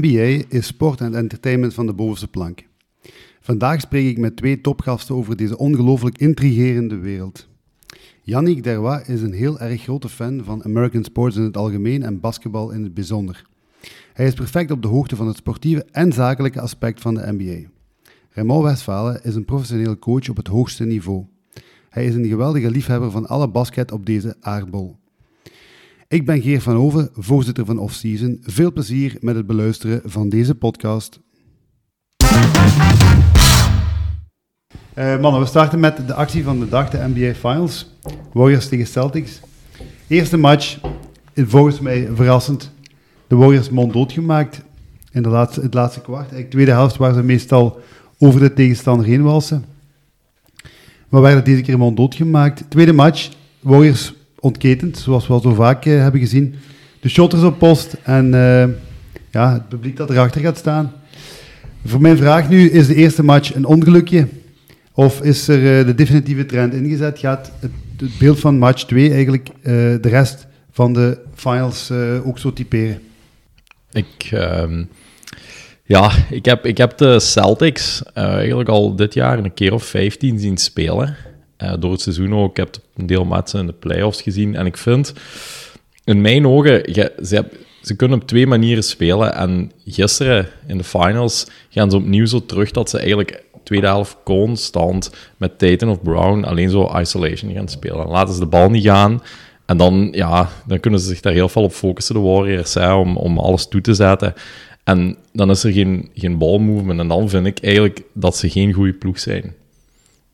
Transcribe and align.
NBA 0.00 0.44
is 0.48 0.66
sport 0.66 1.00
en 1.00 1.14
entertainment 1.14 1.74
van 1.74 1.86
de 1.86 1.92
bovenste 1.92 2.28
plank. 2.28 2.66
Vandaag 3.40 3.80
spreek 3.80 4.06
ik 4.06 4.18
met 4.18 4.36
twee 4.36 4.60
topgasten 4.60 5.14
over 5.14 5.36
deze 5.36 5.58
ongelooflijk 5.58 6.18
intrigerende 6.18 6.96
wereld. 6.96 7.48
Yannick 8.22 8.62
Derwa 8.62 9.02
is 9.06 9.22
een 9.22 9.32
heel 9.32 9.60
erg 9.60 9.82
grote 9.82 10.08
fan 10.08 10.44
van 10.44 10.64
American 10.64 11.04
sports 11.04 11.36
in 11.36 11.42
het 11.42 11.56
algemeen 11.56 12.02
en 12.02 12.20
basketbal 12.20 12.70
in 12.70 12.82
het 12.82 12.94
bijzonder. 12.94 13.46
Hij 14.12 14.26
is 14.26 14.34
perfect 14.34 14.70
op 14.70 14.82
de 14.82 14.88
hoogte 14.88 15.16
van 15.16 15.26
het 15.26 15.36
sportieve 15.36 15.86
en 15.90 16.12
zakelijke 16.12 16.60
aspect 16.60 17.00
van 17.00 17.14
de 17.14 17.32
NBA. 17.32 17.68
Raymond 18.30 18.64
Westphalen 18.64 19.24
is 19.24 19.34
een 19.34 19.44
professioneel 19.44 19.98
coach 19.98 20.28
op 20.28 20.36
het 20.36 20.48
hoogste 20.48 20.84
niveau. 20.84 21.24
Hij 21.88 22.04
is 22.04 22.14
een 22.14 22.26
geweldige 22.26 22.70
liefhebber 22.70 23.10
van 23.10 23.26
alle 23.26 23.48
basket 23.48 23.92
op 23.92 24.06
deze 24.06 24.36
aardbol. 24.40 24.96
Ik 26.08 26.26
ben 26.26 26.42
Geer 26.42 26.60
van 26.60 26.76
Hoven, 26.76 27.10
voorzitter 27.12 27.64
van 27.64 27.78
Offseason. 27.78 28.38
Veel 28.42 28.72
plezier 28.72 29.16
met 29.20 29.34
het 29.34 29.46
beluisteren 29.46 30.00
van 30.04 30.28
deze 30.28 30.54
podcast. 30.54 31.20
Uh, 34.94 35.20
mannen, 35.20 35.40
we 35.40 35.46
starten 35.46 35.80
met 35.80 36.06
de 36.06 36.14
actie 36.14 36.44
van 36.44 36.60
de 36.60 36.68
dag, 36.68 36.90
de 36.90 37.08
NBA 37.14 37.34
Finals. 37.34 37.94
Warriors 38.32 38.68
tegen 38.68 38.86
Celtics. 38.86 39.40
Eerste 40.06 40.36
match, 40.36 40.78
volgens 41.34 41.80
mij 41.80 42.08
verrassend. 42.14 42.72
De 43.26 43.36
Warriors 43.36 43.70
mond 43.70 43.92
doodgemaakt 43.92 44.62
in 45.12 45.22
de 45.22 45.28
laatste, 45.28 45.60
het 45.60 45.74
laatste 45.74 46.00
kwart. 46.00 46.30
De 46.30 46.48
tweede 46.48 46.70
helft 46.70 46.96
waar 46.96 47.14
ze 47.14 47.22
meestal 47.22 47.80
over 48.18 48.40
de 48.40 48.52
tegenstander 48.52 49.06
heen 49.06 49.22
walsen. 49.22 49.64
Maar 51.08 51.22
werden 51.22 51.44
deze 51.44 51.62
keer 51.62 51.78
mond 51.78 51.96
doodgemaakt. 51.96 52.64
Tweede 52.68 52.92
match, 52.92 53.30
Warriors 53.60 54.16
ontketend, 54.40 54.98
zoals 54.98 55.26
we 55.26 55.32
al 55.32 55.40
zo 55.40 55.54
vaak 55.54 55.84
uh, 55.84 56.00
hebben 56.00 56.20
gezien. 56.20 56.54
De 57.00 57.08
shotters 57.08 57.42
op 57.42 57.58
post 57.58 57.96
en 58.02 58.26
uh, 58.26 58.64
ja, 59.30 59.52
het 59.52 59.68
publiek 59.68 59.96
dat 59.96 60.10
erachter 60.10 60.40
gaat 60.40 60.58
staan. 60.58 60.92
Voor 61.84 62.00
mijn 62.00 62.16
vraag 62.16 62.48
nu, 62.48 62.70
is 62.70 62.86
de 62.86 62.94
eerste 62.94 63.24
match 63.24 63.54
een 63.54 63.64
ongelukje? 63.64 64.28
Of 64.92 65.22
is 65.22 65.48
er 65.48 65.78
uh, 65.78 65.86
de 65.86 65.94
definitieve 65.94 66.46
trend 66.46 66.74
ingezet? 66.74 67.18
Gaat 67.18 67.52
het, 67.60 67.70
het 67.96 68.18
beeld 68.18 68.40
van 68.40 68.58
match 68.58 68.84
2 68.84 69.12
eigenlijk 69.12 69.48
de 69.62 69.98
rest 70.02 70.46
van 70.70 70.92
de 70.92 71.18
finals 71.34 71.90
ook 72.24 72.38
zo 72.38 72.52
typeren? 72.52 73.00
Ik... 73.92 74.28
Ehm, 74.30 74.84
ja, 75.84 76.12
ik 76.30 76.44
heb, 76.44 76.66
ik 76.66 76.78
heb 76.78 76.96
de 76.96 77.20
Celtics 77.20 78.02
eigenlijk 78.12 78.68
al 78.68 78.96
dit 78.96 79.14
jaar 79.14 79.38
een 79.38 79.54
keer 79.54 79.72
of 79.72 79.84
15 79.84 80.38
zien 80.38 80.56
spelen. 80.56 81.16
Uh, 81.62 81.72
door 81.78 81.92
het 81.92 82.00
seizoen 82.00 82.34
ook. 82.34 82.50
Ik 82.50 82.56
heb 82.56 82.76
een 82.96 83.06
deel 83.06 83.24
matchen 83.24 83.60
in 83.60 83.66
de 83.66 83.72
playoffs 83.72 84.22
gezien. 84.22 84.54
En 84.54 84.66
ik 84.66 84.76
vind, 84.76 85.12
in 86.04 86.20
mijn 86.20 86.46
ogen, 86.46 86.94
ze, 87.82 87.96
kunnen 87.96 88.20
op 88.20 88.26
twee 88.26 88.46
manieren 88.46 88.84
spelen. 88.84 89.34
En 89.34 89.72
gisteren 89.86 90.48
in 90.66 90.78
de 90.78 90.84
finals 90.84 91.46
gaan 91.70 91.90
ze 91.90 91.96
opnieuw 91.96 92.26
zo 92.26 92.46
terug 92.46 92.70
dat 92.70 92.90
ze 92.90 92.98
eigenlijk 92.98 93.44
tweede 93.62 93.86
helft 93.86 94.16
constant 94.24 95.10
met 95.36 95.58
Tatum 95.58 95.88
of 95.88 96.02
Brown 96.02 96.44
alleen 96.44 96.70
zo 96.70 96.98
isolation 96.98 97.52
gaan 97.52 97.68
spelen. 97.68 98.06
laten 98.06 98.34
ze 98.34 98.40
de 98.40 98.46
bal 98.46 98.70
niet 98.70 98.84
gaan. 98.84 99.22
En 99.66 99.76
dan, 99.76 100.08
ja, 100.12 100.48
dan 100.66 100.80
kunnen 100.80 101.00
ze 101.00 101.06
zich 101.06 101.20
daar 101.20 101.32
heel 101.32 101.48
veel 101.48 101.62
op 101.62 101.72
focussen, 101.72 102.14
de 102.14 102.20
Warriors, 102.20 102.74
hè, 102.74 102.92
om, 102.92 103.16
om 103.16 103.38
alles 103.38 103.68
toe 103.68 103.80
te 103.80 103.94
zetten. 103.94 104.34
En 104.84 105.16
dan 105.32 105.50
is 105.50 105.64
er 105.64 105.72
geen, 105.72 106.10
geen 106.14 106.38
balmovement. 106.38 107.00
En 107.00 107.08
dan 107.08 107.28
vind 107.28 107.46
ik 107.46 107.58
eigenlijk 107.58 108.02
dat 108.14 108.36
ze 108.36 108.50
geen 108.50 108.72
goede 108.72 108.92
ploeg 108.92 109.18
zijn 109.18 109.54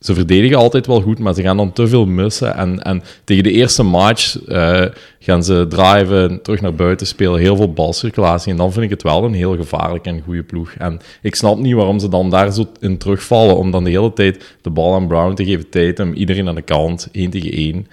ze 0.05 0.15
verdedigen 0.15 0.57
altijd 0.57 0.87
wel 0.87 1.01
goed, 1.01 1.19
maar 1.19 1.35
ze 1.35 1.43
gaan 1.43 1.57
dan 1.57 1.73
te 1.73 1.89
veel 1.89 2.07
missen. 2.07 2.55
En, 2.55 2.83
en 2.83 3.03
tegen 3.25 3.43
de 3.43 3.51
eerste 3.51 3.83
match 3.83 4.49
uh, 4.49 4.85
gaan 5.19 5.45
ze 5.45 5.67
driven, 5.69 6.43
terug 6.43 6.61
naar 6.61 6.75
buiten 6.75 7.07
spelen, 7.07 7.41
heel 7.41 7.57
veel 7.57 7.73
balcirculatie. 7.73 8.53
En 8.53 8.57
dan 8.57 8.73
vind 8.73 8.85
ik 8.85 8.91
het 8.91 9.03
wel 9.03 9.25
een 9.25 9.35
heel 9.35 9.57
gevaarlijke 9.57 10.09
en 10.09 10.21
goede 10.21 10.43
ploeg. 10.43 10.73
En 10.73 11.01
ik 11.23 11.35
snap 11.35 11.59
niet 11.59 11.75
waarom 11.75 11.99
ze 11.99 12.09
dan 12.09 12.31
daar 12.31 12.53
zo 12.53 12.67
in 12.81 12.99
terugvallen, 12.99 13.57
om 13.57 13.71
dan 13.71 13.85
de 13.85 13.91
hele 13.91 14.13
tijd 14.13 14.57
de 14.63 14.71
bal 14.71 14.95
aan 14.95 15.07
Brown 15.07 15.35
te 15.35 15.45
geven, 15.45 15.69
tijd 15.69 15.99
hem, 15.99 16.13
iedereen 16.13 16.49
aan 16.49 16.55
de 16.55 16.63
kant, 16.63 17.09
één 17.13 17.31
tegen 17.31 17.53
één. 17.53 17.87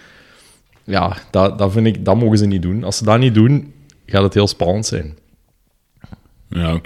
Ja, 0.84 1.18
dat, 1.32 1.58
dat 1.58 1.72
vind 1.72 1.88
ik, 1.88 2.06
dat 2.06 2.18
mogen 2.18 2.38
ze 2.38 2.46
niet 2.46 2.62
doen. 2.62 2.84
Als 2.84 2.98
ze 2.98 3.04
dat 3.04 3.20
niet 3.20 3.34
doen, 3.34 3.74
gaat 4.06 4.24
het 4.24 4.34
heel 4.34 4.48
spannend 4.48 4.86
zijn. 4.86 5.18
Ja, 6.50 6.82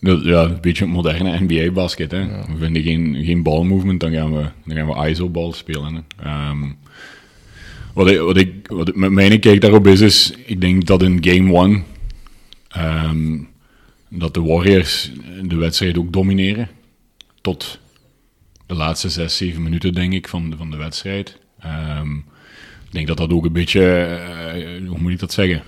ja, 0.00 0.42
een 0.42 0.60
beetje 0.60 0.86
moderne 0.86 1.40
NBA-basket. 1.40 2.10
Hè. 2.10 2.26
We 2.26 2.56
vinden 2.58 2.82
geen, 2.82 3.24
geen 3.24 3.42
balmovement, 3.42 4.00
dan 4.00 4.12
gaan 4.12 4.32
we, 4.32 4.48
dan 4.64 4.76
gaan 4.76 4.86
we 4.86 5.08
ISO-bal 5.08 5.52
spelen. 5.52 6.04
Um, 6.26 6.76
wat, 7.94 8.10
ik, 8.10 8.18
wat, 8.18 8.36
ik, 8.36 8.66
wat 8.66 8.94
met 8.94 9.10
mijn 9.10 9.40
kijk 9.40 9.60
daarop 9.60 9.86
is, 9.86 10.00
is 10.00 10.32
ik 10.46 10.60
denk 10.60 10.86
dat 10.86 11.02
in 11.02 11.24
game 11.24 11.52
one 11.52 11.82
um, 12.76 13.48
dat 14.08 14.34
de 14.34 14.42
Warriors 14.42 15.10
de 15.42 15.56
wedstrijd 15.56 15.98
ook 15.98 16.12
domineren. 16.12 16.68
Tot 17.40 17.78
de 18.66 18.74
laatste 18.74 19.08
6, 19.08 19.36
7 19.36 19.62
minuten, 19.62 19.94
denk 19.94 20.12
ik, 20.12 20.28
van, 20.28 20.54
van 20.56 20.70
de 20.70 20.76
wedstrijd. 20.76 21.38
Um, 21.64 22.24
ik 22.86 22.92
denk 22.92 23.06
dat 23.06 23.16
dat 23.16 23.32
ook 23.32 23.44
een 23.44 23.52
beetje, 23.52 23.80
uh, 24.56 24.88
hoe 24.88 24.98
moet 24.98 25.12
ik 25.12 25.18
dat 25.18 25.32
zeggen? 25.32 25.62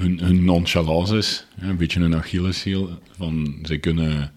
Hun, 0.00 0.44
nonchalance 0.44 1.16
is. 1.16 1.46
Een 1.60 1.76
beetje 1.76 2.00
een 2.00 2.16
Achilleshiel. 2.16 2.90
Van, 3.16 3.54
ze, 3.62 3.78
kunnen, 3.78 4.32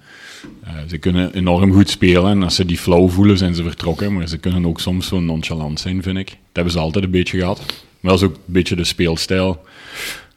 uh, 0.65 0.69
ze 0.87 0.97
kunnen 0.97 1.33
enorm 1.33 1.73
goed 1.73 1.89
spelen. 1.89 2.31
En 2.31 2.43
als 2.43 2.55
ze 2.55 2.65
die 2.65 2.77
flow 2.77 3.09
voelen, 3.09 3.37
zijn 3.37 3.55
ze 3.55 3.63
vertrokken. 3.63 4.13
Maar 4.13 4.27
ze 4.27 4.37
kunnen 4.37 4.65
ook 4.65 4.79
soms 4.79 5.07
zo 5.07 5.19
nonchalant 5.19 5.79
zijn, 5.79 6.03
vind 6.03 6.17
ik. 6.17 6.27
Dat 6.27 6.37
hebben 6.53 6.73
ze 6.73 6.79
altijd 6.79 7.03
een 7.03 7.11
beetje 7.11 7.39
gehad. 7.39 7.57
Maar 7.99 8.11
dat 8.11 8.21
is 8.21 8.27
ook 8.27 8.35
een 8.35 8.53
beetje 8.53 8.75
de 8.75 8.83
speelstijl 8.83 9.63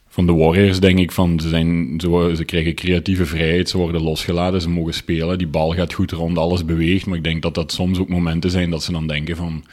van 0.09 0.27
de 0.27 0.33
Warriors, 0.33 0.81
denk 0.81 0.99
ik. 0.99 1.13
Van, 1.13 1.41
ze, 1.41 1.49
zijn, 1.49 1.95
ze, 2.01 2.33
ze 2.37 2.45
krijgen 2.45 2.75
creatieve 2.75 3.27
vrijheid, 3.27 3.69
ze 3.69 3.77
worden 3.77 4.03
losgelaten, 4.03 4.61
ze 4.61 4.69
mogen 4.69 4.95
spelen. 4.95 5.39
Die 5.39 5.47
bal 5.47 5.75
gaat 5.75 5.93
goed 5.93 6.11
rond, 6.11 6.39
alles 6.39 6.65
beweegt. 6.65 7.07
Maar 7.07 7.17
ik 7.17 7.25
denk 7.25 7.43
dat 7.43 7.55
dat 7.55 7.73
soms 7.73 7.99
ook 7.99 8.09
momenten 8.09 8.51
zijn 8.51 8.71
dat 8.71 8.83
ze 8.83 8.93
dan 8.93 9.07
denken 9.07 9.37
van... 9.37 9.65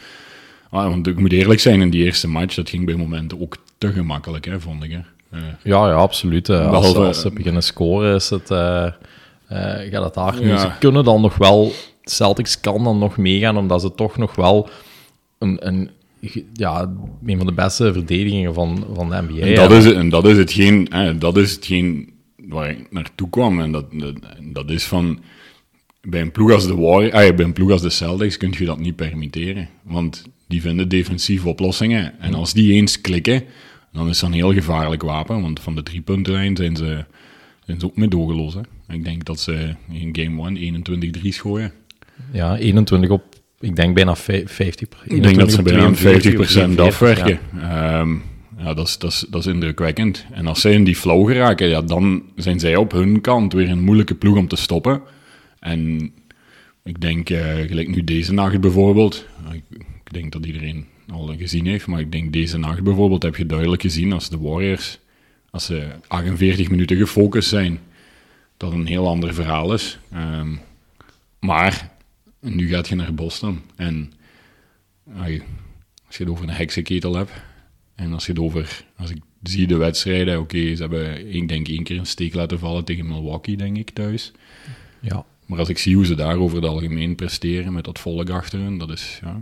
Ah, 0.69 0.89
want 0.89 1.07
ik 1.07 1.19
moet 1.19 1.31
eerlijk 1.31 1.59
zijn, 1.59 1.81
in 1.81 1.89
die 1.89 2.03
eerste 2.03 2.27
match, 2.27 2.55
dat 2.55 2.69
ging 2.69 2.85
bij 2.85 2.95
momenten 2.95 3.41
ook 3.41 3.57
te 3.77 3.91
gemakkelijk, 3.91 4.45
hè, 4.45 4.59
vond 4.59 4.83
ik. 4.83 4.91
Ja, 5.63 5.87
ja, 5.87 5.93
absoluut. 5.93 6.49
Als, 6.49 6.95
als, 6.95 7.21
ze 7.21 7.31
beginnen 7.31 7.63
scoren, 7.63 8.15
is 8.15 8.29
het, 8.29 8.51
uh, 8.51 8.87
gaat 9.49 10.15
het. 10.15 10.43
Ja. 10.43 10.57
Ze 10.57 10.71
kunnen 10.79 11.03
dan 11.03 11.21
nog 11.21 11.37
wel... 11.37 11.71
Celtics 12.03 12.59
kan 12.59 12.83
dan 12.83 12.97
nog 12.97 13.17
meegaan, 13.17 13.57
omdat 13.57 13.81
ze 13.81 13.95
toch 13.95 14.17
nog 14.17 14.35
wel 14.35 14.69
een, 15.39 15.67
een, 15.67 15.89
ja, 16.53 16.91
een 17.25 17.37
van 17.37 17.45
de 17.45 17.53
beste 17.53 17.93
verdedigingen 17.93 18.53
van, 18.53 18.85
van 18.93 19.09
de 19.09 19.21
NBA 19.21 19.45
en 19.45 19.55
dat 19.55 19.71
Is, 19.71 19.91
en 19.91 20.09
dat 20.09 20.25
is 20.27 20.37
hetgeen, 20.37 20.87
hè, 20.89 21.17
dat 21.17 21.37
is 21.37 21.51
hetgeen 21.51 22.13
waar 22.47 22.69
ik 22.69 22.91
naartoe 22.91 23.29
kwam. 23.29 23.61
En 23.61 23.71
dat, 23.71 23.85
dat, 23.91 24.15
dat 24.41 24.69
is 24.69 24.83
van... 24.83 25.19
Bij 26.01 26.21
een 26.21 26.31
ploeg 26.31 26.51
als 26.51 26.67
de 26.67 26.75
Warriors, 26.75 27.13
ah, 27.13 27.35
bij 27.35 27.45
een 27.45 27.53
ploeg 27.53 27.71
als 27.71 27.81
de 27.81 27.89
Celtics 27.89 28.37
kun 28.37 28.53
je 28.57 28.65
dat 28.65 28.79
niet 28.79 28.95
permitteren. 28.95 29.69
Want 29.83 30.23
die 30.47 30.61
vinden 30.61 30.89
defensieve 30.89 31.47
oplossingen. 31.47 32.19
En 32.19 32.33
als 32.33 32.53
die 32.53 32.73
eens 32.73 33.01
klikken, 33.01 33.43
dan 33.93 34.09
is 34.09 34.19
dat 34.19 34.29
een 34.29 34.35
heel 34.35 34.53
gevaarlijk 34.53 35.01
wapen, 35.01 35.41
want 35.41 35.59
van 35.59 35.75
de 35.75 35.83
drie 35.83 36.01
puntenlijn 36.01 36.55
zijn 36.55 36.75
ze, 36.75 37.05
zijn 37.65 37.79
ze 37.79 37.85
ook 37.85 37.95
mee 37.95 38.07
doorgeloos. 38.07 38.55
Ik 38.87 39.03
denk 39.03 39.25
dat 39.25 39.39
ze 39.39 39.75
in 39.91 40.09
game 40.11 40.59
1 40.59 41.15
21-3 41.23 41.27
schooien. 41.27 41.71
Ja, 42.31 42.57
21 42.57 43.09
op, 43.09 43.23
ik 43.59 43.75
denk 43.75 43.95
bijna 43.95 44.15
50. 44.15 44.87
Ik 45.05 45.23
denk 45.23 45.39
dat 45.39 45.51
ze 45.51 45.61
bijna 45.61 45.93
50% 45.93 46.79
afwerken. 46.79 47.39
Ja. 47.55 47.99
Um, 47.99 48.23
ja, 48.57 48.73
dat 48.73 48.87
is, 48.87 48.97
dat, 48.97 49.11
is, 49.11 49.25
dat 49.29 49.45
is 49.45 49.53
indrukwekkend. 49.53 50.25
En 50.31 50.47
als 50.47 50.61
zij 50.61 50.73
in 50.73 50.83
die 50.83 50.95
flow 50.95 51.27
geraken, 51.27 51.67
ja, 51.67 51.81
dan 51.81 52.23
zijn 52.35 52.59
zij 52.59 52.75
op 52.75 52.91
hun 52.91 53.21
kant 53.21 53.53
weer 53.53 53.69
een 53.69 53.83
moeilijke 53.83 54.15
ploeg 54.15 54.37
om 54.37 54.47
te 54.47 54.55
stoppen. 54.55 55.01
En 55.59 56.11
ik 56.83 57.01
denk, 57.01 57.29
uh, 57.29 57.39
gelijk 57.55 57.95
nu 57.95 58.03
deze 58.03 58.33
nacht 58.33 58.61
bijvoorbeeld, 58.61 59.27
ik, 59.51 59.63
ik 60.03 60.13
denk 60.13 60.31
dat 60.31 60.45
iedereen 60.45 60.85
al 61.13 61.35
gezien 61.37 61.65
heeft. 61.65 61.87
Maar 61.87 61.99
ik 61.99 62.11
denk 62.11 62.33
deze 62.33 62.57
nacht 62.57 62.83
bijvoorbeeld 62.83 63.23
heb 63.23 63.35
je 63.35 63.45
duidelijk 63.45 63.81
gezien 63.81 64.13
als 64.13 64.29
de 64.29 64.37
Warriors, 64.37 64.99
als 65.49 65.65
ze 65.65 65.87
48 66.07 66.69
minuten 66.69 66.97
gefocust 66.97 67.49
zijn, 67.49 67.79
dat 68.57 68.71
een 68.71 68.85
heel 68.85 69.07
ander 69.07 69.33
verhaal 69.33 69.73
is. 69.73 69.99
Um, 70.13 70.59
maar 71.39 71.91
nu 72.39 72.67
gaat 72.67 72.87
je 72.87 72.95
naar 72.95 73.13
Boston 73.13 73.61
en 73.75 74.13
als 75.17 75.27
je 76.17 76.23
het 76.23 76.29
over 76.29 76.43
een 76.43 76.55
heksenketel 76.55 77.15
hebt 77.15 77.31
en 77.95 78.13
als 78.13 78.25
je 78.25 78.31
het 78.31 78.41
over, 78.41 78.85
als 78.97 79.09
ik 79.09 79.21
zie 79.43 79.67
de 79.67 79.77
wedstrijden, 79.77 80.39
oké, 80.39 80.75
ze 80.75 80.81
hebben 80.81 81.33
ik 81.33 81.47
denk 81.47 81.67
één 81.67 81.83
keer 81.83 81.97
een 81.97 82.05
steek 82.05 82.33
laten 82.33 82.59
vallen 82.59 82.83
tegen 82.83 83.07
Milwaukee, 83.07 83.57
denk 83.57 83.77
ik, 83.77 83.89
thuis. 83.89 84.31
Ja. 84.99 85.25
Maar 85.45 85.59
als 85.59 85.69
ik 85.69 85.77
zie 85.77 85.95
hoe 85.95 86.05
ze 86.05 86.15
daar 86.15 86.37
over 86.37 86.57
het 86.57 86.65
algemeen 86.65 87.15
presteren 87.15 87.73
met 87.73 87.83
dat 87.83 87.99
volk 87.99 88.29
achter 88.29 88.59
hun, 88.59 88.77
dat 88.77 88.89
is, 88.89 89.19
ja, 89.21 89.41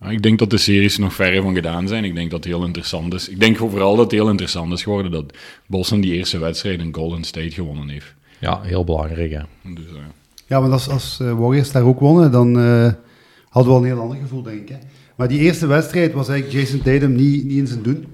ik 0.00 0.22
denk 0.22 0.38
dat 0.38 0.50
de 0.50 0.56
series 0.56 0.98
nog 0.98 1.14
verre 1.14 1.42
van 1.42 1.54
gedaan 1.54 1.88
zijn. 1.88 2.04
Ik 2.04 2.14
denk 2.14 2.30
dat 2.30 2.44
het 2.44 2.52
heel 2.52 2.64
interessant 2.64 3.14
is. 3.14 3.28
Ik 3.28 3.40
denk 3.40 3.56
vooral 3.56 3.96
dat 3.96 4.04
het 4.04 4.12
heel 4.12 4.28
interessant 4.28 4.72
is 4.72 4.82
geworden 4.82 5.10
dat 5.10 5.36
Boston 5.66 6.00
die 6.00 6.12
eerste 6.12 6.38
wedstrijd 6.38 6.80
in 6.80 6.94
Golden 6.94 7.24
State 7.24 7.50
gewonnen 7.50 7.88
heeft. 7.88 8.14
Ja, 8.38 8.60
heel 8.62 8.84
belangrijk, 8.84 9.30
hè. 9.30 9.72
Dus, 9.74 9.90
uh... 9.92 9.98
Ja, 10.46 10.60
want 10.60 10.72
als, 10.72 10.88
als 10.88 11.18
uh, 11.22 11.38
Warriors 11.38 11.72
daar 11.72 11.82
ook 11.82 12.00
wonnen, 12.00 12.32
dan 12.32 12.58
uh, 12.58 12.92
hadden 13.48 13.72
we 13.72 13.78
al 13.78 13.84
een 13.84 13.84
heel 13.84 14.00
ander 14.00 14.18
gevoel, 14.18 14.42
denk 14.42 14.60
ik. 14.60 14.68
Hè? 14.68 14.76
Maar 15.16 15.28
die 15.28 15.38
eerste 15.38 15.66
wedstrijd 15.66 16.12
was 16.12 16.28
eigenlijk 16.28 16.60
Jason 16.60 16.82
Tatum 16.82 17.14
niet, 17.14 17.44
niet 17.44 17.58
in 17.58 17.66
zijn 17.66 17.82
doen. 17.82 18.06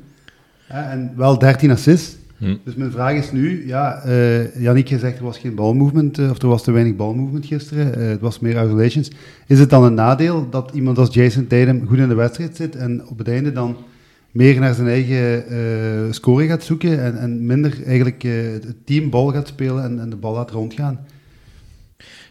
Hè? 0.67 0.81
En 0.81 1.13
wel 1.17 1.39
13 1.39 1.71
assists. 1.71 2.17
Hm. 2.43 2.57
Dus 2.65 2.75
mijn 2.75 2.91
vraag 2.91 3.15
is 3.15 3.33
nu, 3.33 3.67
ja, 3.67 4.07
uh, 4.07 4.63
Yannick, 4.63 4.89
je 4.89 4.99
zegt 4.99 5.19
er 5.19 5.25
was 5.25 5.39
geen 5.39 5.55
balmovement, 5.55 6.19
uh, 6.19 6.31
of 6.31 6.43
er 6.43 6.49
was 6.49 6.63
te 6.63 6.71
weinig 6.71 6.97
balmovement 6.97 7.47
gisteren, 7.47 7.99
uh, 7.99 8.09
het 8.09 8.21
was 8.21 8.39
meer 8.39 8.65
isolations. 8.65 9.11
Is 9.47 9.59
het 9.59 9.71
dan 9.71 9.85
een 9.85 9.95
nadeel 9.95 10.51
dat 10.51 10.71
iemand 10.75 10.99
als 10.99 11.15
Jason 11.15 11.47
Tatum 11.47 11.87
goed 11.87 11.99
in 11.99 12.09
de 12.09 12.15
wedstrijd 12.15 12.57
zit 12.57 12.77
en 12.77 13.07
op 13.09 13.19
het 13.19 13.29
einde 13.29 13.53
dan 13.53 13.77
meer 14.31 14.61
naar 14.61 14.75
zijn 14.75 14.89
eigen 14.89 15.53
uh, 15.53 16.13
score 16.13 16.47
gaat 16.47 16.65
zoeken 16.65 17.03
en, 17.03 17.19
en 17.19 17.47
minder 17.47 17.79
eigenlijk 17.87 18.25
uh, 18.25 18.53
het 18.53 18.87
team 18.87 19.11
bal 19.11 19.27
gaat 19.27 19.49
spelen 19.49 19.85
en, 19.85 20.01
en, 20.01 20.11
de 20.11 20.17
bal 20.17 20.35
laat 20.35 20.51
rondgaan. 20.51 21.07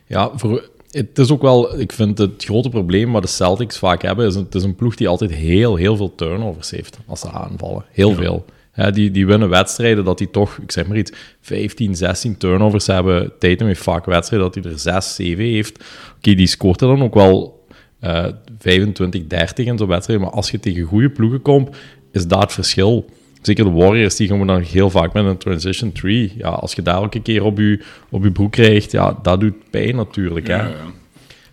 Ja, 0.05 0.31
voor, 0.35 0.69
het 0.89 1.17
is 1.17 1.31
ook 1.31 1.41
wel, 1.41 1.79
ik 1.79 1.91
vind 1.91 2.17
het 2.17 2.43
grote 2.43 2.69
probleem 2.69 3.11
wat 3.11 3.21
de 3.21 3.27
Celtics 3.27 3.77
vaak 3.77 4.01
hebben, 4.01 4.27
is 4.27 4.35
het 4.35 4.55
is 4.55 4.63
een 4.63 4.75
ploeg 4.75 4.95
die 4.95 5.07
altijd 5.07 5.31
heel, 5.31 5.75
heel 5.75 5.95
veel 5.95 6.15
turnovers 6.15 6.69
heeft 6.71 6.97
als 7.05 7.19
ze 7.19 7.31
aanvallen. 7.31 7.85
Heel 7.91 8.09
ja. 8.09 8.15
veel. 8.15 8.45
Die, 8.93 9.11
die 9.11 9.25
winnen 9.25 9.49
wedstrijden 9.49 10.03
dat 10.03 10.17
die 10.17 10.29
toch, 10.29 10.57
ik 10.57 10.71
zeg 10.71 10.87
maar 10.87 10.97
iets, 10.97 11.11
15, 11.41 11.95
16 11.95 12.37
turnovers 12.37 12.87
hebben. 12.87 13.31
Tatum 13.39 13.67
heeft 13.67 13.81
vaak 13.81 14.05
wedstrijden 14.05 14.51
dat 14.51 14.63
hij 14.63 14.73
er 14.73 14.79
6, 14.79 15.15
7 15.15 15.43
heeft. 15.43 15.83
Oké, 16.17 16.33
die 16.33 16.47
scoort 16.47 16.79
dan 16.79 17.03
ook 17.03 17.13
wel 17.13 17.65
uh, 18.03 18.25
25, 18.59 19.27
30 19.27 19.65
in 19.65 19.77
zo'n 19.77 19.87
wedstrijd. 19.87 20.19
Maar 20.19 20.29
als 20.29 20.51
je 20.51 20.59
tegen 20.59 20.83
goede 20.83 21.09
ploegen 21.09 21.41
komt, 21.41 21.77
is 22.11 22.27
dat 22.27 22.41
het 22.41 22.53
verschil. 22.53 23.05
Zeker 23.41 23.63
de 23.63 23.71
Warriors, 23.71 24.15
die 24.15 24.27
komen 24.27 24.47
dan 24.47 24.61
heel 24.61 24.89
vaak 24.89 25.13
met 25.13 25.25
een 25.25 25.37
transition 25.37 25.91
tree. 25.91 26.33
Ja, 26.37 26.49
als 26.49 26.73
je 26.73 26.81
daar 26.81 26.95
elke 26.95 27.21
keer 27.21 27.43
op 27.43 27.57
je, 27.57 27.83
op 28.09 28.23
je 28.23 28.31
broek 28.31 28.51
krijgt, 28.51 28.91
ja, 28.91 29.19
dat 29.21 29.39
doet 29.39 29.69
pijn 29.69 29.95
natuurlijk. 29.95 30.47
Hè? 30.47 30.55
Ja. 30.55 30.73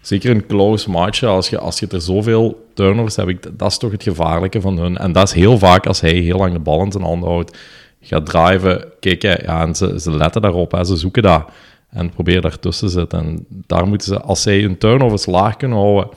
Zeker 0.01 0.31
een 0.31 0.47
close 0.47 0.91
match, 0.91 1.23
als 1.23 1.49
je, 1.49 1.59
als 1.59 1.79
je 1.79 1.87
er 1.87 2.01
zoveel 2.01 2.69
turnovers 2.75 3.17
hebt, 3.17 3.59
dat 3.59 3.71
is 3.71 3.79
toch 3.79 3.93
het 3.93 4.03
gevaarlijke 4.03 4.61
van 4.61 4.79
hun. 4.79 4.97
En 4.97 5.13
dat 5.13 5.29
is 5.29 5.35
heel 5.35 5.59
vaak 5.59 5.87
als 5.87 6.01
hij 6.01 6.13
heel 6.13 6.39
lang 6.39 6.53
de 6.53 6.59
bal 6.59 6.85
in 6.85 6.93
zijn 6.93 7.05
handen 7.05 7.29
houdt, 7.29 7.59
gaat 8.01 8.27
driven, 8.27 8.85
kijken, 9.01 9.43
ja, 9.43 9.63
en 9.63 9.75
ze, 9.75 10.01
ze 10.01 10.11
letten 10.11 10.43
daarop, 10.43 10.73
hè, 10.73 10.85
ze 10.85 10.97
zoeken 10.97 11.23
dat. 11.23 11.51
En 11.89 12.11
proberen 12.11 12.43
daartussen 12.43 12.87
te 12.87 12.93
zitten. 12.93 13.19
En 13.19 13.47
daar 13.49 13.87
moeten 13.87 14.07
ze, 14.07 14.21
als 14.21 14.43
zij 14.43 14.61
hun 14.61 14.79
turnovers 14.79 15.27
laag 15.27 15.57
kunnen 15.57 15.79
houden, 15.79 16.09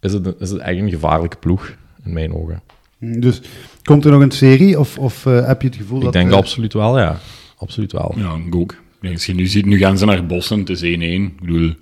is 0.00 0.12
het, 0.12 0.34
is 0.38 0.50
het 0.50 0.60
echt 0.60 0.78
een 0.78 0.90
gevaarlijke 0.90 1.36
ploeg, 1.36 1.76
in 2.04 2.12
mijn 2.12 2.34
ogen. 2.34 2.62
Dus 2.98 3.40
komt 3.82 4.04
er 4.04 4.10
nog 4.10 4.22
een 4.22 4.30
serie, 4.30 4.78
of, 4.78 4.98
of 4.98 5.24
uh, 5.24 5.46
heb 5.46 5.62
je 5.62 5.68
het 5.68 5.76
gevoel 5.76 5.98
ik 5.98 6.04
dat... 6.04 6.14
Ik 6.14 6.20
denk 6.20 6.32
uh, 6.32 6.38
absoluut 6.38 6.72
wel, 6.72 6.98
ja. 6.98 7.18
Absoluut 7.56 7.92
wel. 7.92 8.14
Ja, 8.16 8.34
ik 8.46 8.54
ook. 8.54 8.74
Als 9.02 9.26
je 9.26 9.34
nu 9.34 9.46
ziet, 9.46 9.66
nu 9.66 9.78
gaan 9.78 9.98
ze 9.98 10.04
naar 10.04 10.26
Boston, 10.26 10.58
het 10.58 10.68
is 10.68 10.80
1-1. 10.80 10.82
Ik 10.82 11.40
bedoel, 11.40 11.74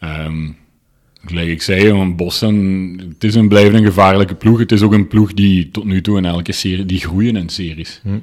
um, 0.00 0.56
gelijk 1.24 1.48
ik 1.48 1.62
zei, 1.62 1.92
want 1.92 2.16
Boston, 2.16 3.00
het 3.08 3.24
is 3.24 3.34
een 3.34 3.48
blijvende 3.48 3.82
gevaarlijke 3.82 4.34
ploeg. 4.34 4.58
Het 4.58 4.72
is 4.72 4.82
ook 4.82 4.92
een 4.92 5.08
ploeg 5.08 5.34
die 5.34 5.70
tot 5.70 5.84
nu 5.84 6.00
toe 6.00 6.18
in 6.18 6.24
elke 6.24 6.52
serie, 6.52 6.86
die 6.86 7.00
groeien 7.00 7.36
in 7.36 7.48
series. 7.48 8.00
Hm. 8.02 8.18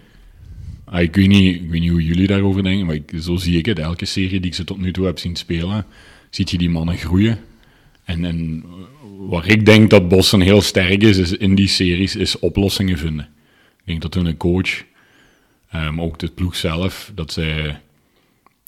Ah, 0.85 1.01
ik, 1.01 1.15
weet 1.15 1.27
niet, 1.27 1.55
ik 1.55 1.69
weet 1.69 1.81
niet 1.81 1.89
hoe 1.89 2.05
jullie 2.05 2.27
daarover 2.27 2.63
denken, 2.63 2.85
maar 2.85 2.95
ik, 2.95 3.11
zo 3.19 3.35
zie 3.35 3.57
ik 3.57 3.65
het. 3.65 3.79
Elke 3.79 4.05
serie 4.05 4.39
die 4.39 4.49
ik 4.49 4.55
ze 4.55 4.63
tot 4.63 4.79
nu 4.79 4.91
toe 4.91 5.05
heb 5.05 5.19
zien 5.19 5.35
spelen, 5.35 5.85
ziet 6.29 6.51
je 6.51 6.57
die 6.57 6.69
mannen 6.69 6.97
groeien. 6.97 7.39
En, 8.03 8.25
en 8.25 8.63
waar 9.17 9.47
ik 9.47 9.65
denk 9.65 9.89
dat 9.89 10.09
Boston 10.09 10.41
heel 10.41 10.61
sterk 10.61 11.03
is, 11.03 11.17
is 11.17 11.31
in 11.31 11.55
die 11.55 11.67
series, 11.67 12.15
is 12.15 12.39
oplossingen 12.39 12.97
vinden. 12.97 13.29
Ik 13.77 13.85
denk 13.85 14.01
dat 14.01 14.13
hun 14.13 14.37
coach, 14.37 14.83
um, 15.75 16.01
ook 16.01 16.19
de 16.19 16.27
ploeg 16.27 16.55
zelf, 16.55 17.11
dat 17.15 17.31
zij 17.33 17.79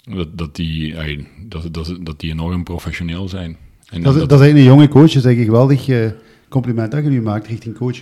dat, 0.04 0.38
dat, 0.38 0.56
die, 0.56 0.96
dat, 1.48 1.74
dat, 1.74 1.98
dat 2.02 2.20
die 2.20 2.32
enorm 2.32 2.64
professioneel 2.64 3.28
zijn. 3.28 3.58
En 3.92 4.02
dat, 4.02 4.16
dat, 4.16 4.30
dat 4.30 4.42
is 4.42 4.52
een 4.52 4.64
jonge 4.64 4.88
coach, 4.88 5.12
dat 5.12 5.26
is 5.26 5.38
een 5.38 5.44
geweldig 5.44 5.88
uh, 5.88 6.10
compliment 6.50 6.92
dat 6.92 7.04
je 7.04 7.10
nu 7.10 7.22
maakt 7.22 7.48
richting 7.48 7.78
coach. 7.78 8.02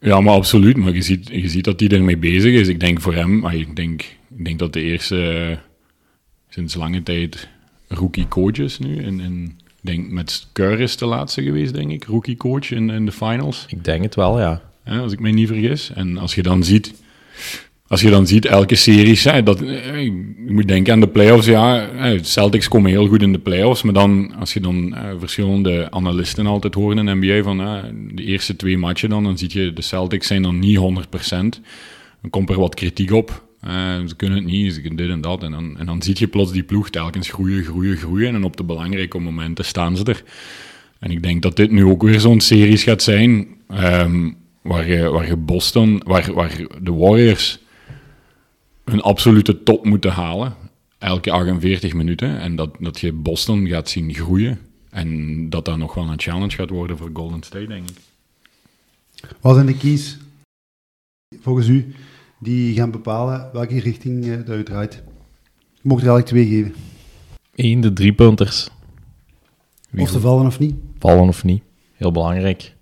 Ja, 0.00 0.20
maar 0.20 0.34
absoluut. 0.34 0.76
Maar 0.76 0.94
je 0.94 1.02
ziet, 1.02 1.28
je 1.28 1.48
ziet 1.48 1.64
dat 1.64 1.80
hij 1.80 1.88
ermee 1.88 2.16
bezig 2.16 2.52
is. 2.52 2.68
Ik 2.68 2.80
denk 2.80 3.00
voor 3.00 3.14
hem, 3.14 3.46
ik 3.46 3.76
denk, 3.76 4.02
ik 4.36 4.44
denk 4.44 4.58
dat 4.58 4.72
de 4.72 4.80
eerste 4.80 5.48
uh, 5.50 5.56
sinds 6.48 6.74
lange 6.74 7.02
tijd 7.02 7.48
rookie 7.88 8.28
coach 8.28 8.58
is 8.58 8.78
nu. 8.78 9.02
En, 9.04 9.20
en 9.20 9.58
denk 9.80 10.10
met 10.10 10.46
Keur 10.52 10.80
is 10.80 10.96
de 10.96 11.06
laatste 11.06 11.42
geweest, 11.42 11.74
denk 11.74 11.90
ik, 11.90 12.04
rookie 12.04 12.36
coach 12.36 12.70
in, 12.70 12.90
in 12.90 13.04
de 13.04 13.12
finals. 13.12 13.66
Ik 13.68 13.84
denk 13.84 14.02
het 14.02 14.14
wel, 14.14 14.40
ja. 14.40 14.62
ja. 14.84 14.98
Als 14.98 15.12
ik 15.12 15.20
me 15.20 15.30
niet 15.30 15.48
vergis. 15.48 15.90
En 15.94 16.18
als 16.18 16.34
je 16.34 16.42
dan 16.42 16.64
ziet, 16.64 16.94
als 17.88 18.00
je 18.00 18.10
dan 18.10 18.26
ziet 18.26 18.44
elke 18.44 18.74
serie, 18.74 19.18
hè, 19.22 19.42
dat, 19.42 19.58
je 19.58 20.34
moet 20.48 20.68
denken 20.68 20.92
aan 20.92 21.00
de 21.00 21.08
playoffs, 21.08 21.46
ja, 21.46 21.88
Celtics 22.22 22.68
komen 22.68 22.90
heel 22.90 23.06
goed 23.06 23.22
in 23.22 23.32
de 23.32 23.38
playoffs, 23.38 23.82
maar 23.82 23.94
dan, 23.94 24.34
als 24.38 24.52
je 24.52 24.60
dan 24.60 24.94
uh, 24.94 25.00
verschillende 25.18 25.90
analisten 25.90 26.46
altijd 26.46 26.74
hoort 26.74 26.96
in 26.96 27.06
de 27.06 27.14
NBA 27.14 27.42
van 27.42 27.58
de 28.14 28.24
eerste 28.24 28.56
twee 28.56 28.78
matchen 28.78 29.08
dan, 29.08 29.24
dan 29.24 29.38
zie 29.38 29.60
je 29.60 29.72
de 29.72 29.82
Celtics 29.82 30.26
zijn 30.26 30.42
dan 30.42 30.58
niet 30.58 30.78
100%. 30.78 30.80
Dan 32.20 32.30
komt 32.30 32.50
er 32.50 32.60
wat 32.60 32.74
kritiek 32.74 33.12
op. 33.12 33.46
Ze 34.06 34.14
kunnen 34.16 34.38
het 34.38 34.46
niet, 34.46 34.74
ze 34.74 34.80
kunnen 34.80 34.98
dit 34.98 35.10
en 35.10 35.20
dat. 35.20 35.42
En 35.42 35.50
dan, 35.50 35.78
en 35.78 35.86
dan 35.86 36.02
zie 36.02 36.16
je 36.18 36.26
plots 36.26 36.52
die 36.52 36.62
ploeg 36.62 36.90
telkens 36.90 37.30
groeien, 37.30 37.64
groeien, 37.64 37.96
groeien. 37.96 38.34
En 38.34 38.44
op 38.44 38.56
de 38.56 38.64
belangrijke 38.64 39.18
momenten 39.18 39.64
staan 39.64 39.96
ze 39.96 40.04
er. 40.04 40.22
En 40.98 41.10
ik 41.10 41.22
denk 41.22 41.42
dat 41.42 41.56
dit 41.56 41.70
nu 41.70 41.84
ook 41.84 42.02
weer 42.02 42.20
zo'n 42.20 42.40
series 42.40 42.82
gaat 42.82 43.02
zijn, 43.02 43.46
um, 43.70 44.36
waar, 44.62 44.88
je, 44.88 45.08
waar 45.08 45.26
je 45.26 45.36
Boston, 45.36 46.02
waar, 46.04 46.32
waar 46.32 46.56
de 46.82 46.92
Warriors 46.92 47.58
hun 48.90 49.00
absolute 49.00 49.62
top 49.62 49.84
moeten 49.84 50.10
halen. 50.10 50.54
Elke 50.98 51.30
48 51.30 51.94
minuten. 51.94 52.40
En 52.40 52.56
dat, 52.56 52.76
dat 52.78 53.00
je 53.00 53.12
Boston 53.12 53.66
gaat 53.66 53.88
zien 53.88 54.14
groeien. 54.14 54.58
En 54.90 55.50
dat 55.50 55.64
dat 55.64 55.76
nog 55.76 55.94
wel 55.94 56.08
een 56.08 56.20
challenge 56.20 56.50
gaat 56.50 56.70
worden 56.70 56.96
voor 56.96 57.10
Golden 57.12 57.42
State, 57.42 57.66
denk 57.66 57.90
ik. 57.90 57.96
Wat 59.40 59.54
zijn 59.54 59.66
de 59.66 59.76
keys, 59.76 60.18
volgens 61.40 61.68
u, 61.68 61.94
die 62.38 62.74
gaan 62.74 62.90
bepalen 62.90 63.50
welke 63.52 63.80
richting 63.80 64.24
uh, 64.24 64.36
het 64.36 64.48
uitdraait? 64.48 65.02
Je 65.74 65.88
mocht 65.88 66.02
er 66.02 66.08
eigenlijk 66.08 66.26
twee 66.26 66.46
geven. 66.46 66.74
Eén, 67.54 67.80
de 67.80 67.92
drie 67.92 68.12
punters. 68.12 68.68
Wie 69.90 70.02
of 70.02 70.10
ze 70.10 70.20
vallen 70.20 70.46
of 70.46 70.58
niet? 70.58 70.74
Vallen 70.98 71.28
of 71.28 71.44
niet. 71.44 71.62
Heel 71.94 72.12
belangrijk. 72.12 72.74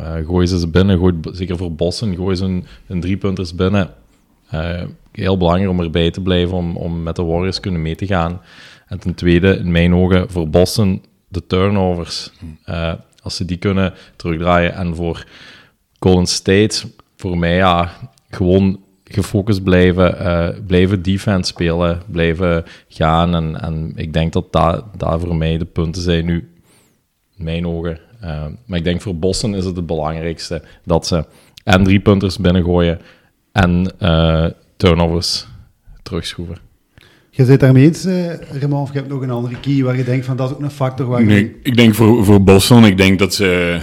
Uh, 0.00 0.14
gooi 0.26 0.46
ze 0.46 0.58
ze 0.58 0.68
binnen, 0.68 0.98
gooi, 0.98 1.14
zeker 1.32 1.56
voor 1.56 1.74
Boston, 1.74 2.14
gooi 2.14 2.36
ze 2.36 2.44
een, 2.44 2.64
een 2.86 3.00
drie 3.00 3.16
punters 3.16 3.54
binnen. 3.54 3.94
Uh, 4.54 4.82
heel 5.16 5.36
belangrijk 5.36 5.70
om 5.70 5.80
erbij 5.80 6.10
te 6.10 6.20
blijven, 6.20 6.56
om, 6.56 6.76
om 6.76 7.02
met 7.02 7.16
de 7.16 7.22
Warriors 7.22 7.60
kunnen 7.60 7.82
mee 7.82 7.94
te 7.94 8.06
gaan. 8.06 8.40
En 8.86 8.98
ten 8.98 9.14
tweede, 9.14 9.56
in 9.56 9.70
mijn 9.70 9.94
ogen, 9.94 10.30
voor 10.30 10.48
Boston 10.48 11.02
de 11.28 11.46
turnovers. 11.46 12.30
Uh, 12.66 12.92
als 13.22 13.36
ze 13.36 13.44
die 13.44 13.56
kunnen 13.56 13.94
terugdraaien. 14.16 14.74
En 14.74 14.94
voor 14.94 15.26
Golden 15.98 16.26
State, 16.26 16.88
voor 17.16 17.38
mij 17.38 17.54
ja, 17.54 17.90
gewoon 18.30 18.80
gefocust 19.04 19.62
blijven, 19.62 20.14
uh, 20.20 20.48
blijven 20.66 21.02
defense 21.02 21.50
spelen, 21.50 22.02
blijven 22.10 22.64
gaan. 22.88 23.34
En, 23.34 23.60
en 23.60 23.92
ik 23.94 24.12
denk 24.12 24.32
dat 24.32 24.52
daar 24.52 24.80
da 24.96 25.18
voor 25.18 25.36
mij 25.36 25.58
de 25.58 25.64
punten 25.64 26.02
zijn 26.02 26.24
nu, 26.24 26.48
in 27.36 27.44
mijn 27.44 27.66
ogen. 27.66 27.98
Uh, 28.22 28.44
maar 28.66 28.78
ik 28.78 28.84
denk 28.84 29.00
voor 29.00 29.16
Boston 29.16 29.54
is 29.54 29.64
het 29.64 29.76
het 29.76 29.86
belangrijkste 29.86 30.62
dat 30.84 31.06
ze 31.06 31.24
en 31.64 31.84
drie 31.84 32.00
punters 32.00 32.38
binnengooien 32.38 33.00
en 33.52 33.92
turnovers 34.76 35.46
terugschroeven. 36.02 36.58
Je 37.30 37.44
zit 37.44 37.60
daarmee 37.60 37.84
eens, 37.84 38.06
uh, 38.06 38.34
Raymond, 38.34 38.88
of 38.88 38.92
je 38.92 38.98
hebt 38.98 39.10
nog 39.10 39.22
een 39.22 39.30
andere 39.30 39.60
key 39.60 39.82
waar 39.82 39.96
je 39.96 40.04
denkt 40.04 40.26
van 40.26 40.36
dat 40.36 40.50
is 40.50 40.56
ook 40.56 40.62
een 40.62 40.70
factor 40.70 41.06
waar 41.06 41.24
nee, 41.24 41.44
je... 41.44 41.58
Ik 41.62 41.76
denk 41.76 41.94
voor, 41.94 42.24
voor 42.24 42.42
Boston, 42.42 42.84
ik 42.84 42.96
denk 42.96 43.18
dat 43.18 43.34
ze, 43.34 43.80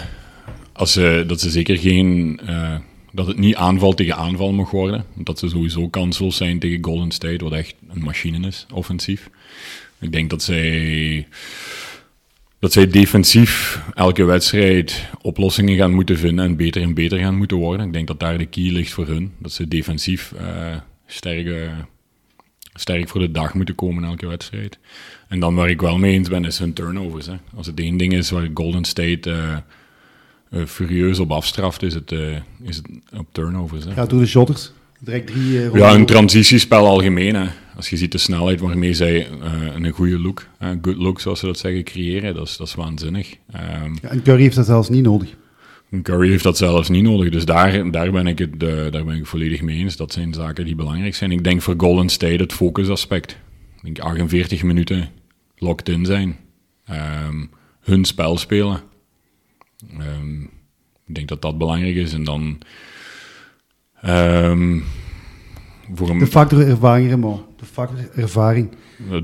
als 0.73 0.91
ze, 0.91 1.23
dat 1.27 1.39
ze 1.39 1.49
zeker 1.49 1.77
geen... 1.77 2.39
Uh, 2.49 2.75
dat 3.11 3.27
het 3.27 3.37
niet 3.37 3.55
aanval 3.55 3.93
tegen 3.93 4.15
aanval 4.15 4.51
mag 4.51 4.71
worden. 4.71 5.05
Dat 5.15 5.39
ze 5.39 5.49
sowieso 5.49 5.89
kansloos 5.89 6.37
zijn 6.37 6.59
tegen 6.59 6.83
Golden 6.83 7.11
State, 7.11 7.43
wat 7.43 7.53
echt 7.53 7.75
een 7.93 8.03
machine 8.03 8.47
is, 8.47 8.65
offensief. 8.73 9.29
Ik 9.99 10.11
denk 10.11 10.29
dat 10.29 10.43
zij, 10.43 11.27
dat 12.63 12.73
zij 12.73 12.87
defensief 12.87 13.81
elke 13.93 14.23
wedstrijd 14.23 15.09
oplossingen 15.21 15.77
gaan 15.77 15.93
moeten 15.93 16.17
vinden 16.17 16.45
en 16.45 16.55
beter 16.55 16.81
en 16.81 16.93
beter 16.93 17.19
gaan 17.19 17.35
moeten 17.35 17.57
worden. 17.57 17.85
Ik 17.85 17.93
denk 17.93 18.07
dat 18.07 18.19
daar 18.19 18.37
de 18.37 18.45
key 18.45 18.71
ligt 18.71 18.91
voor 18.91 19.07
hun. 19.07 19.33
Dat 19.37 19.51
ze 19.51 19.67
defensief 19.67 20.33
uh, 20.41 20.75
sterk, 22.75 23.09
voor 23.09 23.19
de 23.19 23.31
dag 23.31 23.53
moeten 23.53 23.75
komen 23.75 24.03
elke 24.03 24.27
wedstrijd. 24.27 24.79
En 25.27 25.39
dan 25.39 25.55
waar 25.55 25.69
ik 25.69 25.81
wel 25.81 25.97
mee 25.97 26.13
eens 26.13 26.29
ben, 26.29 26.45
is 26.45 26.59
hun 26.59 26.73
turnovers. 26.73 27.25
Hè. 27.25 27.35
Als 27.55 27.67
het 27.67 27.79
één 27.79 27.97
ding 27.97 28.13
is 28.13 28.29
waar 28.29 28.49
Golden 28.53 28.85
State... 28.85 29.29
Uh, 29.29 30.65
furieus 30.65 31.19
op 31.19 31.31
afstraft, 31.31 31.83
is 31.83 31.93
het, 31.93 32.11
is 32.63 32.75
het 32.75 32.87
op 33.17 33.27
turnovers. 33.31 33.85
Hè. 33.85 33.93
Ja, 33.93 34.05
door 34.05 34.19
de 34.19 34.25
shotters. 34.25 34.71
Direct 35.03 35.27
drie... 35.27 35.51
Uh, 35.51 35.73
ja, 35.73 35.93
een 35.93 36.05
transitiespel 36.05 36.87
algemeen. 36.87 37.35
Hè. 37.35 37.47
Als 37.75 37.89
je 37.89 37.97
ziet 37.97 38.11
de 38.11 38.17
snelheid 38.17 38.59
waarmee 38.59 38.93
zij 38.93 39.27
een 39.75 39.89
goede 39.89 40.19
look, 40.19 40.47
good 40.81 40.97
look 40.97 41.19
zoals 41.19 41.39
ze 41.39 41.45
dat 41.45 41.57
zeggen, 41.57 41.83
creëren, 41.83 42.33
dat 42.33 42.47
is, 42.47 42.57
dat 42.57 42.67
is 42.67 42.75
waanzinnig. 42.75 43.29
Um, 43.31 43.97
ja, 44.01 44.09
en 44.09 44.21
Curry 44.21 44.41
heeft 44.41 44.55
dat 44.55 44.65
zelfs 44.65 44.89
niet 44.89 45.03
nodig. 45.03 45.35
Curry 46.01 46.29
heeft 46.29 46.43
dat 46.43 46.57
zelfs 46.57 46.89
niet 46.89 47.03
nodig, 47.03 47.29
dus 47.29 47.45
daar, 47.45 47.91
daar, 47.91 48.11
ben 48.11 48.27
ik 48.27 48.39
het, 48.39 48.59
daar 48.59 49.05
ben 49.05 49.15
ik 49.15 49.25
volledig 49.25 49.61
mee 49.61 49.77
eens. 49.77 49.95
Dat 49.95 50.13
zijn 50.13 50.33
zaken 50.33 50.65
die 50.65 50.75
belangrijk 50.75 51.15
zijn. 51.15 51.31
Ik 51.31 51.43
denk 51.43 51.61
voor 51.61 51.73
Golden 51.77 52.09
State 52.09 52.43
het 52.43 52.53
focusaspect. 52.53 53.37
Ik 53.75 53.83
denk 53.83 53.99
48 53.99 54.63
minuten 54.63 55.09
locked 55.57 55.89
in 55.89 56.05
zijn. 56.05 56.37
Um, 57.27 57.49
hun 57.79 58.05
spel 58.05 58.37
spelen. 58.37 58.81
Um, 59.99 60.49
ik 61.07 61.15
denk 61.15 61.27
dat 61.27 61.41
dat 61.41 61.57
belangrijk 61.57 61.95
is. 61.95 62.13
En 62.13 62.23
dan, 62.23 62.57
um, 64.05 64.83
voor 65.93 66.07
hem... 66.07 66.19
De 66.19 66.27
factor 66.27 66.67
ervaring, 66.67 67.07
Raymond. 67.07 67.41
De 67.59 67.65
factor 67.65 67.97
ervaring. 68.15 68.69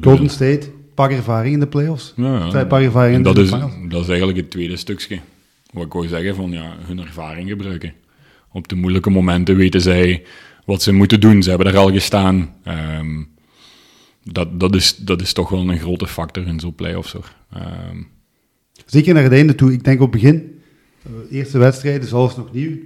Golden 0.02 0.30
State, 0.30 0.72
pak 0.94 1.12
ervaring 1.12 1.54
in 1.54 1.60
de 1.60 1.68
playoffs. 1.68 2.14
Ja, 2.16 2.38
ja. 2.38 2.50
Zij 2.50 2.68
pak 2.68 2.82
ervaring 2.82 3.16
in 3.16 3.24
dat 3.24 3.36
de 3.36 3.42
is, 3.42 3.50
finals. 3.50 3.74
dat 3.90 4.02
is 4.02 4.08
eigenlijk 4.08 4.38
het 4.38 4.52
tweede 4.52 4.78
stukje. 4.78 5.20
Wat 5.74 5.86
ik 5.86 5.94
wou 5.94 6.08
zeggen, 6.08 6.36
van 6.36 6.52
ja, 6.52 6.76
hun 6.86 7.00
ervaring 7.00 7.50
gebruiken. 7.50 7.94
Op 8.52 8.68
de 8.68 8.76
moeilijke 8.76 9.10
momenten 9.10 9.56
weten 9.56 9.82
zij 9.82 10.24
wat 10.66 10.82
ze 10.82 10.94
moeten 10.94 11.20
doen. 11.20 11.44
Ze 11.44 11.50
hebben 11.50 11.68
er 11.68 11.78
al 11.78 11.92
gestaan. 11.92 12.54
Ehm, 12.64 13.24
dat, 14.24 14.60
dat, 14.60 14.76
is, 14.76 14.96
dat 14.96 15.22
is 15.22 15.34
toch 15.34 15.50
wel 15.50 15.70
een 15.70 15.80
grote 15.80 16.08
factor 16.08 16.48
in 16.48 16.60
zo'n 16.60 16.76
playoffs. 16.76 17.12
Hoor. 17.12 17.36
Ehm, 17.54 17.98
Zeker 18.86 19.14
naar 19.14 19.24
het 19.24 19.32
einde 19.32 19.56
toe. 19.56 19.74
Ik 19.74 19.84
denk 19.84 20.02
op 20.02 20.12
het 20.12 20.22
begin, 20.22 20.62
eh, 21.04 21.38
eerste 21.38 21.58
wedstrijd 21.58 22.04
is 22.04 22.14
alles 22.14 22.36
nog 22.36 22.54
nieuw. 22.54 22.78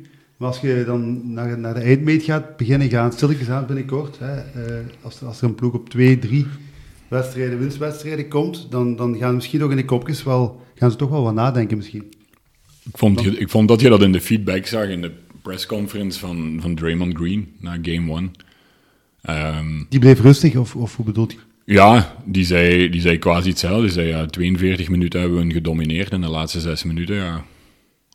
Maar 0.43 0.51
als 0.51 0.61
je 0.61 0.83
dan 0.85 1.33
naar, 1.33 1.59
naar 1.59 1.73
de 1.73 1.79
eindmeet 1.79 2.23
gaat, 2.23 2.57
beginnen 2.57 2.89
gaan 2.89 3.11
stilletjes 3.11 3.49
aan 3.49 3.65
binnenkort. 3.65 4.19
Hè, 4.19 4.35
eh, 4.35 4.85
als, 5.01 5.21
er, 5.21 5.27
als 5.27 5.41
er 5.41 5.47
een 5.47 5.55
ploeg 5.55 5.73
op 5.73 5.89
twee, 5.89 6.19
drie 6.19 6.45
wedstrijden, 7.07 7.59
winstwedstrijden 7.59 8.27
komt, 8.27 8.67
dan, 8.69 8.95
dan 8.95 9.17
gaan 9.17 9.35
misschien 9.35 9.59
nog 9.59 9.71
in 9.71 9.77
de 9.77 9.85
kopjes 9.85 10.23
wel, 10.23 10.61
gaan 10.75 10.91
ze 10.91 10.97
toch 10.97 11.09
wel 11.09 11.23
wat 11.23 11.33
nadenken 11.33 11.77
misschien. 11.77 12.03
ik, 12.83 12.97
vond, 12.97 13.39
ik 13.39 13.49
vond 13.49 13.67
dat 13.67 13.81
je 13.81 13.89
dat 13.89 14.01
in 14.01 14.11
de 14.11 14.21
feedback 14.21 14.65
zag 14.65 14.87
in 14.87 15.01
de 15.01 15.11
pressconference 15.41 16.19
van, 16.19 16.57
van 16.61 16.75
Draymond 16.75 17.17
Green 17.17 17.53
na 17.59 17.77
game 17.81 18.11
one. 18.11 18.29
Ehm, 19.21 19.83
Die 19.89 19.99
bleef 19.99 20.21
rustig, 20.21 20.55
of, 20.55 20.75
of 20.75 20.95
hoe 20.95 21.05
bedoelt 21.05 21.31
je? 21.31 21.37
Ja, 21.65 22.15
die 22.25 22.45
zei, 22.45 22.89
die 22.89 23.01
zei 23.01 23.17
quasi 23.17 23.49
hetzelfde. 23.49 23.81
Die 23.81 23.91
zei, 23.91 24.07
ja, 24.07 24.25
42 24.25 24.89
minuten 24.89 25.19
hebben 25.19 25.47
we 25.47 25.53
gedomineerd 25.53 26.11
en 26.11 26.21
de 26.21 26.29
laatste 26.29 26.59
zes 26.59 26.83
minuten 26.83 27.15
ja, 27.15 27.45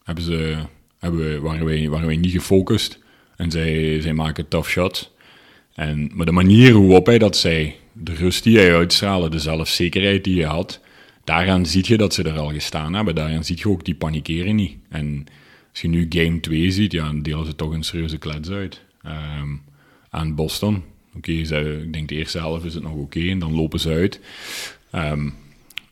hebben 0.05 0.25
ze, 0.25 0.57
hebben 0.99 1.43
waren, 1.43 1.65
wij, 1.65 1.89
waren 1.89 2.21
niet 2.21 2.31
gefocust. 2.33 2.99
En 3.37 3.51
zij, 3.51 4.01
zij 4.01 4.13
maken 4.13 4.49
tough 4.49 4.69
shots. 4.69 5.11
En, 5.75 6.11
maar 6.15 6.27
de 6.27 6.33
manier 6.33 6.73
waarop 6.73 7.07
hij 7.07 7.19
dat 7.19 7.37
zei, 7.37 7.75
de 7.93 8.15
rust 8.15 8.43
die 8.45 8.59
hij 8.59 8.75
uitstraalde, 8.77 9.29
de 9.31 9.39
zelfzekerheid 9.39 10.25
die 10.25 10.41
hij 10.43 10.51
had, 10.51 10.81
daaraan 11.25 11.67
zie 11.67 11.85
je 11.87 11.97
dat 11.97 12.15
ze 12.15 12.23
er 12.23 12.39
al 12.39 12.53
gestaan 12.53 12.95
hebben. 12.95 13.15
Daaraan 13.15 13.45
zie 13.45 13.57
je 13.59 13.69
ook 13.69 13.85
die 13.85 13.95
panikeren 13.95 14.55
niet. 14.55 14.77
En 14.89 15.25
als 15.71 15.81
je 15.81 15.89
nu 15.89 16.07
game 16.09 16.41
2 16.41 16.71
ziet, 16.71 16.93
ja, 16.93 17.05
dan 17.07 17.23
delen 17.23 17.47
ze 17.47 17.55
toch 17.55 17.73
een 17.73 17.83
serieuze 17.85 18.19
klets 18.19 18.51
uit. 18.51 18.81
Ehm, 19.03 19.49
aan 20.11 20.35
Boston. 20.35 20.83
Oké, 21.17 21.45
ze- 21.45 21.81
ik 21.85 21.93
denk 21.93 22.09
de 22.09 22.15
eerste 22.15 22.39
helft 22.39 22.65
is 22.65 22.75
het 22.75 22.83
nog 22.83 22.93
oké 22.95 23.21
en 23.21 23.39
dan 23.39 23.55
lopen 23.55 23.81
ze 23.81 23.89
uit. 23.91 24.21
Ehm, 24.91 25.29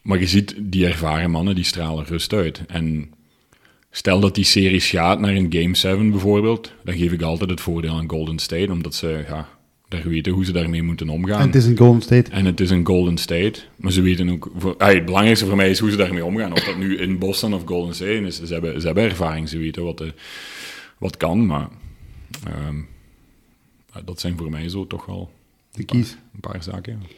maar 0.03 0.19
je 0.21 0.27
ziet, 0.27 0.55
die 0.59 0.87
ervaren 0.87 1.31
mannen, 1.31 1.55
die 1.55 1.65
stralen 1.65 2.05
rust 2.05 2.33
uit. 2.33 2.63
En 2.67 3.11
stel 3.97 4.21
dat 4.21 4.35
die 4.35 4.45
series 4.45 4.91
gaat 4.91 5.21
naar 5.21 5.35
een 5.35 5.53
Game 5.53 5.75
7 5.77 6.11
bijvoorbeeld, 6.11 6.73
dan 6.85 6.95
geef 6.97 7.13
ik 7.13 7.23
altijd 7.23 7.51
het 7.51 7.61
voordeel 7.61 7.93
aan 7.93 8.11
Golden 8.11 8.39
State, 8.39 8.73
omdat 8.73 8.95
ze 8.95 9.25
ja, 9.29 9.49
daar 9.89 10.09
weten 10.09 10.33
hoe 10.33 10.45
ze 10.45 10.53
daarmee 10.53 10.83
moeten 10.83 11.09
omgaan. 11.09 11.41
En 11.41 11.47
het 11.47 11.55
is 11.55 11.67
een 11.67 11.77
Golden 11.77 12.03
State. 12.03 12.31
En 12.31 12.45
het 12.45 12.61
is 12.61 12.71
een 12.71 12.87
Golden 12.87 13.19
State, 13.19 13.61
maar 13.77 13.93
ze 13.93 14.01
weten 14.01 14.31
ook... 14.31 14.51
Voor, 14.57 14.77
ah, 14.77 14.93
het 14.93 15.05
belangrijkste 15.05 15.47
voor 15.47 15.57
mij 15.57 15.71
is 15.71 15.79
hoe 15.79 15.91
ze 15.91 15.97
daarmee 15.97 16.25
omgaan. 16.25 16.53
Of 16.53 16.65
dat 16.65 16.77
nu 16.77 16.99
in 16.99 17.19
Boston 17.19 17.55
of 17.55 17.63
Golden 17.65 17.95
State 17.95 18.21
is. 18.21 18.43
Ze 18.43 18.53
hebben, 18.53 18.81
ze 18.81 18.87
hebben 18.87 19.05
ervaring, 19.05 19.49
ze 19.49 19.59
weten 19.59 19.85
wat, 19.85 19.99
de, 19.99 20.13
wat 20.99 21.17
kan, 21.17 21.47
maar... 21.47 21.69
ehm, 22.45 22.77
dat 24.05 24.21
zijn 24.21 24.37
voor 24.37 24.51
mij 24.51 24.69
zo 24.69 24.87
toch 24.87 25.07
wel 25.07 25.31
De 25.73 25.85
kies. 25.85 26.17
een 26.35 26.41
paar 26.41 26.63
zaken. 26.63 27.01
ja. 27.03 27.09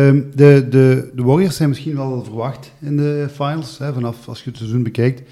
Ehm, 0.00 0.22
de, 0.34 0.66
de, 0.70 1.10
de 1.14 1.22
Warriors 1.22 1.56
zijn 1.56 1.68
misschien 1.68 1.96
wel 1.96 2.24
verwacht 2.24 2.72
in 2.80 2.96
de 2.96 3.28
finals, 3.32 3.78
hè, 3.78 3.92
vanaf 3.92 4.28
als 4.28 4.42
je 4.42 4.48
het 4.50 4.58
seizoen 4.58 4.82
bekijkt. 4.82 5.22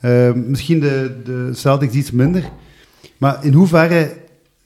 Ehm, 0.00 0.50
misschien 0.50 0.80
de, 0.80 1.20
de 1.24 1.50
Celtics 1.54 1.94
iets 1.94 2.10
minder. 2.10 2.50
Maar 3.16 3.44
in 3.44 3.52
hoeverre 3.52 4.16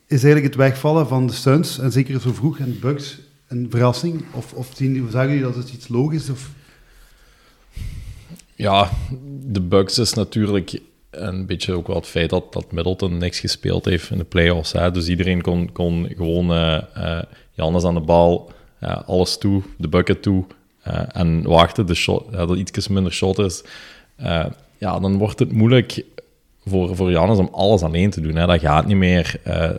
is 0.07 0.25
eigenlijk 0.25 0.45
het 0.45 0.55
wegvallen 0.55 1.09
van 1.09 1.27
de 1.27 1.33
Suns, 1.33 1.79
en 1.79 1.93
zeker 1.93 2.21
zo 2.21 2.33
vroeg, 2.33 2.59
en 2.59 2.79
Bucks, 2.81 3.19
een 3.49 3.67
verrassing? 3.71 4.25
Of, 4.33 4.53
of 4.53 4.71
zien, 4.75 5.09
zagen 5.11 5.29
jullie 5.29 5.45
dat 5.45 5.55
het 5.55 5.73
iets 5.73 5.89
logisch 5.89 6.29
Ja, 8.55 8.91
de 9.43 9.61
Bucks 9.61 9.99
is 9.99 10.13
natuurlijk 10.13 10.81
een 11.11 11.47
beetje 11.47 11.73
ook 11.73 11.87
wel 11.87 11.97
het 11.97 12.07
feit 12.07 12.31
dat, 12.31 12.53
dat 12.53 12.73
Middleton 12.73 13.19
niks 13.19 13.41
gespeeld 13.41 13.85
heeft 13.85 14.11
in 14.11 14.19
de 14.19 14.25
playoffs. 14.25 14.73
Hè. 14.73 14.91
Dus 14.91 15.09
iedereen 15.09 15.43
kon, 15.43 15.73
kon 15.73 16.09
gewoon 16.17 16.53
eh 16.53 16.83
eh, 16.95 17.23
Jannes 17.53 17.85
aan 17.85 17.95
de 17.95 18.01
bal, 18.01 18.53
eh, 18.79 19.09
alles 19.09 19.39
toe, 19.39 19.63
de 19.79 19.89
bucket 19.89 20.23
toe. 20.23 20.45
eh, 20.83 21.03
en 21.13 21.43
wachten 21.43 21.87
de 21.87 21.95
shot, 21.95 22.33
dat 22.33 22.57
iets 22.57 22.89
minder 22.89 23.13
shot 23.13 23.39
is. 23.39 23.63
Ja, 24.83 24.99
dan 24.99 25.19
wordt 25.19 25.39
het 25.39 25.53
moeilijk 25.53 26.05
voor, 26.67 26.97
voor 26.97 27.11
Jannes 27.11 27.39
om 27.39 27.49
alles 27.53 27.83
alleen 27.83 28.11
te 28.11 28.21
doen. 28.21 28.37
Hè. 28.37 28.47
Dat 28.47 28.61
gaat 28.61 28.87
niet 28.87 28.97
meer. 28.97 29.35
Eh, 29.43 29.71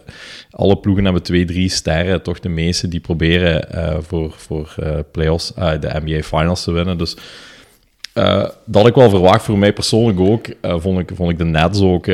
alle 0.52 0.78
ploegen 0.78 1.04
hebben 1.04 1.24
twee, 1.24 1.46
drie 1.46 1.70
sterren. 1.70 2.22
Toch 2.22 2.40
de 2.40 2.50
meeste 2.50 2.88
die 2.88 3.00
proberen 3.00 3.72
eh, 3.72 3.98
voor, 4.02 4.34
voor 4.38 4.76
eh, 4.80 5.00
playoffs, 5.12 5.54
de 5.56 6.02
NBA 6.04 6.22
Finals 6.22 6.64
te 6.64 6.72
winnen. 6.72 6.98
Dus 6.98 7.18
dat 8.66 8.88
ik 8.88 8.96
wel 8.96 9.10
verwacht 9.10 9.44
voor 9.44 9.58
mij 9.58 9.74
persoonlijk 9.74 10.20
ook. 10.20 10.46
vond, 10.62 11.00
ik, 11.00 11.12
vond 11.16 11.32
ik 11.32 11.38
de 11.38 11.46
Nets 11.46 11.82
ook 11.82 12.08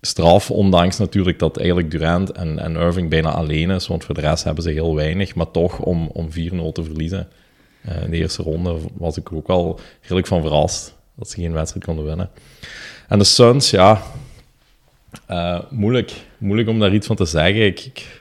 straf. 0.00 0.50
Ondanks 0.50 0.98
natuurlijk 0.98 1.38
dat 1.38 1.56
eigenlijk 1.56 1.90
Durant 1.90 2.32
en, 2.32 2.58
en 2.58 2.76
Irving 2.76 3.10
bijna 3.10 3.30
alleen 3.30 3.70
is. 3.70 3.86
Want 3.86 4.04
voor 4.04 4.14
de 4.14 4.20
rest 4.20 4.44
hebben 4.44 4.62
ze 4.62 4.70
heel 4.70 4.94
weinig. 4.94 5.34
Maar 5.34 5.50
toch 5.50 5.78
om, 5.78 6.10
om 6.12 6.28
4-0 6.30 6.32
te 6.72 6.84
verliezen 6.84 7.28
in 8.04 8.10
de 8.10 8.16
eerste 8.16 8.42
ronde 8.42 8.76
was 8.94 9.16
ik 9.16 9.32
ook 9.32 9.46
wel 9.46 9.78
redelijk 10.00 10.26
van 10.26 10.42
verrast. 10.42 10.94
Dat 11.16 11.30
ze 11.30 11.40
geen 11.40 11.52
wedstrijd 11.52 11.84
konden 11.84 12.04
winnen. 12.04 12.30
En 13.08 13.18
de 13.18 13.24
Suns, 13.24 13.70
ja. 13.70 14.02
eh, 15.26 15.58
moeilijk. 15.70 16.12
Moeilijk 16.38 16.68
om 16.68 16.78
daar 16.80 16.94
iets 16.94 17.06
van 17.06 17.16
te 17.16 17.24
zeggen. 17.24 17.66
Ik, 17.66 17.80
ik- 17.80 18.20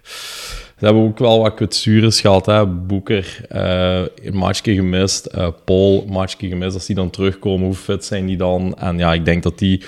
ze 0.77 0.85
hebben 0.89 1.03
ook 1.03 1.19
wel 1.19 1.39
wat 1.41 1.53
kwetsures 1.53 2.21
gehad. 2.21 2.45
Hè. 2.45 2.65
Boeker, 2.67 3.45
eh 3.49 4.01
een 4.21 4.35
matchje 4.35 4.73
gemist. 4.73 5.25
eh 5.25 5.47
Paul, 5.65 6.03
een 6.07 6.13
matchje 6.13 6.47
gemist. 6.47 6.73
Als 6.73 6.85
die 6.85 6.95
dan 6.95 7.09
terugkomen, 7.09 7.65
hoe 7.65 7.75
fit 7.75 8.05
zijn 8.05 8.25
die 8.25 8.37
dan? 8.37 8.75
En 8.77 8.97
ja, 8.97 9.13
ik 9.13 9.25
denk 9.25 9.43
dat 9.43 9.59
die 9.59 9.83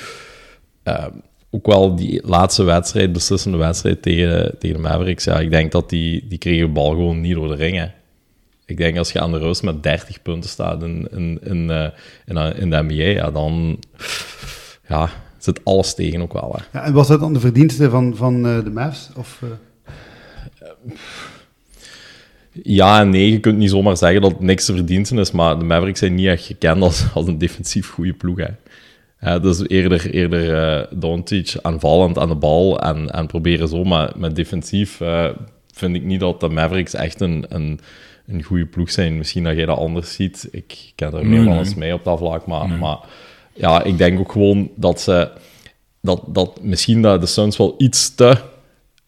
ook 1.52 1.66
wel 1.66 1.96
die 1.96 2.28
laatste 2.28 2.64
wedstrijd, 2.64 3.12
beslissende 3.14 3.58
wedstrijd 3.58 4.02
tegen, 4.02 4.56
tegen 4.60 4.76
de 4.76 4.82
Mavericks, 4.82 5.24
ja, 5.24 5.40
ik 5.40 5.50
denk 5.50 5.72
dat 5.72 5.90
die, 5.90 6.26
die 6.28 6.38
kregen 6.38 6.66
de 6.66 6.72
bal 6.74 6.90
gewoon 6.90 7.22
niet 7.22 7.34
door 7.36 7.48
de 7.48 7.56
ringen. 7.56 7.94
Ik 8.66 8.78
denk 8.78 8.98
als 8.98 9.12
je 9.12 9.22
aan 9.22 9.32
de 9.32 9.38
rust 9.38 9.64
met 9.64 9.84
30 9.84 10.22
punten 10.22 10.50
staat 10.50 10.84
in, 10.84 11.08
in, 11.12 11.40
in, 11.44 11.70
eh, 11.70 11.88
in, 12.26 12.38
eh, 12.38 12.60
in 12.60 12.70
de 12.70 12.84
NBA, 12.84 12.94
ja, 12.94 13.32
dan 13.32 13.80
ja, 14.88 15.10
zit 15.38 15.60
alles 15.64 15.94
tegen 15.94 16.22
ook 16.22 16.34
wel. 16.34 16.56
Hè. 16.58 16.80
ja, 16.80 16.86
en 16.86 16.94
was 16.94 17.08
dat 17.08 17.20
dan 17.20 17.34
de 17.34 17.40
verdienste 17.40 17.90
van, 17.90 18.16
van 18.16 18.48
eh, 18.48 18.64
de 18.64 18.70
Mavs? 18.70 19.10
Of, 19.16 19.42
Ja 22.64 23.00
en 23.00 23.10
nee, 23.10 23.32
je 23.32 23.40
kunt 23.40 23.58
niet 23.58 23.70
zomaar 23.70 23.98
zeggen 23.98 24.22
dat 24.22 24.32
het 24.32 24.40
niks 24.40 24.66
te 24.66 24.74
verdiensten 24.74 25.18
is, 25.18 25.32
maar 25.32 25.60
de 25.60 25.66
Mavericks 25.66 26.00
zijn 26.00 26.16
niet 26.16 26.28
echt 26.28 26.46
gekend 26.46 26.82
als, 26.82 27.06
als 27.14 27.28
een 27.28 27.38
defensief 27.38 27.90
goede 27.90 28.14
ploeg. 28.14 28.38
Hè. 28.38 28.50
Ja, 29.20 29.40
dus 29.40 29.68
eerder, 29.68 30.10
eerder 30.10 30.54
eh 30.54 30.88
Doncic 31.00 31.56
aanvallend 31.62 32.18
aan 32.18 32.30
de 32.30 32.36
bal 32.36 32.80
en, 32.80 33.10
en 33.10 33.28
proberen 33.28 33.68
zo, 33.68 33.84
maar 33.84 34.12
met 34.16 34.36
defensief 34.36 35.02
vind 35.74 35.96
ik 35.96 36.04
niet 36.04 36.20
dat 36.20 36.40
de 36.40 36.50
Mavericks 36.50 36.94
echt 36.94 37.22
een, 37.22 37.46
een, 37.50 37.80
een 38.28 38.44
goede 38.44 38.66
ploeg 38.66 38.92
zijn. 38.92 39.18
Misschien 39.18 39.44
dat 39.44 39.56
jij 39.56 39.66
dat 39.66 39.78
anders 39.78 40.14
ziet. 40.14 40.48
Ik 40.52 40.92
ken 40.96 41.14
er 41.14 41.26
meer 41.26 41.44
van 41.44 41.58
eens 41.58 41.76
mee 41.76 41.94
op 41.94 42.04
dat 42.04 42.18
vlak, 42.18 42.46
maar, 42.46 42.70
maar 42.70 42.98
ja, 43.54 43.84
ik 43.84 43.98
denk 43.98 44.20
ook 44.20 44.32
gewoon 44.32 44.70
dat 44.76 45.02
ze 45.02 45.30
dat, 46.02 46.24
dat 46.28 46.62
misschien 46.62 47.02
dat 47.02 47.22
de 47.22 47.28
Suns 47.28 47.58
wel 47.58 47.76
iets 47.78 48.16
te 48.16 48.38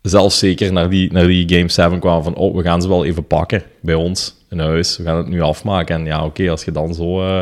zelfzeker 0.02 0.74
naar 0.74 0.90
die, 0.90 1.12
naar 1.12 1.28
die 1.28 1.50
Game 1.56 1.70
7 1.70 2.00
kwamen 2.00 2.24
van 2.24 2.36
oh, 2.36 2.56
we 2.56 2.62
gaan 2.64 2.82
ze 2.82 2.88
wel 2.88 3.06
even 3.06 3.28
pakken 3.28 3.64
bij 3.82 3.96
ons 3.96 4.36
in 4.50 4.60
huis. 4.60 4.98
We 4.98 5.04
gaan 5.04 5.18
het 5.18 5.28
nu 5.28 5.42
afmaken. 5.42 5.96
En 5.96 6.06
ja, 6.06 6.26
oké, 6.26 6.50
als 6.50 6.64
je 6.64 6.72
dan 6.72 6.94
zo... 6.94 7.22
eh, 7.22 7.42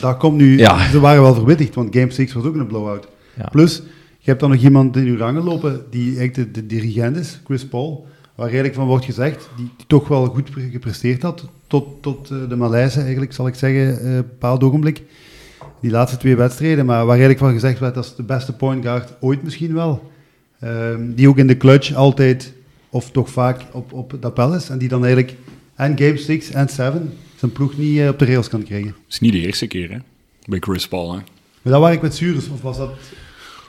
dat 0.00 0.16
komt 0.16 0.36
nu, 0.36 0.58
Ja. 0.58 0.90
ze 0.90 1.00
waren 1.00 1.22
wel 1.22 1.34
verwittigd, 1.34 1.74
want 1.74 1.96
Game 1.96 2.10
6 2.10 2.32
was 2.32 2.44
ook 2.44 2.54
een 2.54 2.66
blowout. 2.66 3.06
Ja. 3.36 3.48
Plus, 3.50 3.76
je 4.18 4.30
hebt 4.30 4.40
dan 4.40 4.50
nog 4.50 4.60
iemand 4.60 4.96
in 4.96 5.06
uw 5.06 5.16
rangen 5.16 5.42
lopen 5.42 5.84
die 5.90 6.18
eigenlijk 6.18 6.54
de, 6.54 6.60
de 6.60 6.66
dirigent 6.66 7.16
is, 7.16 7.40
Chris 7.44 7.66
Paul, 7.66 8.06
waar 8.34 8.46
eigenlijk 8.46 8.74
van 8.74 8.86
wordt 8.86 9.04
gezegd, 9.04 9.48
die, 9.56 9.70
die 9.76 9.86
toch 9.86 10.08
wel 10.08 10.26
goed 10.26 10.50
pre- 10.50 10.70
gepresteerd 10.70 11.22
had, 11.22 11.48
tot, 11.66 12.02
tot 12.02 12.30
eh, 12.30 12.48
de 12.48 12.56
Maleise 12.56 13.00
eigenlijk, 13.00 13.32
zal 13.32 13.46
ik 13.46 13.54
zeggen, 13.54 14.00
eh, 14.00 14.14
een 14.14 14.16
bepaald 14.16 14.62
ogenblik. 14.62 15.02
Die 15.80 15.90
laatste 15.90 16.18
twee 16.18 16.36
wedstrijden, 16.36 16.86
maar 16.86 16.98
waar 16.98 17.08
eigenlijk 17.08 17.38
van 17.38 17.52
gezegd 17.52 17.78
werd, 17.78 17.94
dat 17.94 18.04
is 18.04 18.14
de 18.14 18.22
beste 18.22 18.52
point 18.52 18.84
guard 18.84 19.12
ooit 19.20 19.42
misschien 19.42 19.74
wel. 19.74 20.10
Ehm, 20.60 21.14
die 21.14 21.28
ook 21.28 21.38
in 21.38 21.46
de 21.46 21.56
clutch 21.56 21.94
altijd, 21.94 22.52
of 22.90 23.10
toch 23.10 23.30
vaak, 23.30 23.60
op, 23.72 23.92
op 23.92 24.10
het 24.10 24.24
appel 24.24 24.54
is. 24.54 24.68
En 24.68 24.78
die 24.78 24.88
dan 24.88 25.04
eigenlijk 25.04 25.36
en 25.74 25.98
Game 25.98 26.16
6 26.16 26.50
en 26.50 26.68
7 26.68 27.12
zijn 27.36 27.52
ploeg 27.52 27.76
niet 27.76 27.98
eh, 27.98 28.08
op 28.08 28.18
de 28.18 28.24
rails 28.24 28.48
kan 28.48 28.62
krijgen. 28.62 28.88
Het 28.88 28.96
is 29.08 29.20
niet 29.20 29.32
de 29.32 29.40
eerste 29.40 29.66
keer, 29.66 29.90
hè? 29.90 29.98
Bij 30.46 30.58
Chris 30.58 30.88
Paul, 30.88 31.12
hè? 31.12 31.18
Maar 31.62 31.72
dat 31.72 31.80
waren 31.80 31.98
kwetsures, 31.98 32.48
of 32.48 32.62
was 32.62 32.76
dat... 32.76 32.94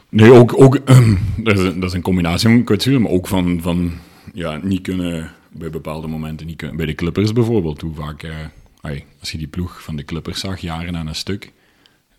Nee, 0.09 0.31
ook, 0.31 0.61
ook 0.61 0.79
dat, 1.43 1.57
is 1.57 1.63
een, 1.63 1.79
dat 1.79 1.89
is 1.89 1.95
een 1.95 2.01
combinatie 2.01 2.49
van 2.49 2.63
kwetsuren, 2.63 3.01
maar 3.01 3.11
ook 3.11 3.27
van, 3.27 3.59
van 3.61 3.91
ja, 4.33 4.59
niet 4.63 4.81
kunnen 4.81 5.31
bij 5.51 5.69
bepaalde 5.69 6.07
momenten 6.07 6.47
niet 6.47 6.57
kunnen. 6.57 6.77
Bij 6.77 6.85
de 6.85 6.95
Clippers 6.95 7.33
bijvoorbeeld, 7.33 7.81
hoe 7.81 7.93
vaak, 7.93 8.23
eh, 8.23 8.35
ai, 8.81 9.03
als 9.19 9.31
je 9.31 9.37
die 9.37 9.47
ploeg 9.47 9.83
van 9.83 9.95
de 9.95 10.05
Clippers 10.05 10.39
zag, 10.39 10.59
jaren 10.59 10.97
aan 10.97 11.07
een 11.07 11.15
stuk, 11.15 11.51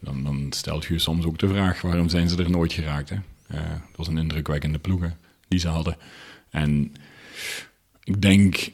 dan, 0.01 0.25
dan 0.25 0.47
stelt 0.51 0.85
je 0.85 0.93
je 0.93 1.01
soms 1.01 1.25
ook 1.25 1.39
de 1.39 1.49
vraag, 1.49 1.81
waarom 1.81 2.09
zijn 2.09 2.29
ze 2.29 2.37
er 2.37 2.51
nooit 2.51 2.73
geraakt? 2.73 3.09
Hè? 3.11 3.17
Eh, 3.49 3.61
het 3.71 3.97
was 3.97 4.09
een 4.09 4.19
indrukwekkende 4.19 4.79
ploeg 4.79 5.01
hè, 5.01 5.09
die 5.49 5.59
ze 5.59 5.69
hadden. 5.69 5.97
En 6.51 6.93
ik 8.05 8.23
denk, 8.23 8.69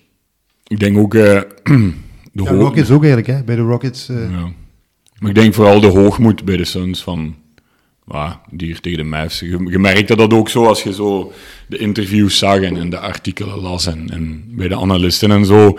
ik 0.66 0.80
denk 0.80 0.98
ook... 0.98 1.14
eh, 1.14 1.40
de 2.32 2.42
Ja, 2.42 2.50
Rockets 2.50 2.90
ook 2.90 3.04
eigenlijk, 3.04 3.38
hè. 3.38 3.44
Bij 3.44 3.56
de 3.56 3.62
Rockets... 3.62 4.08
eh, 4.08 4.30
ja. 4.30 4.52
Maar 5.18 5.30
ik 5.30 5.34
denk 5.34 5.54
vooral 5.54 5.80
de 5.80 5.86
hoogmoed 5.86 6.44
bij 6.44 6.56
de 6.56 6.64
Suns 6.64 7.02
van... 7.02 7.36
ah, 8.06 8.34
die 8.50 8.80
tegen 8.80 8.98
de 8.98 9.04
Mavs. 9.04 9.40
Je, 9.40 9.66
je 9.70 9.78
merkte 9.78 10.16
dat 10.16 10.32
ook 10.32 10.48
zo 10.48 10.66
als 10.66 10.82
je 10.82 10.92
zo 10.92 11.32
de 11.66 11.78
interviews 11.78 12.38
zag 12.38 12.60
en, 12.60 12.90
de 12.90 12.98
artikelen 12.98 13.58
las 13.58 13.86
en, 13.86 14.44
bij 14.48 14.68
de 14.68 14.76
analisten 14.76 15.30
en 15.30 15.44
zo. 15.44 15.78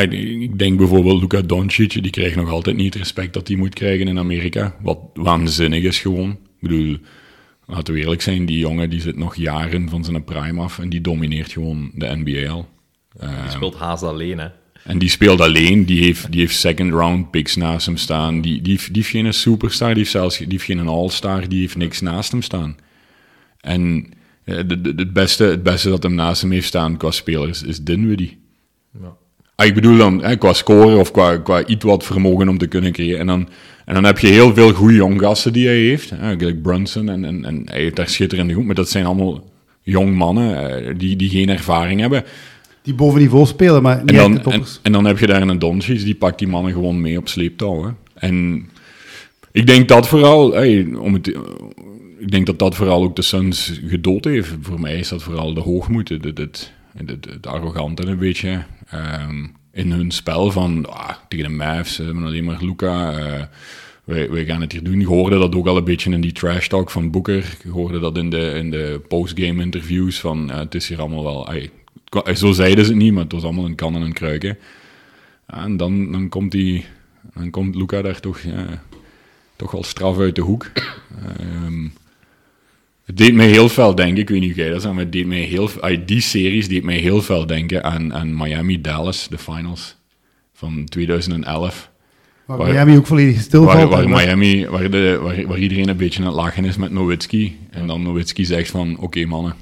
Ik- 0.00 0.58
denk 0.58 0.78
bijvoorbeeld 0.78 1.20
Luka 1.20 1.40
Doncic, 1.40 2.02
die 2.02 2.10
krijgt 2.10 2.36
nog 2.36 2.50
altijd 2.50 2.76
niet 2.76 2.92
het 2.94 3.02
respect 3.02 3.32
dat 3.32 3.48
hij 3.48 3.56
moet 3.56 3.74
krijgen 3.74 4.08
in 4.08 4.18
Amerika. 4.18 4.74
Wat 4.82 4.98
waanzinnig 5.14 5.82
is 5.82 5.98
gewoon. 6.00 6.30
Ik 6.30 6.36
bedoel, 6.60 6.96
laten 7.66 7.94
we 7.94 8.00
eerlijk 8.00 8.22
zijn, 8.22 8.46
die 8.46 8.58
jongen 8.58 8.90
die 8.90 9.00
zit 9.00 9.16
nog 9.16 9.36
jaren 9.36 9.88
van 9.88 10.04
zijn 10.04 10.24
prime 10.24 10.62
af 10.62 10.78
en 10.78 10.88
die 10.88 11.00
domineert 11.00 11.52
gewoon 11.52 11.90
de 11.94 12.16
NBA 12.24 12.48
al. 12.50 12.68
Die 13.42 13.50
speelt 13.50 13.74
haast 13.76 14.02
alleen, 14.02 14.38
hè. 14.38 14.48
En 14.84 14.98
die 14.98 15.08
speelt 15.08 15.40
alleen, 15.40 15.84
die 15.84 16.04
heeft, 16.04 16.32
die 16.32 16.40
heeft 16.40 16.56
second 16.56 16.92
round 16.92 17.30
picks 17.30 17.56
naast 17.56 17.86
hem 17.86 17.96
staan. 17.96 18.40
Die, 18.40 18.62
die, 18.62 18.72
heeft- 18.72 18.86
die 18.94 19.02
heeft 19.02 19.14
geen 19.14 19.34
superstar, 19.34 19.88
die 19.88 19.98
heeft 19.98 20.10
zelfs 20.10 20.38
die 20.38 20.46
heeft 20.48 20.64
geen 20.64 20.88
all-star, 20.88 21.48
die 21.48 21.60
heeft 21.60 21.76
niks 21.76 22.00
naast 22.00 22.30
hem 22.32 22.42
staan. 22.42 22.76
En 23.60 24.06
eh, 24.44 24.56
de, 24.66 24.80
de- 24.80 24.92
het, 24.96 25.12
beste, 25.12 25.44
het 25.44 25.62
beste 25.62 25.88
dat 25.88 26.02
hem 26.02 26.14
naast 26.14 26.42
hem 26.42 26.50
heeft 26.50 26.66
staan 26.66 26.96
qua 26.96 27.10
speler 27.10 27.48
is, 27.48 27.78
Dinwiddie. 27.82 28.38
Ja. 29.00 29.12
Ah, 29.56 29.66
ik 29.66 29.74
bedoel 29.74 29.96
dan 29.96 30.22
hè, 30.24 30.36
qua 30.36 30.52
scoren 30.52 30.98
of 30.98 31.10
qua, 31.10 31.36
qua 31.36 31.66
iets 31.66 31.84
wat 31.84 32.04
vermogen 32.04 32.48
om 32.48 32.58
te 32.58 32.66
kunnen 32.66 32.92
creëren. 32.92 33.20
En 33.20 33.26
dan, 33.26 33.48
en 33.84 33.94
dan 33.94 34.04
heb 34.04 34.18
je 34.18 34.26
heel 34.26 34.54
veel 34.54 34.72
goede 34.72 34.94
jonggasten 34.94 35.52
die 35.52 35.66
hij 35.66 35.76
heeft. 35.78 36.10
Hè, 36.10 36.36
gelijk 36.38 36.62
Brunson 36.62 37.08
en, 37.08 37.24
en, 37.24 37.44
en 37.44 37.62
hij 37.64 37.80
heeft 37.80 37.96
daar 37.96 38.08
schitterende 38.08 38.54
goed. 38.54 38.64
Maar 38.64 38.74
dat 38.74 38.88
zijn 38.90 39.04
allemaal 39.04 39.50
jong 39.82 40.14
mannen 40.16 40.70
eh, 40.86 40.94
die, 40.96 41.16
die 41.16 41.28
geen 41.30 41.48
ervaring 41.48 42.00
hebben. 42.00 42.24
Die 42.84 42.94
boven 42.94 43.20
niveau 43.20 43.46
spelen, 43.46 43.82
maar 43.82 44.00
niet 44.00 44.10
En 44.10 44.16
dan, 44.16 44.30
de 44.30 44.36
en, 44.36 44.42
toppers. 44.42 44.80
en 44.82 44.92
dan 44.92 45.04
heb 45.04 45.18
je 45.18 45.26
daar 45.26 45.42
een 45.42 45.58
Doncic, 45.58 46.04
die 46.04 46.14
pakt 46.14 46.38
die 46.38 46.48
mannen 46.48 46.72
gewoon 46.72 47.00
mee 47.00 47.18
op 47.18 47.28
sleeptouw. 47.28 47.84
Hè. 47.84 47.90
En 48.14 48.68
ik 49.52 49.66
denk 49.66 49.88
dat 49.88 50.08
vooral, 50.08 50.52
hey, 50.52 50.86
om 50.98 51.14
het, 51.14 51.26
ik 52.18 52.30
denk 52.30 52.46
dat 52.46 52.58
dat 52.58 52.74
vooral 52.74 53.02
ook 53.02 53.16
de 53.16 53.22
Suns 53.22 53.80
gedood 53.86 54.24
heeft. 54.24 54.54
Voor 54.60 54.80
mij 54.80 54.98
is 54.98 55.08
dat 55.08 55.22
vooral 55.22 55.54
de 55.54 55.60
hoogmoed, 55.60 56.08
het, 56.08 56.24
het, 56.24 56.72
het, 56.96 57.26
het, 57.30 57.46
arrogante 57.46 58.06
een 58.06 58.18
beetje 58.18 58.64
ehm, 58.88 59.44
in 59.72 59.90
hun 59.90 60.10
spel 60.10 60.50
van 60.50 60.86
ah, 60.90 61.10
tegen 61.28 61.48
de 61.48 61.56
Mavs, 61.56 61.96
hebben 61.96 62.24
alleen 62.24 62.44
maar 62.44 62.64
Luca. 62.64 63.12
eh, 63.12 63.42
wij, 64.04 64.30
wij 64.30 64.44
gaan 64.44 64.60
het 64.60 64.72
hier 64.72 64.82
doen. 64.82 65.00
Je 65.00 65.06
hoorde 65.06 65.38
dat 65.38 65.54
ook 65.54 65.66
al 65.66 65.76
een 65.76 65.84
beetje 65.84 66.10
in 66.10 66.20
die 66.20 66.32
trash 66.32 66.66
talk 66.66 66.90
van 66.90 67.10
Boeker. 67.10 67.56
Je 67.62 67.70
hoorde 67.70 67.98
dat 68.00 68.18
in 68.18 68.30
de, 68.30 68.52
in 68.56 68.70
de 68.70 69.00
postgame 69.08 69.62
interviews 69.62 70.20
van 70.20 70.50
eh, 70.50 70.58
het 70.58 70.74
is 70.74 70.88
hier 70.88 71.00
allemaal 71.00 71.24
wel... 71.24 71.48
ay, 71.48 71.70
zo 72.34 72.52
zeiden 72.52 72.84
ze 72.84 72.90
het 72.90 73.00
niet, 73.00 73.12
maar 73.12 73.22
het 73.22 73.32
was 73.32 73.42
allemaal 73.42 73.64
een 73.64 73.74
kan 73.74 73.94
en 73.94 74.02
een 74.02 74.12
kruiken. 74.12 74.58
En 75.46 75.76
dan, 75.76 76.12
dan 76.12 76.28
komt 76.28 76.50
die, 76.52 76.84
dan 77.34 77.50
komt 77.50 77.74
Luca 77.74 78.02
daar 78.02 78.20
toch, 78.20 78.38
ja, 78.40 78.82
toch 79.56 79.70
wel 79.70 79.82
straf 79.84 80.18
uit 80.18 80.34
de 80.34 80.42
hoek. 80.42 80.70
Ehm, 81.38 81.88
het 83.04 83.16
deed 83.16 83.34
mij 83.34 83.48
heel 83.48 83.68
veel 83.68 83.94
denken, 83.94 84.16
ik 84.22 84.28
weet 84.28 84.40
niet 84.40 84.52
hoe 84.54 84.60
jij 84.62 84.70
dat 84.70 84.82
zegt, 84.82 84.94
maar 84.94 85.02
het 85.02 85.12
deed 85.12 85.26
mij 85.26 85.40
heel, 85.40 85.70
die 86.06 86.20
series 86.20 86.68
deed 86.68 86.82
mij 86.84 86.98
heel 86.98 87.22
veel 87.22 87.46
denken 87.46 87.84
aan, 87.84 88.14
aan 88.14 88.36
Miami-Dallas, 88.36 89.28
de 89.28 89.38
finals 89.38 89.96
van 90.54 90.84
2011. 90.84 91.90
Maar 92.46 92.56
waar- 92.56 92.68
Miami 92.68 92.96
ook 92.96 93.06
volledig 93.06 93.40
stilvalt. 93.40 93.88
Waar, 93.90 94.08
waar 94.08 94.08
Miami, 94.08 94.66
waar, 94.66 94.90
de, 94.90 95.18
waar, 95.22 95.46
waar 95.46 95.58
iedereen 95.58 95.88
een 95.88 95.96
beetje 95.96 96.20
aan 96.20 96.26
het 96.26 96.34
lachen 96.34 96.64
is 96.64 96.76
met 96.76 96.90
Nowitzki. 96.90 97.58
En 97.70 97.86
dan 97.86 98.02
Nowitzki 98.02 98.44
zegt 98.44 98.70
van, 98.70 98.98
oké 98.98 99.24
mannen, 99.24 99.54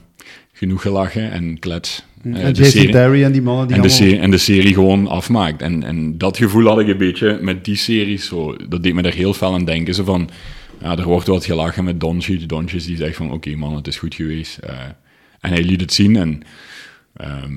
genoeg 0.63 0.83
gelachen 0.83 1.31
en 1.31 1.59
klets. 1.59 2.05
Eh, 2.25 2.45
en 2.45 2.53
Jason 2.53 2.65
serie- 2.65 2.91
Terry 2.91 3.23
en 3.25 3.33
die 3.33 3.43
mannen 3.43 3.67
die 3.67 3.77
en 3.77 3.83
de, 3.83 3.89
serie, 3.89 4.19
en 4.19 4.31
de 4.31 4.39
serie 4.39 4.75
gewoon 4.75 5.07
afmaakt. 5.07 5.63
En, 5.63 5.83
en 5.83 6.19
dat 6.19 6.37
gevoel 6.37 6.67
had 6.67 6.79
ik 6.81 6.89
een 6.89 6.97
beetje 6.97 7.39
met 7.41 7.65
die 7.65 7.77
series. 7.77 8.27
Zo, 8.27 8.57
dat 8.69 8.83
deed 8.83 8.95
me 8.95 9.03
er 9.03 9.15
heel 9.15 9.35
veel 9.35 9.55
aan 9.55 9.65
denken. 9.65 9.95
Zo 9.95 10.05
van, 10.05 10.31
ja, 10.81 10.97
er 10.97 11.05
wordt 11.05 11.27
wat 11.27 11.45
gelachen 11.45 11.85
met 11.85 12.01
Doncic. 12.01 12.49
Doncic 12.49 12.85
die 12.85 12.97
zegt 12.97 13.17
van, 13.17 13.33
oké 13.33 13.55
man, 13.57 13.75
het 13.75 13.87
is 13.87 13.99
goed 13.99 14.15
geweest. 14.15 14.59
Eh, 14.59 14.79
en 15.41 15.51
hij 15.51 15.63
liet 15.63 15.81
het 15.81 15.93
zien. 15.93 16.17
En 16.17 16.43
ehm, 17.17 17.53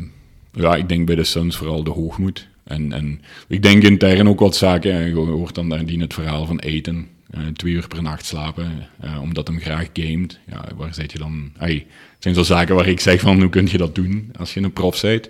ja, 0.54 0.76
ik 0.76 0.89
denk 0.89 1.06
bij 1.06 1.15
de 1.15 1.24
Suns 1.24 1.56
vooral 1.58 1.84
de 1.84 1.91
hoogmoed. 1.91 2.48
En, 2.63 2.94
en 2.94 3.22
ik 3.48 3.62
denk 3.62 3.84
intern 3.84 4.30
ook 4.30 4.39
wat 4.39 4.56
zaken. 4.56 5.08
Je 5.08 5.13
hoort 5.15 5.56
dan 5.56 5.70
daardien 5.70 6.00
het 6.02 6.13
verhaal 6.13 6.46
van 6.46 6.60
eten. 6.60 7.08
Eh, 7.30 7.42
twee 7.48 7.74
uur 7.74 7.88
per 7.88 8.02
nacht 8.02 8.26
slapen, 8.26 8.88
eh, 9.00 9.22
omdat 9.22 9.48
hem 9.48 9.60
graag 9.60 9.90
gamet. 9.94 10.40
Ja, 10.48 10.66
waar 10.76 10.94
zit 10.94 11.12
je 11.12 11.18
dan? 11.18 11.52
Het 11.58 11.84
zijn 12.20 12.36
zo 12.36 12.44
zaken 12.44 12.76
waar 12.76 12.88
ik 12.88 13.00
zeg 13.00 13.20
van, 13.20 13.40
hoe 13.40 13.50
kun 13.50 13.68
je 13.72 13.78
dat 13.78 13.96
doen 13.96 14.32
als 14.38 14.54
je 14.54 14.62
een 14.62 14.74
prof 14.74 15.02
bent? 15.02 15.30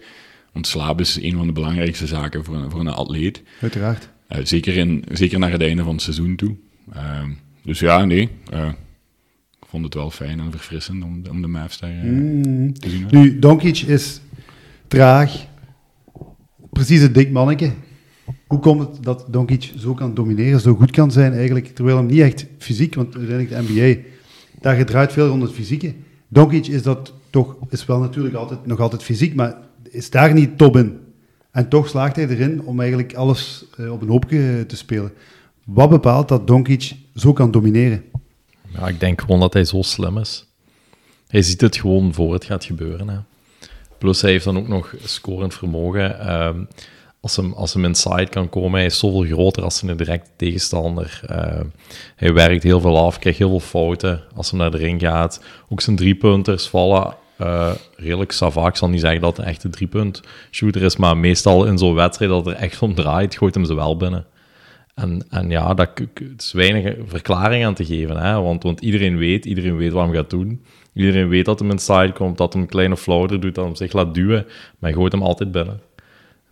Want 0.51 0.67
slaap 0.67 0.99
is 0.99 1.15
een 1.21 1.35
van 1.35 1.47
de 1.47 1.53
belangrijkste 1.53 2.07
zaken 2.07 2.43
voor 2.43 2.55
een, 2.55 2.71
voor 2.71 2.79
een 2.79 2.87
atleet. 2.87 3.41
Uiteraard. 3.61 4.09
Eh, 4.27 4.39
zeker, 4.43 4.77
in, 4.77 5.03
zeker 5.11 5.39
naar 5.39 5.51
het 5.51 5.61
einde 5.61 5.83
van 5.83 5.93
het 5.93 6.01
seizoen 6.01 6.35
toe. 6.35 6.55
Ehm, 6.93 7.29
dus 7.63 7.79
ja, 7.79 8.05
nee. 8.05 8.29
ik 9.59 9.67
vond 9.67 9.83
het 9.83 9.93
wel 9.93 10.11
fijn 10.11 10.39
en 10.39 10.51
verfrissend 10.51 11.03
om, 11.03 11.21
om 11.29 11.41
de 11.41 11.47
Mavs 11.47 11.79
daar 11.79 11.91
Mm. 11.91 12.73
te 12.73 12.89
zien. 12.89 13.07
Nu, 13.09 13.39
Doncic 13.39 13.77
is 13.79 14.21
traag. 14.87 15.45
Precies 16.71 17.01
een 17.01 17.13
dik 17.13 17.31
manneke. 17.31 17.71
Hoe 18.47 18.59
komt 18.59 18.79
het 18.79 19.03
dat 19.03 19.25
Doncic 19.29 19.71
zo 19.77 19.93
kan 19.93 20.13
domineren, 20.13 20.59
zo 20.59 20.75
goed 20.75 20.91
kan 20.91 21.11
zijn 21.11 21.33
eigenlijk, 21.33 21.67
terwijl 21.67 21.97
hem 21.97 22.05
niet 22.05 22.21
echt 22.21 22.45
fysiek, 22.57 22.95
want 22.95 23.15
uiteindelijk 23.15 23.67
de 23.67 23.73
NBA, 23.73 24.07
daar 24.61 24.75
gedraait 24.75 25.13
veel 25.13 25.27
rond 25.27 25.41
het 25.41 25.51
fysieke. 25.51 25.93
Doncic 26.27 26.67
is 26.67 26.83
dat 26.83 27.13
toch, 27.29 27.55
is 27.69 27.85
wel 27.85 27.99
natuurlijk 27.99 28.35
altijd, 28.35 28.65
nog 28.65 28.79
altijd 28.79 29.03
fysiek, 29.03 29.35
maar 29.35 29.57
is 29.89 30.09
daar 30.09 30.33
niet 30.33 30.57
top 30.57 30.77
in. 30.77 30.99
En 31.51 31.69
toch 31.69 31.87
slaagt 31.87 32.15
hij 32.15 32.27
erin 32.27 32.61
om 32.61 32.79
eigenlijk 32.79 33.13
alles 33.13 33.65
eh, 33.77 33.91
op 33.91 34.01
een 34.01 34.07
hoopje 34.07 34.65
te 34.67 34.75
spelen. 34.75 35.11
Wat 35.63 35.89
bepaalt 35.89 36.27
dat 36.27 36.47
Doncic 36.47 36.95
zo 37.15 37.33
kan 37.33 37.51
domineren? 37.51 38.03
Ja, 38.67 38.87
ik 38.87 38.99
denk 38.99 39.21
gewoon 39.21 39.39
dat 39.39 39.53
hij 39.53 39.65
zo 39.65 39.81
slim 39.81 40.17
is. 40.17 40.45
Hij 41.27 41.41
ziet 41.41 41.61
het 41.61 41.77
gewoon 41.77 42.13
voor 42.13 42.33
het 42.33 42.45
gaat 42.45 42.63
gebeuren. 42.63 43.07
Hè. 43.07 43.17
Plus 43.97 44.21
hij 44.21 44.31
heeft 44.31 44.45
dan 44.45 44.57
ook 44.57 44.67
nog 44.67 44.95
scorend 45.03 45.53
vermogen. 45.53 46.19
Ehm, 46.19 46.63
als, 47.25 47.35
hem, 47.35 47.53
als 47.53 47.73
hem 47.73 47.85
inside 47.85 48.27
kan 48.29 48.49
komen, 48.49 48.71
hij 48.71 48.85
is 48.85 48.99
zoveel 48.99 49.23
groter 49.23 49.63
als 49.63 49.81
een 49.81 49.97
directe 49.97 50.29
tegenstander. 50.35 51.21
Ehm, 51.27 51.65
hij 52.15 52.33
werkt 52.33 52.63
heel 52.63 52.79
veel 52.79 52.97
af, 52.97 53.19
krijgt 53.19 53.39
heel 53.39 53.49
veel 53.49 53.59
fouten 53.59 54.23
als 54.35 54.49
hij 54.49 54.59
naar 54.59 54.71
de 54.71 54.77
ring 54.77 55.01
gaat. 55.01 55.43
Ook 55.69 55.81
zijn 55.81 55.95
driepunters 55.95 56.67
vallen 56.67 57.15
eh, 57.37 57.71
redelijk. 57.95 58.31
Ik 58.31 58.75
zal 58.75 58.89
niet 58.89 58.99
zeggen 58.99 59.21
dat 59.21 59.37
het 59.37 59.45
een 59.45 59.51
echte 59.51 59.69
driepunt 59.69 60.21
shooter 60.51 60.81
is, 60.81 60.95
maar 60.95 61.17
meestal 61.17 61.65
in 61.65 61.77
zo'n 61.77 61.93
wedstrijd 61.93 62.31
dat 62.31 62.47
er 62.47 62.53
echt 62.53 62.81
om 62.81 62.95
draait, 62.95 63.37
gooit 63.37 63.55
hem 63.55 63.65
ze 63.65 63.73
wel 63.73 63.97
binnen. 63.97 64.25
En, 64.95 65.25
en 65.29 65.49
ja, 65.49 65.73
dat 65.73 65.89
het 66.13 66.41
is 66.41 66.51
weinig 66.51 66.95
verklaring 67.05 67.65
aan 67.65 67.73
te 67.73 67.85
geven, 67.85 68.17
hè? 68.17 68.41
Want, 68.41 68.63
want 68.63 68.81
iedereen 68.81 69.17
weet, 69.17 69.45
iedereen 69.45 69.77
weet 69.77 69.91
wat 69.91 70.05
hij 70.07 70.15
gaat 70.15 70.29
doen. 70.29 70.63
Iedereen 70.93 71.27
weet 71.27 71.45
dat 71.45 71.59
hem 71.59 71.71
inside 71.71 72.11
komt, 72.13 72.37
dat 72.37 72.53
hij 72.53 72.61
een 72.61 72.67
kleine 72.67 72.97
floater 72.97 73.39
doet, 73.39 73.55
dat 73.55 73.65
hem 73.65 73.75
zich 73.75 73.93
laat 73.93 74.13
duwen, 74.13 74.43
maar 74.45 74.89
hij 74.89 74.93
gooit 74.93 75.11
hem 75.11 75.21
altijd 75.21 75.51
binnen. 75.51 75.79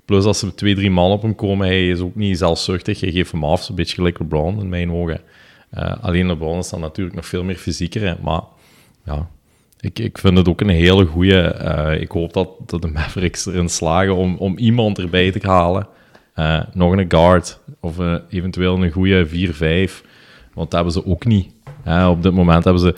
Plus 0.06 0.26
als 0.26 0.42
er 0.42 0.56
twee, 0.56 0.76
drie 0.76 0.92
man 0.92 1.12
op 1.12 1.22
hem 1.22 1.36
komen, 1.36 1.68
hij 1.68 1.88
is 1.88 2.00
ook 2.00 2.16
niet 2.16 2.38
zelfzuchtig, 2.38 3.00
hij 3.00 3.12
geeft 3.12 3.32
hem 3.32 3.44
af, 3.44 3.70
een 3.70 3.76
beetje 3.76 3.96
gelijk 3.96 4.20
LeBron 4.20 4.60
in 4.60 4.70
mijn 4.70 4.92
ogen. 4.92 5.22
Eh, 5.70 5.94
alleen 6.02 6.28
LeBron 6.28 6.58
is 6.58 6.70
dan 6.70 6.80
natuurlijk 6.80 7.16
nog 7.16 7.26
veel 7.26 7.44
meer 7.44 7.56
fysieker, 7.56 8.18
maar 8.22 8.42
ja, 9.06 9.28
ik, 9.80 10.00
ik 10.00 10.18
vind 10.18 10.38
het 10.38 10.48
ook 10.48 10.62
een 10.62 10.70
hele 10.70 11.06
goeie. 11.06 11.42
eh, 11.42 12.02
ik 12.02 12.12
hoop 12.12 12.34
dat, 12.34 12.50
dat 12.66 12.82
de 12.82 12.88
Mavericks 12.98 13.46
erin 13.46 13.70
slagen 13.70 14.16
om, 14.16 14.36
om 14.38 14.58
iemand 14.58 15.00
erbij 15.00 15.32
te 15.32 15.48
halen. 15.48 15.88
Eh, 16.34 16.62
nog 16.74 16.92
een 16.92 17.12
guard 17.12 17.60
of 17.80 17.98
eventueel 18.30 18.84
een 18.84 18.92
goede 18.92 19.28
4-5. 19.28 20.04
Want 20.54 20.72
dat 20.72 20.72
hebben 20.72 20.94
ze 20.94 21.06
ook 21.06 21.26
niet. 21.26 21.52
Op 22.08 22.24
dit 22.24 22.34
moment 22.34 22.64
hebben 22.64 22.82
ze... 22.82 22.96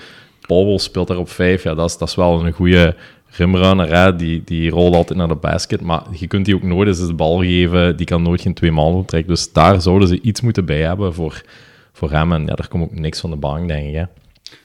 Powell 0.48 0.78
speelt 0.78 1.08
daar 1.08 1.18
op 1.18 1.30
5. 1.30 1.64
Ja, 1.64 1.74
dat 1.76 1.90
is, 1.90 1.98
dat 1.98 2.08
is 2.08 2.16
wel 2.16 2.46
een 2.46 2.52
goede 2.52 2.96
Hè. 3.38 4.16
Die, 4.16 4.42
die 4.46 4.70
rolt 4.70 4.96
altijd 4.96 5.20
naar 5.20 5.28
de 5.28 5.36
basket. 5.36 5.82
Maar 5.82 6.04
je 6.12 6.28
kunt 6.28 6.46
die 6.46 6.56
ook 6.56 6.64
nooit 6.64 6.88
eens 6.88 7.08
de 7.08 7.14
bal 7.14 7.40
geven. 7.40 7.98
Die 7.98 8.06
kan 8.06 8.22
nooit 8.22 8.42
geen 8.42 8.54
twee 8.54 8.72
man 8.72 8.94
optrekken. 8.94 9.34
Dus 9.34 9.52
daar 9.52 9.82
zouden 9.82 10.08
ze 10.08 10.22
iets 10.22 10.42
moeten 10.42 10.66
bij 10.66 10.82
hebben 10.82 11.14
voor, 11.14 11.44
voor 11.92 12.12
hem. 12.12 12.32
En 12.32 12.46
ja, 12.46 12.56
daar 12.56 12.68
komt 12.68 12.84
ook 12.84 13.00
niks 13.00 13.20
van 13.20 13.30
de 13.30 13.36
bank, 13.36 13.68
denk 13.68 13.88
ik. 13.88 13.94
Hè. 13.96 14.04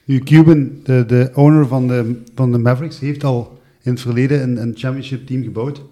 Nu, 0.04 0.18
Cuban, 0.18 0.70
de, 0.84 1.04
de 1.06 1.30
owner 1.34 1.66
van 1.66 1.88
de, 1.88 2.22
van 2.34 2.52
de 2.52 2.58
Mavericks, 2.58 3.00
heeft 3.00 3.24
al 3.24 3.58
in 3.82 3.92
het 3.92 4.00
verleden 4.00 4.42
een, 4.42 4.62
een 4.62 4.72
championship 4.76 5.26
team 5.26 5.42
gebouwd. 5.42 5.78
We 5.78 5.82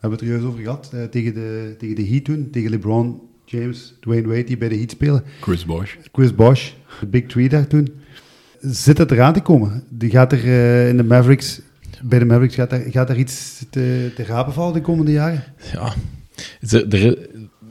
hebben 0.00 0.18
het 0.18 0.28
er 0.28 0.34
juist 0.34 0.46
over 0.46 0.62
gehad. 0.62 0.90
eh, 0.94 1.04
tegen, 1.04 1.34
de, 1.34 1.74
tegen 1.78 1.96
de 1.96 2.06
Heat 2.06 2.24
toen. 2.24 2.48
Tegen 2.52 2.70
LeBron 2.70 3.20
James, 3.44 3.94
Dwayne 4.00 4.28
Wade, 4.28 4.44
die 4.44 4.58
bij 4.58 4.68
de 4.68 4.76
Heat 4.76 4.90
spelen. 4.90 5.24
Chris 5.40 5.64
Bosh. 5.64 5.94
Chris 6.12 6.34
Bosh, 6.34 6.70
de 7.00 7.06
Big 7.06 7.26
Three 7.26 7.48
daar 7.48 7.66
toen. 7.66 7.88
Zit 8.60 8.98
het 8.98 9.10
eraan 9.10 9.32
te 9.32 9.40
komen? 9.40 9.84
Die 9.88 10.10
gaat 10.10 10.32
er 10.32 10.44
eh, 10.44 10.88
in 10.88 10.96
de 10.96 11.04
Mavericks, 11.04 11.60
bij 12.02 12.18
de 12.18 12.24
Mavericks, 12.24 12.54
gaat 12.54 12.70
daar, 12.70 12.80
gaat 12.80 13.10
iets 13.10 13.64
te, 13.70 14.12
te 14.14 14.24
rapen 14.24 14.52
vallen 14.52 14.72
de 14.72 14.80
komende 14.80 15.12
jaren? 15.12 15.44
Ja, 15.72 15.92
Ze- 16.60 17.26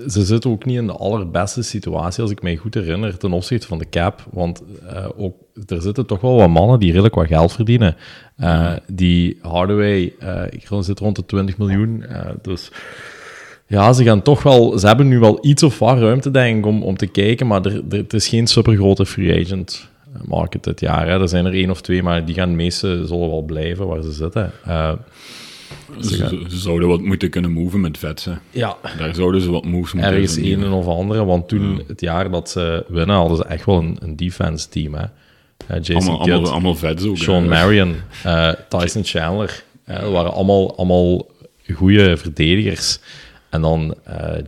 ze 0.08 0.26
zitten 0.26 0.50
ook 0.52 0.66
niet 0.66 0.78
in 0.78 0.86
de 0.88 0.94
allerbeste 0.94 1.62
situatie, 1.62 2.22
als 2.22 2.32
ik 2.32 2.42
mij 2.42 2.56
goed 2.56 2.74
herinner, 2.74 3.18
ten 3.18 3.32
opzichte 3.32 3.68
van 3.68 3.78
de 3.78 3.90
cap. 3.90 4.26
Want 4.32 4.63
uh, 4.84 5.06
ook, 5.18 5.36
er 5.68 5.82
zitten 5.82 6.06
toch 6.06 6.22
wel 6.22 6.36
wat 6.36 6.50
mannen 6.50 6.80
die 6.80 6.90
redelijk 6.92 7.16
wat 7.16 7.28
geld 7.28 7.52
verdienen. 7.54 7.96
Uh, 8.40 8.74
die 8.92 9.38
Hardaway, 9.42 10.13
uh, 10.24 10.42
ik 10.50 10.68
zit 10.80 11.00
rond 11.00 11.16
de 11.16 11.26
20 11.26 11.58
miljoen. 11.58 12.04
dus 12.42 12.72
ja, 13.68 13.94
ze 13.94 14.04
gaan 14.04 14.22
toch 14.22 14.44
wel... 14.44 14.80
Ze 14.80 14.88
hebben 14.88 15.08
nu 15.08 15.20
wel 15.20 15.38
iets 15.42 15.63
of 15.63 15.80
wat 15.80 16.00
ruimte, 16.00 16.32
denk 16.32 16.58
ik, 16.58 16.66
om, 16.66 16.84
om 16.84 16.98
te 16.98 17.08
kijken. 17.08 17.48
Maar 17.48 17.66
er, 17.66 17.84
er, 17.90 17.98
het 17.98 18.13
is 18.13 18.28
geen 18.28 18.48
supergrote 18.48 19.06
free 19.06 19.44
agent 19.46 19.90
market 20.26 20.63
dit 20.63 20.80
jaar. 20.80 21.08
Hè. 21.08 21.22
Er 21.22 21.30
zijn 21.30 21.46
er 21.46 21.54
één 21.54 21.70
of 21.70 21.82
twee, 21.82 22.04
maar 22.04 22.26
die 22.26 22.36
gaan 22.36 22.50
de 22.50 22.56
meeste 22.56 23.04
zullen 23.06 23.30
wel 23.30 23.41
blijven 23.41 23.88
waar 23.88 24.02
ze 24.02 24.12
zitten. 24.12 24.52
Ze, 26.00 26.46
ze, 26.50 26.58
zouden 26.58 26.88
wat 26.88 27.02
moeten 27.02 27.30
kunnen 27.30 27.52
moven 27.52 27.82
met 27.82 27.98
vetsen. 27.98 28.41
Ja. 28.50 28.78
Daar 28.98 29.15
zouden 29.15 29.41
ze 29.41 29.52
wat 29.52 29.65
moves 29.65 29.93
moeten 29.93 30.12
Ergens 30.12 30.36
een 30.36 30.72
of 30.72 30.88
andere, 30.88 31.26
want 31.26 31.48
toen, 31.48 31.84
het 31.88 32.02
jaar 32.02 32.32
dat 32.32 32.50
ze 32.50 32.86
winnen, 32.88 33.15
hadden 33.15 33.38
ze 33.38 33.46
echt 33.46 33.65
wel 33.65 33.78
een, 33.78 33.98
een 34.00 34.15
defense 34.15 34.70
team. 34.70 34.93
Hè. 34.93 35.04
Uh, 35.04 35.78
Jason 35.82 35.96
allemaal, 35.96 36.17
Kidd, 36.17 36.32
allemaal, 36.32 36.52
allemaal 36.52 36.76
vets 36.76 37.06
ook. 37.06 37.17
Sean 37.17 37.43
hè. 37.43 37.50
Marion, 37.50 37.96
uh, 38.26 38.52
Tyson 38.70 39.04
Chandler. 39.04 39.63
Dat 39.86 40.12
waren 40.12 40.34
allemaal, 40.34 40.78
allemaal 40.78 41.26
goede 41.74 42.17
verdedigers. 42.17 43.00
En 43.50 43.62
dan 43.62 43.96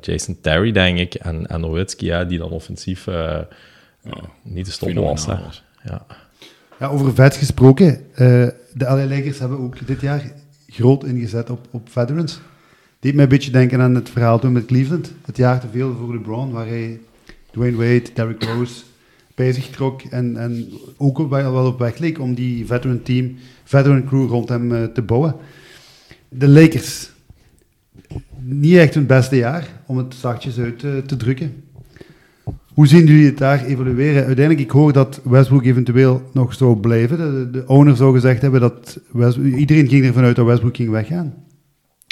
Jason 0.01 0.37
Terry, 0.41 0.71
denk 0.71 0.99
ik, 0.99 1.13
en, 1.13 1.47
en 1.47 1.59
Nowitzki, 1.59 2.05
ja, 2.05 2.23
die 2.23 2.37
dan 2.37 2.49
offensief 2.49 3.07
ja, 4.09 4.29
niet 4.41 4.65
te 4.65 4.71
stoppen 4.71 5.01
was. 5.01 5.25
Hè. 5.25 5.33
Ja. 5.83 6.05
Ja, 6.79 6.87
over 6.87 7.13
vets 7.13 7.37
gesproken, 7.37 8.05
de 8.15 8.55
LA 8.77 9.05
Lakers 9.05 9.39
hebben 9.39 9.59
ook 9.59 9.87
dit 9.87 10.01
jaar 10.01 10.31
groot 10.67 11.03
ingezet 11.03 11.49
op, 11.49 11.67
op 11.71 11.89
veterans. 11.89 12.39
Deed 12.99 13.13
mij 13.13 13.23
een 13.23 13.29
beetje 13.29 13.51
denken 13.51 13.81
aan 13.81 13.95
het 13.95 14.09
verhaal 14.09 14.39
toen 14.39 14.51
met 14.51 14.65
Cleveland. 14.65 15.13
Het 15.25 15.37
jaar 15.37 15.59
te 15.59 15.67
veel 15.71 15.95
voor 15.95 16.13
LeBron, 16.13 16.51
waar 16.51 16.67
hij 16.67 16.99
Dwayne 17.51 17.77
Wade, 17.77 18.03
Derrick 18.13 18.43
Rose 18.43 18.83
bij 19.35 19.53
zich 19.53 19.69
trok 19.69 20.01
en, 20.01 20.37
en 20.37 20.69
ook 20.97 21.29
wel 21.29 21.65
op 21.65 21.79
weg 21.79 21.97
leek 21.97 22.19
om 22.19 22.33
die 22.33 22.65
veteran 22.65 23.01
team, 23.01 23.35
veteran 23.63 24.05
crew 24.05 24.29
rond 24.29 24.49
hem 24.49 24.71
uh, 24.71 24.83
te 24.83 25.01
bouwen. 25.01 25.35
De 26.29 26.47
Lakers, 26.47 27.11
niet 28.39 28.75
echt 28.75 28.93
hun 28.93 29.05
beste 29.05 29.35
jaar, 29.35 29.67
om 29.85 29.97
het 29.97 30.13
zachtjes 30.13 30.57
uit 30.57 30.83
uh, 30.83 30.97
te 30.97 31.17
drukken. 31.17 31.63
Hoe 32.79 32.87
zien 32.87 33.05
jullie 33.05 33.25
het 33.25 33.37
daar 33.37 33.65
evolueren? 33.65 34.25
Uiteindelijk, 34.25 34.65
ik 34.65 34.71
hoor 34.71 34.93
dat 34.93 35.21
Westbrook 35.23 35.65
eventueel 35.65 36.29
nog 36.33 36.53
zou 36.53 36.77
blijven. 36.77 37.17
De, 37.17 37.49
de 37.49 37.67
owner 37.67 37.95
zou 37.95 38.13
gezegd 38.13 38.41
hebben 38.41 38.59
dat 38.61 38.99
Westbrook, 39.11 39.53
iedereen 39.53 39.87
ging 39.87 40.05
ervan 40.05 40.23
uit 40.23 40.35
dat 40.35 40.45
Westbrook 40.45 40.75
ging 40.75 40.89
weggaan. 40.89 41.33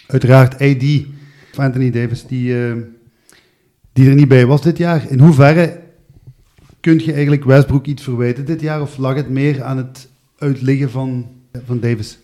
Uiteraard 0.08 0.54
AD, 0.54 0.84
Anthony 1.56 1.92
Davis, 1.92 2.26
die, 2.26 2.50
uh, 2.50 2.76
die 3.94 4.10
er 4.10 4.16
niet 4.16 4.28
bij 4.28 4.46
was 4.46 4.62
dit 4.62 4.78
jaar. 4.78 5.12
In 5.12 5.20
hoeverre 5.20 5.80
kun 6.80 7.00
je 7.00 7.12
eigenlijk 7.14 7.44
Westbrook 7.44 7.86
iets 7.86 8.04
verwijten 8.04 8.46
dit 8.46 8.62
jaar? 8.62 8.82
Of 8.82 8.98
lag 8.98 9.16
het 9.16 9.30
meer 9.30 9.64
aan 9.64 9.78
het 9.78 10.10
uitliggen 10.38 10.90
van, 10.90 11.28
van 11.66 11.80
Davis? 11.80 12.20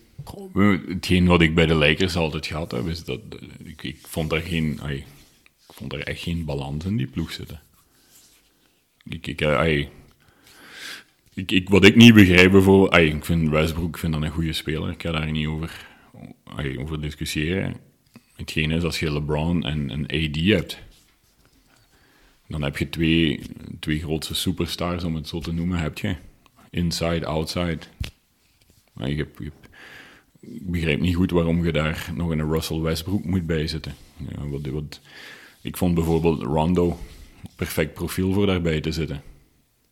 Hetgeen 0.87 1.25
wat 1.25 1.41
ik 1.41 1.55
bij 1.55 1.65
de 1.65 1.75
Lakers 1.75 2.15
altijd 2.15 2.45
gehad 2.45 2.71
heb, 2.71 2.87
is 2.87 3.03
dat 3.03 3.19
ik, 3.63 3.83
ik 3.83 3.97
vond 4.01 4.31
er 4.31 4.41
geen, 4.41 4.79
ik 4.87 5.73
vond 5.73 5.93
er 5.93 6.03
echt 6.03 6.21
geen 6.21 6.45
balans 6.45 6.85
in 6.85 6.97
die 6.97 7.07
ploeg 7.07 7.31
zitten. 7.31 7.62
Ik, 9.03 9.27
ik, 9.27 9.41
ik, 11.33 11.51
ik, 11.51 11.69
wat 11.69 11.83
ik 11.83 11.95
niet 11.95 12.13
begrijp 12.13 12.53
ay, 12.89 13.05
ik 13.05 13.25
vind 13.25 13.49
Westbrook 13.49 13.97
vind 13.97 14.13
dat 14.13 14.21
een 14.21 14.29
goede 14.29 14.53
speler, 14.53 14.89
ik 14.89 15.01
ga 15.01 15.11
daar 15.11 15.31
niet 15.31 15.47
over, 15.47 15.87
over 16.79 17.01
discussiëren. 17.01 17.75
Hetgeen 18.35 18.71
is, 18.71 18.83
als 18.83 18.99
je 18.99 19.11
LeBron 19.11 19.63
en, 19.63 19.89
en 19.89 20.03
AD 20.03 20.35
hebt, 20.35 20.79
dan 22.47 22.61
heb 22.61 22.77
je 22.77 22.89
twee, 22.89 23.39
twee 23.79 23.99
grootste 23.99 24.35
superstars, 24.35 25.03
om 25.03 25.15
het 25.15 25.27
zo 25.27 25.39
te 25.39 25.53
noemen, 25.53 25.79
heb 25.79 25.97
je. 25.97 26.15
Inside, 26.69 27.25
outside. 27.25 27.79
Maar 28.93 29.09
ik 29.09 29.27
begrijp 30.61 30.99
niet 30.99 31.15
goed 31.15 31.31
waarom 31.31 31.65
je 31.65 31.71
daar 31.71 32.11
nog 32.15 32.29
een 32.29 32.51
Russell 32.51 32.79
Westbrook 32.79 33.23
moet 33.23 33.45
bijzetten. 33.45 33.95
Ja, 34.17 34.71
wat, 34.71 35.01
ik 35.61 35.77
vond 35.77 35.95
bijvoorbeeld 35.95 36.41
Rondo 36.41 36.99
perfect 37.55 37.93
profiel 37.93 38.33
voor 38.33 38.45
daarbij 38.45 38.81
te 38.81 38.91
zitten. 38.91 39.21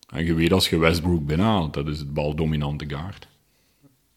En 0.09 0.25
je 0.25 0.33
weet 0.33 0.53
als 0.53 0.69
je 0.69 0.77
Westbrook 0.77 1.25
binnenhaalt, 1.25 1.73
dat 1.73 1.87
is 1.87 1.99
het 1.99 2.13
baldominante 2.13 2.85
guard. 2.87 3.27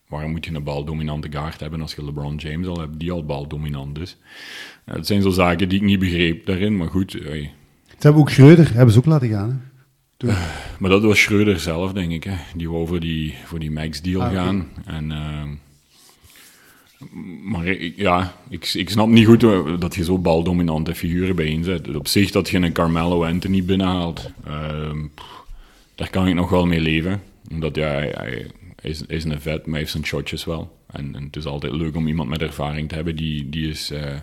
Waarom 0.08 0.30
moet 0.30 0.44
je 0.44 0.54
een 0.54 0.62
baldominante 0.62 1.28
guard 1.30 1.60
hebben 1.60 1.80
als 1.80 1.94
je 1.94 2.04
LeBron 2.04 2.36
James 2.36 2.66
al 2.66 2.80
hebt, 2.80 2.98
die 2.98 3.10
al 3.10 3.24
baldominant 3.24 3.98
is? 3.98 4.16
Ja, 4.86 4.92
het 4.92 5.06
zijn 5.06 5.22
zo 5.22 5.30
zaken 5.30 5.68
die 5.68 5.78
ik 5.78 5.84
niet 5.84 5.98
begreep 5.98 6.46
daarin, 6.46 6.76
maar 6.76 6.88
goed. 6.88 7.12
Hey. 7.12 7.52
Ze 7.86 7.94
hebben 7.98 8.20
ook 8.20 8.30
Schreuder, 8.30 8.74
hebben 8.74 8.92
ze 8.92 8.98
ook 8.98 9.04
laten 9.04 9.28
gaan. 9.28 9.50
Hè? 10.18 10.28
Uh, 10.28 10.44
maar 10.78 10.90
dat 10.90 11.02
was 11.02 11.20
Schreuder 11.20 11.60
zelf, 11.60 11.92
denk 11.92 12.12
ik. 12.12 12.24
Hè. 12.24 12.36
Die 12.56 12.70
wou 12.70 12.86
voor 12.86 13.00
die, 13.00 13.34
voor 13.44 13.58
die 13.58 13.70
max-deal 13.70 14.22
ah, 14.22 14.32
gaan. 14.32 14.68
Okay. 14.78 14.94
En... 14.94 15.10
Uh, 15.10 15.42
maar 17.42 17.72
ja, 17.96 18.34
ik, 18.48 18.72
ik 18.74 18.90
snap 18.90 19.08
niet 19.08 19.26
goed 19.26 19.40
dat 19.80 19.94
je 19.94 20.04
zo 20.04 20.18
baldominante 20.18 20.94
figuren 20.94 21.36
bijeenzet. 21.36 21.96
Op 21.96 22.08
zich 22.08 22.30
dat 22.30 22.48
je 22.48 22.58
een 22.58 22.72
Carmelo 22.72 23.24
Anthony 23.24 23.64
binnenhaalt, 23.64 24.30
pff, 25.14 25.44
daar 25.94 26.10
kan 26.10 26.26
ik 26.28 26.34
nog 26.34 26.50
wel 26.50 26.66
mee 26.66 26.80
leven. 26.80 27.22
Omdat 27.50 27.76
ja, 27.76 27.88
hij, 27.88 28.46
is, 28.80 29.02
is 29.06 29.24
een 29.24 29.40
vet, 29.40 29.62
maar 29.62 29.70
hij 29.70 29.78
heeft 29.78 29.90
zijn 29.90 30.04
shotjes 30.04 30.44
wel. 30.44 30.76
En, 30.86 31.14
het 31.14 31.36
is 31.36 31.44
altijd 31.44 31.72
leuk 31.72 31.96
om 31.96 32.06
iemand 32.06 32.28
met 32.28 32.42
ervaring 32.42 32.88
te 32.88 32.94
hebben 32.94 33.16
die, 33.16 33.48
die 33.48 33.68
is, 33.68 33.90
uh, 33.92 34.14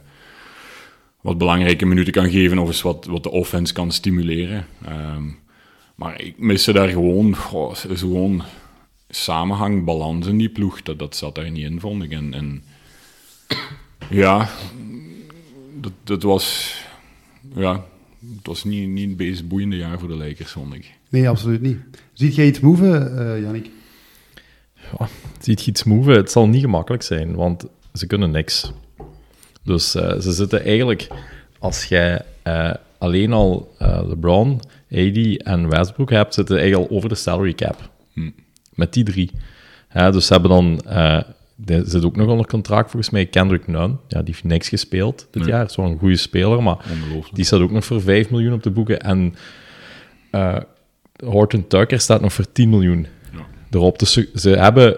wat 1.21 1.37
belangrijke 1.37 1.85
minuten 1.85 2.13
kan 2.13 2.29
geven 2.29 2.59
of 2.59 2.67
eens 2.67 2.81
wat, 2.81 3.05
wat 3.05 3.23
de 3.23 3.31
offense 3.31 3.73
kan 3.73 3.91
stimuleren. 3.91 4.65
Um, 4.89 5.39
maar 5.95 6.21
ik 6.21 6.37
miste 6.37 6.73
daar 6.73 6.89
gewoon, 6.89 7.35
goh, 7.35 7.75
is 7.89 7.99
gewoon 7.99 8.43
samenhang, 9.15 9.85
balans 9.85 10.27
in 10.27 10.37
die 10.37 10.49
ploeg. 10.49 10.81
Dat, 10.81 10.99
dat 10.99 11.15
zat 11.15 11.35
daar 11.35 11.51
niet 11.51 11.65
in, 11.65 11.79
vond 11.79 12.03
ik. 12.03 12.11
En, 12.11 12.33
en 12.33 12.63
ja, 14.09 14.49
dat, 15.79 15.91
dat 16.03 16.23
was, 16.23 16.75
ja, 17.55 17.85
het 18.35 18.47
was 18.47 18.63
niet, 18.63 18.89
niet 18.89 19.09
het 19.09 19.17
meest 19.17 19.47
boeiende 19.47 19.77
jaar 19.77 19.99
voor 19.99 20.07
de 20.07 20.15
Lakers, 20.15 20.51
vond 20.51 20.73
ik. 20.73 20.93
Nee, 21.09 21.29
absoluut 21.29 21.61
niet. 21.61 21.77
Ziet 22.13 22.35
jij 22.35 22.45
iets 22.45 22.59
moven, 22.59 23.13
uh, 23.19 23.41
Yannick? 23.41 23.69
Ja, 24.75 25.07
ziet 25.39 25.63
je 25.63 25.71
iets 25.71 25.83
moven? 25.83 26.15
Het 26.15 26.31
zal 26.31 26.47
niet 26.47 26.61
gemakkelijk 26.61 27.03
zijn, 27.03 27.35
want 27.35 27.65
ze 27.93 28.07
kunnen 28.07 28.31
niks. 28.31 28.71
Dus 29.63 29.95
uh, 29.95 30.19
ze 30.19 30.31
zitten 30.31 30.63
eigenlijk, 30.63 31.07
als 31.59 31.85
jij 31.85 32.21
uh, 32.47 32.73
alleen 32.97 33.33
al 33.33 33.75
LeBron, 33.79 34.59
AD 34.91 35.37
en 35.37 35.69
Westbrook 35.69 36.09
hebt, 36.09 36.33
zitten 36.33 36.57
eigenlijk 36.57 36.89
al 36.89 36.97
over 36.97 37.09
de 37.09 37.15
salary 37.15 37.53
cap. 37.53 37.89
Hm. 38.13 38.29
Met 38.73 38.93
die 38.93 39.03
drie. 39.03 39.31
Ja, 39.93 40.11
dus 40.11 40.25
ze 40.25 40.33
hebben 40.33 40.51
dan 40.51 40.81
er 41.65 41.83
zit 41.85 42.05
ook 42.05 42.15
nog 42.15 42.27
onder 42.27 42.45
contract 42.45 42.91
volgens 42.91 43.11
mij. 43.11 43.25
Kendrick 43.25 43.67
Nunn, 43.67 43.99
ja, 44.07 44.17
die 44.17 44.33
heeft 44.33 44.43
niks 44.43 44.69
gespeeld 44.69 45.27
dit 45.31 45.41
nee. 45.41 45.51
jaar. 45.51 45.65
Is 45.65 45.75
wel 45.75 45.85
een 45.85 45.99
goede 45.99 46.15
speler, 46.15 46.63
maar 46.63 46.77
die 47.33 47.45
staat 47.45 47.59
ook 47.59 47.71
nog 47.71 47.85
voor 47.85 48.01
5 48.01 48.29
miljoen 48.29 48.53
op 48.53 48.63
de 48.63 48.69
boeken. 48.69 48.99
En 48.99 49.35
uh, 50.31 50.57
Horton 51.25 51.67
Tucker 51.67 51.99
staat 51.99 52.21
nog 52.21 52.33
voor 52.33 52.51
10 52.51 52.69
miljoen 52.69 53.07
ja. 53.33 53.45
erop. 53.71 53.99
Dus 53.99 54.13
ze, 54.13 54.29
ze 54.35 54.49
hebben, 54.49 54.97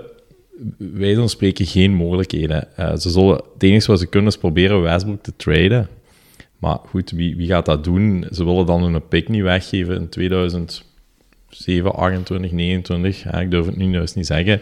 wij 0.77 1.13
dan 1.13 1.29
spreken, 1.29 1.65
geen 1.65 1.93
mogelijkheden. 1.93 2.67
Uh, 2.79 2.95
ze 2.95 3.09
zullen, 3.09 3.35
het 3.53 3.63
enige 3.63 3.87
wat 3.87 3.99
ze 3.99 4.07
kunnen 4.07 4.31
is 4.31 4.37
proberen 4.37 4.81
Westbrook 4.81 5.23
te 5.23 5.35
traden. 5.35 5.87
Maar 6.57 6.77
goed, 6.85 7.11
wie, 7.11 7.35
wie 7.35 7.47
gaat 7.47 7.65
dat 7.65 7.83
doen? 7.83 8.25
Ze 8.31 8.45
willen 8.45 8.65
dan 8.65 8.83
hun 8.83 9.07
pick 9.07 9.29
niet 9.29 9.41
weggeven 9.41 9.95
in 9.95 10.09
2007, 11.57 11.93
28, 11.95 12.51
29. 12.51 13.23
Ja, 13.23 13.39
ik 13.39 13.51
durf 13.51 13.65
het 13.65 13.77
nu 13.77 13.91
juist 13.91 14.15
niet 14.15 14.25
zeggen. 14.25 14.61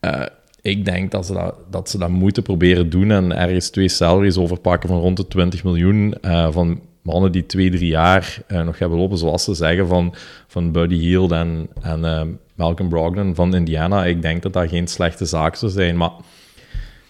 Uh, 0.00 0.22
ik 0.62 0.84
denk 0.84 1.10
dat 1.10 1.26
ze 1.26 1.32
dat, 1.32 1.54
dat 1.70 1.90
ze 1.90 1.98
dat 1.98 2.08
moeten 2.08 2.42
proberen 2.42 2.90
doen 2.90 3.10
en 3.10 3.36
ergens 3.36 3.70
twee 3.70 3.88
salaries 3.88 4.36
overpakken 4.36 4.88
van 4.88 4.98
rond 4.98 5.16
de 5.16 5.26
20 5.26 5.64
miljoen 5.64 6.14
uh, 6.22 6.52
van 6.52 6.80
mannen 7.02 7.32
die 7.32 7.46
twee, 7.46 7.70
drie 7.70 7.88
jaar 7.88 8.42
uh, 8.48 8.62
nog 8.62 8.78
hebben 8.78 8.98
lopen, 8.98 9.18
zoals 9.18 9.44
ze 9.44 9.54
zeggen, 9.54 9.86
van, 9.86 10.14
van 10.46 10.72
Buddy 10.72 10.96
Hield 10.96 11.32
en, 11.32 11.68
en 11.82 12.38
Malcolm 12.54 12.88
Brogdon 12.88 13.34
van 13.34 13.54
Indiana. 13.54 14.04
Ik 14.04 14.22
denk 14.22 14.42
dat 14.42 14.52
dat 14.52 14.68
geen 14.68 14.86
slechte 14.86 15.24
zaak 15.24 15.56
zou 15.56 15.72
zijn, 15.72 15.96
maar 15.96 16.10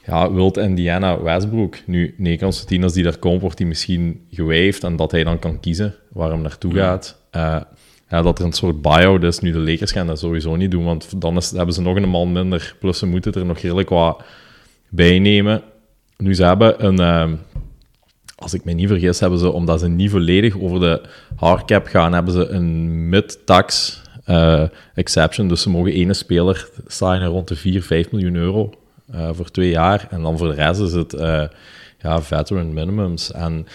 ja, 0.06 0.32
wilt 0.32 0.56
Indiana 0.56 1.22
Westbrook 1.22 1.76
nu, 1.86 2.14
nee, 2.18 2.38
Constantine, 2.38 2.84
als 2.84 2.92
die 2.92 3.02
daar 3.02 3.18
komt, 3.18 3.40
wordt 3.40 3.58
hij 3.58 3.68
misschien 3.68 4.26
gewijfd 4.30 4.84
en 4.84 4.96
dat 4.96 5.10
hij 5.10 5.24
dan 5.24 5.38
kan 5.38 5.60
kiezen 5.60 5.94
waar 6.12 6.30
hem 6.30 6.42
naartoe 6.42 6.74
gaat. 6.74 7.18
Uh, 7.36 7.60
ja, 8.14 8.22
dat 8.22 8.38
er 8.38 8.44
een 8.44 8.52
soort 8.52 8.82
buyout 8.82 9.22
is. 9.22 9.38
Nu, 9.38 9.52
de 9.52 9.58
Lakers 9.58 9.92
gaan 9.92 10.06
dat 10.06 10.18
sowieso 10.18 10.56
niet 10.56 10.70
doen, 10.70 10.84
want 10.84 11.20
dan 11.20 11.42
hebben 11.54 11.74
ze 11.74 11.82
nog 11.82 11.96
een 11.96 12.08
man 12.08 12.32
minder. 12.32 12.74
Plus 12.80 12.98
ze 12.98 13.06
moeten 13.06 13.32
er 13.32 13.44
nog 13.44 13.58
redelijk 13.58 13.88
wat 13.88 14.22
bij 14.88 15.18
nemen. 15.18 15.62
Nu, 16.16 16.34
ze 16.34 16.44
hebben 16.44 16.84
een... 16.84 17.00
Uh, 17.00 17.38
als 18.36 18.54
ik 18.54 18.64
me 18.64 18.72
niet 18.72 18.88
vergis, 18.88 19.20
hebben 19.20 19.38
ze, 19.38 19.50
omdat 19.50 19.80
ze 19.80 19.88
niet 19.88 20.10
volledig 20.10 20.60
over 20.60 20.80
de 20.80 21.02
hardcap 21.36 21.86
gaan, 21.86 22.12
hebben 22.12 22.32
ze 22.32 22.48
een 22.48 23.08
mid-tax 23.08 24.00
uh, 24.28 24.62
exception. 24.94 25.48
Dus 25.48 25.62
ze 25.62 25.70
mogen 25.70 25.92
ene 25.92 26.14
speler 26.14 26.68
signen 26.86 27.28
rond 27.28 27.48
de 27.48 27.56
4, 27.56 27.82
5 27.82 28.10
miljoen 28.10 28.34
euro 28.34 28.74
uh, 29.14 29.28
voor 29.32 29.50
twee 29.50 29.70
jaar. 29.70 30.06
En 30.10 30.22
dan 30.22 30.38
voor 30.38 30.48
de 30.48 30.54
rest 30.54 30.80
is 30.80 30.92
het 30.92 31.14
uh, 31.14 31.44
ja, 31.98 32.22
veteran 32.22 32.72
minimums. 32.72 33.32
En 33.32 33.66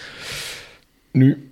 nu, 1.10 1.49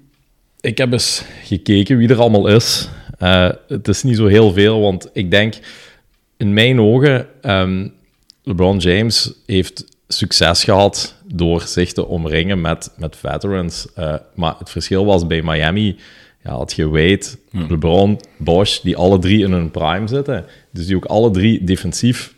ik 0.61 0.79
heb 0.79 0.93
eens 0.93 1.23
gekeken 1.43 1.97
wie 1.97 2.09
er 2.09 2.21
allemaal 2.21 2.47
is. 2.49 2.89
Uh, 3.23 3.51
het 3.69 3.89
is 3.89 4.03
niet 4.03 4.17
zo 4.17 4.27
heel 4.27 4.53
veel, 4.53 4.81
want 4.81 5.11
ik 5.13 5.31
denk, 5.31 5.55
in 6.37 6.53
mijn 6.53 6.81
ogen, 6.81 7.27
um, 7.43 7.93
LeBron 8.43 8.79
James 8.79 9.33
heeft 9.47 9.85
succes 10.09 10.65
gehad 10.65 11.15
door 11.25 11.61
zich 11.61 11.93
te 11.93 12.07
omringen 12.07 12.61
met, 12.61 12.91
met 12.97 13.17
veterans. 13.17 13.87
Uh, 13.99 14.15
maar 14.35 14.55
het 14.59 14.71
verschil 14.71 15.05
was 15.05 15.27
bij 15.27 15.43
Miami, 15.43 15.97
ja, 16.45 16.51
had 16.51 16.73
je 16.73 16.89
Wade, 16.89 17.27
LeBron, 17.51 18.21
Bosch, 18.37 18.81
die 18.81 18.97
alle 18.97 19.19
drie 19.19 19.45
in 19.45 19.53
hun 19.53 19.71
prime 19.71 20.09
zitten. 20.09 20.45
Dus 20.71 20.87
die 20.87 20.97
ook 20.97 21.05
alle 21.05 21.31
drie 21.31 21.65
defensief 21.65 22.35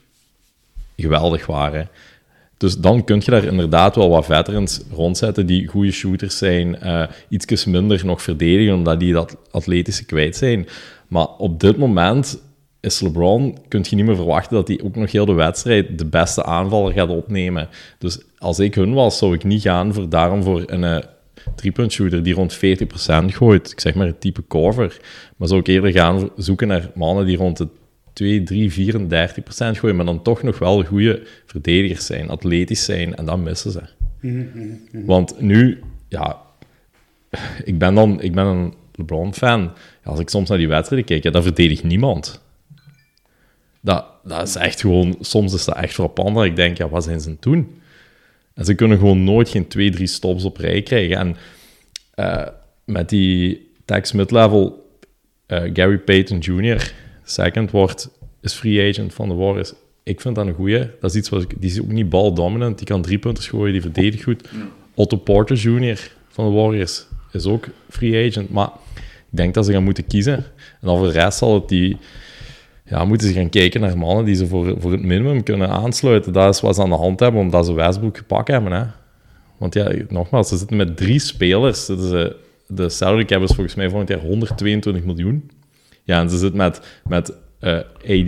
geweldig 0.96 1.46
waren. 1.46 1.88
Dus 2.60 2.78
dan 2.78 3.04
kun 3.04 3.20
je 3.24 3.30
daar 3.30 3.44
inderdaad 3.44 3.96
wel 3.96 4.08
wat 4.08 4.24
veterans 4.24 4.80
rondzetten 4.92 5.46
die 5.46 5.66
goede 5.66 5.90
shooters 5.90 6.38
zijn, 6.38 6.78
uh, 6.82 7.02
iets 7.28 7.64
minder 7.64 8.06
nog 8.06 8.22
verdedigen, 8.22 8.74
omdat 8.74 9.00
die 9.00 9.12
dat 9.12 9.36
atletische 9.50 10.04
kwijt 10.04 10.36
zijn. 10.36 10.66
Maar 11.08 11.26
op 11.26 11.60
dit 11.60 11.76
moment 11.76 12.42
is 12.80 13.00
LeBron, 13.00 13.58
kun 13.68 13.84
je 13.88 13.96
niet 13.96 14.04
meer 14.04 14.16
verwachten 14.16 14.56
dat 14.56 14.68
hij 14.68 14.80
ook 14.84 14.96
nog 14.96 15.12
heel 15.12 15.24
de 15.26 15.32
wedstrijd 15.32 15.98
de 15.98 16.04
beste 16.04 16.44
aanvaller 16.44 16.92
gaat 16.92 17.08
opnemen. 17.08 17.68
Dus 17.98 18.20
als 18.38 18.58
ik 18.58 18.74
hun 18.74 18.94
was, 18.94 19.18
zou 19.18 19.34
ik 19.34 19.44
niet 19.44 19.62
gaan 19.62 19.94
voor, 19.94 20.08
daarom 20.08 20.42
voor 20.42 20.62
een 20.66 20.82
uh, 20.82 20.98
driepunt 21.54 21.92
shooter 21.92 22.22
die 22.22 22.34
rond 22.34 22.56
40% 22.56 22.58
gooit. 23.26 23.70
Ik 23.70 23.80
zeg 23.80 23.94
maar 23.94 24.06
het 24.06 24.20
type 24.20 24.46
cover. 24.48 25.00
Maar 25.36 25.48
zou 25.48 25.60
ik 25.60 25.66
eerder 25.66 25.92
gaan 25.92 26.30
zoeken 26.36 26.68
naar 26.68 26.90
mannen 26.94 27.26
die 27.26 27.36
rond 27.36 27.56
de 27.56 27.68
2, 28.20 28.42
3, 28.42 28.72
34 28.72 29.42
procent 29.42 29.78
gooien, 29.78 29.96
maar 29.96 30.04
dan 30.04 30.22
toch 30.22 30.42
nog 30.42 30.58
wel 30.58 30.84
goede 30.84 31.22
verdedigers 31.46 32.06
zijn, 32.06 32.28
atletisch 32.28 32.84
zijn, 32.84 33.16
en 33.16 33.24
dan 33.24 33.42
missen 33.42 33.70
ze. 33.70 33.82
Want 34.92 35.40
nu, 35.40 35.82
ja, 36.08 36.40
ik 37.64 37.78
ben 37.78 37.94
dan 37.94 38.22
ik 38.22 38.34
ben 38.34 38.46
een 38.46 38.74
LeBron-fan. 38.94 39.72
als 40.04 40.20
ik 40.20 40.28
soms 40.28 40.48
naar 40.48 40.58
die 40.58 40.68
wedstrijden 40.68 41.08
kijk, 41.08 41.22
ja, 41.22 41.30
dan 41.30 41.42
verdedigt 41.42 41.82
niemand. 41.82 42.42
Dat, 43.80 44.04
dat 44.24 44.48
is 44.48 44.56
echt 44.56 44.80
gewoon, 44.80 45.16
soms 45.20 45.54
is 45.54 45.64
dat 45.64 45.76
echt 45.76 45.94
frappant 45.94 46.34
dat 46.34 46.44
ik 46.44 46.56
denk, 46.56 46.76
ja, 46.76 46.88
wat 46.88 47.04
zijn 47.04 47.20
ze 47.20 47.36
doen? 47.40 47.80
En 48.54 48.64
ze 48.64 48.74
kunnen 48.74 48.98
gewoon 48.98 49.24
nooit 49.24 49.48
geen 49.48 49.68
twee, 49.68 49.90
drie 49.90 50.06
stops 50.06 50.44
op 50.44 50.56
rij 50.56 50.82
krijgen. 50.82 51.16
En 51.16 51.36
uh, 52.16 52.46
met 52.84 53.08
die 53.08 53.70
tax 53.84 54.12
mid-level, 54.12 54.96
uh, 55.46 55.70
Gary 55.72 55.98
Payton 55.98 56.38
Jr., 56.38 56.92
second 57.30 57.70
wordt, 57.70 58.10
is 58.40 58.52
free 58.52 58.90
agent 58.90 59.14
van 59.14 59.28
de 59.28 59.34
Warriors. 59.34 59.72
Ik 60.02 60.20
vind 60.20 60.34
dat 60.34 60.46
een 60.46 60.54
goeie. 60.54 60.90
Dat 61.00 61.10
is 61.10 61.16
iets 61.16 61.28
wat 61.28 61.42
ik, 61.42 61.54
die 61.58 61.70
is 61.70 61.80
ook 61.80 61.92
niet 61.92 62.08
baldominant. 62.08 62.78
Die 62.78 62.86
kan 62.86 63.02
drie 63.02 63.18
punten 63.18 63.44
gooien, 63.44 63.72
die 63.72 63.80
verdedigt 63.80 64.22
goed. 64.22 64.48
Otto 64.94 65.16
Porter 65.16 65.56
Jr. 65.56 66.10
van 66.28 66.44
de 66.44 66.56
Warriors 66.56 67.06
is 67.32 67.46
ook 67.46 67.68
free 67.88 68.28
agent. 68.28 68.50
Maar 68.50 68.70
ik 69.30 69.36
denk 69.36 69.54
dat 69.54 69.66
ze 69.66 69.72
gaan 69.72 69.84
moeten 69.84 70.06
kiezen. 70.06 70.36
En 70.36 70.86
dan 70.86 70.96
voor 70.96 71.06
de 71.06 71.12
rest 71.12 71.38
zal 71.38 71.54
het 71.54 71.68
die... 71.68 71.96
Ja, 72.84 73.04
moeten 73.04 73.28
ze 73.28 73.34
gaan 73.34 73.48
kijken 73.48 73.80
naar 73.80 73.98
mannen 73.98 74.24
die 74.24 74.34
ze 74.34 74.46
voor, 74.46 74.74
voor 74.78 74.92
het 74.92 75.02
minimum 75.02 75.42
kunnen 75.42 75.68
aansluiten. 75.68 76.32
Dat 76.32 76.54
is 76.54 76.60
wat 76.60 76.74
ze 76.74 76.82
aan 76.82 76.88
de 76.88 76.96
hand 76.96 77.20
hebben, 77.20 77.40
omdat 77.40 77.66
ze 77.66 77.72
Westbrook 77.72 78.16
gepakt 78.16 78.48
hebben. 78.48 78.72
Hè. 78.72 78.84
Want 79.56 79.74
ja, 79.74 79.92
nogmaals, 80.08 80.48
ze 80.48 80.56
zitten 80.56 80.76
met 80.76 80.96
drie 80.96 81.18
spelers. 81.18 81.86
De, 81.86 82.36
de 82.66 82.88
salary 82.88 83.24
cap 83.24 83.42
is 83.42 83.54
volgens 83.54 83.74
mij 83.74 83.88
volgend 83.88 84.08
jaar 84.08 84.20
122 84.20 85.04
miljoen. 85.04 85.50
Ja, 86.10 86.20
en 86.20 86.30
ze 86.30 86.38
zit 86.38 86.54
met, 86.54 86.80
met 87.08 87.36
uh, 87.60 87.78
eh, 87.78 87.84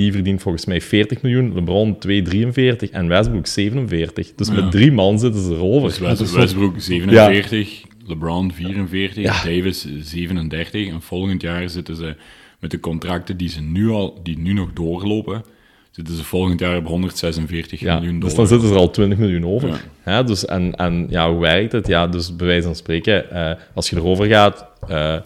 AD 0.09 0.13
verdient 0.13 0.43
volgens 0.43 0.65
mij 0.65 0.81
40 0.81 1.23
miljoen, 1.23 1.55
LeBron 1.55 1.99
243 1.99 2.91
en 2.91 3.09
Westbrook 3.09 3.47
47. 3.47 4.35
Dus 4.35 4.51
met 4.51 4.71
drie 4.71 4.93
man 4.93 5.19
zitten 5.19 5.43
ze 5.43 5.51
erover. 5.51 5.89
Dus 5.89 6.33
Westbrook 6.33 6.75
47, 6.81 7.83
LeBron 8.07 8.53
44, 8.53 9.43
Davis 9.43 9.87
37. 10.01 10.89
En 10.89 11.03
volgend 11.03 11.43
jaar 11.43 11.69
zitten 11.69 11.97
ze 11.97 12.15
met 12.61 12.71
de 12.71 12.81
contracten 12.81 13.37
die, 13.37 13.49
ze 13.49 13.61
nu, 13.61 13.89
al, 13.89 14.21
die 14.23 14.39
nu 14.39 14.53
nog 14.53 14.73
doorlopen, 14.73 15.45
zitten 15.91 16.17
ze 16.17 16.25
volgend 16.25 16.61
jaar 16.61 16.77
op 16.77 16.87
146 16.87 17.81
miljoen 17.81 18.03
dollar. 18.03 18.21
Dus 18.21 18.35
dan 18.35 18.47
zitten 18.47 18.69
ze 18.69 18.75
er 18.75 18.81
al 18.81 18.91
20 18.91 19.19
miljoen 19.19 19.47
over. 19.47 19.85
Ja. 20.05 20.23
dus, 20.23 20.45
en, 20.45 20.75
en 20.75 21.07
ja, 21.11 21.31
hoe 21.31 21.41
werkt 21.41 21.73
het? 21.73 21.87
Ja, 21.87 22.07
dus 22.07 22.37
bij 22.37 22.47
wijze 22.47 22.67
van 22.67 22.77
spreken, 22.77 23.27
uh, 23.33 23.51
als 23.75 23.91
je 23.91 23.97
erover 23.97 24.27
gaat... 24.27 24.67
Uh, 24.91 25.17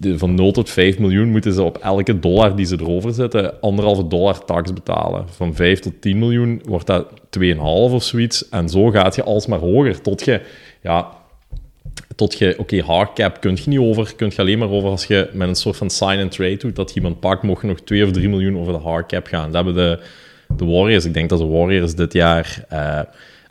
van 0.00 0.34
0 0.34 0.52
tot 0.52 0.70
5 0.70 0.98
miljoen 0.98 1.28
moeten 1.28 1.52
ze 1.52 1.62
op 1.62 1.78
elke 1.78 2.18
dollar 2.18 2.56
die 2.56 2.66
ze 2.66 2.76
erover 2.80 3.12
zetten, 3.12 3.60
anderhalve 3.60 4.06
dollar 4.06 4.44
tax 4.44 4.72
betalen. 4.72 5.28
Van 5.28 5.54
5 5.54 5.80
tot 5.80 6.00
10 6.00 6.18
miljoen 6.18 6.62
wordt 6.64 6.86
dat 6.86 7.06
2,5 7.38 7.58
of 7.60 8.02
zoiets. 8.02 8.48
En 8.48 8.68
zo 8.68 8.90
gaat 8.90 9.14
je 9.14 9.22
alsmaar 9.22 9.58
hoger, 9.58 10.00
tot 10.00 10.24
je, 10.24 10.40
ja, 10.82 11.08
tot 12.16 12.38
je, 12.38 12.50
oké, 12.50 12.60
okay, 12.60 12.78
hardcap 12.78 13.40
kun 13.40 13.56
je 13.56 13.62
niet 13.66 13.78
over, 13.78 14.14
kun 14.16 14.32
je 14.34 14.40
alleen 14.40 14.58
maar 14.58 14.70
over 14.70 14.90
als 14.90 15.04
je 15.04 15.30
met 15.32 15.48
een 15.48 15.54
soort 15.54 15.76
van 15.76 15.90
sign-and-trade 15.90 16.56
doet, 16.56 16.76
dat 16.76 16.94
iemand 16.94 17.20
pakt, 17.20 17.42
mocht 17.42 17.62
nog 17.62 17.80
2 17.80 18.04
of 18.04 18.10
3 18.10 18.28
miljoen 18.28 18.58
over 18.58 18.72
de 18.72 18.78
hardcap 18.78 19.26
gaan. 19.26 19.52
Dat 19.52 19.64
hebben 19.64 19.74
de, 19.74 20.02
de 20.56 20.64
Warriors, 20.64 21.04
ik 21.04 21.14
denk 21.14 21.28
dat 21.28 21.38
de 21.38 21.46
Warriors 21.46 21.94
dit 21.94 22.12
jaar 22.12 22.64
uh, 22.72 23.00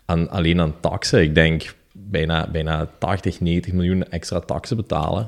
aan, 0.05 0.29
alleen 0.29 0.61
aan 0.61 0.75
taxen, 0.79 1.21
ik 1.21 1.35
denk 1.35 1.73
bijna, 1.91 2.49
bijna 2.51 2.89
80, 2.99 3.39
90 3.39 3.73
miljoen 3.73 4.09
extra 4.09 4.39
taxen 4.39 4.77
betalen. 4.77 5.25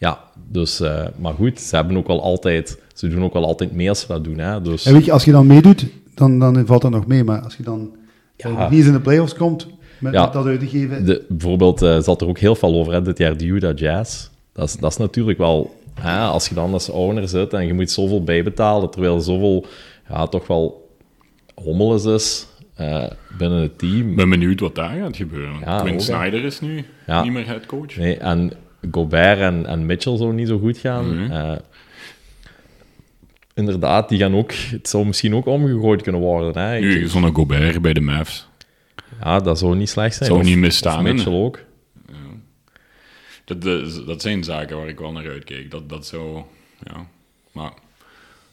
Ja, 0.00 0.18
dus, 0.48 0.80
uh, 0.80 1.06
maar 1.16 1.34
goed, 1.34 1.60
ze 1.60 1.76
hebben 1.76 1.96
ook 1.96 2.06
wel 2.06 2.22
altijd, 2.22 2.78
ze 2.94 3.08
doen 3.08 3.24
ook 3.24 3.32
wel 3.32 3.44
altijd 3.44 3.72
mee 3.72 3.88
als 3.88 4.00
ze 4.00 4.06
dat 4.06 4.24
doen. 4.24 4.38
Hè, 4.38 4.62
dus... 4.62 4.86
En 4.86 4.92
weet 4.92 5.04
je, 5.04 5.12
als 5.12 5.24
je 5.24 5.32
dan 5.32 5.46
meedoet, 5.46 5.86
dan, 6.14 6.38
dan 6.38 6.66
valt 6.66 6.82
dat 6.82 6.90
nog 6.90 7.06
mee. 7.06 7.24
Maar 7.24 7.40
als 7.40 7.56
je 7.56 7.62
dan 7.62 7.90
ja. 8.36 8.68
niet 8.68 8.78
eens 8.78 8.86
in 8.86 8.92
de 8.92 9.00
playoffs 9.00 9.34
komt, 9.34 9.66
met, 9.98 10.12
ja, 10.12 10.24
met 10.24 10.32
dat 10.32 10.46
uit 10.46 10.60
te 10.60 10.66
geven... 10.66 11.06
De, 11.06 11.24
bijvoorbeeld 11.28 11.82
uh, 11.82 11.98
zat 12.00 12.20
er 12.20 12.28
ook 12.28 12.38
heel 12.38 12.54
veel 12.54 12.74
over, 12.74 12.92
hè, 12.92 13.02
dit 13.02 13.18
jaar 13.18 13.36
de 13.36 13.44
Utah 13.44 13.76
Jazz. 13.76 14.28
Dat 14.52 14.68
is, 14.68 14.76
dat 14.76 14.90
is 14.90 14.96
natuurlijk 14.96 15.38
wel... 15.38 15.78
Hè, 15.94 16.18
als 16.18 16.48
je 16.48 16.54
dan 16.54 16.72
als 16.72 16.88
owner 16.88 17.28
zit 17.28 17.52
en 17.52 17.66
je 17.66 17.74
moet 17.74 17.90
zoveel 17.90 18.24
bijbetalen, 18.24 18.90
terwijl 18.90 19.16
er 19.16 19.22
zoveel 19.22 19.66
ja, 20.08 20.26
toch 20.26 20.46
wel 20.46 20.88
hommeles 21.54 22.04
is 22.04 22.46
uh, 22.80 23.04
binnen 23.38 23.60
het 23.60 23.78
team. 23.78 24.10
Ik 24.10 24.16
ben 24.16 24.30
benieuwd 24.30 24.60
wat 24.60 24.74
daar 24.74 24.98
gaat 24.98 25.16
gebeuren. 25.16 25.54
Ja, 25.64 25.80
Quinn 25.80 26.00
Snyder 26.00 26.44
is 26.44 26.60
nu 26.60 26.84
niet 27.22 27.32
meer 27.32 27.46
headcoach. 27.46 27.96
Nee, 27.96 28.16
en 28.16 28.52
Gobert 28.90 29.38
en, 29.38 29.66
en 29.66 29.86
Mitchell 29.86 30.16
zo 30.16 30.32
niet 30.32 30.48
zo 30.48 30.58
goed 30.58 30.78
gaan. 30.78 31.24
Mhm. 31.24 31.32
Eh, 31.32 31.56
inderdaad, 33.54 34.08
die 34.08 34.18
gaan 34.18 34.34
ook... 34.34 34.52
Het 34.52 34.88
zou 34.88 35.06
misschien 35.06 35.34
ook 35.34 35.46
omgegooid 35.46 36.02
kunnen 36.02 36.20
worden. 36.20 36.62
Hè. 36.62 37.08
Zo'n 37.08 37.34
Gobert 37.34 37.82
bij 37.82 37.92
de 37.92 38.00
Mavs. 38.00 38.48
Ja, 39.22 39.40
dat 39.40 39.58
zou 39.58 39.76
niet 39.76 39.88
slecht 39.88 40.14
zijn. 40.14 40.30
Zou 40.30 40.42
niet 40.44 40.56
misstaan. 40.56 41.02
Mitchell 41.02 41.32
ook. 41.32 41.58
Ja. 42.06 42.14
Dat, 43.44 43.62
dat, 43.62 44.06
dat, 44.06 44.22
zijn 44.22 44.44
zaken 44.44 44.76
waar 44.76 44.88
ik 44.88 44.98
wel 44.98 45.12
naar 45.12 45.28
uitkijk. 45.28 45.70
Dat, 45.70 45.88
dat 45.88 46.06
zou... 46.06 46.42
Ja. 46.82 47.06
Maar 47.52 47.72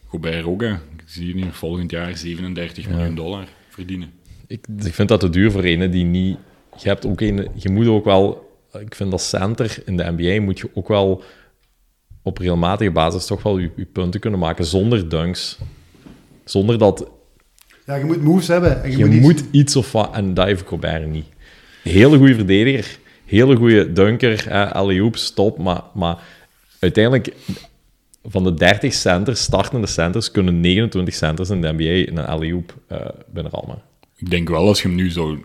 Gobert 0.08 0.46
ook, 0.46 0.62
hè. 0.62 0.72
Ik 0.74 1.04
zie 1.06 1.34
hier 1.34 1.52
volgend 1.52 1.92
jaar 1.92 2.18
37 2.18 2.90
miljoen 2.90 3.16
dollar 3.16 3.48
verdienen. 3.70 4.12
Ik, 4.48 4.66
ik 4.84 4.94
vind 4.94 5.10
dat 5.10 5.20
te 5.20 5.30
duur 5.30 5.52
voor 5.52 5.64
een 5.64 5.92
die 5.92 6.06
niet... 6.06 6.38
Je, 6.82 6.88
hebt 6.88 7.06
ook 7.06 7.22
een, 7.22 7.48
je 7.54 7.70
moet 7.70 7.88
ook 7.88 8.06
wel 8.06 8.47
ik 8.80 8.96
vind 8.96 9.12
als 9.12 9.30
center 9.30 9.78
in 9.86 9.98
de 9.98 10.14
NBA 10.18 10.42
moet 10.42 10.60
je 10.60 10.70
ook 10.74 10.88
wel 10.88 11.24
op 12.22 12.38
regelmatige 12.38 12.92
basis 12.92 13.26
toch 13.26 13.44
wel 13.44 13.58
je, 13.58 13.70
punten 13.94 14.20
kunnen 14.20 14.40
maken 14.40 14.66
zonder 14.66 15.10
dunks. 15.10 15.58
Zonder 16.44 16.78
dat... 16.78 17.08
Ja, 17.86 17.96
je 17.96 18.06
moet 18.06 18.22
moves 18.22 18.48
hebben. 18.48 18.84
En 18.84 18.98
je, 18.98 19.06
moet, 19.06 19.44
iets... 19.52 19.76
of 19.76 19.92
wat, 19.92 20.16
en 20.16 20.34
dat 20.34 20.46
heeft 20.46 20.68
Gobert 20.68 21.08
niet. 21.08 21.26
Hele 21.84 22.18
goede 22.18 22.36
verdediger, 22.36 23.00
hele 23.26 23.56
goede 23.56 23.92
dunker, 23.92 24.52
alley 24.72 25.10
stop, 25.12 25.58
maar, 25.58 25.82
maar 25.94 26.18
uiteindelijk 26.80 27.34
van 28.24 28.44
de 28.44 28.54
30 28.54 28.94
centers, 28.94 29.42
startende 29.42 29.88
centers, 29.88 30.32
kunnen 30.32 30.60
29 30.60 31.14
centers 31.14 31.50
in 31.50 31.62
de 31.62 31.74
NBA 31.74 32.12
een 32.22 32.28
alley-oop 32.28 32.74
uh, 32.92 32.98
binnenrammen. 33.34 33.82
Ik 34.20 34.30
denk 34.30 34.50
wel 34.50 34.68
als 34.68 34.82
je 34.82 34.88
hem 34.88 34.98
nu 34.98 35.10
zou 35.10 35.44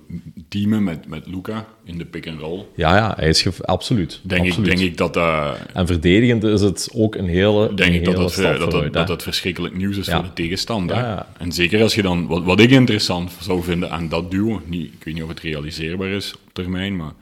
teamen 0.49 0.85
met, 0.85 1.09
met 1.09 1.27
Luca 1.27 1.67
in 1.85 1.99
de 1.99 2.05
pick-and-roll. 2.05 2.65
Ja, 2.77 2.97
ja, 2.97 3.15
hij 3.17 3.29
is 3.29 3.63
absoluut. 3.63 4.21
Denk, 4.23 4.47
absoluut. 4.47 4.71
Ik, 4.71 4.77
denk 4.77 4.91
ik 4.91 4.97
dat 4.97 5.15
dat... 5.15 5.59
En 5.73 5.87
verdedigend 5.87 6.45
is 6.45 6.61
het 6.61 6.91
ook 6.95 7.15
een 7.15 7.29
hele 7.29 7.75
Denk 7.75 7.95
ik 7.95 8.05
dat 8.05 8.17
dat, 8.17 8.35
dat, 8.71 8.93
dat, 8.93 9.07
dat, 9.07 9.23
verschrikkelijk 9.23 9.77
nieuws 9.77 9.97
is 9.97 10.09
voor 10.09 10.23
de 10.23 10.33
tegenstander. 10.33 10.97
Ja, 10.97 11.29
en 11.39 11.53
zeker 11.53 11.83
als 11.83 11.95
je 11.95 12.03
dan... 12.03 12.27
Wat, 12.27 12.45
wat 12.45 12.61
ik 12.61 12.71
interessant 12.71 13.33
zou 13.41 13.63
vinden 13.63 13.91
aan 13.91 14.09
dat 14.09 14.31
duo... 14.31 14.63
Niet, 14.65 14.93
ik 14.93 15.05
weet 15.05 15.15
niet 15.15 15.23
of 15.23 15.29
het 15.29 15.41
realiseerbaar 15.41 16.09
is 16.09 16.35
op 16.35 16.53
termijn, 16.53 16.97
maar 16.97 17.13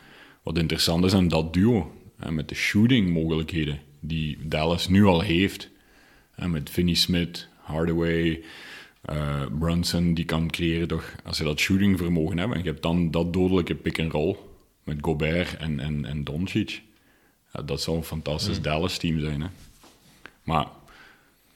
wat 0.43 0.59
interessant 0.59 1.05
is 1.05 1.15
aan 1.15 1.29
dat 1.29 1.53
duo... 1.55 1.93
En 2.19 2.35
met 2.35 2.49
de 2.49 2.55
shooting 2.55 3.13
mogelijkheden 3.13 3.79
die 4.01 4.39
Dallas 4.43 4.89
nu 4.89 5.05
al 5.05 5.21
heeft... 5.21 5.69
En 6.35 6.51
met 6.51 6.71
Finney 6.71 6.95
Smith, 6.95 7.49
Hardaway... 7.63 8.43
Uh, 9.13 9.43
Brunson 9.59 10.15
die 10.15 10.25
kan 10.25 10.51
creëren 10.51 10.89
toch, 10.89 11.15
als 11.25 11.39
je 11.39 11.45
dat 11.45 11.59
shooting 11.59 11.99
vermogen 11.99 12.39
hebt, 12.39 12.53
en 12.53 12.59
je 12.59 12.69
hebt 12.71 12.83
dan 12.83 13.11
dat 13.11 13.33
dodelijke 13.33 13.75
pick-and-roll 13.75 14.37
met 14.85 14.97
Gobert 15.01 15.57
en, 15.57 15.81
en, 15.81 16.05
en 16.05 16.25
Doncic, 16.25 16.83
ja, 17.53 17.63
dat 17.63 17.81
zou 17.81 17.97
een 17.97 18.05
fantastisch 18.05 18.57
mm. 18.57 18.63
Dallas-team 18.63 19.21
zijn. 19.21 19.41
Hè. 19.41 19.47
Maar, 20.45 20.67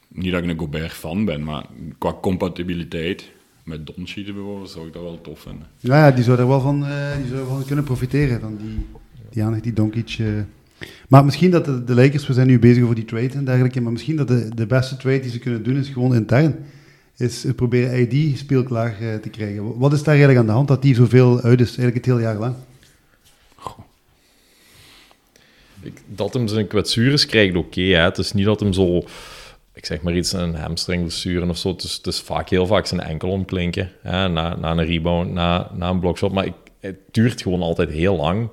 niet 0.09 0.33
dat 0.33 0.43
ik 0.43 0.51
een 0.51 0.59
Gobert-fan 0.59 1.25
ben, 1.25 1.45
maar 1.45 1.67
qua 1.99 2.19
compatibiliteit 2.23 3.31
met 3.63 3.87
Doncic 3.87 4.25
bijvoorbeeld, 4.25 4.71
zou 4.71 4.87
ik 4.87 4.93
dat 4.93 5.03
wel 5.03 5.21
tof 5.21 5.41
vinden. 5.41 5.67
Ja, 5.79 6.07
ja 6.07 6.15
die 6.15 6.25
zou 6.25 6.39
er 6.39 6.49
wel 6.49 6.61
van, 6.61 6.83
uh, 6.83 7.17
die 7.17 7.29
zou 7.29 7.59
er 7.61 7.67
kunnen 7.67 7.85
profiteren, 7.85 8.41
van 8.41 8.57
die, 8.57 8.87
die 9.31 9.43
aandacht 9.43 9.63
die 9.63 9.73
Doncic... 9.73 10.19
Uh 10.19 10.41
Maar 11.09 11.25
misschien 11.25 11.51
dat 11.51 11.65
de, 11.65 11.85
de 11.85 11.95
Lakers, 11.95 12.27
we 12.27 12.33
zijn 12.33 12.47
nu 12.47 12.59
bezig 12.59 12.83
over 12.83 12.95
die 12.95 13.05
trade 13.05 13.29
en 13.29 13.45
dergelijke, 13.45 13.81
maar 13.81 13.93
misschien 13.93 14.17
dat 14.17 14.29
de, 14.29 14.55
de 14.55 14.67
beste 14.67 14.97
trade 14.97 15.21
die 15.21 15.31
ze 15.31 15.39
kunnen 15.39 15.63
doen 15.63 15.77
is 15.77 15.89
gewoon 15.89 16.15
intern. 16.15 16.57
Is 17.17 17.45
proberen 17.57 18.13
ID 18.13 18.39
speelklaar 18.39 19.03
uh, 19.03 19.15
te 19.15 19.29
krijgen. 19.29 19.79
Wat 19.79 19.93
is 19.93 19.99
daar 20.03 20.15
eigenlijk 20.15 20.39
aan 20.39 20.47
de 20.47 20.53
hand 20.53 20.69
dat 20.69 20.83
die 20.83 20.95
zoveel 20.95 21.41
uit 21.41 21.61
is, 21.61 21.67
eigenlijk 21.67 21.97
het 21.97 22.07
hele 22.07 22.21
jaar 22.21 22.39
lang? 22.39 22.55
Dat 26.07 26.35
hem 26.35 26.49
zijn 26.49 26.67
kwetsures 26.67 27.27
krijgt, 27.27 27.57
oké. 27.57 27.81
Het 27.81 28.19
is 28.19 28.33
niet 28.33 28.45
dat 28.45 28.61
hem 28.61 28.73
zo, 28.73 29.05
ik 29.73 29.87
zeg 29.87 30.03
maar 30.03 30.17
iets, 30.17 30.33
een 30.33 30.55
hamstringblessure 30.55 31.49
of 31.49 31.59
zo. 31.59 31.69
Het 31.69 31.83
is, 31.83 31.93
het 31.93 32.07
is 32.07 32.21
vaak, 32.21 32.49
heel 32.49 32.67
vaak 32.67 32.87
zijn 32.87 33.01
enkel 33.01 33.29
omklinken. 33.29 33.91
Hè, 34.01 34.29
na, 34.29 34.57
na 34.57 34.71
een 34.71 34.85
rebound, 34.85 35.33
na, 35.33 35.71
na 35.75 35.91
een 35.91 36.01
blokshot. 36.01 36.33
Maar 36.33 36.47
ik, 36.47 36.55
het 36.81 36.97
duurt 37.11 37.43
gewoon 37.43 37.63
altijd 37.63 37.91
heel 37.91 38.17
lang 38.17 38.51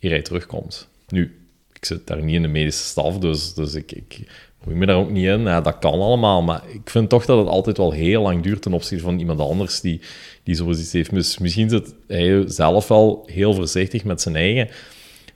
eer 0.00 0.10
hij 0.10 0.22
terugkomt. 0.22 0.88
Nu, 1.08 1.38
ik 1.72 1.84
zit 1.84 2.06
daar 2.06 2.22
niet 2.22 2.34
in 2.34 2.42
de 2.42 2.48
medische 2.48 2.84
staf, 2.84 3.18
dus, 3.18 3.54
dus 3.54 3.74
ik, 3.74 3.92
ik 3.92 4.20
moet 4.64 4.74
me 4.74 4.86
daar 4.86 4.96
ook 4.96 5.10
niet 5.10 5.26
in. 5.26 5.40
Ja, 5.40 5.60
dat 5.60 5.78
kan 5.78 5.92
allemaal, 5.92 6.42
maar 6.42 6.62
ik 6.72 6.90
vind 6.90 7.08
toch 7.08 7.24
dat 7.24 7.38
het 7.38 7.48
altijd 7.48 7.76
wel 7.76 7.92
heel 7.92 8.22
lang 8.22 8.42
duurt 8.42 8.62
ten 8.62 8.72
opzichte 8.72 9.04
van 9.04 9.18
iemand 9.18 9.40
anders 9.40 9.80
die, 9.80 10.00
die 10.42 10.54
zoiets 10.54 10.92
heeft. 10.92 11.14
Dus 11.14 11.38
misschien 11.38 11.68
zit 11.68 11.94
hij 12.06 12.44
zelf 12.46 12.88
wel 12.88 13.22
heel 13.26 13.54
voorzichtig 13.54 14.04
met 14.04 14.20
zijn 14.20 14.36
eigen, 14.36 14.68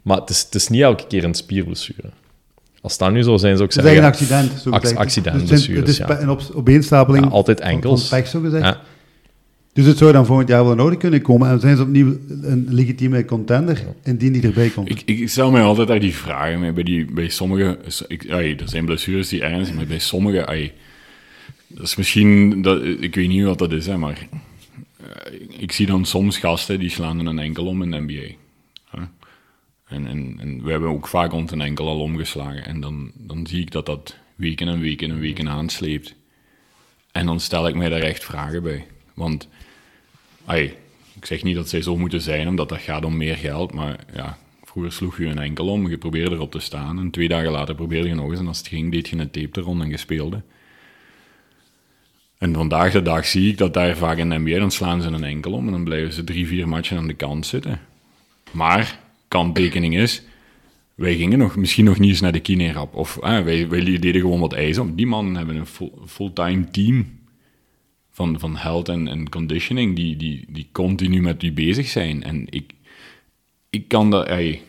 maar 0.03 0.17
het 0.21 0.31
is, 0.31 0.43
het 0.43 0.55
is 0.55 0.69
niet 0.69 0.83
elke 0.83 1.07
keer 1.07 1.25
een 1.25 1.35
spierblessure. 1.35 2.09
Als 2.81 2.99
dat 2.99 3.13
nu 3.13 3.23
zo 3.23 3.37
zijn, 3.37 3.57
zou 3.57 3.69
ik 3.69 3.75
zeggen... 3.75 4.05
Het 4.05 4.15
is 4.21 4.29
een 4.29 4.35
accident, 4.35 4.61
zo 4.61 4.71
accident, 4.71 5.49
dus 5.49 5.67
het 5.67 5.89
is 5.89 5.97
ja. 5.97 6.21
een 6.21 6.31
op, 6.31 6.41
opeenstapeling 6.55 7.25
ja, 7.25 7.31
altijd 7.31 7.61
enkels. 7.61 8.09
van 8.09 8.19
pech, 8.19 8.29
zo 8.29 8.41
gezegd. 8.41 8.65
Ja. 8.65 8.81
Dus 9.75 9.87
het 9.87 9.99
zou 9.99 10.13
dan 10.13 10.27
volgend 10.27 10.49
jaar 10.49 10.65
wel 10.65 10.75
nodig 10.75 10.99
kunnen 10.99 11.23
komen. 11.23 11.49
En 11.49 11.61
zijn 11.61 11.77
ze 11.77 11.83
opnieuw 11.83 12.19
een 12.43 12.67
legitieme 12.71 13.25
contender, 13.25 13.85
indien 14.03 14.33
die 14.33 14.43
erbij 14.43 14.69
komt. 14.69 14.91
Ik, 14.91 15.03
ik 15.05 15.29
stel 15.29 15.51
mij 15.51 15.63
altijd 15.63 15.89
daar 15.89 16.01
die 16.01 16.15
vragen 16.15 16.61
mee. 16.61 16.73
Bij, 16.73 16.83
die, 16.83 17.05
bij 17.05 17.29
sommige... 17.29 17.79
Ik, 18.09 18.31
ay, 18.31 18.57
er 18.57 18.69
zijn 18.69 18.85
blessures 18.85 19.29
die 19.29 19.43
ergens 19.43 19.65
zijn, 19.65 19.77
maar 19.77 19.87
bij 19.87 19.99
sommige... 19.99 20.47
Ay, 20.47 20.73
dat 21.67 21.87
is 21.87 21.97
misschien... 21.97 22.63
Dat, 22.63 22.85
ik 22.85 23.15
weet 23.15 23.29
niet 23.29 23.45
wat 23.45 23.59
dat 23.59 23.73
is, 23.73 23.87
hè, 23.87 23.97
maar... 23.97 24.29
Uh, 25.01 25.41
ik 25.59 25.73
zie 25.73 25.87
dan 25.87 26.05
soms 26.05 26.39
gasten 26.39 26.79
die 26.79 26.91
slaan 26.91 27.27
een 27.27 27.39
enkel 27.39 27.67
om 27.67 27.83
in 27.83 27.91
de 27.91 28.01
NBA. 28.01 28.35
En, 29.85 30.07
en, 30.07 30.37
en 30.41 30.63
we 30.63 30.71
hebben 30.71 30.89
ook 30.89 31.07
vaak 31.07 31.33
ons 31.33 31.51
een 31.51 31.61
enkel 31.61 31.89
al 31.89 32.01
omgeslagen. 32.01 32.65
En 32.65 32.81
dan, 32.81 33.11
dan 33.15 33.47
zie 33.47 33.61
ik 33.61 33.71
dat 33.71 33.87
dat 33.87 34.17
weken 34.35 34.69
en 34.69 34.81
weken 34.81 35.11
en 35.11 35.19
weken 35.19 35.49
aansleept. 35.49 36.15
En 37.13 37.27
dan 37.27 37.41
stel 37.41 37.69
ik 37.69 37.75
mij 37.75 37.89
daar 37.89 38.01
echt 38.01 38.25
vragen 38.25 38.63
bij. 38.63 38.87
Want 39.15 39.49
ik 41.17 41.27
zeg 41.27 41.43
niet 41.43 41.55
dat 41.55 41.69
zij 41.69 41.83
zo 41.83 41.97
moeten 41.97 42.21
zijn, 42.21 42.49
omdat 42.49 42.69
dat 42.69 42.81
gaat 42.81 43.05
om 43.05 43.17
meer 43.17 43.37
geld. 43.37 43.73
Maar 43.73 44.05
ja, 44.15 44.39
vroeger 44.65 44.93
sloeg 44.93 45.19
je 45.19 45.27
een 45.27 45.39
enkel 45.39 45.69
om, 45.69 45.89
je 45.89 45.99
probeerde 45.99 46.35
erop 46.35 46.51
te 46.51 46.59
staan. 46.59 46.99
En 46.99 47.11
twee 47.11 47.29
dagen 47.29 47.51
later 47.51 47.75
probeerde 47.75 48.09
je 48.09 48.15
nog 48.15 48.31
eens. 48.31 48.39
En 48.39 48.47
als 48.47 48.59
het 48.59 48.69
ging, 48.69 48.93
deed 48.93 49.09
je 49.09 49.17
een 49.17 49.31
tape 49.31 49.61
er 49.61 49.67
rond 49.67 49.83
en 49.83 49.89
je 49.89 49.97
speelde. 49.97 50.43
En 52.39 52.55
vandaag 52.55 52.93
de 52.93 53.03
dag 53.03 53.27
zie 53.27 53.51
ik 53.51 53.59
dat 53.59 53.75
daar 53.75 53.97
vaak 53.97 54.19
in 54.19 54.29
de 54.29 54.39
NBA, 54.39 54.59
dan 54.59 54.71
slaan 54.71 55.03
ze 55.03 55.09
een 55.09 55.25
enkel 55.25 55.53
om. 55.53 55.67
En 55.67 55.73
dan 55.73 55.85
blijven 55.85 56.13
ze 56.13 56.25
drie, 56.25 56.47
vier 56.47 56.69
matchen 56.69 56.97
aan 56.97 57.07
de 57.07 57.15
kant 57.15 57.47
zitten. 57.47 57.81
Maar, 58.51 58.99
kanttekening 59.29 59.97
is, 59.97 60.23
wij 60.95 61.17
gingen 61.17 61.39
nog, 61.39 61.57
misschien 61.57 61.85
nog 61.85 61.99
niet 61.99 62.11
eens 62.11 62.21
naar 62.21 62.33
de 62.33 62.41
kinerap. 62.41 62.95
Of 62.95 63.15
wij, 63.15 63.69
deden 63.69 64.21
gewoon 64.21 64.41
wat 64.41 64.53
ijs 64.53 64.79
op. 64.79 64.97
Die 64.97 65.07
mannen 65.07 65.35
hebben 65.37 65.57
een 65.57 65.67
full, 65.67 65.91
fulltime 66.07 66.71
team 66.71 67.07
van, 68.15 68.39
van 68.39 68.57
health 68.57 68.89
en, 68.89 69.29
conditioning, 69.29 69.97
die, 69.97 70.17
die, 70.17 70.45
die 70.49 70.69
continu 70.73 71.21
met 71.21 71.43
u 71.43 71.53
bezig 71.53 71.89
zijn. 71.89 72.23
En 72.23 72.47
ik, 72.51 72.73
ik 73.71 73.89
kan 73.89 74.11
dat... 74.11 74.27
Ey. 74.27 74.63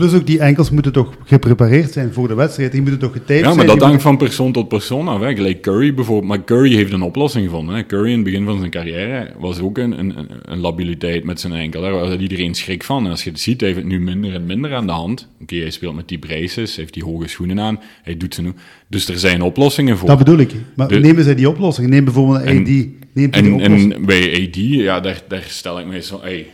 Plus 0.00 0.14
ook 0.14 0.26
die 0.26 0.38
enkels 0.38 0.70
moeten 0.70 0.92
toch 0.92 1.14
geprepareerd 1.24 1.92
zijn 1.92 2.12
voor 2.12 2.28
de 2.28 2.34
wedstrijd. 2.34 2.72
Die 2.72 2.80
moeten 2.80 3.00
toch 3.00 3.12
getaped 3.12 3.36
zijn. 3.38 3.50
Ja, 3.50 3.54
maar 3.54 3.66
dat 3.66 3.80
hangt 3.80 4.02
van 4.02 4.16
persoon 4.16 4.52
tot 4.52 4.68
persoon 4.68 5.08
af. 5.08 5.20
Hè. 5.20 5.34
Gelijk 5.34 5.60
Curry 5.62 5.94
bijvoorbeeld. 5.94 6.28
Maar 6.28 6.44
Curry 6.44 6.74
heeft 6.74 6.92
een 6.92 7.02
oplossing 7.02 7.44
gevonden. 7.44 7.74
Hè. 7.74 7.86
Curry 7.86 8.08
in 8.08 8.14
het 8.14 8.24
begin 8.24 8.44
van 8.44 8.58
zijn 8.58 8.70
carrière 8.70 9.32
was 9.38 9.60
ook 9.60 9.78
een, 9.78 9.98
een, 9.98 10.14
een 10.44 10.58
labiliteit 10.58 11.24
met 11.24 11.40
zijn 11.40 11.52
enkel. 11.52 11.80
Daar 11.82 11.92
had 11.92 12.20
iedereen 12.20 12.54
schrik 12.54 12.84
van. 12.84 13.04
En 13.04 13.10
als 13.10 13.24
je 13.24 13.30
het 13.30 13.40
ziet, 13.40 13.60
hij 13.60 13.68
heeft 13.68 13.80
het 13.82 13.90
nu 13.90 14.00
minder 14.00 14.34
en 14.34 14.46
minder 14.46 14.74
aan 14.74 14.86
de 14.86 14.92
hand. 14.92 15.28
Oké, 15.42 15.56
hij 15.56 15.70
speelt 15.70 15.94
met 15.94 16.08
die 16.08 16.18
braces, 16.18 16.76
heeft 16.76 16.94
die 16.94 17.04
hoge 17.04 17.28
schoenen 17.28 17.60
aan. 17.60 17.80
Hij 18.02 18.16
doet 18.16 18.34
ze 18.34 18.42
nu. 18.42 18.52
Dus 18.88 19.08
er 19.08 19.18
zijn 19.18 19.42
oplossingen 19.42 19.98
voor. 19.98 20.08
Dat 20.08 20.18
bedoel 20.18 20.38
ik. 20.38 20.52
Maar 20.76 20.88
De- 20.88 20.98
nemen 20.98 21.24
zij 21.24 21.34
die 21.34 21.48
oplossing? 21.48 21.88
Neem 21.88 22.04
bijvoorbeeld 22.04 22.40
een 22.40 22.46
En- 22.46 22.60
AD. 22.60 22.66
Neemt 22.66 23.32
die 23.32 23.42
En, 23.42 23.52
oplossing? 23.52 23.94
en 23.94 24.04
bij 24.06 24.48
AD, 24.48 24.56
ja, 24.56 25.00
daar, 25.00 25.22
daar 25.28 25.44
stel 25.48 25.80
ik 25.80 25.86
mij 25.86 26.00
zo... 26.00 26.18
Hey, 26.22 26.46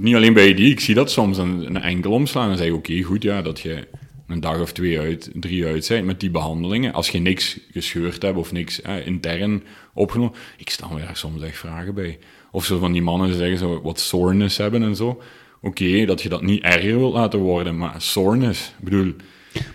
niet 0.00 0.14
alleen 0.14 0.32
bij 0.32 0.52
AD, 0.52 0.58
ik 0.58 0.80
zie 0.80 0.94
dat 0.94 1.10
soms 1.10 1.38
een, 1.38 1.66
een 1.66 1.82
enkel 1.82 2.12
omslaan 2.12 2.50
en 2.50 2.56
zeg 2.56 2.72
oké, 2.72 3.02
goed, 3.02 3.22
ja, 3.22 3.42
dat 3.42 3.60
je 3.60 3.86
een 4.26 4.40
dag 4.40 4.60
of 4.60 4.72
twee 4.72 4.98
uit, 4.98 5.30
drie 5.34 5.66
uit 5.66 5.88
bent 5.88 6.06
met 6.06 6.20
die 6.20 6.30
behandelingen. 6.30 6.92
Als 6.92 7.08
je 7.08 7.18
niks 7.18 7.60
gescheurd 7.72 8.22
hebt 8.22 8.36
of 8.36 8.52
niks 8.52 8.80
intern 9.04 9.62
opgenomen, 9.94 10.34
ik 10.56 10.70
stel 10.70 10.88
me 10.88 11.00
daar 11.00 11.16
soms 11.16 11.42
echt 11.42 11.58
vragen 11.58 11.94
bij. 11.94 12.18
Of 12.50 12.64
zo 12.64 12.78
van 12.78 12.92
die 12.92 13.02
mannen 13.02 13.34
zeggen 13.34 13.58
zo 13.58 13.80
wat 13.82 14.00
soreness 14.00 14.56
hebben 14.56 14.82
en 14.82 14.96
zo. 14.96 15.22
Oké, 15.60 16.04
dat 16.04 16.22
je 16.22 16.28
dat 16.28 16.42
niet 16.42 16.62
erger 16.62 16.98
wilt 16.98 17.14
laten 17.14 17.38
worden, 17.38 17.76
maar 17.76 17.94
soreness, 18.02 18.74
ik 18.78 18.84
bedoel... 18.84 19.14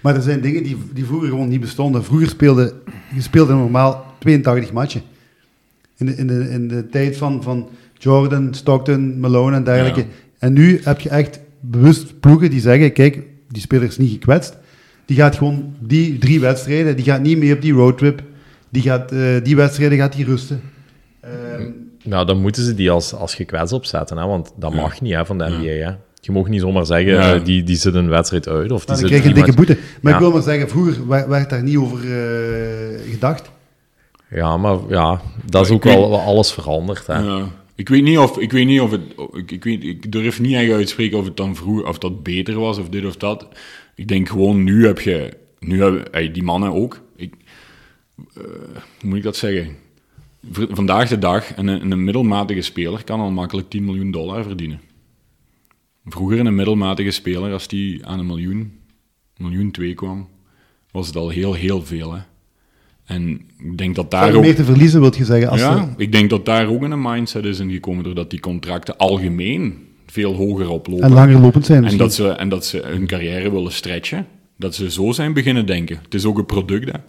Maar 0.02 0.16
er 0.16 0.22
zijn 0.22 0.42
dingen 0.42 0.64
die, 0.64 0.78
die 0.94 1.06
vroeger 1.06 1.30
gewoon 1.30 1.48
niet 1.48 1.60
bestonden. 1.60 2.04
Vroeger 2.04 2.28
speelde 2.28 2.74
je 3.16 3.22
speelde 3.22 3.54
normaal 3.54 4.16
82 4.20 4.72
matchen. 4.72 5.02
In 5.98 6.06
de, 6.06 6.16
in 6.16 6.28
de, 6.28 6.50
in 6.50 6.68
de 6.68 6.90
tijd 6.90 7.18
van, 7.18 7.44
van 7.44 7.70
Jordan, 8.04 8.54
Stockton, 8.54 9.20
Malone 9.20 9.56
en 9.56 9.64
dergelijke. 9.64 10.00
Ja. 10.00 10.06
En 10.40 10.54
nu 10.54 10.82
heb 10.84 11.00
je 11.00 11.10
echt 11.10 11.40
bewust 11.60 12.20
ploegen 12.20 12.50
die 12.50 12.60
zeggen, 12.60 12.94
kijk, 12.94 13.20
die 13.50 13.62
speler 13.62 13.88
is 13.88 13.98
niet 13.98 14.12
gekwetst. 14.12 14.58
Die 15.06 15.18
gaat 15.18 15.36
gewoon 15.36 15.76
die 15.80 16.18
drie 16.18 16.40
wedstrijden, 16.40 16.96
die 16.96 17.06
gaat 17.06 17.22
niet 17.22 17.38
mee 17.38 17.54
op 17.54 17.62
die 17.62 17.74
roadtrip. 17.74 18.22
Die, 18.70 18.82
gaat, 18.82 19.12
eh, 19.12 19.20
die 19.44 19.56
wedstrijden 19.56 19.98
gaat 19.98 20.14
hij 20.16 20.24
rusten. 20.24 20.62
Ehm, 21.22 21.70
Nou, 22.06 22.26
dan 22.26 22.42
moeten 22.42 22.64
ze 22.64 22.74
die 22.76 22.92
als, 22.92 23.14
als 23.14 23.36
gekwetst 23.36 23.74
opzetten, 23.74 24.18
hè, 24.18 24.26
want 24.28 24.54
dat 24.56 24.74
Ja. 24.74 24.82
mag 24.82 25.02
niet 25.02 25.14
hè, 25.14 25.26
van 25.26 25.38
de 25.38 25.44
NBA. 25.50 25.86
Hè. 25.90 25.92
Je 26.22 26.32
mag 26.32 26.48
niet 26.48 26.62
zomaar 26.62 26.86
zeggen, 26.86 27.12
Ja. 27.14 27.34
eh, 27.34 27.44
die, 27.46 27.64
die 27.64 27.76
zit 27.76 27.94
een 27.94 28.10
wedstrijd 28.10 28.48
uit. 28.48 28.72
Of 28.72 28.86
die 28.86 28.96
dan 28.96 29.06
krijg 29.06 29.22
je 29.24 29.30
een 29.30 29.36
dikke 29.36 29.54
boete. 29.54 29.78
Maar 30.02 30.12
Ja. 30.12 30.18
ik 30.18 30.24
wil 30.24 30.32
maar 30.34 30.42
zeggen, 30.42 30.70
vroeger 30.70 31.08
werd, 31.08 31.28
werd 31.28 31.50
daar 31.50 31.64
niet 31.64 31.78
over 31.78 32.00
eh, 32.00 33.12
gedacht. 33.12 33.52
Ja, 34.30 34.58
maar 34.58 34.78
ja, 34.90 35.22
dat 35.46 35.66
is 35.66 35.72
ook 35.72 35.84
wel 35.84 36.20
alles 36.20 36.52
veranderd. 36.52 37.08
Hè. 37.08 37.18
Ja. 37.20 37.46
Ik 37.76 37.90
weet 37.90 38.04
niet 38.04 38.18
of, 38.18 38.38
ik 38.38 38.52
weet 38.52 38.66
niet 38.66 38.82
of 38.82 38.92
het, 38.92 39.02
ik, 39.50 40.12
durf 40.12 40.40
niet 40.40 40.54
echt 40.54 40.72
uitspreken 40.72 41.18
of 41.18 41.26
het 41.26 41.38
dan 41.38 41.56
vroeger, 41.56 41.88
of 41.88 41.98
dat 41.98 42.24
beter 42.24 42.60
was, 42.60 42.78
of 42.78 42.90
dit 42.90 43.06
of 43.06 43.16
dat. 43.16 43.48
Ik 43.96 44.08
denk 44.08 44.30
gewoon, 44.30 44.64
nu 44.64 44.86
heb 44.86 45.00
je, 45.00 45.38
nu 45.60 45.82
hebben 45.82 46.34
die 46.34 46.44
mannen 46.44 46.74
ook, 46.74 47.02
ik, 47.16 47.34
eh, 48.18 48.44
hoe 49.00 49.10
moet 49.10 49.18
ik 49.18 49.24
dat 49.24 49.36
zeggen? 49.36 49.76
Vandaag 50.52 51.10
de 51.10 51.20
dag, 51.20 51.58
een, 51.58 51.68
een 51.68 52.04
middelmatige 52.04 52.62
speler 52.62 53.04
kan 53.04 53.20
al 53.20 53.32
makkelijk 53.32 53.70
10 53.70 53.86
miljoen 53.86 54.12
dollar 54.12 54.44
verdienen. 54.44 54.82
Vroeger 56.06 56.40
een 56.40 56.56
middelmatige 56.56 57.12
speler, 57.12 57.54
als 57.54 57.68
die 57.68 58.06
aan 58.06 58.20
een 58.20 58.26
miljoen, 58.26 58.80
miljoen 59.38 59.72
twee 59.72 59.94
kwam, 59.94 60.28
was 60.92 61.08
het 61.08 61.16
al 61.16 61.30
heel, 61.30 61.54
heel 61.54 61.82
veel. 61.86 62.14
Hè? 62.14 62.22
En 63.06 63.42
ik 63.58 63.78
denk 63.78 63.96
dat 63.96 64.12
daar 64.12 64.34
ook... 64.34 64.42
meer 64.42 64.56
te 64.56 64.64
verliezen, 64.64 65.02
wil 65.02 65.14
je 65.18 65.26
zeggen. 65.26 65.50
Als 65.50 65.60
Ja, 65.60 65.94
ik 65.98 66.12
denk 66.12 66.30
dat 66.30 66.46
daar 66.46 66.68
ook 66.68 66.82
een 66.82 67.02
mindset 67.02 67.46
is 67.46 67.60
ingekomen 67.60 68.04
doordat 68.04 68.30
die 68.30 68.40
contracten 68.40 68.98
algemeen 68.98 69.88
veel 70.08 70.34
hoger 70.34 70.70
oplopen. 70.70 71.06
en 71.06 71.14
langer 71.14 71.40
lopend 71.40 71.66
zijn 71.66 71.86
En 71.86 71.98
dat, 71.98 72.14
ze, 72.14 72.30
en 72.30 72.50
dat 72.50 72.66
ze 72.66 72.82
hun 72.86 73.08
carrière 73.08 73.52
willen 73.52 73.72
stretchen. 73.72 74.28
Dat 74.58 74.76
ze 74.76 74.92
zo 74.92 75.12
zijn 75.12 75.34
beginnen 75.34 75.66
denken. 75.66 76.00
Het 76.04 76.14
is 76.14 76.26
ook 76.26 76.38
een 76.38 76.46
product. 76.46 76.92
Hè. 76.92 77.00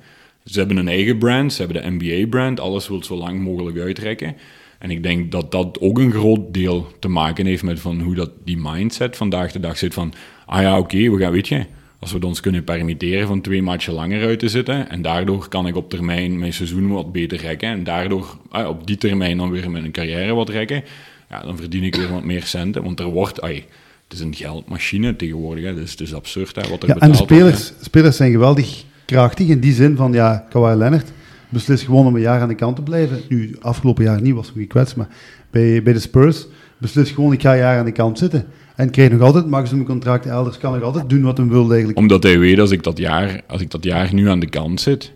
Ze 0.44 0.59
hebben 0.59 0.76
een 0.76 0.88
eigen 0.88 1.18
brand, 1.18 1.52
ze 1.52 1.62
hebben 1.62 1.83
de 1.83 1.90
NBA-brand. 1.90 2.61
Alles 2.61 2.88
wil 2.88 3.04
zo 3.04 3.16
lang 3.16 3.40
mogelijk 3.40 3.78
uitrekken. 3.78 4.37
En 4.78 4.90
ik 4.90 5.02
denk 5.02 5.33
dat 5.33 5.52
dat 5.52 5.80
ook 5.80 5.98
een 5.98 6.12
groot 6.12 6.54
deel 6.54 6.87
te 6.98 7.09
maken 7.09 7.46
heeft 7.46 7.62
met 7.62 7.80
van 7.80 8.00
hoe 8.00 8.14
dat 8.14 8.30
die 8.44 8.59
mindset 8.61 9.16
vandaag 9.16 9.52
de 9.52 9.61
dag 9.61 9.78
zit. 9.78 9.94
Van, 9.94 10.12
ah 10.46 10.62
ja, 10.62 10.78
oké, 10.78 11.11
we 11.11 11.18
gaan, 11.18 11.33
weet 11.33 11.48
je, 11.48 11.64
als 12.05 12.13
we 12.13 12.19
het 12.19 12.29
ons 12.29 12.40
kunnen 12.40 12.65
permitteren 12.65 13.27
van 13.27 13.40
twee 13.40 13.63
matchen 13.63 13.92
langer 13.92 14.27
uit 14.27 14.38
te 14.38 14.48
zitten. 14.48 14.90
En 14.90 15.02
daardoor 15.02 15.48
kan 15.48 15.67
ik 15.67 15.77
op 15.77 15.90
termijn 15.90 16.38
mijn 16.38 16.52
seizoen 16.52 16.88
wat 16.88 17.13
beter 17.13 17.38
rekken. 17.38 17.69
En 17.69 17.85
daardoor 17.85 18.38
ah, 18.48 18.69
op 18.69 18.87
die 18.87 18.96
termijn 18.96 19.37
dan 19.37 19.50
weer 19.50 19.71
mijn 19.71 19.90
carrière 19.90 20.35
wat 20.35 20.48
rekken. 20.48 20.83
Ja, 21.31 21.42
dan 21.42 21.57
verdien 21.57 21.83
ik 21.83 21.94
weer 21.94 22.13
wat 22.13 22.25
meer 22.25 22.42
centen. 22.42 22.83
Want 22.83 23.00
er 23.00 23.07
wordt, 23.07 23.40
ai, 23.40 23.65
het 24.05 24.13
is 24.13 24.21
een 24.21 24.35
geldmachine 24.35 25.17
tegenwoordig. 25.17 25.65
Hè, 25.65 25.75
dus 25.75 25.90
het 25.90 26.00
is 26.00 26.15
absurd 26.15 26.57
hè, 26.57 26.69
wat 26.69 26.83
er 26.83 26.88
Ja, 26.88 26.94
betaald 26.94 27.02
en 27.02 27.11
de 27.11 27.17
wordt, 27.17 27.31
hè. 27.31 27.37
spelers, 27.37 27.73
spelers 27.81 28.17
zijn 28.17 28.33
geweldig 28.33 28.85
krachtig 29.05 29.48
in 29.48 29.61
die 29.61 29.73
zin 29.73 29.96
van, 29.96 30.13
ja, 30.13 30.46
Kawhi 30.50 30.77
Leonard 30.77 31.13
beslist 31.48 31.85
gewoon 31.85 32.07
om 32.07 32.15
een 32.15 32.21
jaar 32.21 32.40
aan 32.40 32.48
de 32.48 32.55
kant 32.55 32.77
te 32.77 32.83
blijven. 32.83 33.21
Nu, 33.29 33.57
afgelopen 33.61 34.05
jaar 34.05 34.21
niet, 34.21 34.35
was 34.35 34.50
hij 34.52 34.63
gekwetst, 34.63 34.96
maar 34.96 35.09
bij, 35.50 35.83
bij 35.83 35.92
de 35.92 35.98
Spurs 35.98 36.46
beslist 36.85 37.14
gewoon, 37.14 37.32
ik 37.32 37.40
ga 37.42 37.56
jaar 37.56 37.78
aan 37.78 37.85
de 37.85 37.92
kant 37.92 38.18
zitten. 38.18 38.46
En 38.76 38.90
krijgt 38.90 39.12
nog 39.12 39.20
altijd 39.20 39.46
maximum 39.46 39.85
contract 39.85 40.26
elders, 40.26 40.58
kan 40.58 40.72
nog 40.72 40.82
altijd 40.82 41.08
doen 41.08 41.22
wat 41.22 41.37
hij 41.37 41.46
wil 41.46 41.68
eigenlijk. 41.70 41.98
Omdat 41.98 42.22
hij 42.22 42.38
weet, 42.38 42.58
als 42.58 42.70
ik 42.70 42.82
dat 42.82 42.98
jaar, 42.98 43.40
als 43.46 43.60
ik 43.60 43.70
dat 43.70 43.85
jaar 43.85 44.14
nu 44.14 44.28
aan 44.28 44.40
de 44.40 44.48
kant 44.48 44.80
zit, 44.80 45.12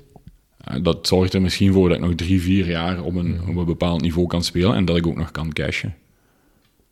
eh, 0.64 0.76
dat 0.82 1.06
zorgt 1.06 1.34
er 1.34 1.42
misschien 1.42 1.72
voor 1.72 1.88
dat 1.88 1.98
ik 1.98 2.04
nog 2.04 2.14
drie, 2.14 2.40
vier 2.40 2.68
jaar 2.68 3.02
op 3.02 3.14
een, 3.14 3.40
op 3.48 3.56
een 3.56 3.64
bepaald 3.64 4.00
niveau 4.00 4.26
kan 4.28 4.42
spelen 4.44 4.74
en 4.74 4.84
dat 4.84 4.96
ik 4.96 5.06
ook 5.06 5.16
nog 5.16 5.30
kan 5.30 5.52
cashen. 5.52 5.94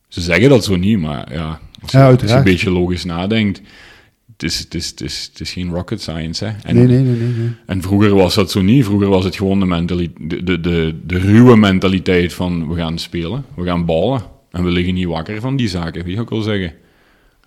Ze 0.08 0.20
zeggen 0.20 0.48
dat 0.48 0.64
zo 0.64 0.76
niet, 0.76 0.98
maar 0.98 1.32
ja, 1.32 1.38
als 1.38 1.38
je, 1.38 1.38
Ja, 1.38 1.60
als 1.82 1.90
je 1.92 1.98
uiteraard. 1.98 2.38
een 2.38 2.52
beetje 2.52 2.70
logisch 2.70 3.04
nadenkt, 3.04 3.60
het 4.32 4.42
is, 4.42 4.58
het, 4.58 4.74
is, 4.74 4.88
het, 4.88 5.00
is, 5.00 5.28
het 5.32 5.40
is 5.40 5.52
geen 5.52 5.70
rocket 5.70 6.00
science. 6.00 6.44
Hè? 6.44 6.50
En, 6.62 6.74
nee, 6.74 6.86
nee, 6.86 7.02
nee. 7.02 7.50
En 7.66 7.82
vroeger 7.82 8.14
was 8.14 8.34
dat 8.34 8.50
zo 8.50 8.62
niet. 8.62 8.84
Vroeger 8.84 9.08
was 9.08 9.24
het 9.24 9.36
gewoon 9.36 9.60
de, 9.86 9.86
de, 9.86 10.42
de, 10.44 10.60
de, 10.60 10.94
de 11.06 11.18
ruwe 11.18 11.56
mentaliteit 11.56 12.32
van 12.34 12.68
we 12.68 12.74
gaan 12.74 12.98
spelen, 12.98 13.44
we 13.54 13.64
gaan 13.64 13.84
ballen. 13.84 14.22
En 14.50 14.64
we 14.64 14.70
liggen 14.70 14.94
niet 14.94 15.06
wakker 15.06 15.40
van 15.40 15.56
die 15.56 15.68
zaken, 15.68 16.04
wie 16.04 16.20
ik 16.20 16.28
wil 16.28 16.42
zeggen. 16.42 16.74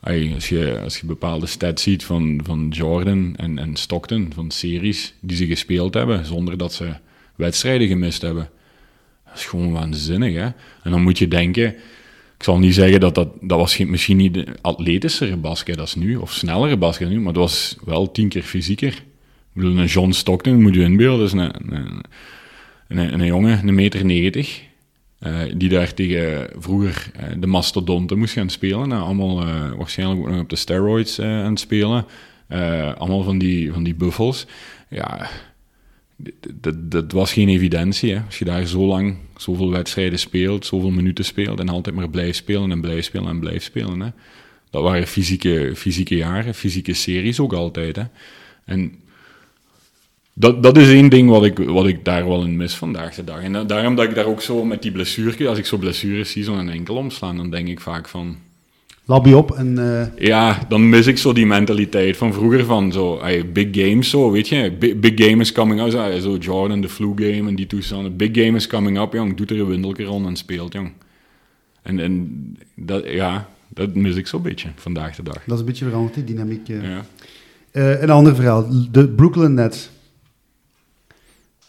Ay, 0.01 0.33
als, 0.33 0.49
je, 0.49 0.79
als 0.83 0.99
je 0.99 1.05
bepaalde 1.05 1.45
stats 1.45 1.83
ziet 1.83 2.03
van, 2.03 2.39
van 2.43 2.67
Jordan 2.69 3.35
en, 3.35 3.57
en 3.59 3.75
Stockton, 3.75 4.31
van 4.33 4.51
series 4.51 5.13
die 5.19 5.37
ze 5.37 5.45
gespeeld 5.45 5.93
hebben, 5.93 6.25
zonder 6.25 6.57
dat 6.57 6.73
ze 6.73 6.93
wedstrijden 7.35 7.87
gemist 7.87 8.21
hebben. 8.21 8.49
Dat 9.25 9.37
is 9.37 9.45
gewoon 9.45 9.71
waanzinnig, 9.71 10.33
hè. 10.33 10.47
En 10.83 10.91
dan 10.91 11.01
moet 11.01 11.17
je 11.17 11.27
denken, 11.27 11.67
ik 12.37 12.43
zal 12.43 12.59
niet 12.59 12.73
zeggen 12.73 12.99
dat 12.99 13.15
dat, 13.15 13.29
dat 13.41 13.57
was 13.57 13.77
misschien 13.77 14.17
niet 14.17 14.33
de 14.33 14.45
atletischere 14.61 15.37
basket 15.37 15.79
als 15.79 15.95
nu, 15.95 16.15
of 16.15 16.33
snellere 16.33 16.77
basket 16.77 17.09
nu, 17.09 17.17
maar 17.17 17.27
het 17.27 17.41
was 17.41 17.75
wel 17.85 18.11
tien 18.11 18.29
keer 18.29 18.43
fysieker. 18.43 19.03
Ik 19.55 19.63
een 19.63 19.85
John 19.85 20.11
Stockton, 20.11 20.61
moet 20.61 20.75
je 20.75 20.81
inbeelden, 20.81 21.25
is 21.25 21.31
een, 21.31 21.73
een, 21.73 22.03
een, 22.87 23.19
een 23.19 23.25
jongen, 23.25 23.67
een 23.67 23.75
meter 23.75 24.05
negentig, 24.05 24.61
eh, 25.19 25.39
die 25.55 25.69
daar 25.69 25.93
tegen 25.93 26.49
vroeger 26.57 27.11
eh, 27.15 27.23
de 27.37 27.47
mastodonten 27.47 28.17
moest 28.17 28.33
gaan 28.33 28.49
spelen. 28.49 28.87
Nou, 28.87 29.01
allemaal 29.01 29.41
eh, 29.41 29.71
waarschijnlijk 29.77 30.19
ook 30.19 30.29
nog 30.29 30.41
op 30.41 30.49
de 30.49 30.55
steroids 30.55 31.19
aan 31.21 31.49
het 31.49 31.59
spelen. 31.59 32.05
Allemaal 32.97 33.23
van 33.23 33.37
die, 33.37 33.73
van 33.73 33.83
die 33.83 33.95
buffels. 33.95 34.45
Ja, 34.89 35.29
dat 36.81 37.11
was 37.11 37.33
geen 37.33 37.49
evidentie. 37.49 38.13
Hè. 38.13 38.21
Als 38.25 38.39
je 38.39 38.45
daar 38.45 38.65
zo 38.65 38.85
lang 38.85 39.17
zoveel 39.37 39.69
wedstrijden 39.69 40.19
speelt, 40.19 40.65
zoveel 40.65 40.91
minuten 40.91 41.25
speelt 41.25 41.59
en 41.59 41.69
altijd 41.69 41.95
maar 41.95 42.09
blijft 42.09 42.37
spelen 42.37 42.71
en 42.71 42.81
blijft 42.81 43.05
spelen 43.05 43.27
en 43.27 43.39
blijft 43.39 43.63
spelen. 43.65 43.99
Hè. 43.99 44.09
Dat 44.69 44.83
waren 44.83 45.07
fysieke, 45.07 45.71
fysieke 45.75 46.15
jaren, 46.15 46.53
fysieke 46.53 46.93
series 46.93 47.39
ook 47.39 47.53
altijd. 47.53 47.95
Hè. 47.95 48.03
En 48.65 48.98
dat, 50.39 50.63
dat 50.63 50.77
is 50.77 50.89
één 50.89 51.09
ding 51.09 51.29
wat 51.29 51.45
ik, 51.45 51.57
wat 51.57 51.87
ik 51.87 52.05
daar 52.05 52.27
wel 52.27 52.43
in 52.43 52.57
mis 52.57 52.75
vandaag 52.75 53.15
de 53.15 53.23
dag. 53.23 53.41
En 53.41 53.53
da- 53.53 53.63
daarom 53.63 53.95
dat 53.95 54.05
ik 54.05 54.15
daar 54.15 54.25
ook 54.25 54.41
zo 54.41 54.63
met 54.65 54.81
die 54.81 54.91
blessure, 54.91 55.47
als 55.47 55.57
ik 55.57 55.65
zo 55.65 55.77
blessures 55.77 56.31
zie, 56.31 56.43
zo'n 56.43 56.69
enkel 56.69 56.95
omslaan, 56.95 57.37
dan 57.37 57.49
denk 57.49 57.67
ik 57.67 57.79
vaak 57.79 58.07
van... 58.07 58.35
Labie 59.05 59.37
op 59.37 59.51
en 59.51 59.77
eh, 59.77 60.25
Ja, 60.27 60.65
dan 60.67 60.89
mis 60.89 61.07
ik 61.07 61.17
zo 61.17 61.33
die 61.33 61.45
mentaliteit 61.45 62.17
van 62.17 62.33
vroeger 62.33 62.65
van 62.65 62.91
zo, 62.91 63.17
ay, 63.17 63.51
big 63.51 63.67
games 63.71 64.09
zo, 64.09 64.31
weet 64.31 64.47
je. 64.47 64.71
Big, 64.79 64.99
big 64.99 65.27
game 65.27 65.41
is 65.41 65.51
coming 65.51 65.81
up, 65.81 66.21
zo, 66.21 66.37
Jordan, 66.37 66.81
de 66.81 66.89
flu 66.89 67.11
game 67.15 67.49
en 67.49 67.55
die 67.55 67.67
toestanden. 67.67 68.15
Big 68.15 68.29
game 68.33 68.55
is 68.57 68.67
coming 68.67 68.99
up, 68.99 69.13
jong. 69.13 69.35
Doet 69.37 69.51
er 69.51 69.59
een 69.59 69.67
windelke 69.67 70.03
rond 70.03 70.25
en 70.27 70.35
speelt, 70.35 70.73
jong. 70.73 70.91
En, 71.81 71.99
en 71.99 72.43
dat, 72.75 73.03
ja, 73.07 73.49
dat 73.67 73.95
mis 73.95 74.15
ik 74.15 74.27
zo'n 74.27 74.41
beetje 74.41 74.69
vandaag 74.75 75.15
de 75.15 75.23
dag. 75.23 75.43
dat 75.45 75.53
is 75.53 75.59
een 75.59 75.65
beetje 75.65 75.85
veranderd, 75.85 76.15
die 76.15 76.23
dynamiek. 76.23 76.67
Ja. 76.67 77.05
Eh, 77.71 78.01
een 78.01 78.09
ander 78.09 78.35
verhaal, 78.35 78.67
de 78.91 79.07
Brooklyn 79.07 79.53
Nets. 79.53 79.89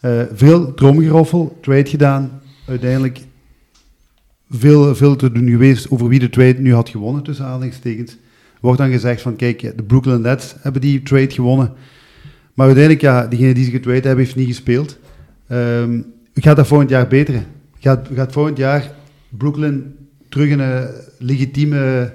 Eh, 0.01 0.21
veel 0.33 0.73
tromgeroffel, 0.73 1.57
trade 1.61 1.89
gedaan, 1.89 2.41
uiteindelijk 2.67 3.19
veel, 4.49 5.15
te 5.15 5.31
doen 5.31 5.49
geweest 5.49 5.91
over 5.91 6.07
wie 6.07 6.19
de 6.19 6.29
trade 6.29 6.59
nu 6.59 6.73
had 6.73 6.89
gewonnen, 6.89 7.23
tussen 7.23 7.45
aanhalingstekens. 7.45 8.17
Wordt 8.59 8.77
dan 8.77 8.91
gezegd 8.91 9.21
van, 9.21 9.35
kijk, 9.35 9.59
de 9.59 9.83
Brooklyn 9.83 10.21
Nets 10.21 10.55
hebben 10.59 10.81
die 10.81 11.03
trade 11.03 11.31
gewonnen. 11.31 11.73
Maar 12.53 12.65
uiteindelijk, 12.65 13.03
ja, 13.03 13.27
degene 13.27 13.53
die 13.53 13.63
ze 13.63 13.71
getrade 13.71 14.07
hebben, 14.07 14.25
heeft 14.25 14.35
niet 14.35 14.47
gespeeld. 14.47 14.99
Ehm, 15.47 16.01
gaat 16.33 16.55
dat 16.55 16.67
volgend 16.67 16.89
jaar 16.89 17.07
beteren? 17.07 17.45
Gaat, 17.79 18.07
gaat 18.13 18.31
volgend 18.31 18.57
jaar 18.57 18.91
Brooklyn 19.29 19.95
terug 20.29 20.49
een 20.49 20.89
legitieme 21.17 22.13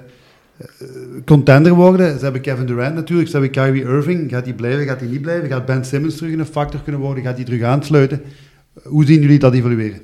contender 1.25 1.73
worden. 1.73 2.17
Ze 2.17 2.23
hebben 2.23 2.41
Kevin 2.41 2.65
Durant 2.65 2.95
natuurlijk, 2.95 3.29
ze 3.29 3.33
hebben 3.37 3.51
Kyrie 3.51 3.83
Irving. 3.83 4.29
Gaat 4.29 4.45
hij 4.45 4.53
blijven, 4.53 4.85
gaat 4.85 4.99
hij 4.99 5.09
niet 5.09 5.21
blijven? 5.21 5.49
Gaat 5.49 5.65
Ben 5.65 5.85
Simmons 5.85 6.15
terug 6.15 6.33
een 6.37 6.45
factor 6.45 6.81
kunnen 6.81 7.01
worden? 7.01 7.23
Gaat 7.23 7.35
hij 7.35 7.45
terug 7.45 7.61
aansluiten? 7.61 8.21
Hoe 8.83 9.05
zien 9.05 9.21
jullie 9.21 9.39
dat 9.39 9.53
evolueren? 9.53 10.01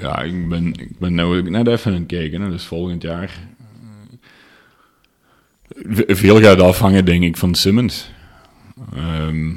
Ja, 0.00 0.22
ik 0.22 0.48
ben, 0.48 0.66
ik 0.66 0.98
ben 0.98 1.14
nou 1.14 1.50
net 1.50 1.66
even 1.66 1.92
aan 1.92 1.98
het 1.98 2.06
kijken, 2.06 2.40
hè, 2.40 2.50
dus 2.50 2.64
volgend 2.64 3.02
jaar. 3.02 3.38
eh, 6.06 6.14
Veel 6.16 6.40
gaat 6.40 6.60
afhangen, 6.60 7.04
denk 7.04 7.22
ik, 7.22 7.36
van 7.36 7.54
Simmons. 7.54 8.10
Ehm, 8.94 9.50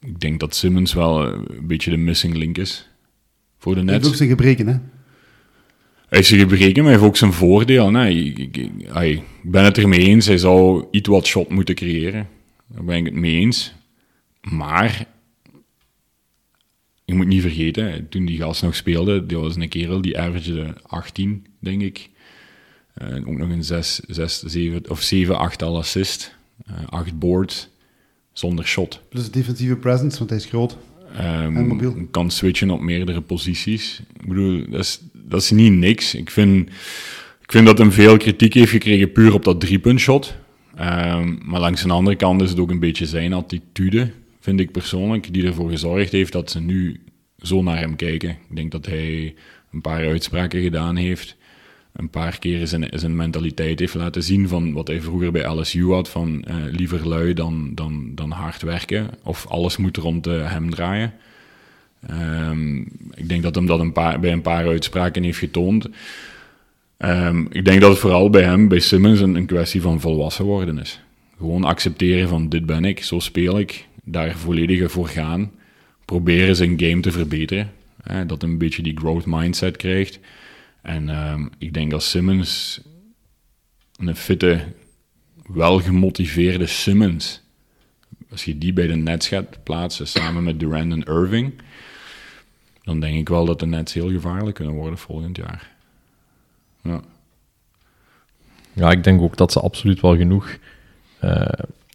ik 0.00 0.20
denk 0.20 0.40
dat 0.40 0.54
Simmons 0.54 0.92
wel 0.92 1.26
eh, 1.26 1.38
een 1.56 1.66
beetje 1.66 1.90
de 1.90 1.96
missing 1.96 2.34
link 2.34 2.58
is 2.58 2.88
voor 3.58 3.74
de 3.74 3.80
Hij 3.80 3.88
heeft 3.92 3.98
ook 4.04 4.06
Nets. 4.10 4.16
zijn 4.18 4.28
gebreken, 4.30 4.66
hè? 4.66 4.76
Hij 6.14 6.22
is 6.22 6.28
zich 6.28 6.46
berekend, 6.46 6.76
maar 6.76 6.84
hij 6.84 6.92
heeft 6.94 7.04
ook 7.04 7.16
zijn 7.16 7.32
voordeel. 7.32 7.90
Nee, 7.90 8.24
ik, 8.24 8.38
ik, 8.38 8.56
ik- 8.56 8.88
ai, 8.88 9.12
ik 9.12 9.22
ben 9.50 9.64
het 9.64 9.78
ermee 9.78 10.00
eens, 10.00 10.26
hij 10.26 10.38
zou 10.38 10.84
iets 10.90 11.08
wat 11.08 11.26
shot 11.26 11.48
moeten 11.50 11.74
creëren. 11.74 12.28
Daar 12.66 12.84
ben 12.84 12.96
ik 12.96 13.04
het 13.04 13.14
mee 13.14 13.34
eens. 13.40 13.74
Maar 14.40 15.06
je 17.04 17.14
moet 17.14 17.26
niet 17.26 17.40
vergeten, 17.40 18.08
toen 18.08 18.24
die 18.24 18.38
gast 18.38 18.62
nog 18.62 18.74
speelde, 18.76 19.26
die 19.26 19.36
was 19.38 19.56
een 19.56 19.68
kerel 19.68 20.00
die 20.02 20.18
averagede 20.18 20.74
18, 20.82 21.46
denk 21.58 21.82
ik. 21.82 22.08
Eh, 22.94 23.08
En 23.08 23.26
ook 23.26 23.36
nog 23.38 23.48
een 23.50 23.64
6, 23.64 24.00
6 24.08 24.42
7 24.42 24.90
of 24.90 25.02
7, 25.02 25.38
8 25.38 25.62
al 25.62 25.76
assist. 25.76 26.34
eh 26.66 26.74
8 26.88 27.18
boards, 27.18 27.68
zonder 28.32 28.66
shot. 28.66 29.00
Plus 29.08 29.30
defensieve 29.30 29.76
presence, 29.76 30.18
want 30.18 30.30
hij 30.30 30.38
is 30.38 30.44
groot. 30.46 30.76
Ehm, 31.12 31.56
En 31.56 31.66
mobiel. 31.66 32.06
kan 32.10 32.30
switchen 32.30 32.70
op 32.70 32.80
meerdere 32.80 33.20
posities. 33.20 34.02
Ik 34.20 34.28
bedoel, 34.28 34.70
dat 34.70 34.80
is, 34.80 35.00
dat 35.28 35.40
is 35.40 35.50
niet 35.50 35.72
niks. 35.72 36.14
Ik 36.14 36.30
vind, 36.30 36.68
ik 37.42 37.52
vind 37.52 37.66
dat 37.66 37.78
hem 37.78 37.92
veel 37.92 38.16
kritiek 38.16 38.54
heeft 38.54 38.70
gekregen 38.70 39.12
puur 39.12 39.34
op 39.34 39.44
dat 39.44 39.60
driepuntshot. 39.60 40.34
Ehm 40.76 41.34
maar 41.44 41.60
langs 41.60 41.82
de 41.82 41.92
andere 41.92 42.16
kant 42.16 42.42
is 42.42 42.50
het 42.50 42.58
ook 42.58 42.70
een 42.70 42.78
beetje 42.78 43.06
zijn 43.06 43.32
attitude, 43.32 44.10
vind 44.40 44.60
ik 44.60 44.72
persoonlijk, 44.72 45.32
die 45.32 45.46
ervoor 45.46 45.70
gezorgd 45.70 46.12
heeft 46.12 46.32
dat 46.32 46.50
ze 46.50 46.60
nu 46.60 47.00
zo 47.38 47.62
naar 47.62 47.78
hem 47.78 47.96
kijken. 47.96 48.30
Ik 48.30 48.56
denk 48.56 48.72
dat 48.72 48.86
hij 48.86 49.34
een 49.72 49.80
paar 49.80 50.06
uitspraken 50.06 50.62
gedaan 50.62 50.96
heeft. 50.96 51.36
Een 51.92 52.10
paar 52.10 52.38
keer 52.38 52.66
zijn, 52.66 52.88
zijn 52.90 53.16
mentaliteit 53.16 53.78
heeft 53.78 53.94
laten 53.94 54.22
zien 54.22 54.48
van 54.48 54.72
wat 54.72 54.86
hij 54.86 55.00
vroeger 55.00 55.32
bij 55.32 55.46
LSU 55.48 55.90
had, 55.90 56.08
van 56.08 56.44
eh, 56.44 56.56
liever 56.70 57.08
lui 57.08 57.34
dan, 57.34 57.74
dan, 57.74 58.12
dan 58.14 58.30
hard 58.30 58.62
werken. 58.62 59.10
Of 59.22 59.46
alles 59.46 59.76
moet 59.76 59.96
rond 59.96 60.26
eh, 60.26 60.50
hem 60.50 60.70
draaien. 60.70 61.14
Ehm, 62.06 62.78
ik 63.14 63.28
denk 63.28 63.42
dat 63.42 63.54
hem 63.54 63.66
dat 63.66 63.80
een 63.80 63.92
paar, 63.92 64.20
bij 64.20 64.32
een 64.32 64.42
paar 64.42 64.66
uitspraken 64.66 65.22
heeft 65.22 65.38
getoond. 65.38 65.88
Ehm, 66.96 67.44
ik 67.50 67.64
denk 67.64 67.80
dat 67.80 67.90
het 67.90 67.98
vooral 67.98 68.30
bij 68.30 68.42
hem, 68.42 68.68
bij 68.68 68.78
Simmons, 68.78 69.20
een, 69.20 69.46
kwestie 69.46 69.82
van 69.82 70.00
volwassen 70.00 70.44
worden 70.44 70.78
is. 70.78 71.00
Gewoon 71.38 71.64
accepteren 71.64 72.28
van 72.28 72.48
dit 72.48 72.66
ben 72.66 72.84
ik, 72.84 73.02
zo 73.02 73.18
speel 73.18 73.58
ik, 73.58 73.86
daar 74.04 74.36
volledig 74.36 74.90
voor 74.90 75.08
gaan. 75.08 75.52
Proberen 76.04 76.56
zijn 76.56 76.80
game 76.80 77.00
te 77.00 77.12
verbeteren. 77.12 77.72
Hè, 78.02 78.26
dat 78.26 78.42
een 78.42 78.58
beetje 78.58 78.82
die 78.82 78.98
growth 78.98 79.26
mindset 79.26 79.76
krijgt. 79.76 80.18
En 80.82 81.08
ehm, 81.08 81.46
ik 81.58 81.74
denk 81.74 81.90
dat 81.90 82.02
Simmons, 82.02 82.80
een 83.96 84.16
fitte, 84.16 84.60
wel 85.46 85.80
gemotiveerde 85.80 86.66
Simmons, 86.66 87.42
als 88.30 88.44
je 88.44 88.58
die 88.58 88.72
bij 88.72 88.86
de 88.86 88.96
Nets 88.96 89.28
gaat 89.28 89.62
plaatsen 89.62 90.06
samen 90.06 90.44
met 90.44 90.60
Durant 90.60 90.92
en 90.92 91.02
Irving, 91.02 91.52
dan 92.84 93.00
denk 93.00 93.18
ik 93.18 93.28
wel 93.28 93.44
dat 93.44 93.60
de 93.60 93.66
Nets 93.66 93.92
heel 93.92 94.10
gevaarlijk 94.10 94.56
kunnen 94.56 94.74
worden 94.74 94.98
volgend 94.98 95.36
jaar. 95.36 95.70
Ja. 96.82 97.00
Ja, 98.72 98.90
ik 98.90 99.04
denk 99.04 99.20
ook 99.22 99.36
dat 99.36 99.52
ze 99.52 99.60
absoluut 99.60 100.00
wel 100.00 100.16
genoeg 100.16 100.56
eh, 101.18 101.46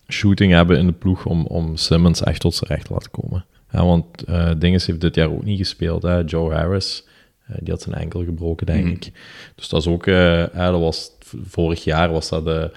shooting 0.08 0.52
hebben 0.52 0.78
in 0.78 0.86
de 0.86 0.92
ploeg 0.94 1.26
om, 1.26 1.46
om 1.46 1.76
Simmons 1.78 2.24
echt 2.24 2.40
tot 2.42 2.56
zijn 2.56 2.72
recht 2.72 2.86
te 2.86 2.94
laten 2.94 3.12
komen. 3.12 3.46
Ja, 3.72 3.86
want 3.86 4.24
eh 4.24 4.52
Dinges 4.58 4.86
heeft 4.86 5.02
dit 5.02 5.16
jaar 5.16 5.30
ook 5.30 5.44
niet 5.44 5.58
gespeeld. 5.58 6.02
Hè. 6.04 6.18
Joe 6.20 6.54
Harris, 6.54 7.04
eh, 7.48 7.56
die 7.60 7.72
had 7.74 7.82
zijn 7.82 7.96
enkel 7.96 8.24
gebroken, 8.24 8.66
denk 8.66 8.84
Mhm. 8.84 8.94
ik. 8.94 9.12
Dus 9.56 9.70
dat 9.70 9.82
is 9.82 9.88
ook, 9.88 10.06
ja, 10.06 10.72
dat 10.72 10.80
was, 10.80 11.12
vorig 11.48 11.84
jaar 11.84 12.12
was 12.12 12.30
dat 12.30 12.46
de 12.46 12.72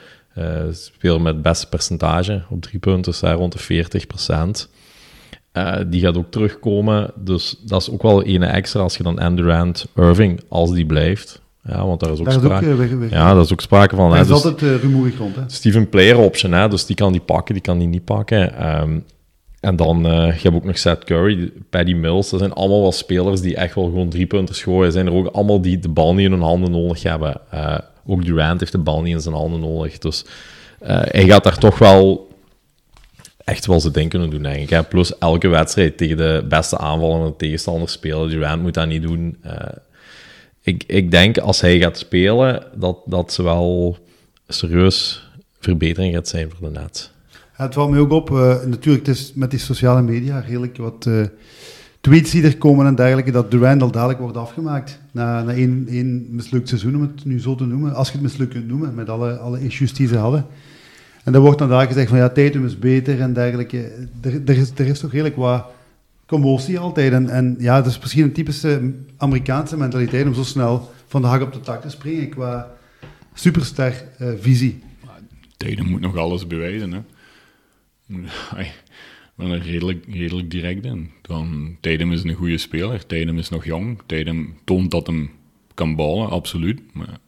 speler 0.72 1.20
met 1.20 1.34
het 1.34 1.42
beste 1.42 1.68
percentage 1.68 2.42
op 2.48 2.62
drie 2.62 2.78
punten, 2.78 3.10
dus 3.12 3.20
daar 3.20 3.34
rond 3.36 3.52
de 3.52 3.58
40 3.58 4.06
Eh, 5.53 5.76
die 5.86 6.00
gaat 6.00 6.16
ook 6.16 6.30
terugkomen, 6.30 7.11
dus 7.16 7.57
dat 7.64 7.80
is 7.80 7.90
ook 7.90 8.03
wel 8.03 8.26
een 8.26 8.42
extra 8.42 8.80
als 8.80 8.96
je 8.96 9.03
dan 9.03 9.18
Andurant, 9.18 9.86
Irving, 9.96 10.40
als 10.48 10.72
die 10.72 10.86
blijft. 10.86 11.40
Ja, 11.64 11.86
want 11.86 12.00
daar 12.00 12.12
is 12.12 12.18
ook 12.18 12.24
Daar 12.24 12.34
is 12.34 12.40
ook 12.40 12.46
sprake. 12.46 12.70
eh, 12.70 12.76
weg, 12.76 12.90
weg. 12.90 13.11
Ja, 13.11 13.34
dat 13.34 13.44
is 13.44 13.53
ook 13.53 13.61
sprake 13.61 13.96
van. 13.96 14.16
Is 14.16 14.26
dus 14.26 14.30
altijd 14.44 14.62
uh, 14.62 14.80
rumoerig 14.82 15.18
rond, 15.18 15.36
hè? 15.36 15.42
Steven 15.46 15.88
Player 15.88 16.18
option, 16.18 16.53
hè, 16.53 16.68
dus 16.68 16.86
die 16.86 16.96
kan 16.96 17.12
die 17.12 17.20
pakken, 17.20 17.55
die 17.55 17.62
kan 17.62 17.78
die 17.78 17.88
niet 17.88 18.05
pakken. 18.05 18.57
Ehm, 18.57 18.98
en 19.61 19.76
dan 19.76 20.07
uh, 20.07 20.12
je 20.12 20.42
hebt 20.42 20.55
ook 20.55 20.64
nog 20.64 20.78
Seth 20.78 21.05
Curry, 21.05 21.53
Paddy 21.70 21.92
Mills. 21.94 22.30
Dat 22.30 22.40
zijn 22.40 22.53
allemaal 22.53 22.80
wel 22.80 22.92
spelers 22.92 23.40
die 23.40 23.57
echt 23.57 23.74
wel 23.74 23.84
gewoon 23.84 24.09
drie 24.09 24.26
punten 24.26 24.55
gooien. 24.55 24.92
zijn 24.92 25.07
er 25.07 25.12
ook 25.12 25.26
allemaal 25.26 25.61
die 25.61 25.78
de 25.78 25.88
bal 25.88 26.14
niet 26.14 26.24
in 26.26 26.32
hun 26.32 26.40
handen 26.40 26.70
nodig 26.70 27.03
hebben. 27.03 27.40
Uh, 27.55 27.78
ook 28.07 28.24
Durant 28.24 28.61
heeft 28.61 28.72
de 28.72 28.78
bal 28.78 29.03
niet 29.03 29.14
in 29.14 29.20
zijn 29.20 29.34
handen 29.34 29.61
nodig. 29.61 29.98
Dus 29.98 30.24
uh, 30.82 30.88
hij 30.88 31.24
gaat 31.26 31.44
daar 31.44 31.59
toch 31.59 31.78
wel 31.78 32.28
echt 33.45 33.66
wel 33.66 33.80
zijn 33.80 33.93
ding 33.93 34.11
kunnen 34.11 34.30
doen, 34.30 34.47
ik. 34.47 34.70
Hè. 34.70 34.82
Plus 34.82 35.18
elke 35.18 35.49
wedstrijd 35.49 35.97
tegen 35.97 36.16
de 36.16 36.45
beste 36.49 36.78
aanvallende 36.78 37.36
tegenstander 37.36 37.88
spelen. 37.88 38.28
Durant 38.28 38.62
moet 38.62 38.74
dat 38.74 38.88
niet 38.88 39.03
doen. 39.03 39.36
Uh, 39.47 39.53
ik, 40.62 40.84
ik 40.86 41.11
denk 41.11 41.38
als 41.38 41.61
hij 41.61 41.78
gaat 41.78 41.99
spelen, 41.99 42.62
dat, 42.74 42.99
dat 43.07 43.32
ze 43.32 43.43
wel 43.43 43.99
serieus 44.49 45.28
verbetering 45.61 46.14
gaat 46.14 46.28
zijn 46.28 46.51
voor 46.51 46.72
de 46.72 46.80
Nets. 46.80 47.11
Het 47.53 47.74
valt 47.74 47.90
me 47.90 47.99
ook 47.99 48.11
op, 48.11 48.30
uh, 48.30 48.64
natuurlijk, 48.64 49.07
het 49.07 49.16
is 49.16 49.32
met 49.34 49.51
die 49.51 49.61
sociale 49.61 50.03
media 50.03 50.40
redelijk 50.40 50.76
wat 50.76 51.05
uh, 51.09 51.26
tweets 52.01 52.30
die 52.30 52.43
er 52.43 52.59
komen 52.59 52.86
en 52.86 52.95
dergelijke, 52.95 53.30
dat 53.30 53.51
Durant 53.51 53.82
al 53.82 53.90
dadelijk 53.90 54.18
wordt 54.18 54.36
afgemaakt. 54.36 55.01
Na, 55.11 55.43
na 55.43 55.53
één, 55.53 55.86
één 55.88 56.26
mislukt 56.30 56.68
seizoen, 56.68 56.97
om 56.97 57.03
het 57.03 57.24
nu 57.24 57.40
zo 57.40 57.55
te 57.55 57.64
noemen. 57.64 57.95
Als 57.95 58.07
je 58.07 58.12
het 58.12 58.22
mislukt 58.22 58.53
kunt 58.53 58.68
noemen, 58.68 58.95
met 58.95 59.09
alle, 59.09 59.36
alle 59.36 59.61
issues 59.61 59.95
die 59.95 60.09
ze 60.09 60.16
hadden. 60.16 60.47
En 61.24 61.32
dan 61.32 61.42
wordt 61.42 61.58
dan 61.58 61.68
daar 61.68 61.86
gezegd 61.86 62.08
van 62.08 62.18
ja, 62.18 62.28
Tatum 62.28 62.66
is 62.66 62.78
beter 62.78 63.20
en 63.20 63.32
dergelijke. 63.32 64.08
Er, 64.22 64.56
is, 64.56 64.70
er 64.70 64.86
is 64.86 65.00
toch 65.00 65.10
redelijk 65.10 65.36
wat 65.36 65.66
commotie 66.26 66.78
altijd. 66.78 67.12
En, 67.12 67.28
en 67.28 67.56
ja, 67.58 67.76
dat 67.76 67.90
is 67.90 67.98
misschien 67.98 68.22
een 68.22 68.32
typische 68.32 68.92
Amerikaanse 69.16 69.76
mentaliteit 69.76 70.26
om 70.26 70.34
zo 70.34 70.42
snel 70.42 70.90
van 71.06 71.22
de 71.22 71.28
hak 71.28 71.42
op 71.42 71.52
de 71.52 71.60
tak 71.60 71.82
te 71.82 71.90
springen 71.90 72.28
qua 72.28 72.70
superster 73.34 74.04
uh, 74.20 74.28
visie. 74.40 74.82
Tatum 75.56 75.86
moet 75.86 76.00
nog 76.00 76.16
alles 76.16 76.46
bewijzen, 76.46 76.92
hè. 76.92 77.00
Ik 79.34 79.48
ben 79.48 79.50
er 79.50 79.62
redelijk, 79.62 80.04
redelijk 80.08 80.50
direct 80.50 80.84
in. 80.84 81.10
Dan, 81.22 81.76
Tatum 81.80 82.12
is 82.12 82.22
een 82.22 82.34
goede 82.34 82.58
speler. 82.58 83.06
Tatum 83.06 83.38
is 83.38 83.48
nog 83.48 83.64
jong. 83.64 83.98
Tatum 84.06 84.54
toont 84.64 84.90
dat 84.90 85.06
hem 85.06 85.30
kan 85.74 85.96
ballen, 85.96 86.30
absoluut. 86.30 86.80
Maar 86.92 87.06
hij 87.06 87.18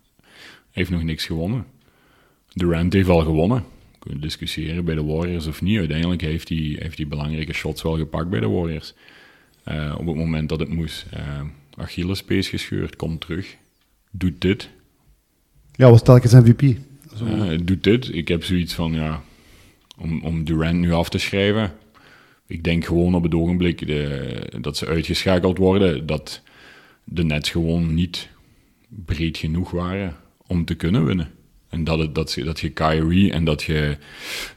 heeft 0.71 0.91
nog 0.91 1.03
niks 1.03 1.27
gewonnen. 1.27 1.67
Durant 2.53 2.93
heeft 2.93 3.09
al 3.09 3.21
gewonnen. 3.21 3.65
Kunnen 4.05 4.23
discussiëren 4.23 4.85
bij 4.85 4.95
de 4.95 5.05
Warriors 5.05 5.47
of 5.47 5.63
niet. 5.63 5.79
Uiteindelijk 5.79 6.21
heeft 6.21 6.49
hij, 6.49 6.77
heeft 6.79 6.97
hij 6.97 7.09
belangrijke 7.09 7.53
shots 7.53 7.83
wel 7.83 7.97
gepakt 7.97 8.29
bij 8.29 8.41
de 8.41 8.49
Warriors. 8.49 8.95
Uh, 9.69 9.95
op 9.99 10.07
het 10.07 10.17
moment 10.17 10.49
dat 10.49 10.61
het 10.61 10.69
moest. 10.69 11.07
Uh, 11.17 11.41
Achillespees 11.77 12.49
gescheurd, 12.49 12.97
komt 12.97 13.21
terug. 13.21 13.57
Doet 14.11 14.41
dit. 14.41 14.71
Ja, 15.75 15.91
was 15.91 16.03
telkens 16.03 16.33
MVP. 16.33 16.63
Uh, 17.23 17.59
doet 17.63 17.85
dit. 17.85 18.15
Ik 18.15 18.29
heb 18.29 18.45
zoiets 18.45 18.75
van, 18.75 18.93
ja, 18.93 19.23
om, 19.99 20.23
om 20.23 20.45
Durant 20.45 20.79
nu 20.79 20.93
af 20.93 21.09
te 21.09 21.19
schrijven. 21.19 21.73
Ik 22.47 22.65
denk 22.65 22.85
gewoon 22.85 23.15
op 23.15 23.23
het 23.23 23.35
ogenblik 23.35 23.87
de, 23.87 24.59
dat 24.61 24.77
ze 24.77 24.87
uitgeschakeld 24.87 25.59
worden, 25.59 26.07
dat 26.07 26.43
de 27.05 27.25
Nets 27.25 27.51
gewoon 27.51 27.95
niet 27.95 28.29
breed 28.89 29.37
genoeg 29.37 29.71
waren 29.71 30.17
om 30.47 30.65
te 30.65 30.75
kunnen 30.75 31.05
winnen. 31.05 31.34
En 31.75 31.85
dat, 31.85 31.99
het, 31.99 32.15
dat, 32.15 32.37
dat 32.45 32.61
je 32.61 32.71
Kyrie 32.71 33.33
en 33.33 33.45
dat 33.45 33.63
je, 33.63 33.97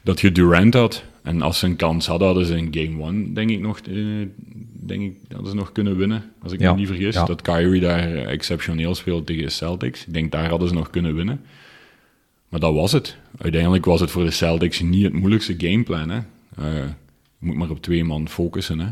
dat 0.02 0.20
je 0.20 0.32
Durant 0.32 0.74
had. 0.74 1.04
En 1.22 1.42
als 1.42 1.58
ze 1.58 1.66
een 1.66 1.76
kans 1.76 2.06
hadden, 2.06 2.26
hadden 2.26 2.46
ze 2.46 2.56
in 2.56 2.68
game 2.70 3.02
one, 3.02 3.32
denk 3.32 3.50
ik 3.50 3.60
nog, 3.60 3.78
eh, 3.78 3.94
denk 4.72 5.02
ik, 5.02 5.16
hadden 5.28 5.50
ze 5.50 5.56
nog 5.56 5.72
kunnen 5.72 5.96
winnen. 5.96 6.32
Als 6.42 6.52
ik 6.52 6.60
me 6.60 6.74
niet 6.74 6.86
vergis. 6.86 7.14
Dat 7.14 7.42
Kyrie 7.42 7.80
daar 7.80 8.14
exceptioneel 8.14 8.94
speelt 8.94 9.26
tegen 9.26 9.50
Celtics. 9.50 10.06
Ik 10.06 10.12
denk, 10.12 10.32
daar 10.32 10.48
hadden 10.48 10.68
ze 10.68 10.74
nog 10.74 10.90
kunnen 10.90 11.14
winnen. 11.14 11.40
Maar 12.48 12.60
dat 12.60 12.74
was 12.74 12.92
het. 12.92 13.16
Uiteindelijk 13.38 13.84
was 13.84 14.00
het 14.00 14.10
voor 14.10 14.24
de 14.24 14.30
Celtics 14.30 14.80
niet 14.80 15.04
het 15.04 15.12
moeilijkste 15.12 15.54
gameplan. 15.58 16.10
Hè. 16.10 16.18
Uh, 16.58 16.84
je 17.38 17.46
moet 17.46 17.56
maar 17.56 17.70
op 17.70 17.82
twee 17.82 18.04
man 18.04 18.28
focussen. 18.28 18.78
Hè. 18.78 18.88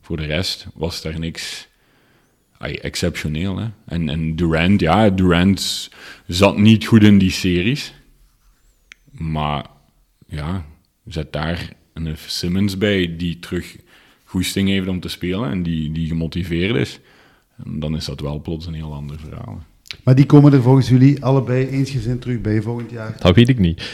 Voor 0.00 0.16
de 0.16 0.26
rest 0.26 0.66
was 0.74 1.02
daar 1.02 1.18
niks 1.18 1.68
ay, 2.64 2.78
exceptioneel. 2.82 3.56
Hè. 3.58 3.66
En, 3.86 4.08
en 4.08 4.36
Durant, 4.36 4.80
ja, 4.80 5.10
Durant 5.10 5.90
zat 6.26 6.58
niet 6.58 6.86
goed 6.86 7.02
in 7.02 7.18
die 7.18 7.30
series. 7.30 7.94
Maar 9.10 9.66
ja, 10.26 10.64
zet 11.06 11.32
daar 11.32 11.72
een 11.92 12.16
Simmons 12.26 12.78
bij 12.78 13.16
die 13.16 13.38
terug 13.38 13.76
goesting 14.24 14.68
heeft 14.68 14.88
om 14.88 15.00
te 15.00 15.08
spelen 15.08 15.50
en 15.50 15.62
die, 15.62 15.92
die 15.92 16.08
gemotiveerd 16.08 16.76
is. 16.76 17.00
En 17.64 17.80
dan 17.80 17.96
is 17.96 18.04
dat 18.04 18.20
wel 18.20 18.40
plots 18.40 18.66
een 18.66 18.74
heel 18.74 18.92
ander 18.92 19.18
verhaal. 19.18 19.62
Maar 20.04 20.14
die 20.14 20.26
komen 20.26 20.52
er 20.52 20.62
volgens 20.62 20.88
jullie 20.88 21.24
allebei 21.24 21.68
eensgezind 21.68 22.20
terug 22.20 22.40
bij 22.40 22.62
volgend 22.62 22.90
jaar? 22.90 23.16
Dat 23.18 23.34
weet 23.34 23.48
ik 23.48 23.58
niet. 23.58 23.90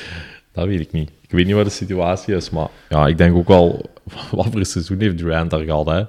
Dat 0.53 0.67
weet 0.67 0.81
ik 0.81 0.93
niet. 0.93 1.11
Ik 1.21 1.31
weet 1.31 1.47
niet 1.47 1.55
wat 1.55 1.65
de 1.65 1.71
situatie 1.71 2.35
is, 2.35 2.51
maar 2.51 2.69
ja, 2.89 3.07
ik 3.07 3.19
denk 3.19 3.37
ook 3.37 3.49
wel, 3.49 3.91
wat 4.31 4.47
voor 4.47 4.59
een 4.59 4.67
seizoen 4.67 5.01
heeft 5.01 5.19
Durant 5.19 5.51
daar 5.51 5.65
gehad, 5.65 5.87
hè? 5.87 6.03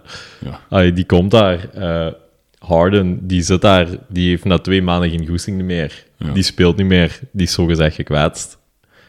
Ja. 0.70 0.92
die 0.92 1.06
komt 1.06 1.32
daar. 1.32 1.70
Uh, 1.78 2.14
Harden, 2.62 3.28
die 3.28 3.42
zit 3.42 3.62
daar, 3.62 3.88
die 4.10 4.30
heeft 4.30 4.46
na 4.46 4.58
twee 4.58 4.82
maanden 4.82 5.10
geen 5.10 5.28
goesting 5.28 5.62
meer. 5.62 6.06
Die 6.34 6.44
speelt 6.44 6.78
niet 6.78 6.88
meer, 6.88 7.20
die 7.32 7.46
is 7.46 7.54
zogezegd 7.54 7.96
gekwetst. 7.96 8.60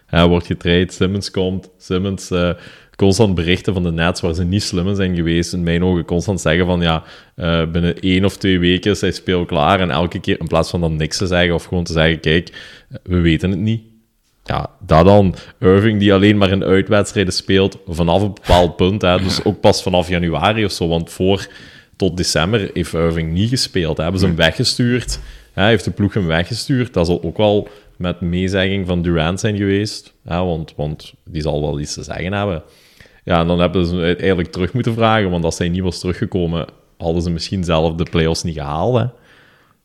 Hij 0.06 0.26
wordt 0.26 0.46
getraind, 0.46 0.92
Simmons 0.92 1.30
komt, 1.30 1.68
Simmons... 1.78 2.30
Uh, 2.30 2.50
constant 2.96 3.34
berichten 3.34 3.72
van 3.72 3.82
de 3.82 3.92
Nets 3.92 4.20
waar 4.20 4.34
ze 4.34 4.44
niet 4.44 4.62
slim 4.62 4.94
zijn 4.94 5.14
geweest. 5.14 5.52
In 5.52 5.62
mijn 5.62 5.84
ogen 5.84 6.04
constant 6.04 6.40
zeggen 6.40 6.66
van 6.66 6.80
ja, 6.80 7.02
uh, 7.36 7.70
binnen 7.70 8.00
één 8.00 8.24
of 8.24 8.36
twee 8.36 8.58
weken 8.58 8.90
is 8.90 9.00
hij 9.00 9.12
speel 9.12 9.44
klaar. 9.44 9.80
En 9.80 9.90
elke 9.90 10.20
keer 10.20 10.40
in 10.40 10.46
plaats 10.46 10.70
van 10.70 10.80
dan 10.80 10.96
niks 10.96 11.16
te 11.16 11.26
zeggen 11.26 11.54
of 11.54 11.64
gewoon 11.64 11.84
te 11.84 11.92
zeggen: 11.92 12.20
kijk, 12.20 12.52
we 13.02 13.20
weten 13.20 13.50
het 13.50 13.58
niet. 13.58 13.82
Ja, 14.44 14.70
dat 14.86 15.04
dan. 15.04 15.34
Irving 15.58 15.98
die 15.98 16.14
alleen 16.14 16.38
maar 16.38 16.50
in 16.50 16.64
uitwedstrijden 16.64 17.32
speelt 17.32 17.78
vanaf 17.86 18.22
een 18.22 18.34
bepaald 18.34 18.76
punt. 18.76 19.02
Hè, 19.02 19.18
dus 19.18 19.44
ook 19.44 19.60
pas 19.60 19.82
vanaf 19.82 20.08
januari 20.08 20.64
of 20.64 20.72
zo. 20.72 20.88
Want 20.88 21.10
voor 21.10 21.46
tot 22.02 22.16
december 22.16 22.70
heeft 22.72 22.94
Irving 22.94 23.32
niet 23.32 23.48
gespeeld. 23.48 23.96
Hè. 23.96 24.02
Hebben 24.02 24.20
ze 24.20 24.26
hem 24.26 24.36
weggestuurd. 24.36 25.18
Hij 25.52 25.68
heeft 25.68 25.84
de 25.84 25.90
ploeg 25.90 26.14
hem 26.14 26.26
weggestuurd. 26.26 26.94
Dat 26.94 27.06
zal 27.06 27.22
ook 27.22 27.36
wel 27.36 27.68
met 27.96 28.20
meezegging 28.20 28.86
van 28.86 29.02
Durant 29.02 29.40
zijn 29.40 29.56
geweest. 29.56 30.14
Hè, 30.24 30.38
want, 30.38 30.72
want 30.76 31.14
die 31.24 31.42
zal 31.42 31.60
wel 31.60 31.80
iets 31.80 31.94
te 31.94 32.02
zeggen 32.02 32.32
hebben. 32.32 32.62
Ja, 33.24 33.40
en 33.40 33.46
dan 33.46 33.60
hebben 33.60 33.86
ze 33.86 34.16
eigenlijk 34.16 34.52
terug 34.52 34.72
moeten 34.72 34.94
vragen, 34.94 35.30
want 35.30 35.44
als 35.44 35.58
hij 35.58 35.68
niet 35.68 35.82
was 35.82 35.98
teruggekomen, 35.98 36.66
hadden 36.98 37.22
ze 37.22 37.30
misschien 37.30 37.64
zelf 37.64 37.94
de 37.94 38.06
play-offs 38.10 38.42
niet 38.42 38.54
gehaald. 38.54 38.96
Hè. 38.98 39.04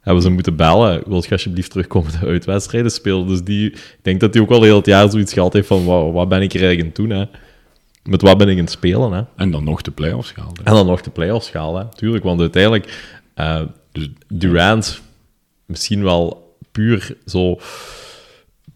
Hebben 0.01 0.23
ze 0.23 0.29
moeten 0.29 0.55
bellen, 0.55 1.03
wil 1.05 1.23
je 1.25 1.31
alsjeblieft 1.31 1.71
terugkomen 1.71 2.11
de 2.19 2.25
uitwedstrijden 2.25 2.91
spelen? 2.91 3.27
Dus 3.27 3.43
die, 3.43 3.71
ik 3.71 3.99
denk 4.01 4.19
dat 4.19 4.33
hij 4.33 4.43
ook 4.43 4.51
al 4.51 4.63
heel 4.63 4.77
het 4.77 4.85
jaar 4.85 5.11
zoiets 5.11 5.33
gehad 5.33 5.53
heeft 5.53 5.67
van, 5.67 5.85
wat, 5.85 6.11
wat 6.11 6.29
ben 6.29 6.41
ik 6.41 6.53
er 6.53 6.63
eigenlijk 6.63 6.97
aan 6.97 7.05
doen, 7.05 7.17
hè? 7.17 7.25
Met 8.07 8.21
wat 8.21 8.37
ben 8.37 8.47
ik 8.47 8.57
aan 8.57 8.63
het 8.63 8.71
spelen, 8.71 9.11
hè? 9.11 9.21
En 9.35 9.51
dan 9.51 9.63
nog 9.63 9.81
de 9.81 9.91
play-offs 9.91 10.31
gehaald. 10.31 10.61
En 10.63 10.73
dan 10.73 10.85
nog 10.85 11.01
de 11.01 11.09
play-offs 11.09 11.49
gehaald, 11.49 11.77
hè? 11.77 11.97
Tuurlijk, 11.97 12.23
want 12.23 12.39
uiteindelijk, 12.39 13.13
uh, 13.35 13.61
dus, 13.91 14.09
Durant, 14.27 15.01
misschien 15.65 16.03
wel 16.03 16.55
puur 16.71 17.17
zo 17.25 17.59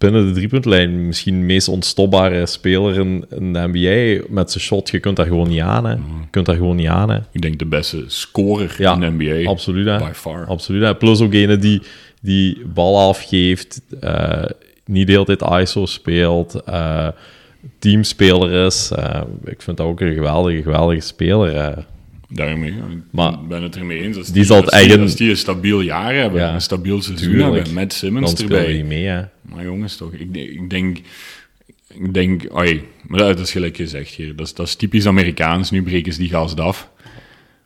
binnen 0.01 0.27
de 0.27 0.31
driepuntlijn 0.31 1.07
misschien 1.07 1.39
de 1.39 1.45
meest 1.45 1.67
ontstopbare 1.67 2.45
speler 2.45 2.99
in, 2.99 3.25
in, 3.29 3.53
de 3.53 3.67
NBA. 3.71 4.25
Met 4.29 4.51
zijn 4.51 4.63
shot, 4.63 4.89
je 4.89 4.99
kunt 4.99 5.15
daar 5.15 5.25
gewoon 5.25 5.47
niet 5.47 5.61
aan. 5.61 5.85
Hè. 5.85 5.91
Je 5.91 6.27
kunt 6.29 6.45
daar 6.45 6.55
gewoon 6.55 6.75
niet 6.75 6.87
aan. 6.87 7.09
Hè. 7.09 7.17
Ik 7.31 7.41
denk 7.41 7.59
de 7.59 7.65
beste 7.65 8.03
scorer 8.07 8.75
in 8.79 8.99
de 8.99 9.09
NBA. 9.09 9.49
Absoluut. 9.49 9.85
Hè. 9.85 9.97
By 9.97 10.11
far. 10.13 10.45
Absoluut. 10.45 10.83
Hè. 10.83 10.95
Plus 10.95 11.21
ook 11.21 11.33
ene 11.33 11.57
die, 11.57 11.81
die 12.21 12.65
bal 12.65 13.07
afgeeft, 13.09 13.81
uh, 14.03 14.43
niet 14.85 15.07
de 15.07 15.13
hele 15.13 15.35
tijd 15.35 15.61
ISO 15.61 15.85
speelt, 15.85 16.61
uh, 16.69 17.07
teamspeler 17.79 18.65
is. 18.65 18.91
Uh, 18.99 19.21
ik 19.43 19.61
vind 19.61 19.77
dat 19.77 19.87
ook 19.87 20.01
een 20.01 20.13
geweldige, 20.13 20.61
geweldige 20.61 21.01
speler. 21.01 21.85
Daarmee, 22.29 22.73
maar, 23.09 23.33
ik 23.33 23.47
ben 23.47 23.63
het 23.63 23.75
ermee 23.75 24.01
eens. 24.01 24.17
Als 24.17 24.25
die, 24.25 24.43
die, 24.45 24.53
als 24.53 24.99
als 24.99 25.15
die 25.15 25.29
een 25.29 25.37
stabiel 25.37 25.81
jaar 25.81 26.13
hebben, 26.15 26.41
ja, 26.41 26.53
een 26.53 26.61
stabiel 26.61 27.01
seizoen 27.01 27.35
hebben, 27.35 27.73
met 27.73 27.93
Simmons 27.93 28.35
dan 28.35 28.43
erbij. 28.43 28.73
Die 28.73 28.83
mee, 28.83 29.05
hè. 29.05 29.21
Maar 29.41 29.63
jongens, 29.63 29.95
toch, 29.95 30.13
ik, 30.13 30.35
ik 30.35 30.69
denk... 30.69 30.99
Ik 31.93 32.13
denk, 32.13 32.43
oi, 32.51 32.83
maar 33.07 33.19
dat 33.19 33.39
is 33.39 33.51
gelijk 33.51 33.75
gezegd 33.75 34.13
hier. 34.13 34.35
Dat 34.35 34.45
is, 34.45 34.53
dat 34.53 34.67
is 34.67 34.75
typisch 34.75 35.05
Amerikaans. 35.05 35.71
Nu 35.71 35.83
breken 35.83 36.13
ze 36.13 36.19
die 36.19 36.29
gast 36.29 36.59
af. 36.59 36.89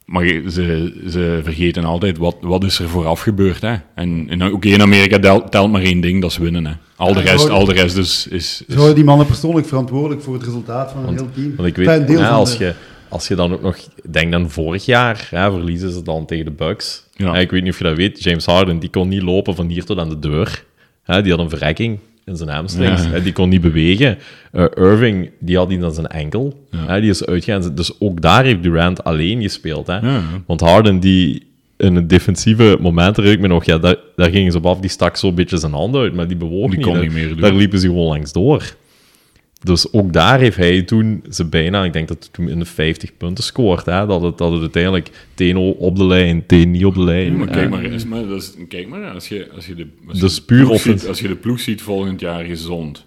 Maar 0.05 0.25
ze, 0.49 0.93
ze 1.09 1.39
vergeten 1.43 1.83
altijd 1.83 2.17
wat, 2.17 2.35
wat 2.41 2.63
is 2.63 2.79
er 2.79 2.89
vooraf 2.89 3.19
gebeurd. 3.21 3.61
Hè? 3.61 3.75
En, 3.95 4.25
en 4.29 4.43
ook 4.43 4.65
in 4.65 4.81
Amerika 4.81 5.19
telt, 5.19 5.51
telt, 5.51 5.71
maar 5.71 5.81
één 5.81 6.01
ding, 6.01 6.21
dat 6.21 6.31
is 6.31 6.37
winnen. 6.37 6.65
Hè? 6.65 6.73
Al, 6.95 7.13
de 7.13 7.21
rest, 7.21 7.49
al 7.49 7.65
de 7.65 7.73
rest 7.73 7.95
dus 7.95 8.27
is, 8.27 8.61
is... 8.67 8.75
Zouden 8.75 8.95
die 8.95 9.03
mannen 9.03 9.25
persoonlijk 9.25 9.67
verantwoordelijk 9.67 10.21
voor 10.21 10.33
het 10.33 10.43
resultaat 10.43 10.91
van 10.91 11.07
een 11.07 11.13
heel 11.13 11.29
team? 11.33 11.55
Want 11.55 11.67
ik 11.67 11.75
weet, 11.75 12.09
ja, 12.09 12.29
als 12.29 12.57
je 12.57 12.73
als 13.09 13.27
je 13.27 13.35
dan 13.35 13.53
ook 13.53 13.61
nog, 13.61 13.77
denk 14.09 14.31
dan 14.31 14.49
vorig 14.49 14.85
jaar, 14.85 15.27
hè, 15.29 15.51
verliezen 15.51 15.91
ze 15.91 16.01
dan 16.01 16.25
tegen 16.25 16.45
de 16.45 16.51
Bucks. 16.51 17.03
Ja. 17.13 17.35
ik 17.35 17.51
weet 17.51 17.63
niet 17.63 17.71
of 17.71 17.77
je 17.77 17.83
dat 17.83 17.97
weet, 17.97 18.23
James 18.23 18.45
Harden, 18.45 18.79
die 18.79 18.89
kon 18.89 19.07
niet 19.07 19.21
lopen 19.21 19.55
van 19.55 19.67
hier 19.67 19.83
tot 19.83 19.97
aan 19.97 20.09
de 20.09 20.19
deur. 20.19 20.65
Hè, 21.03 21.21
die 21.21 21.31
had 21.31 21.41
een 21.41 21.49
verrekking 21.49 21.99
in 22.25 22.37
zijn 22.37 22.49
hamstrings. 22.49 23.03
Ja. 23.03 23.09
Hè, 23.09 23.21
die 23.21 23.33
kon 23.33 23.49
niet 23.49 23.61
bewegen. 23.61 24.17
Uh, 24.53 24.65
Irving, 24.75 25.29
die 25.39 25.57
had 25.57 25.71
iets 25.71 25.83
aan 25.83 25.93
zijn 25.93 26.07
enkel. 26.07 26.67
Hè, 26.75 27.01
die 27.01 27.09
is 27.09 27.25
uitgegaan. 27.25 27.75
Dus 27.75 27.99
ook 27.99 28.21
daar 28.21 28.43
heeft 28.43 28.63
Durant 28.63 29.03
alleen 29.03 29.41
gespeeld. 29.41 29.87
Hè. 29.87 29.99
Want 30.45 30.61
Harden, 30.61 30.99
die 30.99 31.43
in 31.77 31.95
het 31.95 32.09
defensieve 32.09 32.77
moment 32.81 33.17
ik 33.17 33.39
me 33.39 33.47
nog, 33.47 33.65
ja, 33.65 33.77
daar, 33.77 33.95
daar 34.15 34.29
gingen 34.29 34.51
ze 34.51 34.57
op 34.57 34.65
af, 34.65 34.79
die 34.79 34.89
stak 34.89 35.17
zo'n 35.17 35.35
beetje 35.35 35.57
zijn 35.57 35.73
handen 35.73 36.01
uit, 36.01 36.13
maar 36.13 36.27
die 36.27 36.37
bewoog 36.37 36.69
die 36.69 36.77
niet. 36.77 36.87
Kon 36.87 36.99
niet 36.99 37.11
meer 37.11 37.29
doen. 37.29 37.39
Daar 37.39 37.53
liepen 37.53 37.79
ze 37.79 37.87
gewoon 37.87 38.07
langs 38.07 38.31
door. 38.31 38.75
Dus 39.63 39.93
ook 39.93 40.13
daar 40.13 40.39
heeft 40.39 40.57
hij 40.57 40.81
toen 40.81 41.23
ze 41.29 41.45
bijna, 41.45 41.83
ik 41.83 41.93
denk 41.93 42.07
dat 42.07 42.17
hij 42.19 42.29
toen 42.31 42.49
in 42.49 42.59
de 42.59 42.65
50 42.65 43.17
punten 43.17 43.43
scoort. 43.43 43.85
Hè? 43.85 44.05
Dat, 44.05 44.21
het, 44.21 44.37
dat 44.37 44.51
het 44.51 44.61
uiteindelijk 44.61 45.09
TNO 45.33 45.69
op 45.69 45.95
de 45.95 46.05
lijn, 46.05 46.45
T 46.45 46.51
niet 46.51 46.85
op 46.85 46.93
de 46.93 47.03
lijn. 47.03 47.37
maar 47.37 47.47
kijk 47.47 47.69
maar, 47.69 47.83
is, 47.83 48.05
maar, 48.05 48.27
dat 48.27 48.41
is, 48.41 48.53
kijk 48.67 48.87
maar 48.87 49.11
als, 49.11 49.27
je, 49.27 49.51
als, 49.51 49.65
je 49.65 49.75
de, 49.75 49.87
als, 50.07 50.19
dus 50.19 50.35
je 50.35 50.41
puur 50.41 50.67
de 50.67 50.77
ziet, 50.77 51.07
als 51.07 51.19
je 51.19 51.27
de 51.27 51.35
ploeg 51.35 51.59
ziet 51.59 51.81
volgend 51.81 52.19
jaar 52.19 52.43
gezond, 52.43 53.05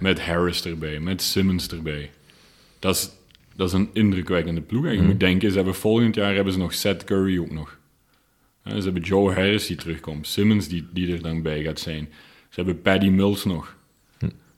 met 0.00 0.20
Harris 0.20 0.64
erbij, 0.64 1.00
met 1.00 1.22
Simmons 1.22 1.68
erbij, 1.68 2.10
dat 2.78 2.94
is, 2.94 3.10
dat 3.56 3.68
is 3.68 3.74
een 3.74 3.88
indrukwekkende 3.92 4.60
ploeg. 4.60 4.84
En 4.84 4.92
je 4.92 5.00
mm. 5.00 5.06
moet 5.06 5.20
denken, 5.20 5.50
ze 5.50 5.56
hebben 5.56 5.74
volgend 5.74 6.14
jaar 6.14 6.34
hebben 6.34 6.52
ze 6.52 6.58
nog 6.58 6.74
Seth 6.74 7.04
Curry 7.04 7.38
ook 7.38 7.52
nog. 7.52 7.78
Ze 8.64 8.82
hebben 8.82 9.02
Joe 9.02 9.32
Harris 9.32 9.66
die 9.66 9.76
terugkomt, 9.76 10.26
Simmons 10.26 10.68
die, 10.68 10.86
die 10.92 11.12
er 11.12 11.22
dan 11.22 11.42
bij 11.42 11.62
gaat 11.62 11.80
zijn. 11.80 12.08
Ze 12.48 12.54
hebben 12.54 12.82
Paddy 12.82 13.08
Mills 13.08 13.44
nog. 13.44 13.75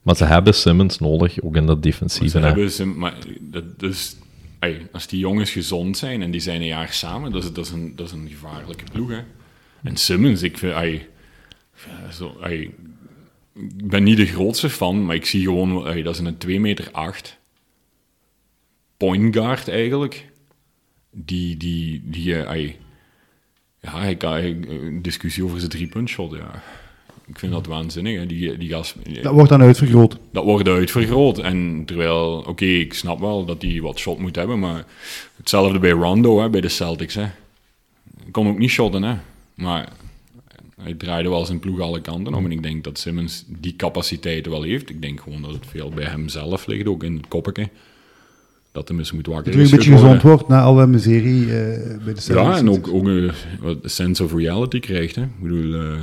Maar 0.09 0.17
ze 0.17 0.25
hebben 0.25 0.53
Simmons 0.53 0.99
nodig, 0.99 1.41
ook 1.41 1.55
in 1.55 1.65
dat 1.65 1.83
defensieve. 1.83 2.39
Ze 2.39 2.45
hebben 2.45 2.71
Sim- 2.71 2.97
maar 2.97 3.15
dat, 3.39 3.79
dus, 3.79 4.15
ey, 4.59 4.87
als 4.91 5.07
die 5.07 5.19
jongens 5.19 5.51
gezond 5.51 5.97
zijn 5.97 6.21
en 6.21 6.31
die 6.31 6.41
zijn 6.41 6.61
een 6.61 6.67
jaar 6.67 6.93
samen, 6.93 7.31
dat 7.31 7.43
is, 7.43 7.53
dat 7.53 7.65
is, 7.65 7.71
een, 7.71 7.95
dat 7.95 8.05
is 8.05 8.11
een 8.11 8.27
gevaarlijke 8.29 8.83
ploeg. 8.91 9.09
Hè. 9.09 9.19
En 9.83 9.97
Simmons, 9.97 10.41
ik 10.41 10.57
vind, 10.57 10.73
ey, 10.73 11.07
zo, 12.11 12.37
ey, 12.41 12.59
ik 13.53 13.87
ben 13.87 14.03
niet 14.03 14.17
de 14.17 14.25
grootste 14.25 14.69
fan, 14.69 15.05
maar 15.05 15.15
ik 15.15 15.25
zie 15.25 15.43
gewoon, 15.43 16.03
dat 16.03 16.13
is 16.13 16.19
een 16.19 16.37
2 16.37 16.59
meter 16.59 16.91
8 16.91 17.39
point 18.97 19.35
guard 19.35 19.67
eigenlijk. 19.67 20.31
Die, 21.11 21.57
die, 21.57 22.01
die 22.05 22.43
eh, 22.43 22.73
ja, 23.79 24.03
ik 24.03 25.03
discussie 25.03 25.43
over 25.43 25.59
zijn 25.59 25.71
drie-punt 25.71 26.09
shot, 26.09 26.31
ja. 26.31 26.63
Ik 27.29 27.39
vind 27.39 27.51
dat 27.51 27.65
waanzinnig, 27.65 28.19
hè. 28.19 28.25
Die, 28.25 28.57
die 28.57 28.69
gast, 28.69 28.95
Dat 29.21 29.33
wordt 29.33 29.49
dan 29.49 29.61
uitvergroot. 29.61 30.17
dat 30.31 30.43
wordt 30.43 30.67
uitvergroot. 30.67 31.37
En 31.39 31.83
terwijl, 31.85 32.43
oké, 32.47 32.65
ik 32.65 32.93
snap 32.93 33.19
wel 33.19 33.45
dat 33.45 33.61
hij 33.61 33.81
wat 33.81 33.97
shot 33.99 34.19
moet 34.19 34.35
hebben, 34.35 34.59
maar 34.59 34.85
hetzelfde 35.37 35.79
bij 35.79 35.89
Rondo, 35.89 36.41
hè, 36.41 36.49
bij 36.49 36.61
de 36.61 36.69
Celtics. 36.69 37.13
Hè. 37.15 37.25
Kon 38.31 38.47
ook 38.47 38.57
niet 38.57 38.69
shotten, 38.69 39.03
hè. 39.03 39.15
Maar 39.55 39.89
hij 40.81 40.93
draaide 40.93 41.29
wel 41.29 41.45
zijn 41.45 41.59
ploeg 41.59 41.79
alle 41.79 42.01
kanten 42.01 42.33
om. 42.33 42.45
En 42.45 42.51
ik 42.51 42.63
denk 42.63 42.83
dat 42.83 42.99
Simmons 42.99 43.43
die 43.47 43.75
capaciteiten 43.75 44.51
wel 44.51 44.63
heeft. 44.63 44.89
Ik 44.89 45.01
denk 45.01 45.19
gewoon 45.21 45.41
dat 45.41 45.51
het 45.53 45.65
veel 45.67 45.89
bij 45.89 46.05
hem 46.05 46.29
zelf 46.29 46.65
ligt, 46.67 46.87
ook 46.87 47.03
in 47.03 47.15
het 47.15 47.27
koppetje. 47.27 47.69
Dat 48.71 48.87
hij 48.87 48.97
eens 48.97 49.11
moet 49.11 49.27
wakker 49.27 49.53
hij 49.53 49.63
een 49.63 49.69
beetje 49.69 49.91
gezond 49.91 50.21
wordt 50.21 50.47
na 50.47 50.61
alle 50.61 50.87
miserie 50.87 51.41
eh, 51.43 51.49
bij 52.03 52.13
de 52.13 52.13
Ja, 52.13 52.19
Celtics. 52.19 52.59
en 52.59 52.69
ook, 52.69 52.87
ook 52.87 53.05
een, 53.05 53.31
wat 53.61 53.77
een 53.81 53.89
sense 53.89 54.23
of 54.23 54.33
reality 54.33 54.79
krijgt. 54.79 55.15
Hè. 55.15 55.21
Ik 55.21 55.39
bedoel, 55.41 55.73
eh, 55.81 55.97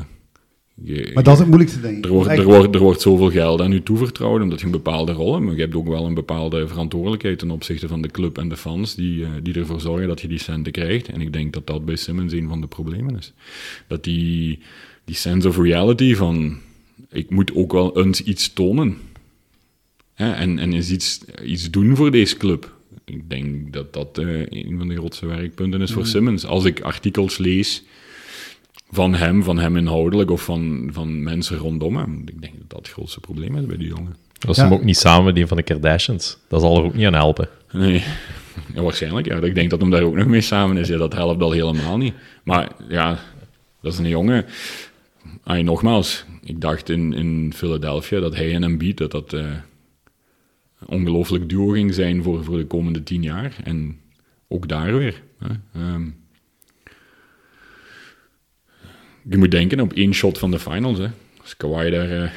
je- 0.84 1.10
Maar 1.14 1.22
dat 1.22 1.32
is 1.32 1.38
het 1.38 1.48
moeilijkste, 1.48 1.80
denk 1.80 1.96
ik. 1.96 2.04
er 2.04 2.10
wordt, 2.10 2.30
er, 2.30 2.44
wordt, 2.44 2.74
er 2.74 2.80
wordt 2.80 3.00
zoveel 3.00 3.30
geld 3.30 3.60
aan 3.60 3.72
u 3.72 3.82
toevertrouwd, 3.82 4.42
omdat 4.42 4.58
je 4.60 4.66
een 4.66 4.72
bepaalde 4.72 5.12
rol 5.12 5.32
hebt. 5.32 5.44
Maar 5.44 5.54
je 5.54 5.60
hebt 5.60 5.74
ook 5.74 5.88
wel 5.88 6.04
een 6.06 6.14
bepaalde 6.14 6.68
verantwoordelijkheid 6.68 7.38
ten 7.38 7.50
opzichte 7.50 7.88
van 7.88 8.02
de 8.02 8.08
club 8.10 8.38
en 8.38 8.48
de 8.48 8.56
fans, 8.56 8.94
die, 8.94 9.24
eh, 9.24 9.30
die 9.42 9.54
ervoor 9.54 9.80
zorgen 9.80 10.08
dat 10.08 10.20
je 10.20 10.28
die 10.28 10.38
centen 10.38 10.72
krijgt. 10.72 11.08
En 11.08 11.20
ik 11.20 11.32
denk 11.32 11.52
dat 11.52 11.66
dat 11.66 11.84
bij 11.84 11.96
Simmons 11.96 12.32
een 12.32 12.48
van 12.48 12.60
de 12.60 12.66
problemen 12.66 13.16
is. 13.18 13.32
Dat 13.86 14.04
die, 14.04 14.58
die 15.04 15.16
sense 15.16 15.48
of 15.48 15.58
reality 15.58 16.14
van, 16.14 16.58
ik 17.10 17.30
moet 17.30 17.54
ook 17.54 17.72
wel 17.72 18.02
eens 18.04 18.22
iets 18.22 18.52
tonen. 18.52 18.96
Hè, 20.14 20.32
en, 20.32 20.58
en 20.58 20.72
eens 20.72 20.90
iets, 20.90 21.20
iets 21.44 21.70
doen 21.70 21.96
voor 21.96 22.10
deze 22.10 22.36
club. 22.36 22.74
Ik 23.04 23.30
denk 23.30 23.72
dat 23.72 23.92
dat 23.92 24.18
eh, 24.18 24.40
een 24.48 24.74
van 24.78 24.88
de 24.88 24.94
grootste 24.96 25.26
werkpunten 25.26 25.80
is 25.80 25.92
voor 25.92 26.06
Simmons. 26.06 26.44
Als 26.46 26.64
ik 26.64 26.80
artikels 26.80 27.38
lees 27.38 27.84
van 28.90 29.14
hem, 29.14 29.42
van 29.42 29.58
hem 29.58 29.76
inhoudelijk 29.76 30.30
of 30.30 30.44
van, 30.44 30.88
van 30.92 31.22
mensen 31.22 31.56
rondom 31.56 31.96
hem. 31.96 32.22
Ik 32.26 32.40
denk 32.40 32.54
dat 32.58 32.70
dat 32.70 32.78
het 32.78 32.88
grootste 32.88 33.20
probleem 33.20 33.56
is 33.56 33.66
bij 33.66 33.76
die 33.76 33.88
jongen. 33.88 34.16
Dat 34.38 34.50
is 34.50 34.56
Ja. 34.56 34.62
hem 34.62 34.72
ook 34.72 34.84
niet 34.84 34.96
samen 34.96 35.24
met 35.24 35.34
die 35.34 35.46
van 35.46 35.56
de 35.56 35.62
Kardashians. 35.62 36.38
Dat 36.48 36.60
zal 36.60 36.76
er 36.78 36.84
ook 36.84 36.94
niet 36.94 37.06
aan 37.06 37.14
helpen. 37.14 37.48
Nee, 37.72 38.02
ja, 38.74 38.82
waarschijnlijk. 38.82 39.26
Ja. 39.26 39.36
Ik 39.40 39.54
denk 39.54 39.70
dat 39.70 39.80
hem 39.80 39.90
daar 39.90 40.02
ook 40.02 40.14
nog 40.14 40.26
mee 40.26 40.40
samen 40.40 40.76
is. 40.76 40.88
Ja, 40.88 40.96
dat 40.96 41.12
helpt 41.12 41.42
al 41.42 41.50
helemaal 41.52 41.96
niet. 41.96 42.14
Maar 42.44 42.70
ja, 42.88 43.18
dat 43.80 43.92
is 43.92 43.98
een 43.98 44.08
jongen. 44.08 44.44
Ay, 45.42 45.62
nogmaals, 45.62 46.24
ik 46.42 46.60
dacht 46.60 46.88
in, 46.88 47.12
in 47.12 47.52
Philadelphia 47.54 48.20
dat 48.20 48.34
hij 48.36 48.54
en 48.54 48.64
Embiid 48.64 48.98
dat 48.98 49.10
dat 49.10 49.32
eh, 49.32 49.40
een 50.78 50.88
ongelooflijk 50.88 51.48
duo 51.48 51.68
ging 51.68 51.94
zijn 51.94 52.22
voor, 52.22 52.44
voor 52.44 52.56
de 52.56 52.66
komende 52.66 53.02
tien 53.02 53.22
jaar. 53.22 53.56
En 53.64 53.98
ook 54.48 54.68
daar 54.68 54.96
weer. 54.98 55.22
Hè. 55.38 55.48
Ehm, 55.80 56.06
je 59.28 59.36
moet 59.36 59.50
denken 59.50 59.80
op 59.80 59.92
één 59.92 60.12
shot 60.14 60.38
van 60.38 60.50
de 60.50 60.58
finals. 60.58 60.98
Hè. 60.98 61.06
Als 61.42 61.56
Kawhi 61.56 61.90
daar... 61.90 62.10
eh, 62.22 62.30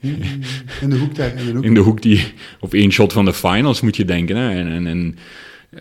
In 0.82 0.90
de 0.90 0.96
hoek 0.98 1.14
daar, 1.14 1.38
in 1.38 1.46
de 1.46 1.52
hoek. 1.52 1.64
in 1.64 1.74
de 1.74 1.80
hoek 1.80 2.02
die 2.02 2.24
op 2.60 2.74
één 2.74 2.90
shot 2.90 3.12
van 3.12 3.24
de 3.24 3.32
finals 3.32 3.80
moet 3.80 3.96
je 3.96 4.04
denken. 4.04 4.36
Hè? 4.36 4.50
En, 4.50 4.68
en, 4.68 4.86
en 4.86 5.14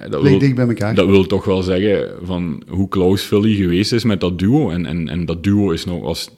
dat, 0.09 0.21
wil, 0.21 0.39
dicht 0.39 0.55
bij 0.55 0.67
elkaar. 0.67 0.95
dat 0.95 1.07
wil 1.07 1.25
toch 1.25 1.45
wel 1.45 1.61
zeggen 1.61 2.09
van 2.23 2.63
hoe 2.67 2.87
close 2.87 3.25
Philly 3.25 3.55
geweest 3.55 3.93
is 3.93 4.03
met 4.03 4.19
dat 4.19 4.39
duo. 4.39 4.69
En, 4.69 4.85
en, 4.85 5.09
en 5.09 5.25
dat 5.25 5.43
duo 5.43 5.71
is 5.71 5.85
nog, 5.85 6.01
was, 6.01 6.29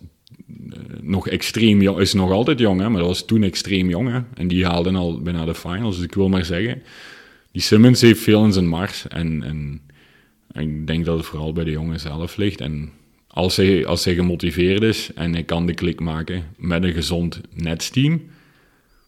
eh, 0.47 0.77
nog 1.01 1.27
extreem 1.27 1.81
jong, 1.81 1.99
is 1.99 2.13
nog 2.13 2.31
altijd 2.31 2.59
jong, 2.59 2.81
hè? 2.81 2.89
maar 2.89 2.99
dat 2.99 3.07
was 3.07 3.25
toen 3.25 3.43
extreem 3.43 3.89
jong. 3.89 4.11
Hè? 4.11 4.19
En 4.33 4.47
die 4.47 4.65
haalden 4.65 4.95
al 4.95 5.21
bijna 5.21 5.45
de 5.45 5.55
finals. 5.55 5.95
Dus 5.95 6.05
ik 6.05 6.13
wil 6.13 6.29
maar 6.29 6.45
zeggen, 6.45 6.81
die 7.51 7.61
Simmons 7.61 8.01
heeft 8.01 8.19
veel 8.21 8.43
in 8.45 8.53
zijn 8.53 8.67
mars. 8.67 9.07
En, 9.07 9.43
en, 9.43 9.81
en 10.51 10.61
ik 10.61 10.87
denk 10.87 11.05
dat 11.05 11.17
het 11.17 11.25
vooral 11.25 11.53
bij 11.53 11.63
de 11.63 11.71
jongen 11.71 11.99
zelf 11.99 12.37
ligt. 12.37 12.61
En 12.61 12.89
als 13.27 13.55
hij, 13.55 13.85
als 13.85 14.05
hij 14.05 14.15
gemotiveerd 14.15 14.81
is 14.81 15.13
en 15.13 15.33
hij 15.33 15.43
kan 15.43 15.65
de 15.65 15.73
klik 15.73 15.99
maken 15.99 16.43
met 16.57 16.83
een 16.83 16.93
gezond 16.93 17.41
netsteam, 17.53 18.21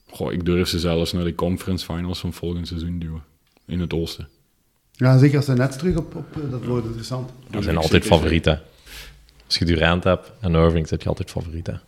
Goh, 0.09 0.31
ik 0.33 0.45
durf 0.45 0.67
ze 0.67 0.79
zelfs 0.79 1.11
naar 1.11 1.23
de 1.23 1.35
conference 1.35 1.85
finals 1.85 2.19
van 2.19 2.33
volgend 2.33 2.67
seizoen 2.67 2.99
duwen. 2.99 3.23
In 3.65 3.79
het 3.79 3.93
oosten. 3.93 4.27
Ja, 4.91 5.17
zeker 5.17 5.37
als 5.37 5.45
ze 5.45 5.53
net 5.53 5.77
terug 5.77 5.97
op, 5.97 6.15
op 6.15 6.25
eh, 6.35 6.51
dat 6.51 6.65
wordt 6.65 6.85
interessant. 6.85 7.29
Dat 7.49 7.63
zijn 7.63 7.77
altijd 7.77 8.05
favorieten. 8.05 8.61
Als 9.45 9.57
je 9.57 9.65
Durant 9.65 10.03
hebt 10.03 10.31
en 10.39 10.53
Irving, 10.53 10.87
zit 10.87 11.03
je 11.03 11.09
altijd 11.09 11.29
favorieten. 11.29 11.81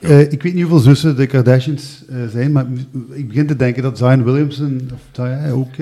Eh, 0.00 0.32
ik 0.32 0.42
weet 0.42 0.54
niet 0.54 0.62
hoeveel 0.62 0.78
zussen 0.78 1.16
de 1.16 1.26
Kardashians 1.26 2.04
eh, 2.08 2.26
zijn, 2.26 2.52
maar 2.52 2.66
ik 3.10 3.28
begin 3.28 3.46
te 3.46 3.56
denken 3.56 3.82
dat 3.82 3.98
Zion 3.98 4.24
Williamson, 4.24 4.90
of 4.92 5.00
Zion, 5.12 5.50
ook, 5.50 5.74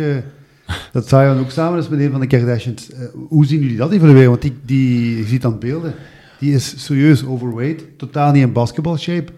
dat 0.92 1.08
Zion 1.08 1.38
ook 1.38 1.50
samen 1.50 1.78
is 1.78 1.88
met 1.88 2.00
een 2.00 2.10
van 2.10 2.20
de 2.20 2.26
Kardashians. 2.26 2.90
Eh, 2.90 3.00
hoe 3.28 3.46
zien 3.46 3.60
jullie 3.60 3.76
dat 3.76 3.92
evolueren? 3.92 4.28
Want 4.28 4.42
die, 4.42 4.56
die, 4.64 5.16
je 5.16 5.24
ziet 5.24 5.44
aan 5.44 5.58
beelden, 5.58 5.94
die 6.38 6.54
is 6.54 6.84
serieus 6.84 7.24
overweight, 7.24 7.84
totaal 7.96 8.32
niet 8.32 8.42
in 8.42 8.52
basketball 8.52 8.96
shape. 8.96 9.32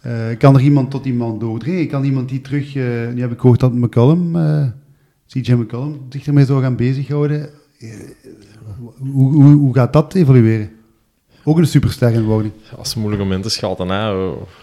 Eh, 0.00 0.12
kan 0.38 0.54
er 0.54 0.60
iemand 0.60 0.90
tot 0.90 1.04
iemand 1.04 1.40
doordringen? 1.40 1.88
Kan 1.88 2.04
iemand 2.04 2.28
die 2.28 2.40
terug, 2.40 2.74
eh, 2.76 3.08
nu 3.14 3.20
heb 3.20 3.32
ik 3.32 3.40
gehoord 3.40 3.60
dat 3.60 3.72
McCollum, 3.72 4.32
CJ 5.26 5.52
McCollum, 5.52 6.06
zich 6.08 6.26
ermee 6.26 6.44
zou 6.44 6.62
gaan 6.62 6.76
bezighouden. 6.76 7.50
Hoe, 8.98 9.42
hoe, 9.42 9.74
gaat 9.74 9.92
dat 9.92 10.14
evolueren? 10.14 10.70
Ook 11.44 11.58
een 11.58 11.66
superster 11.66 12.12
in 12.12 12.24
wording. 12.24 12.52
Dat 12.76 12.86
is 12.86 12.94
moeilijk 12.94 13.22
om 13.22 13.32
in 13.32 13.42
te 13.42 13.48
schatten. 13.48 13.88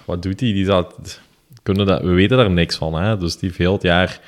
Wat 0.05 0.23
doet 0.23 0.39
hij? 0.39 0.53
Die 0.53 0.65
zat, 0.65 1.19
kunnen 1.63 1.85
we 2.05 2.13
weten 2.13 2.37
daar 2.37 2.51
niks 2.51 2.75
van. 2.75 2.93
Hè. 2.93 3.17
Dus 3.17 3.37
die 3.37 3.51
het 3.57 3.81
jaar 3.81 4.21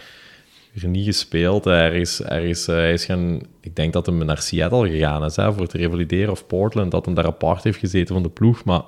niet 0.86 1.06
gespeeld. 1.06 1.66
Er 1.66 1.94
is, 1.94 2.20
er 2.24 2.44
is, 2.44 2.68
eh, 2.68 2.76
hij 2.76 2.94
is 2.94 3.06
gaan, 3.06 3.40
ik 3.62 3.76
denk 3.76 3.94
dat 3.94 4.06
hij 4.06 4.16
naar 4.16 4.42
Seattle 4.42 4.90
gegaan 4.90 5.26
is 5.26 5.36
hè, 5.36 5.54
voor 5.54 5.68
te 5.68 5.78
revalideren. 5.78 6.32
Of 6.32 6.48
Portland, 6.48 6.92
dat 6.92 7.06
hij 7.06 7.14
daar 7.14 7.26
apart 7.26 7.64
heeft 7.64 7.80
gezeten 7.80 8.14
van 8.14 8.24
de 8.24 8.30
ploeg. 8.30 8.64
Maar 8.64 8.82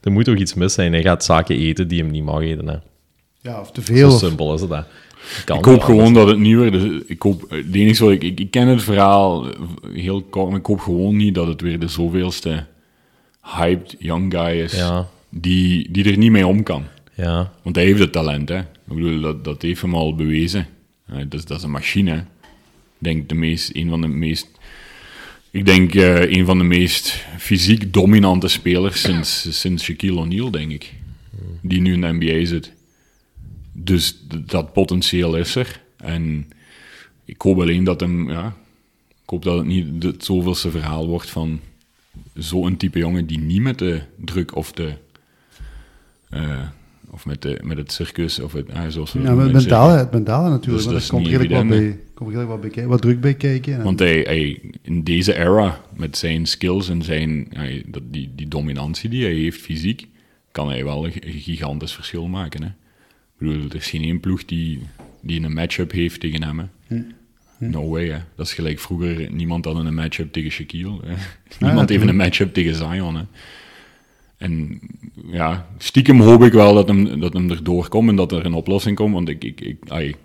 er 0.00 0.12
moet 0.12 0.24
toch 0.24 0.36
iets 0.36 0.54
mis 0.54 0.74
zijn. 0.74 0.92
Hij 0.92 1.02
gaat 1.02 1.24
zaken 1.24 1.56
eten 1.56 1.88
die 1.88 2.00
hem 2.02 2.10
niet 2.10 2.24
mag 2.24 2.40
eten. 2.40 2.68
Hè. 2.68 2.76
Ja, 3.40 3.60
of 3.60 3.70
te 3.70 3.82
veel. 3.82 4.10
Zo 4.10 4.26
simpel 4.26 4.54
is 4.54 4.60
het. 4.60 4.70
Hè. 4.70 4.80
Kan 5.44 5.58
Ik 5.58 5.64
hoop 5.64 5.82
gewoon 5.82 6.04
anders. 6.04 6.24
dat 6.24 6.34
het 6.34 6.38
niet 6.42 6.56
weer... 6.56 6.70
Dus 6.70 7.02
ik 7.06 7.22
hoop, 7.22 7.50
het 7.50 7.74
enige 7.74 8.04
wat 8.04 8.12
ik, 8.12 8.22
ik... 8.22 8.40
Ik 8.40 8.50
ken 8.50 8.68
het 8.68 8.82
verhaal 8.82 9.46
heel 9.92 10.22
kort, 10.22 10.48
maar 10.50 10.58
ik 10.58 10.66
hoop 10.66 10.80
gewoon 10.80 11.16
niet 11.16 11.34
dat 11.34 11.46
het 11.46 11.60
weer 11.60 11.78
de 11.80 11.88
zoveelste 11.88 12.64
hyped 13.42 13.96
young 13.98 14.32
guy 14.34 14.60
is 14.60 14.76
Ja, 14.76 15.08
die, 15.30 15.90
die 15.90 16.10
er 16.10 16.18
niet 16.18 16.30
mee 16.30 16.46
om 16.46 16.62
kan. 16.62 16.84
ja. 17.14 17.52
Want 17.62 17.76
hij 17.76 17.84
heeft 17.84 17.98
het 17.98 18.12
talent, 18.12 18.48
hè. 18.48 18.58
Ik 18.58 18.94
bedoel, 18.94 19.20
dat, 19.20 19.44
dat 19.44 19.62
heeft 19.62 19.82
hem 19.82 19.94
al 19.94 20.14
bewezen. 20.14 20.66
Eh, 21.06 21.16
dat, 21.28 21.50
is, 21.50 21.62
een 21.62 21.70
machine. 21.70 22.16
Ik 22.16 22.24
denk 22.98 23.28
de 23.28 23.34
meest, 23.34 23.70
een 23.74 23.88
van 23.88 24.00
de 24.00 24.08
meest... 24.08 24.50
Ik 25.50 25.64
denk 25.64 25.94
een 25.94 26.44
van 26.44 26.58
de 26.58 26.64
meest 26.64 27.24
fysiek 27.38 27.92
dominante 27.92 28.48
spelers 28.48 29.00
sinds, 29.00 29.60
sinds 29.60 29.84
Shaquille 29.84 30.20
O'Neal, 30.20 30.50
denk 30.50 30.72
ik. 30.72 30.92
Die 31.62 31.80
nu 31.80 31.92
in 31.92 32.00
de 32.00 32.12
NBA 32.12 32.44
zit. 32.46 32.72
Dus 33.72 34.22
dat 34.28 34.72
potentieel 34.72 35.36
is 35.36 35.54
er. 35.54 35.80
En 35.96 36.48
ik 37.24 37.40
hoop 37.40 37.60
alleen 37.60 37.84
dat 37.84 38.00
hem... 38.00 38.30
Ja, 38.30 38.56
ik 39.22 39.32
hoop 39.32 39.42
dat 39.42 39.56
het 39.56 39.66
niet 39.66 40.02
het 40.02 40.24
zoveelste 40.24 40.70
verhaal 40.70 41.06
wordt 41.06 41.30
van 41.30 41.60
zo'n 42.34 42.76
type 42.76 42.98
jongen 42.98 43.26
die 43.26 43.38
niet 43.38 43.60
met 43.60 43.78
de 43.78 44.02
druk 44.16 44.56
of 44.56 44.72
de... 44.72 44.94
eh, 46.28 46.68
of 47.10 47.26
met, 47.26 47.42
de, 47.42 47.58
met 47.64 47.76
het 47.76 47.92
circus, 47.92 48.38
of 48.38 48.52
het, 48.52 48.72
ah, 48.72 48.88
zoals 48.88 49.12
we 49.12 49.20
Ja, 49.22 49.36
het 49.38 49.52
mentale, 49.52 49.98
het 49.98 50.12
mentale 50.12 50.50
natuurlijk. 50.50 50.84
Dus 50.84 50.92
dat 50.92 51.02
er 51.02 51.08
komt 51.08 51.26
redelijk 51.26 51.52
wat, 51.52 51.68
bij, 51.68 51.76
evident, 51.78 52.00
komt 52.14 52.30
redelijk 52.34 52.62
wat, 52.62 52.72
bij, 52.74 52.86
wat 52.86 53.00
druk 53.02 53.20
bij 53.20 53.34
kijken. 53.34 53.74
En- 53.74 53.82
Want 53.82 53.98
hij, 53.98 54.20
hij, 54.20 54.60
in 54.82 55.02
deze 55.04 55.34
era, 55.38 55.80
met 55.96 56.16
zijn 56.16 56.46
skills 56.46 56.88
en 56.88 57.02
zijn, 57.02 57.46
ja, 57.50 57.80
dat, 57.86 58.02
die, 58.10 58.30
die 58.34 58.48
dominantie 58.48 59.10
die 59.10 59.24
hij 59.24 59.34
heeft 59.34 59.60
fysiek, 59.60 60.06
kan 60.52 60.68
hij 60.68 60.84
wel 60.84 61.04
een 61.06 61.12
gigantisch 61.22 61.92
verschil 61.94 62.26
maken. 62.28 62.62
Hè? 62.62 62.68
Ik 62.68 62.74
bedoel, 63.38 63.68
er 63.68 63.74
is 63.76 63.90
geen 63.90 64.02
één 64.02 64.20
ploeg 64.20 64.44
die, 64.44 64.80
die 65.20 65.42
een 65.42 65.52
matchup 65.52 65.90
heeft 65.92 66.20
tegen 66.20 66.42
hem. 66.42 66.58
Hè? 66.58 66.64
Hm. 66.86 67.02
No 67.58 67.88
way, 67.88 68.08
hè. 68.08 68.18
Dat 68.36 68.46
is 68.46 68.54
gelijk 68.54 68.78
vroeger, 68.78 69.32
niemand 69.32 69.64
had 69.64 69.76
een 69.76 69.94
matchup 69.94 70.32
tegen 70.32 70.50
Shaquille. 70.50 70.98
Hè? 71.04 71.10
ja, 71.10 71.16
Niemand 71.58 71.78
heeft 71.78 71.86
tuurlijk. 71.88 72.10
een 72.10 72.16
matchup 72.16 72.54
tegen 72.54 72.74
Zion. 72.74 73.16
Hè? 73.16 73.22
En 74.36 74.80
ja, 75.26 75.66
stiekem 75.78 76.20
hoop 76.20 76.42
ik 76.42 76.52
wel 76.52 76.74
dat 76.74 76.88
hem, 76.88 77.20
dat 77.20 77.32
hem 77.32 77.50
erdoor 77.50 77.88
komt 77.88 78.08
en 78.08 78.16
dat 78.16 78.32
er 78.32 78.44
een 78.44 78.54
oplossing 78.54 78.96
komt. 78.96 79.12
Want 79.12 79.28
ik, 79.28 79.44
ik, 79.44 79.60
ik, 79.60 79.78
ai, 79.88 80.08
ik 80.08 80.16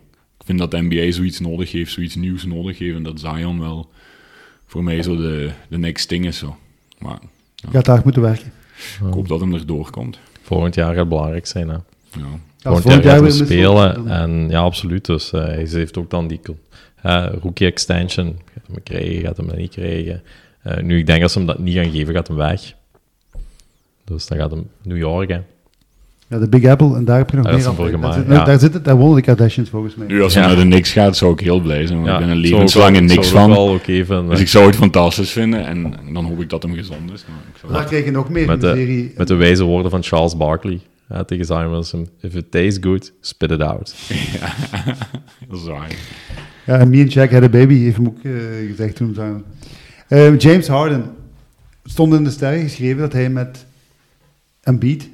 vind 0.46 0.60
dat 0.60 0.72
de 0.72 0.82
NBA 0.82 1.12
zoiets 1.12 1.40
nodig 1.40 1.72
heeft, 1.72 1.92
zoiets 1.92 2.16
nieuws 2.16 2.46
nodig 2.46 2.78
heeft. 2.78 2.96
En 2.96 3.04
dat 3.04 3.20
Zion 3.20 3.60
wel 3.60 3.90
voor 4.66 4.84
mij 4.84 5.04
zo 5.04 5.16
de, 5.16 5.52
de 5.70 5.78
next 5.78 6.08
thing 6.08 6.26
is 6.26 6.38
zo. 6.38 6.56
Maar 7.00 7.20
Gaat 7.72 7.88
hard 7.88 8.04
moeten 8.04 8.22
werken. 8.22 8.52
ik 9.08 9.14
hoop 9.14 9.28
dat 9.28 9.40
hem 9.40 9.54
erdoor 9.54 9.90
komt. 9.90 10.20
Volgend 10.42 10.76
jaar 10.76 10.88
gaat 10.88 10.98
het 10.98 11.10
belangrijk 11.10 11.46
zijn. 11.46 11.70
Hè. 11.70 11.74
Ja. 11.74 12.40
Volgend 12.58 13.04
jaar 13.04 13.04
gaat 13.04 13.22
hij 13.22 13.32
spelen. 13.32 14.08
En 14.08 14.50
ja, 14.50 14.60
absoluut. 14.60 15.06
Dus 15.06 15.32
eh, 15.32 15.44
hij 15.44 15.68
heeft 15.70 15.98
ook 15.98 16.10
dan 16.10 16.28
die 16.28 16.40
eh, 17.02 17.28
rookie 17.42 17.68
extension. 17.68 18.40
Gaat 18.54 18.68
hem 18.68 18.84
krijgen, 18.84 19.22
gaat 19.22 19.38
hem 19.38 19.48
dat 19.48 19.58
niet 19.58 19.72
krijgen. 19.72 20.24
Eh, 20.62 20.84
nu, 20.84 20.98
ik 20.98 21.06
denk 21.06 21.24
als 21.24 21.32
ze 21.32 21.38
hem 21.38 21.48
dat 21.48 21.60
niet 21.60 21.76
gaan 21.76 21.92
geven, 21.92 22.14
gaat 22.14 22.28
hem 22.28 22.38
weg. 22.38 22.74
Dus 24.12 24.28
dan 24.28 24.38
gaat 24.38 24.52
hem 24.52 24.68
New 24.84 24.98
York. 24.98 25.30
Hè. 25.30 25.40
Ja, 26.28 26.38
de 26.40 26.50
Big 26.50 26.66
Apple, 26.66 26.96
en 26.96 27.06
daar 27.06 27.18
heb 27.18 27.30
je 27.30 27.36
nog 27.38 27.46
meer. 27.46 27.64
Daar, 27.64 27.90
gemaakt, 27.90 28.14
zit- 28.16 28.28
ja. 28.28 28.44
daar, 28.44 28.60
zit 28.60 28.74
het, 28.74 28.86
daar 28.86 28.96
wonen 28.96 29.16
de 29.16 29.22
Kardashians 29.22 29.70
volgens 29.70 29.96
mij. 29.96 30.08
Nu, 30.08 30.22
als 30.22 30.34
hij 30.34 30.44
Ja. 30.44 30.48
naar 30.50 30.58
de 30.58 30.64
niks 30.66 30.92
gaat, 30.92 31.18
zou 31.18 31.32
ik 31.34 31.40
heel 31.40 31.60
blij 31.60 31.86
zijn. 31.88 32.02
Want 32.02 32.12
ik 32.12 32.20
ben 32.20 32.30
een 32.30 32.38
levenslange 32.38 33.00
niks 33.00 33.18
ook 33.18 33.24
van. 33.40 33.50
wel 33.50 33.68
oké 33.68 34.06
vinden. 34.06 34.30
Dus 34.30 34.40
ik 34.40 34.48
zou 34.48 34.66
het 34.66 34.76
fantastisch 34.76 35.32
vinden. 35.32 35.66
En 35.66 35.94
dan 36.14 36.26
hoop 36.26 36.42
ik 36.42 36.50
dat 36.50 36.64
hem 36.64 36.74
gezond 36.74 37.12
is. 37.12 37.26
Maar 37.28 37.38
ik 37.54 37.60
zou- 37.60 37.74
Daar 37.74 37.84
krijg 37.86 38.06
je 38.06 38.12
nog 38.12 38.30
meer 38.30 38.42
in 38.42 38.48
met, 38.48 38.62
de 38.62 38.68
de, 38.68 38.74
serie. 38.76 39.12
met 39.18 39.28
de 39.28 39.36
wijze 39.36 39.64
woorden 39.64 39.92
van 39.92 40.04
Charles 40.04 40.38
Barkley 40.38 40.80
ja, 41.10 41.24
tegen 41.24 41.46
Simon 41.46 41.70
Wilson. 41.72 42.08
If 42.22 42.34
it 42.36 42.52
tastes 42.52 42.78
good, 42.82 43.12
spit 43.22 43.52
it 43.52 43.62
out. 43.62 43.96
dat 45.50 45.60
is 45.60 45.66
waar. 45.68 45.92
Ja, 46.66 46.78
en 46.78 46.90
me 46.90 47.00
en 47.00 47.08
Jack 47.08 47.32
had 47.32 47.44
a 47.44 47.50
baby, 47.50 47.78
heeft 47.80 47.96
hem 47.98 48.08
ook 48.08 48.24
eh, 48.24 48.32
gezegd 48.70 48.96
toen. 48.96 49.16
Eh, 50.08 50.38
James 50.38 50.68
Harden 50.68 51.04
stond 51.84 52.14
in 52.14 52.24
de 52.24 52.30
sterren 52.30 52.62
geschreven 52.62 52.98
dat 53.00 53.14
hij 53.14 53.30
met 53.30 53.66
Embiid 54.62 55.10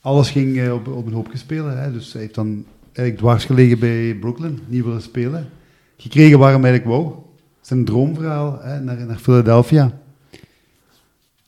alles 0.00 0.30
ging 0.30 0.58
eh, 0.58 0.72
op, 0.72 0.88
op 0.88 1.06
een 1.06 1.12
hoop 1.12 1.30
spelen. 1.32 1.92
Dus 1.92 2.12
hij 2.12 2.22
heeft 2.22 2.34
dan 2.34 2.64
eigenlijk 2.84 3.16
dwars 3.16 3.44
gelegen 3.44 3.78
bij 3.78 4.16
Brooklyn, 4.20 4.58
niet 4.66 4.84
willen 4.84 5.02
spelen. 5.02 5.48
Gekregen 5.96 6.38
waar 6.38 6.52
hem 6.52 6.64
eigenlijk 6.64 6.96
wou. 6.96 7.14
Zijn 7.60 7.84
droomverhaal 7.84 8.58
hè, 8.62 8.80
naar, 8.80 9.06
naar 9.06 9.18
Philadelphia. 9.18 9.98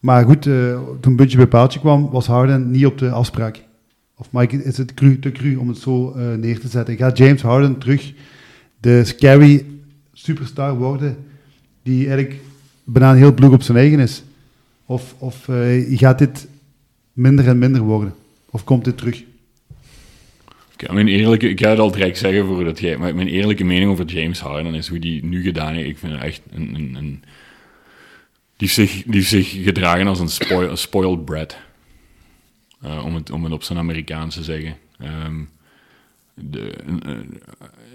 Maar 0.01 0.25
goed, 0.25 0.47
eh, 0.47 0.81
toen 1.01 1.17
Buntje 1.17 1.37
bij 1.37 1.47
paaltje 1.47 1.81
kwam, 1.81 2.11
was 2.11 2.27
Harden 2.27 2.71
niet 2.71 2.87
op 2.87 2.99
de 2.99 3.11
afspraak. 3.11 3.63
Of 4.17 4.29
Mike, 4.33 4.65
is 4.65 4.77
het 4.77 4.95
cru, 4.95 5.19
te 5.19 5.33
cru 5.33 5.57
om 5.57 5.69
het 5.69 5.79
zo 5.79 6.13
eh, 6.13 6.35
neer 6.35 6.61
te 6.61 6.69
zetten? 6.69 6.97
Gaat 6.97 7.19
James 7.19 7.43
Harden 7.43 7.79
terug 7.79 8.13
de 8.81 9.05
scary 9.05 9.67
superstar 10.13 10.77
worden, 10.77 11.17
die 11.83 12.07
eigenlijk 12.07 12.41
bijna 12.85 13.15
heel 13.15 13.35
ploeg 13.35 13.53
op 13.53 13.63
zijn 13.63 13.79
eigen 13.79 13.99
is? 13.99 14.23
Of, 14.87 15.15
of 15.19 15.49
gaat 15.91 16.19
dit 16.19 16.49
minder 17.13 17.49
en 17.49 17.59
minder 17.59 17.81
worden? 17.81 18.15
Of 18.51 18.65
komt 18.65 18.85
dit 18.85 18.99
terug? 18.99 19.23
Oké, 20.73 20.93
mijn 20.93 21.09
eerlijke, 21.09 21.49
ik 21.49 21.61
ga 21.61 21.71
het 21.71 21.79
al 21.79 21.91
direct 21.91 22.19
zeggen 22.19 22.47
voordat 22.47 22.79
jij, 22.79 22.97
maar 22.97 23.15
mijn 23.15 23.29
eerlijke 23.29 23.65
mening 23.65 23.91
over 23.91 24.05
James 24.05 24.41
Harden 24.41 24.75
is 24.75 24.89
hoe 24.89 24.99
die 24.99 25.25
nu 25.25 25.43
gedaan 25.43 25.75
heeft. 25.75 25.89
Ik 25.89 25.99
vind 25.99 26.21
echt 26.21 26.43
een, 26.51 26.75
een, 26.75 26.95
een 26.95 27.23
die, 28.57 28.71
heeft 28.71 28.75
zich, 28.75 29.03
die 29.07 29.23
zich 29.23 29.51
gedragen 29.51 30.07
als 30.07 30.21
een, 30.21 30.29
spoil, 30.29 30.77
spoiled 30.77 31.25
brat. 31.25 31.57
Eh, 32.81 33.05
om, 33.05 33.15
het, 33.15 33.31
om 33.31 33.45
het 33.45 33.53
op 33.53 33.63
zijn 33.63 33.79
Amerikaans 33.79 34.35
te 34.35 34.43
zeggen. 34.43 34.77
Ehm, 34.99 35.41
de, 36.35 36.75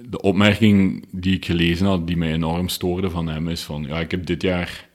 de 0.09 0.21
opmerking 0.21 1.05
die 1.11 1.35
ik 1.35 1.45
gelezen 1.45 1.85
had, 1.85 2.07
die 2.07 2.17
mij 2.17 2.33
enorm 2.33 2.67
stoorde 2.67 3.09
van 3.09 3.27
hem, 3.27 3.49
is 3.49 3.63
van, 3.63 3.83
ja, 3.83 3.99
ik 3.99 4.11
heb 4.11 4.25
dit 4.25 4.41
jaar 4.41 4.87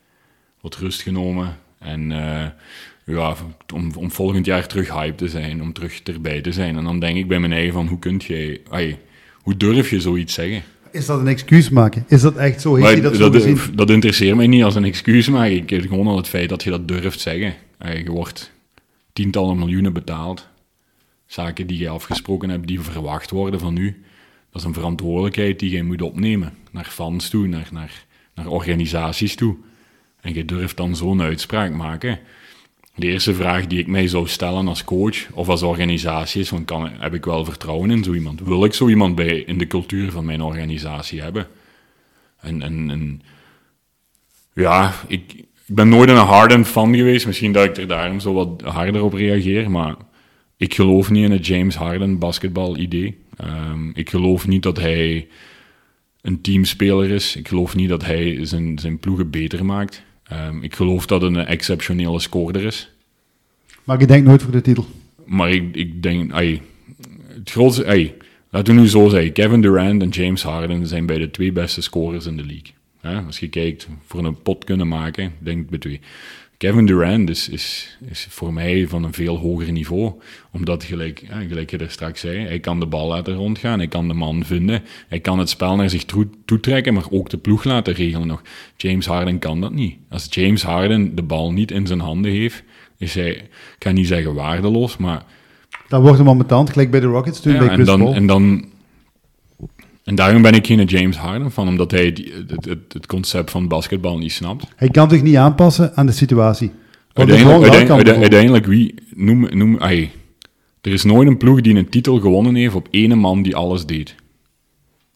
wat 0.60 0.76
rust 0.76 1.02
genomen 1.02 1.58
en 1.78 2.12
eh, 2.12 2.46
ja, 3.04 3.36
om, 3.74 3.92
om 3.96 4.10
volgend 4.10 4.46
jaar 4.46 4.66
terug 4.66 4.92
hype 4.92 5.14
te 5.14 5.28
zijn, 5.28 5.62
om 5.62 5.72
terug 5.72 6.02
erbij 6.02 6.40
te 6.40 6.52
zijn. 6.52 6.76
En 6.76 6.84
dan 6.84 7.00
denk 7.00 7.16
ik 7.16 7.28
bij 7.28 7.40
mijn 7.40 7.52
eigen 7.52 7.72
van, 7.72 7.86
hoe 7.86 7.98
kunt 7.98 8.24
jij, 8.24 8.60
ai, 8.70 8.96
hoe 9.42 9.56
durf 9.56 9.90
je 9.90 10.00
zoiets 10.00 10.34
zeggen? 10.34 10.62
Is 10.90 11.06
dat 11.06 11.20
een 11.20 11.26
excuus 11.26 11.70
maken? 11.70 12.04
Is 12.08 12.20
dat 12.20 12.36
echt 12.36 12.60
zo? 12.60 12.68
Heeft 12.74 12.82
Maar 12.82 12.92
hij 12.92 13.02
dat, 13.02 13.32
dat, 13.32 13.42
zo 13.42 13.50
gezien? 13.50 13.76
dat 13.76 13.90
interesseert 13.90 14.36
mij 14.36 14.46
niet 14.46 14.64
als 14.64 14.74
een 14.74 14.84
excuus, 14.84 15.28
maar 15.28 15.50
ik 15.50 15.70
heb 15.70 15.80
gewoon 15.80 16.06
al 16.06 16.16
het 16.16 16.28
feit 16.28 16.48
dat 16.48 16.62
je 16.62 16.70
dat 16.70 16.88
durft 16.88 17.20
zeggen. 17.20 17.54
Je 17.78 18.10
wordt 18.10 18.52
tientallen 19.12 19.58
miljoenen 19.58 19.92
betaald. 19.92 20.48
Zaken 21.26 21.66
die 21.66 21.78
je 21.78 21.88
afgesproken 21.88 22.48
hebt, 22.48 22.66
die 22.66 22.80
verwacht 22.80 23.30
worden 23.30 23.60
van 23.60 23.76
u. 23.76 24.02
Dat 24.50 24.60
is 24.60 24.66
een 24.66 24.74
verantwoordelijkheid 24.74 25.58
die 25.58 25.70
je 25.70 25.82
moet 25.82 26.02
opnemen. 26.02 26.52
Naar 26.70 26.84
fans 26.84 27.28
toe, 27.28 27.46
naar, 27.46 27.68
naar, 27.72 28.04
naar 28.34 28.46
organisaties 28.46 29.34
toe. 29.34 29.56
En 30.20 30.34
je 30.34 30.44
durft 30.44 30.76
dan 30.76 30.96
zo'n 30.96 31.22
uitspraak 31.22 31.72
maken. 31.72 32.18
De 33.02 33.08
eerste 33.08 33.34
vraag 33.34 33.66
die 33.66 33.78
ik 33.78 33.86
mij 33.86 34.08
zou 34.08 34.28
stellen 34.28 34.68
als 34.68 34.84
coach 34.84 35.30
of 35.32 35.48
als 35.48 35.62
organisatie 35.62 36.40
is: 36.40 36.52
kan, 36.64 36.90
heb 36.98 37.14
ik 37.14 37.24
wel 37.24 37.44
vertrouwen 37.44 37.90
in 37.90 38.04
zo 38.04 38.14
iemand? 38.14 38.40
Wil 38.40 38.64
ik 38.64 38.74
zo 38.74 38.88
iemand 38.88 39.14
bij, 39.14 39.38
in 39.38 39.58
de 39.58 39.66
cultuur 39.66 40.10
van 40.10 40.24
mijn 40.24 40.42
organisatie 40.42 41.20
hebben? 41.20 41.46
En, 42.40 42.62
en, 42.62 42.90
en 42.90 43.22
ja, 44.54 44.94
ik, 45.06 45.44
ben 45.66 45.88
nooit 45.88 46.08
een 46.08 46.16
Harden 46.16 46.64
fan 46.64 46.94
geweest. 46.94 47.26
Misschien 47.26 47.52
dat 47.52 47.64
ik 47.64 47.76
er 47.76 47.86
daarom 47.86 48.20
zo 48.20 48.32
wat 48.32 48.60
harder 48.60 49.02
op 49.02 49.12
reageer. 49.12 49.70
Maar 49.70 49.94
ik 50.56 50.74
geloof 50.74 51.10
niet 51.10 51.24
in 51.24 51.30
het 51.30 51.46
James 51.46 51.74
Harden 51.74 52.18
basketbal 52.18 52.76
idee. 52.76 53.18
Ehm, 53.36 53.90
ik 53.94 54.10
geloof 54.10 54.46
niet 54.46 54.62
dat 54.62 54.76
hij 54.76 55.28
een 56.20 56.40
teamspeler 56.40 57.10
is. 57.10 57.36
Ik 57.36 57.48
geloof 57.48 57.74
niet 57.74 57.88
dat 57.88 58.04
hij 58.04 58.38
zijn, 58.46 58.78
zijn 58.78 58.98
ploegen 58.98 59.30
beter 59.30 59.64
maakt. 59.64 60.02
Ehm, 60.22 60.62
ik 60.62 60.74
geloof 60.74 61.06
dat 61.06 61.22
het 61.22 61.34
een 61.34 61.46
exceptionele 61.46 62.20
scorer 62.20 62.64
is. 62.64 62.91
Maar 63.84 64.00
je 64.00 64.06
denkt 64.06 64.26
nooit 64.26 64.42
voor 64.42 64.52
de 64.52 64.60
titel. 64.60 64.86
Maar 65.24 65.50
ik, 65.50 65.74
ik 65.76 66.02
denk, 66.02 66.32
ai, 66.32 66.60
het 67.28 67.50
grootste, 67.50 68.12
laten 68.50 68.74
we 68.74 68.80
nu 68.80 68.88
zo 68.88 69.08
zeggen, 69.08 69.32
Kevin 69.32 69.60
Durant 69.60 70.02
en 70.02 70.08
James 70.08 70.42
Harden 70.42 70.86
zijn 70.86 71.06
bij 71.06 71.18
de 71.18 71.30
twee 71.30 71.52
beste 71.52 71.80
scorers 71.82 72.26
in 72.26 72.36
de 72.36 72.44
league. 72.44 73.24
Als 73.26 73.38
je 73.38 73.48
kijkt 73.48 73.88
voor 74.06 74.24
een 74.24 74.42
pot 74.42 74.64
kunnen 74.64 74.88
maken, 74.88 75.32
denk 75.38 75.60
ik 75.60 75.70
bij 75.70 75.78
twee. 75.78 76.00
Kevin 76.62 76.86
Durant 76.86 77.30
is, 77.30 77.48
is, 77.48 77.98
is 78.10 78.26
voor 78.30 78.52
mij 78.52 78.88
van 78.88 79.04
een 79.04 79.12
veel 79.12 79.38
hoger 79.38 79.72
niveau. 79.72 80.12
Omdat, 80.52 80.84
gelijk, 80.84 81.22
gelijk 81.48 81.70
je 81.70 81.76
er 81.76 81.90
straks 81.90 82.20
zei, 82.20 82.38
hij 82.38 82.60
kan 82.60 82.80
de 82.80 82.86
bal 82.86 83.08
laten 83.08 83.34
rondgaan, 83.34 83.78
hij 83.78 83.88
kan 83.88 84.08
de 84.08 84.14
man 84.14 84.44
vinden, 84.44 84.82
hij 85.08 85.20
kan 85.20 85.38
het 85.38 85.48
spel 85.48 85.76
naar 85.76 85.90
zich 85.90 86.04
toe- 86.04 86.28
toetrekken, 86.44 86.94
maar 86.94 87.10
ook 87.10 87.30
de 87.30 87.36
ploeg 87.38 87.64
laten 87.64 87.94
regelen 87.94 88.26
nog. 88.26 88.42
James 88.76 89.06
Harden 89.06 89.38
kan 89.38 89.60
dat 89.60 89.72
niet. 89.72 89.96
Als 90.08 90.26
James 90.30 90.62
Harden 90.62 91.14
de 91.14 91.22
bal 91.22 91.52
niet 91.52 91.70
in 91.70 91.86
zijn 91.86 92.00
handen 92.00 92.32
heeft, 92.32 92.62
is 93.02 93.14
hij, 93.14 93.30
ik 93.30 93.76
ga 93.78 93.90
niet 93.90 94.06
zeggen 94.06 94.34
waardeloos, 94.34 94.96
maar 94.96 95.24
Dat 95.88 96.02
wordt 96.02 96.18
hem 96.18 96.46
tand, 96.46 96.70
gelijk 96.70 96.90
bij 96.90 97.00
de 97.00 97.06
Rockets 97.06 97.40
toen, 97.40 97.52
bij 97.52 97.62
ja, 97.62 97.68
en, 97.68 97.74
Chris 97.74 97.86
dan, 97.86 97.98
Paul. 97.98 98.14
en 98.14 98.26
dan. 98.26 98.64
En 100.04 100.14
daarom 100.14 100.42
ben 100.42 100.54
ik 100.54 100.66
geen 100.66 100.84
James 100.84 101.16
Harden 101.16 101.50
van, 101.50 101.68
omdat 101.68 101.90
hij 101.90 102.04
het, 102.04 102.66
het, 102.66 102.92
het 102.92 103.06
concept 103.06 103.50
van 103.50 103.68
basketbal 103.68 104.18
niet 104.18 104.32
snapt. 104.32 104.66
Hij 104.76 104.88
kan 104.88 105.10
zich 105.10 105.22
niet 105.22 105.36
aanpassen 105.36 105.96
aan 105.96 106.06
de 106.06 106.12
situatie. 106.12 106.70
Uiteindelijk, 107.12 108.62
kan 108.62 108.72
wie. 108.72 108.94
Noem, 109.14 109.46
noem, 109.50 109.78
ai, 109.78 110.10
er 110.80 110.92
is 110.92 111.04
nooit 111.04 111.28
een 111.28 111.36
ploeg 111.36 111.60
die 111.60 111.74
een 111.74 111.88
titel 111.88 112.20
gewonnen 112.20 112.54
heeft 112.54 112.74
op 112.74 112.88
ene 112.90 113.14
man 113.14 113.42
die 113.42 113.56
alles 113.56 113.86
deed. 113.86 114.14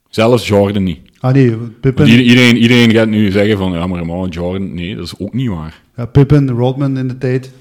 Zelfs 0.08 0.48
Jordan 0.48 0.82
niet. 0.82 0.98
Ah 1.20 1.34
nee, 1.34 1.56
Pippen, 1.80 2.08
iedereen, 2.08 2.56
iedereen 2.56 2.90
gaat 2.90 3.08
nu 3.08 3.30
zeggen 3.30 3.58
van, 3.58 3.72
ja, 3.72 3.86
maar 3.86 4.06
man, 4.06 4.28
Jordan, 4.28 4.74
nee, 4.74 4.94
dat 4.94 5.04
is 5.04 5.18
ook 5.18 5.32
niet 5.32 5.48
waar. 5.48 5.82
ja, 5.96 6.06
Pippen, 6.06 6.50
Rodman 6.50 6.98
in 6.98 7.08
de 7.08 7.18
tijd. 7.18 7.52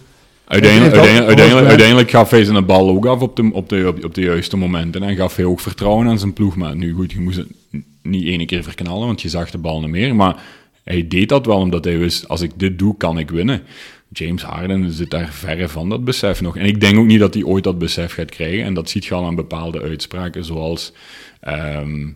Uiteindelijk, 0.48 0.94
uiteindelijk, 0.94 1.28
uiteindelijk, 1.28 1.60
wel- 1.60 1.70
uiteindelijk 1.70 2.10
gaf 2.10 2.30
hij 2.30 2.44
zijn 2.44 2.66
bal 2.66 2.90
ook 2.90 3.06
af 3.06 3.22
op 3.22 3.36
de, 3.36 3.50
op, 3.54 3.70
de, 3.70 3.94
op, 4.04 4.14
de 4.14 4.22
juiste 4.22 4.58
momenten. 4.58 5.04
En 5.04 5.16
gaf 5.16 5.36
hij 5.36 5.46
ook 5.46 5.60
vertrouwen 5.60 6.08
aan 6.08 6.20
zijn 6.20 6.34
ploegmaat. 6.34 6.76
Nu 6.76 6.94
goed, 6.94 7.12
je 7.12 7.20
moest 7.20 7.38
het 7.38 7.48
niet 8.02 8.26
ene 8.26 8.46
keer 8.46 8.64
verknallen, 8.64 9.06
want 9.08 9.22
je 9.22 9.30
zag 9.30 9.52
de 9.52 9.58
bal 9.58 9.80
niet 9.82 9.90
meer. 9.90 10.16
Maar 10.16 10.44
hij 10.84 11.08
deed 11.08 11.30
dat 11.30 11.46
wel 11.46 11.58
omdat 11.58 11.84
hij 11.86 11.98
wist, 11.98 12.28
als 12.28 12.42
ik 12.42 12.52
dit 12.56 12.80
doe, 12.80 12.98
kan 12.98 13.20
ik 13.20 13.30
winnen. 13.30 13.62
James 14.10 14.44
Harden 14.44 14.92
zit 14.92 15.10
daar 15.10 15.30
verre 15.32 15.68
van 15.70 15.90
dat 15.90 16.04
besef 16.04 16.42
nog. 16.42 16.58
En 16.58 16.66
ik 16.66 16.80
denk 16.80 16.98
ook 16.98 17.06
niet 17.06 17.20
dat 17.20 17.34
hij 17.34 17.44
ooit 17.44 17.64
dat 17.64 17.78
besef 17.80 18.14
gaat 18.14 18.30
krijgen. 18.32 18.64
En 18.64 18.74
dat 18.74 18.90
ziet 18.90 19.06
je 19.06 19.14
al 19.14 19.26
aan 19.26 19.36
bepaalde 19.36 19.82
uitspraken, 19.82 20.46
zoals... 20.46 20.94
ehm, 21.40 22.08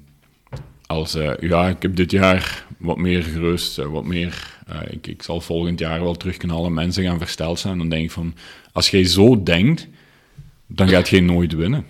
als, 0.90 1.16
eh, 1.16 1.32
ja, 1.40 1.68
ik 1.68 1.82
heb 1.82 1.96
dit 1.96 2.12
jaar 2.12 2.66
wat 2.78 2.98
meer 2.98 3.24
gerust, 3.24 3.80
eh, 3.80 3.86
wat 3.86 4.06
meer, 4.06 4.58
eh, 4.68 4.82
ik, 4.90 5.08
ik 5.08 5.24
zal 5.24 5.42
volgend 5.42 5.80
jaar 5.80 6.02
wel 6.02 6.16
terugknallen, 6.16 6.74
mensen 6.74 7.04
gaan 7.04 7.18
versteld 7.18 7.60
zijn. 7.60 7.78
Dan 7.78 7.90
denk 7.90 8.04
ik 8.04 8.12
van, 8.12 8.34
als 8.72 8.90
jij 8.90 9.04
zo 9.04 9.44
denkt, 9.44 9.88
dan 10.68 10.90
gaat 10.90 11.10
je 11.10 11.22
nooit 11.22 11.54
winnen. 11.54 11.86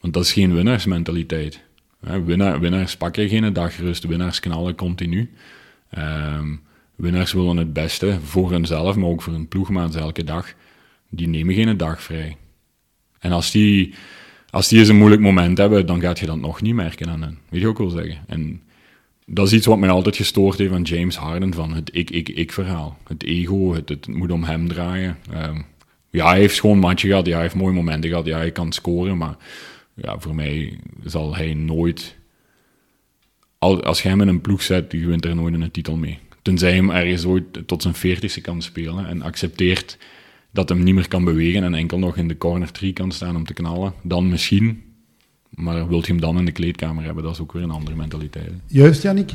Want 0.00 0.14
dat 0.14 0.24
is 0.24 0.32
geen 0.32 0.54
winnaarsmentaliteit. 0.54 1.60
Winnaar, 2.00 2.60
winnaars 2.60 2.96
pakken 2.96 3.28
geen 3.28 3.52
dag 3.52 3.76
rust, 3.76 4.04
winnaars 4.04 4.40
knallen 4.40 4.74
continu. 4.74 5.30
Ehm, 5.90 6.54
winnaars 6.96 7.32
willen 7.32 7.56
het 7.56 7.72
beste 7.72 8.18
voor 8.22 8.50
hunzelf, 8.50 8.96
maar 8.96 9.08
ook 9.08 9.22
voor 9.22 9.32
hun 9.32 9.48
ploegmaats 9.48 9.96
elke 9.96 10.24
dag. 10.24 10.54
Die 11.08 11.28
nemen 11.28 11.54
geen 11.54 11.76
dag 11.76 12.02
vrij. 12.02 12.36
En 13.18 13.32
als 13.32 13.50
die, 13.50 13.94
als 14.54 14.68
die 14.68 14.78
eens 14.78 14.88
een 14.88 14.96
moeilijk 14.96 15.22
moment 15.22 15.58
hebben, 15.58 15.86
dan 15.86 16.00
gaat 16.00 16.18
je 16.18 16.26
dat 16.26 16.40
nog 16.40 16.62
niet 16.62 16.74
merken 16.74 17.08
aan 17.08 17.22
hen. 17.22 17.38
Weet 17.48 17.60
je 17.60 17.68
ook 17.68 17.78
wel 17.78 17.88
zeggen. 17.88 18.18
En 18.26 18.62
dat 19.26 19.46
is 19.46 19.52
iets 19.52 19.66
wat 19.66 19.78
mij 19.78 19.90
altijd 19.90 20.16
gestoord 20.16 20.58
heeft 20.58 20.72
aan 20.72 20.82
James 20.82 21.16
Harden, 21.16 21.54
van 21.54 21.74
het 21.74 21.90
ik-ik-ik-verhaal. 21.92 22.98
Het 23.08 23.22
ego, 23.22 23.74
het, 23.74 23.88
het 23.88 24.06
moet 24.06 24.30
om 24.30 24.44
hem 24.44 24.68
draaien. 24.68 25.18
Ehm, 25.32 25.60
ja, 26.10 26.28
hij 26.28 26.38
heeft 26.38 26.60
gewoon 26.60 26.74
een 26.74 26.82
matje 26.82 27.08
gehad, 27.08 27.26
ja, 27.26 27.32
hij 27.32 27.42
heeft 27.42 27.54
mooie 27.54 27.74
momenten 27.74 28.10
gehad, 28.10 28.26
ja, 28.26 28.36
hij 28.36 28.50
kan 28.50 28.72
scoren, 28.72 29.16
maar 29.16 29.36
ja, 29.94 30.18
voor 30.18 30.34
mij 30.34 30.78
zal 31.04 31.36
hij 31.36 31.54
nooit... 31.54 32.16
Al, 33.58 33.82
als 33.82 34.02
je 34.02 34.08
hem 34.08 34.20
in 34.20 34.28
een 34.28 34.40
ploeg 34.40 34.62
zet, 34.62 34.90
die 34.90 35.06
wint 35.06 35.24
er 35.24 35.34
nooit 35.34 35.54
een 35.54 35.70
titel 35.70 35.96
mee. 35.96 36.18
tenzij 36.42 36.68
hij 36.68 36.78
hem 36.78 36.90
ergens 36.90 37.24
ooit 37.24 37.44
tot 37.66 37.82
zijn 37.82 37.94
veertigste 37.94 38.40
kan 38.40 38.62
spelen 38.62 39.06
en 39.06 39.22
accepteert 39.22 39.98
dat 40.54 40.68
hem 40.68 40.82
niet 40.82 40.94
meer 40.94 41.08
kan 41.08 41.24
bewegen 41.24 41.62
en 41.62 41.74
enkel 41.74 41.98
nog 41.98 42.16
in 42.16 42.28
de 42.28 42.38
corner 42.38 42.72
3 42.72 42.92
kan 42.92 43.12
staan 43.12 43.36
om 43.36 43.44
te 43.46 43.52
knallen, 43.54 43.94
dan 44.02 44.28
misschien. 44.28 44.82
Maar 45.50 45.88
wilt 45.88 46.06
je 46.06 46.12
hem 46.12 46.20
dan 46.20 46.38
in 46.38 46.44
de 46.44 46.52
kleedkamer 46.52 47.04
hebben, 47.04 47.22
dat 47.24 47.32
is 47.32 47.40
ook 47.40 47.52
weer 47.52 47.62
een 47.62 47.70
andere 47.70 47.96
mentaliteit. 47.96 48.50
Juist, 48.66 49.02
Jannik? 49.02 49.30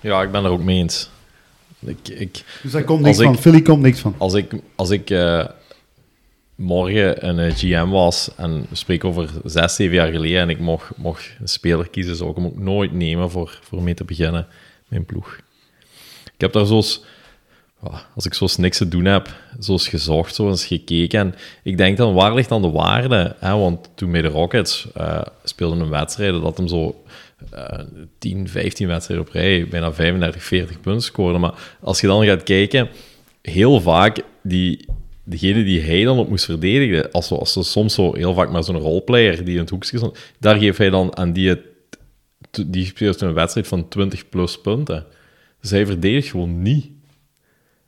Ja, 0.00 0.22
ik 0.22 0.30
ben 0.32 0.44
er 0.44 0.50
ook 0.50 0.62
mee 0.64 0.78
eens. 0.78 1.10
Ik, 1.78 2.08
ik, 2.08 2.44
Dus 2.62 2.72
daar 2.72 2.84
komt 2.84 3.00
niks 3.02 3.18
ik- 3.18 3.24
van. 3.24 3.38
Philly 3.38 3.62
komt 3.62 3.82
niks 3.82 4.00
van. 4.00 4.14
als 4.18 4.34
ik, 4.34 4.52
als 4.74 4.90
ik 4.90 5.10
eh, 5.10 5.44
morgen 6.54 7.28
een 7.28 7.38
eh, 7.38 7.54
GM 7.54 7.88
was 7.88 8.34
en 8.36 8.66
we 8.68 8.74
spreken 8.76 9.08
over 9.08 9.30
zes, 9.44 9.74
zeven 9.74 9.94
jaar 9.94 10.10
geleden 10.12 10.40
en 10.40 10.48
ik 10.48 10.58
mocht, 10.58 10.96
mocht 10.96 11.30
een 11.40 11.48
speler 11.48 11.88
kiezen, 11.88 12.16
zou 12.16 12.30
ik 12.30 12.36
hem 12.36 12.44
ook 12.46 12.58
nooit 12.58 12.92
nemen 12.92 13.30
voor, 13.30 13.58
voor 13.62 13.82
mee 13.82 13.94
te 13.94 14.04
beginnen, 14.04 14.46
mijn 14.88 15.04
ploeg. 15.04 15.38
Ik 16.24 16.40
heb 16.40 16.52
daar 16.52 16.66
zoals, 16.66 17.04
als 18.14 18.26
ik 18.26 18.34
zoals 18.34 18.56
niks 18.56 18.78
te 18.78 18.88
doen 18.88 19.04
heb, 19.04 19.34
zoals 19.58 19.88
gezocht, 19.88 20.34
zo 20.34 20.48
eens 20.48 20.66
gekeken. 20.66 21.20
En 21.20 21.34
ik 21.62 21.76
denk 21.76 21.96
dan, 21.96 22.14
waar 22.14 22.34
ligt 22.34 22.48
dan 22.48 22.62
de 22.62 22.70
waarde? 22.70 23.36
Hè? 23.38 23.56
Want 23.56 23.88
toen 23.94 24.12
bij 24.12 24.22
de 24.22 24.28
Rockets 24.28 24.86
eh, 24.94 25.20
speelden 25.44 25.80
een 25.80 25.90
wedstrijd 25.90 26.42
dat 26.42 26.56
hem 26.56 26.68
zo 26.68 27.04
eh 27.50 27.80
10, 28.18 28.48
15 28.48 28.86
wedstrijden 28.86 29.26
op 29.26 29.32
rij, 29.32 29.66
bijna 29.68 29.92
35, 29.92 30.42
40 30.42 30.80
punten 30.80 31.02
scoorde. 31.02 31.38
Maar 31.38 31.76
als 31.80 32.00
je 32.00 32.06
dan 32.06 32.24
gaat 32.24 32.42
kijken, 32.42 32.88
heel 33.42 33.80
vaak 33.80 34.22
die, 34.42 34.86
degene 35.24 35.64
die 35.64 35.80
hij 35.80 36.04
dan 36.04 36.18
op 36.18 36.28
moest 36.28 36.44
verdedigen, 36.44 37.10
als, 37.10 37.56
soms 37.60 37.94
zo 37.94 38.14
heel 38.14 38.34
vaak 38.34 38.50
maar 38.50 38.64
zo'n 38.64 38.78
roleplayer 38.78 39.44
die 39.44 39.54
in 39.54 39.60
het 39.60 39.70
hoekje 39.70 39.96
stond, 39.96 40.18
daar 40.38 40.58
geeft 40.58 40.78
hij 40.78 40.90
dan 40.90 41.16
aan 41.16 41.32
die, 41.32 41.60
die 42.66 42.86
speelt 42.86 43.20
een 43.20 43.32
wedstrijd 43.32 43.66
van 43.66 43.88
20 43.88 44.28
plus 44.28 44.60
punten. 44.60 45.06
Dus 45.60 45.70
hij 45.70 45.86
verdedigt 45.86 46.28
gewoon 46.28 46.62
niet. 46.62 46.93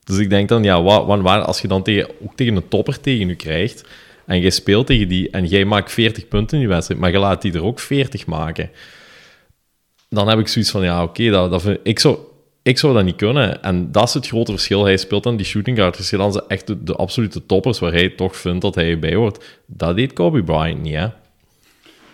Dus 0.07 0.19
ik 0.19 0.31
denk 0.31 0.49
dan, 0.49 0.63
ja, 0.63 0.83
wat, 0.83 1.07
wat, 1.07 1.21
waar, 1.21 1.41
als 1.43 1.61
je 1.61 1.69
dan 1.69 1.83
tegen, 1.83 2.09
ook 2.25 2.37
tegen 2.37 2.57
een 2.57 2.69
topper 2.69 3.01
tegen 3.01 3.29
je 3.29 3.35
krijgt, 3.35 3.85
en 4.27 4.41
jij 4.41 4.51
speelt 4.51 4.87
tegen 4.87 5.09
die, 5.09 5.31
en 5.31 5.47
jij 5.47 5.65
maakt 5.65 5.93
40 5.93 6.29
punten 6.29 6.57
in 6.57 6.63
die 6.65 6.73
wedstrijd, 6.73 7.01
maar 7.01 7.11
je 7.13 7.19
laat 7.19 7.43
die 7.43 7.53
er 7.53 7.65
ook 7.65 7.81
40 7.81 8.27
maken, 8.27 8.71
dan 10.09 10.29
heb 10.29 10.39
ik 10.39 10.49
zoiets 10.49 10.71
van, 10.71 10.83
ja, 10.83 11.03
oké, 11.03 11.31
dat, 11.31 11.51
dat 11.51 11.63
vind- 11.63 11.79
ik, 11.83 11.99
zou, 11.99 12.19
ik 12.63 12.79
zou 12.79 12.95
dat 12.95 13.05
niet 13.05 13.17
kunnen. 13.17 13.63
En 13.63 13.93
dat 13.93 14.09
is 14.09 14.15
het 14.15 14.27
grote 14.27 14.51
verschil. 14.53 14.85
Hij 14.85 14.97
speelt 14.97 15.23
dan 15.23 15.37
die 15.37 15.47
shooting 15.47 15.77
guard. 15.79 16.09
Je 16.09 16.17
dan 16.17 16.33
ze 16.33 16.45
echt 16.49 16.67
de, 16.67 16.83
de 16.83 16.95
absolute 16.97 17.47
toppers, 17.47 17.79
waar 17.79 17.93
hij 17.93 18.09
toch 18.09 18.37
vindt 18.37 18.61
dat 18.63 18.75
hij 18.75 18.99
bij 18.99 19.15
hoort. 19.15 19.45
Dat 19.67 19.97
deed 19.97 20.13
Kobe 20.13 20.43
Bryant 20.43 20.83
niet, 20.83 20.95
hè. 20.95 21.07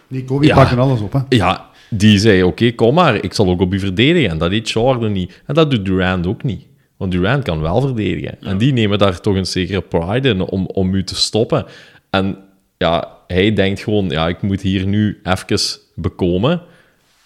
Nee, 0.08 0.24
Kobe 0.24 0.46
Ja. 0.46 0.54
pakken 0.54 0.78
alles 0.78 1.00
op, 1.00 1.12
hè. 1.12 1.18
Ja, 1.28 1.68
die 1.90 2.18
zei, 2.18 2.42
oké, 2.42 2.70
kom 2.72 2.94
maar, 2.94 3.24
ik 3.24 3.32
zal 3.34 3.48
ook 3.48 3.60
op 3.60 3.72
u 3.74 3.78
verdedigen. 3.78 4.30
En 4.30 4.38
dat 4.38 4.50
deed 4.50 4.70
Jordan 4.70 5.12
niet. 5.12 5.42
En 5.46 5.54
dat 5.54 5.70
doet 5.70 5.84
Durant 5.84 6.26
ook 6.26 6.42
niet. 6.42 6.66
Want 7.02 7.14
Durant 7.14 7.44
kan 7.44 7.60
wel 7.60 7.80
verdedigen. 7.80 8.40
En 8.40 8.58
die 8.58 8.72
nemen 8.72 8.98
daar 8.98 9.20
toch 9.20 9.34
een 9.34 9.46
zekere 9.46 9.80
pride 9.80 10.28
in 10.28 10.40
om, 10.40 10.66
om 10.66 10.94
u 10.94 11.04
te 11.04 11.14
stoppen. 11.14 11.66
En 12.10 12.38
ja, 12.78 13.18
hij 13.26 13.52
denkt 13.52 13.80
gewoon, 13.80 14.08
ja, 14.08 14.28
ik 14.28 14.42
moet 14.42 14.60
hier 14.60 14.86
nu 14.86 15.20
even 15.22 15.80
bekomen. 15.94 16.62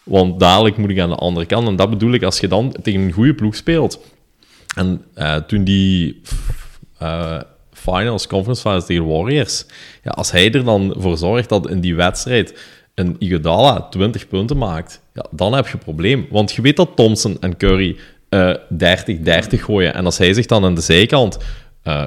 Want 0.03 0.41
dadelijk 0.41 0.77
moet 0.77 0.91
ik 0.91 1.01
aan 1.01 1.09
de 1.09 1.15
andere 1.15 1.47
kant. 1.47 1.69
En 1.69 1.77
dat 1.77 1.91
bedoel 1.91 2.13
ik, 2.13 2.23
als 2.23 2.41
je 2.41 2.49
dan 2.49 2.75
tegen 2.83 3.01
een 3.01 3.13
goede 3.13 3.35
ploeg 3.35 3.57
speelt. 3.57 4.01
En 4.77 5.05
eh, 5.15 5.37
toen 5.37 5.65
die 5.65 6.21
eh, 6.99 7.41
finals, 7.73 8.27
conference 8.27 8.63
finals 8.63 8.87
tegen 8.87 9.07
Warriors. 9.07 9.67
Ja, 10.03 10.11
als 10.11 10.31
hij 10.31 10.53
er 10.53 10.65
dan 10.65 10.95
voor 10.99 11.19
zorgt 11.19 11.49
dat 11.49 11.71
in 11.71 11.81
die 11.81 11.95
wedstrijd 11.95 12.61
een 12.95 13.17
Iguodala 13.19 13.81
20 13.81 14.29
punten 14.29 14.59
maakt, 14.59 15.01
ja, 15.15 15.27
dan 15.31 15.53
heb 15.53 15.67
je 15.67 15.73
een 15.73 15.79
probleem. 15.79 16.27
Want 16.31 16.53
je 16.53 16.63
weet 16.63 16.77
dat 16.77 16.91
Thompson 16.95 17.37
en 17.41 17.57
Curry 17.57 17.97
30-30 18.29 19.61
gooien. 19.61 19.95
En 19.95 20.05
als 20.05 20.19
hij 20.19 20.35
zich 20.35 20.47
dan 20.47 20.65
aan 20.65 20.75
de 20.75 20.81
zijkant 20.81 21.39
eh, 21.83 22.05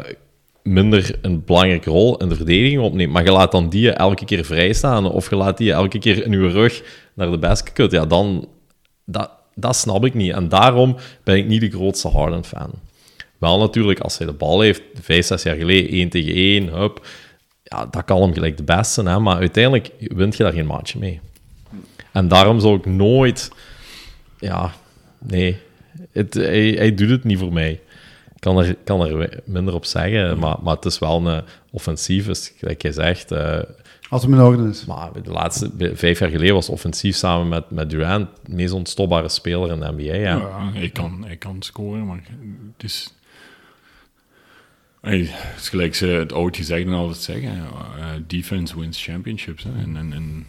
minder 0.64 1.18
een 1.22 1.44
belangrijke 1.46 1.90
rol 1.90 2.18
in 2.18 2.30
de 2.30 2.36
verdediging 2.36 2.82
opneemt, 2.82 3.12
maar 3.12 3.24
je 3.24 3.32
laat 3.32 3.52
dan 3.52 3.70
die 3.70 3.92
elke 3.92 4.26
keer 4.26 4.46
vrijstaan, 4.46 5.12
of 5.12 5.30
je 5.30 5.36
laat 5.36 5.58
die 5.58 5.72
elke 5.72 6.00
keer 6.00 6.26
in 6.26 6.32
je 6.32 6.50
rug 6.50 6.84
naar 7.14 7.32
de 7.32 7.38
basket 7.38 7.92
ja, 7.92 8.06
dan... 8.06 8.48
Dat, 9.06 9.32
dat 9.56 9.76
snap 9.76 10.06
ik 10.06 10.14
niet. 10.14 10.34
En 10.34 10.50
daarom 10.50 10.96
ben 11.24 11.38
ik 11.38 11.48
niet 11.48 11.62
de 11.62 11.70
grootste 11.70 12.08
Harden-fan. 12.08 12.72
Wel 13.38 13.60
natuurlijk, 13.60 14.00
als 14.00 14.18
hij 14.18 14.28
de 14.28 14.34
bal 14.34 14.62
heeft, 14.62 14.82
vijf, 15.02 15.26
zes 15.26 15.44
jaar 15.44 15.56
geleden, 15.56 15.92
één 15.92 16.10
tegen 16.10 16.34
één, 16.34 16.68
hup, 16.68 17.08
ja, 17.64 17.86
dat 17.86 18.04
kan 18.04 18.22
hem 18.22 18.34
gelijk 18.34 18.58
de 18.58 18.64
beste, 18.64 19.04
hè, 19.04 19.20
maar 19.20 19.38
uiteindelijk 19.38 19.92
wint 20.00 20.38
je 20.38 20.44
daar 20.44 20.54
geen 20.54 20.66
match 20.66 20.96
mee. 20.96 21.20
En 22.12 22.28
daarom 22.28 22.60
zou 22.60 22.78
ik 22.78 22.86
nooit... 22.86 23.52
Ja, 24.40 24.72
nee. 25.20 25.58
Het, 26.12 26.34
hij, 26.34 26.70
hij 26.70 26.94
doet 26.96 27.10
het 27.10 27.24
niet 27.24 27.40
voor 27.40 27.54
mij. 27.54 27.72
Ik 28.36 28.46
kan 28.46 28.58
er, 28.58 28.76
kan 28.84 29.02
er 29.06 29.42
minder 29.46 29.74
op 29.74 29.86
zeggen, 29.86 30.40
maar, 30.40 30.58
maar 30.62 30.76
het 30.76 30.86
is 30.86 31.00
wel 31.00 31.28
een 31.28 31.44
offensief, 31.72 32.28
is, 32.28 32.54
gelijk 32.58 32.82
jij 32.82 32.92
zegt. 32.92 33.32
eh, 33.32 33.60
Als 34.10 34.22
het 34.24 34.32
in 34.32 34.40
orde 34.42 34.70
is. 34.70 34.86
maar 34.86 35.10
de 35.24 35.32
laatste 35.32 35.72
vijf 35.94 36.20
jaar 36.20 36.30
geleden 36.30 36.54
was 36.54 36.70
offensief 36.70 37.16
samen 37.16 37.48
met, 37.48 37.70
met 37.70 37.90
Durant 37.90 38.28
de 38.46 38.54
meest 38.54 38.74
ontstopbare 38.74 39.30
speler 39.30 39.72
in 39.72 39.80
de 39.80 39.92
NBA. 39.92 40.16
Ja. 40.16 40.36
Ja, 40.36 40.72
hij, 40.74 40.90
kan, 40.90 41.24
hij 41.26 41.36
kan 41.36 41.62
scoren, 41.62 42.06
maar 42.06 42.24
het 42.78 42.84
is... 42.84 43.14
Hey, 45.02 45.20
het 45.32 45.60
is 45.60 45.70
gelijk 45.70 45.96
ze 45.96 46.06
het 46.06 46.34
oud 46.34 46.56
gezegd 46.56 46.86
en 46.86 46.94
altijd 46.94 47.18
zeggen, 47.22 47.52
eh, 47.52 48.06
defense 48.28 48.80
wins 48.80 49.04
championships. 49.04 49.64
Hè. 49.64 49.70
En, 49.84 49.98
en, 49.98 50.14
en 50.14 50.46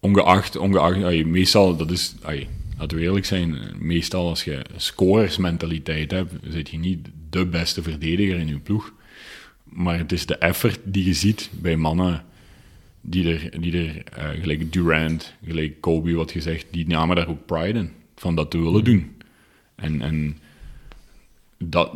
ongeacht, 0.00 0.56
ongeacht 0.56 1.24
meestal, 1.24 1.76
dat 1.76 1.90
is, 1.90 2.14
laten 2.78 2.96
we 2.96 3.02
eerlijk 3.02 3.26
zijn, 3.26 3.54
eh, 3.58 3.74
meestal 3.74 4.28
als 4.28 4.44
je 4.44 4.62
scorersmentaliteit 4.76 6.10
hebt, 6.10 6.32
zit 6.48 6.68
je 6.68 6.78
niet 6.78 7.08
de 7.30 7.46
beste 7.46 7.82
verdediger 7.82 8.38
in 8.38 8.48
je 8.48 8.58
ploeg. 8.58 8.92
Maar 9.64 9.98
het 9.98 10.12
is 10.12 10.26
de 10.26 10.36
effort 10.36 10.80
die 10.84 11.04
je 11.04 11.14
ziet 11.14 11.50
bij 11.52 11.76
mannen 11.76 12.24
die 13.00 13.34
er, 13.34 13.60
die 13.60 13.86
er 13.86 14.02
eh, 14.04 14.40
gelijk 14.40 14.72
Durant, 14.72 15.34
gelijk 15.44 15.80
Kobe, 15.80 16.14
wat 16.14 16.30
gezegd, 16.30 16.66
die 16.70 16.86
namen 16.86 17.16
daar 17.16 17.28
ook 17.28 17.46
pride 17.46 17.78
in, 17.78 17.92
van 18.16 18.34
dat 18.34 18.50
te 18.50 18.58
willen 18.58 18.84
doen. 18.84 19.16
En, 19.74 20.00
en 20.02 20.38
dat, 21.58 21.92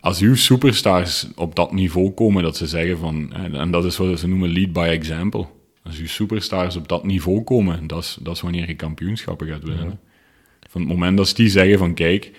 als 0.00 0.20
uw 0.20 0.34
superstars 0.34 1.26
op 1.34 1.56
dat 1.56 1.72
niveau 1.72 2.10
komen, 2.10 2.42
dat 2.42 2.56
ze 2.56 2.66
zeggen 2.66 2.98
van, 2.98 3.32
en 3.32 3.54
en 3.54 3.70
dat 3.70 3.84
is 3.84 3.96
wat 3.96 4.18
ze 4.18 4.28
noemen 4.28 4.52
lead 4.52 4.72
by 4.72 4.88
example. 4.90 5.46
Als 5.82 5.98
uw 5.98 6.06
superstars 6.06 6.76
op 6.76 6.88
dat 6.88 7.04
niveau 7.04 7.42
komen, 7.42 7.86
dat 7.86 8.02
is, 8.02 8.18
dat 8.20 8.34
is 8.34 8.40
wanneer 8.40 8.68
je 8.68 8.74
kampioenschappen 8.74 9.46
gaat 9.46 9.62
winnen. 9.62 10.00
Van 10.68 10.80
het 10.80 10.90
moment 10.90 11.16
dat 11.16 11.28
ze 11.28 11.34
die 11.34 11.48
zeggen 11.48 11.78
van, 11.78 11.94
kijk, 11.94 12.30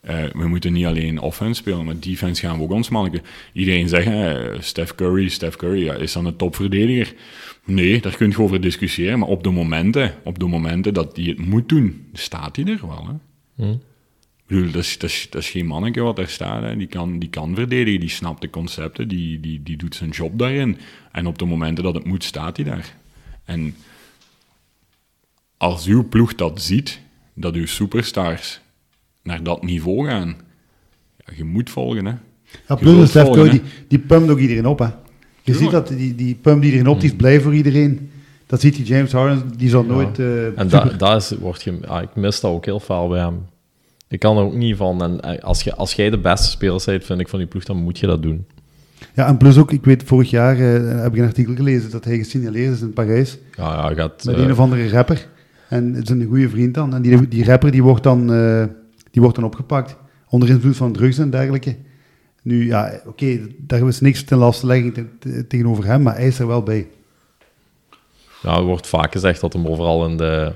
eh, 0.00 0.24
we 0.32 0.48
moeten 0.48 0.72
niet 0.72 0.86
alleen 0.86 1.20
offense 1.20 1.60
spelen, 1.60 1.84
maar 1.84 2.00
defense 2.00 2.46
gaan 2.46 2.56
we 2.56 2.62
ook 2.62 2.70
ons 2.70 2.88
manneken. 2.88 3.22
Iedereen 3.52 3.88
zegt, 3.88 4.64
Steph 4.64 4.94
Curry, 4.94 5.28
Steph 5.28 5.56
Curry, 5.56 5.84
ja, 5.84 5.94
is 5.94 6.12
dan 6.12 6.26
een 6.26 6.36
topverdediger? 6.36 7.14
Nee, 7.64 8.00
daar 8.00 8.16
kun 8.16 8.30
je 8.30 8.38
over 8.38 8.60
discussiëren, 8.60 9.18
maar 9.18 9.28
op 9.28 9.42
de 9.42 9.50
momenten, 9.50 10.14
op 10.24 10.38
de 10.38 10.46
momenten 10.46 10.94
dat 10.94 11.16
hij 11.16 11.24
het 11.24 11.46
moet 11.46 11.68
doen, 11.68 12.06
staat 12.12 12.56
hij 12.56 12.64
er 12.64 12.86
wel. 12.86 13.06
Hè? 13.06 13.70
Ik 14.46 14.50
bedoel, 14.50 14.70
dat 14.70 14.82
is, 14.82 14.98
dat, 14.98 15.10
is, 15.10 15.26
dat 15.30 15.42
is 15.42 15.50
geen 15.50 15.66
manneke 15.66 16.00
wat 16.00 16.16
daar 16.16 16.28
staat. 16.28 16.62
Hè. 16.62 16.76
Die, 16.76 16.86
kan, 16.86 17.18
die 17.18 17.28
kan 17.28 17.54
verdedigen, 17.54 18.00
die 18.00 18.08
snapt 18.08 18.40
de 18.40 18.50
concepten, 18.50 19.08
die, 19.08 19.40
die, 19.40 19.62
die 19.62 19.76
doet 19.76 19.94
zijn 19.94 20.10
job 20.10 20.38
daarin. 20.38 20.78
En 21.12 21.26
op 21.26 21.38
de 21.38 21.44
momenten 21.44 21.84
dat 21.84 21.94
het 21.94 22.04
moet, 22.04 22.24
staat 22.24 22.56
hij 22.56 22.64
daar. 22.64 22.96
En 23.44 23.76
als 25.56 25.86
uw 25.86 26.08
ploeg 26.08 26.34
dat 26.34 26.62
ziet, 26.62 27.00
dat 27.34 27.54
uw 27.54 27.66
superstars 27.66 28.60
naar 29.22 29.42
dat 29.42 29.62
niveau 29.62 30.06
gaan, 30.08 30.36
ja, 31.16 31.32
je 31.36 31.44
moet 31.44 31.70
volgen. 31.70 32.04
Hè. 32.06 32.12
Ja, 32.68 32.74
plus 32.74 33.12
hè. 33.12 33.48
die, 33.50 33.62
die 33.88 33.98
pumpt 33.98 34.30
ook 34.30 34.38
iedereen 34.38 34.66
op, 34.66 34.78
hè. 34.78 34.84
Je 34.86 34.92
Tuurlijk. 35.52 35.64
ziet 35.64 35.88
dat 35.88 35.98
die, 35.98 36.14
die 36.14 36.34
pump 36.34 36.60
die 36.62 36.70
iedereen 36.70 36.92
op, 36.92 37.00
die 37.00 37.10
is 37.10 37.16
blij 37.16 37.40
voor 37.40 37.54
iedereen. 37.54 38.10
Dat 38.46 38.60
ziet 38.60 38.76
die 38.76 38.84
James 38.84 39.12
Harden, 39.12 39.52
die 39.56 39.68
zal 39.68 39.84
nooit... 39.84 40.18
eh, 40.18 40.46
En 40.46 40.70
super- 40.70 40.98
da, 40.98 41.10
dat 41.10 41.22
is, 41.22 41.38
wordt 41.38 41.62
je, 41.62 41.78
ah, 41.86 42.02
ik 42.02 42.14
mis 42.14 42.40
dat 42.40 42.50
ook 42.50 42.64
heel 42.64 42.80
veel 42.80 43.08
bij 43.08 43.20
hem. 43.20 43.46
Ik 44.08 44.18
kan 44.18 44.36
er 44.36 44.42
ook 44.44 44.54
niet 44.54 44.76
van. 44.76 45.02
En 45.02 45.20
eh, 45.20 45.42
als, 45.42 45.62
je, 45.62 45.74
als 45.74 45.92
jij 45.92 46.10
de 46.10 46.18
beste 46.18 46.50
speler 46.50 46.82
bent, 46.84 47.04
vind 47.04 47.20
ik, 47.20 47.28
van 47.28 47.38
die 47.38 47.48
ploeg, 47.48 47.64
dan 47.64 47.76
moet 47.76 47.98
je 47.98 48.06
dat 48.06 48.22
doen. 48.22 48.46
Ja, 49.14 49.26
en 49.26 49.36
plus 49.36 49.58
ook, 49.58 49.72
ik 49.72 49.84
weet, 49.84 50.02
vorig 50.02 50.30
jaar 50.30 50.54
eh, 50.56 51.02
heb 51.02 51.12
ik 51.12 51.18
een 51.18 51.26
artikel 51.26 51.54
gelezen 51.54 51.90
dat 51.90 52.04
hij 52.04 52.16
gesignaleerd 52.16 52.74
is 52.74 52.80
in 52.80 52.92
Parijs 52.92 53.38
Ja, 53.56 53.88
ja, 53.88 53.94
gaat, 53.94 54.24
met 54.24 54.36
een 54.36 54.50
of 54.50 54.58
andere 54.58 54.88
rapper. 54.88 55.28
En 55.74 55.94
het 55.94 56.02
is 56.04 56.08
een 56.10 56.26
goede 56.26 56.48
vriend 56.48 56.74
dan. 56.74 56.94
En 56.94 57.02
die, 57.02 57.28
die 57.28 57.44
rapper 57.44 57.70
die 57.70 57.82
wordt, 57.82 58.02
dan, 58.02 58.32
eh, 58.32 58.64
die 59.10 59.22
wordt 59.22 59.36
dan 59.36 59.44
opgepakt. 59.44 59.96
Onder 60.28 60.48
invloed 60.48 60.76
van 60.76 60.92
drugs 60.92 61.18
en 61.18 61.30
dergelijke. 61.30 61.76
Nu, 62.42 62.66
ja, 62.66 63.00
oké, 63.06 63.40
daar 63.58 63.88
is 63.88 64.00
niks 64.00 64.22
ten 64.24 64.38
laste 64.38 64.66
te- 64.92 65.04
te- 65.18 65.46
tegenover 65.46 65.84
hem, 65.84 66.02
maar 66.02 66.14
hij 66.16 66.26
is 66.26 66.38
er 66.38 66.46
wel 66.46 66.62
bij. 66.62 66.86
ja, 68.42 68.56
er 68.56 68.62
wordt 68.62 68.86
vaak 68.86 69.12
gezegd 69.12 69.40
dat 69.40 69.52
hem 69.52 69.66
overal 69.66 70.06
in 70.06 70.16
de, 70.16 70.52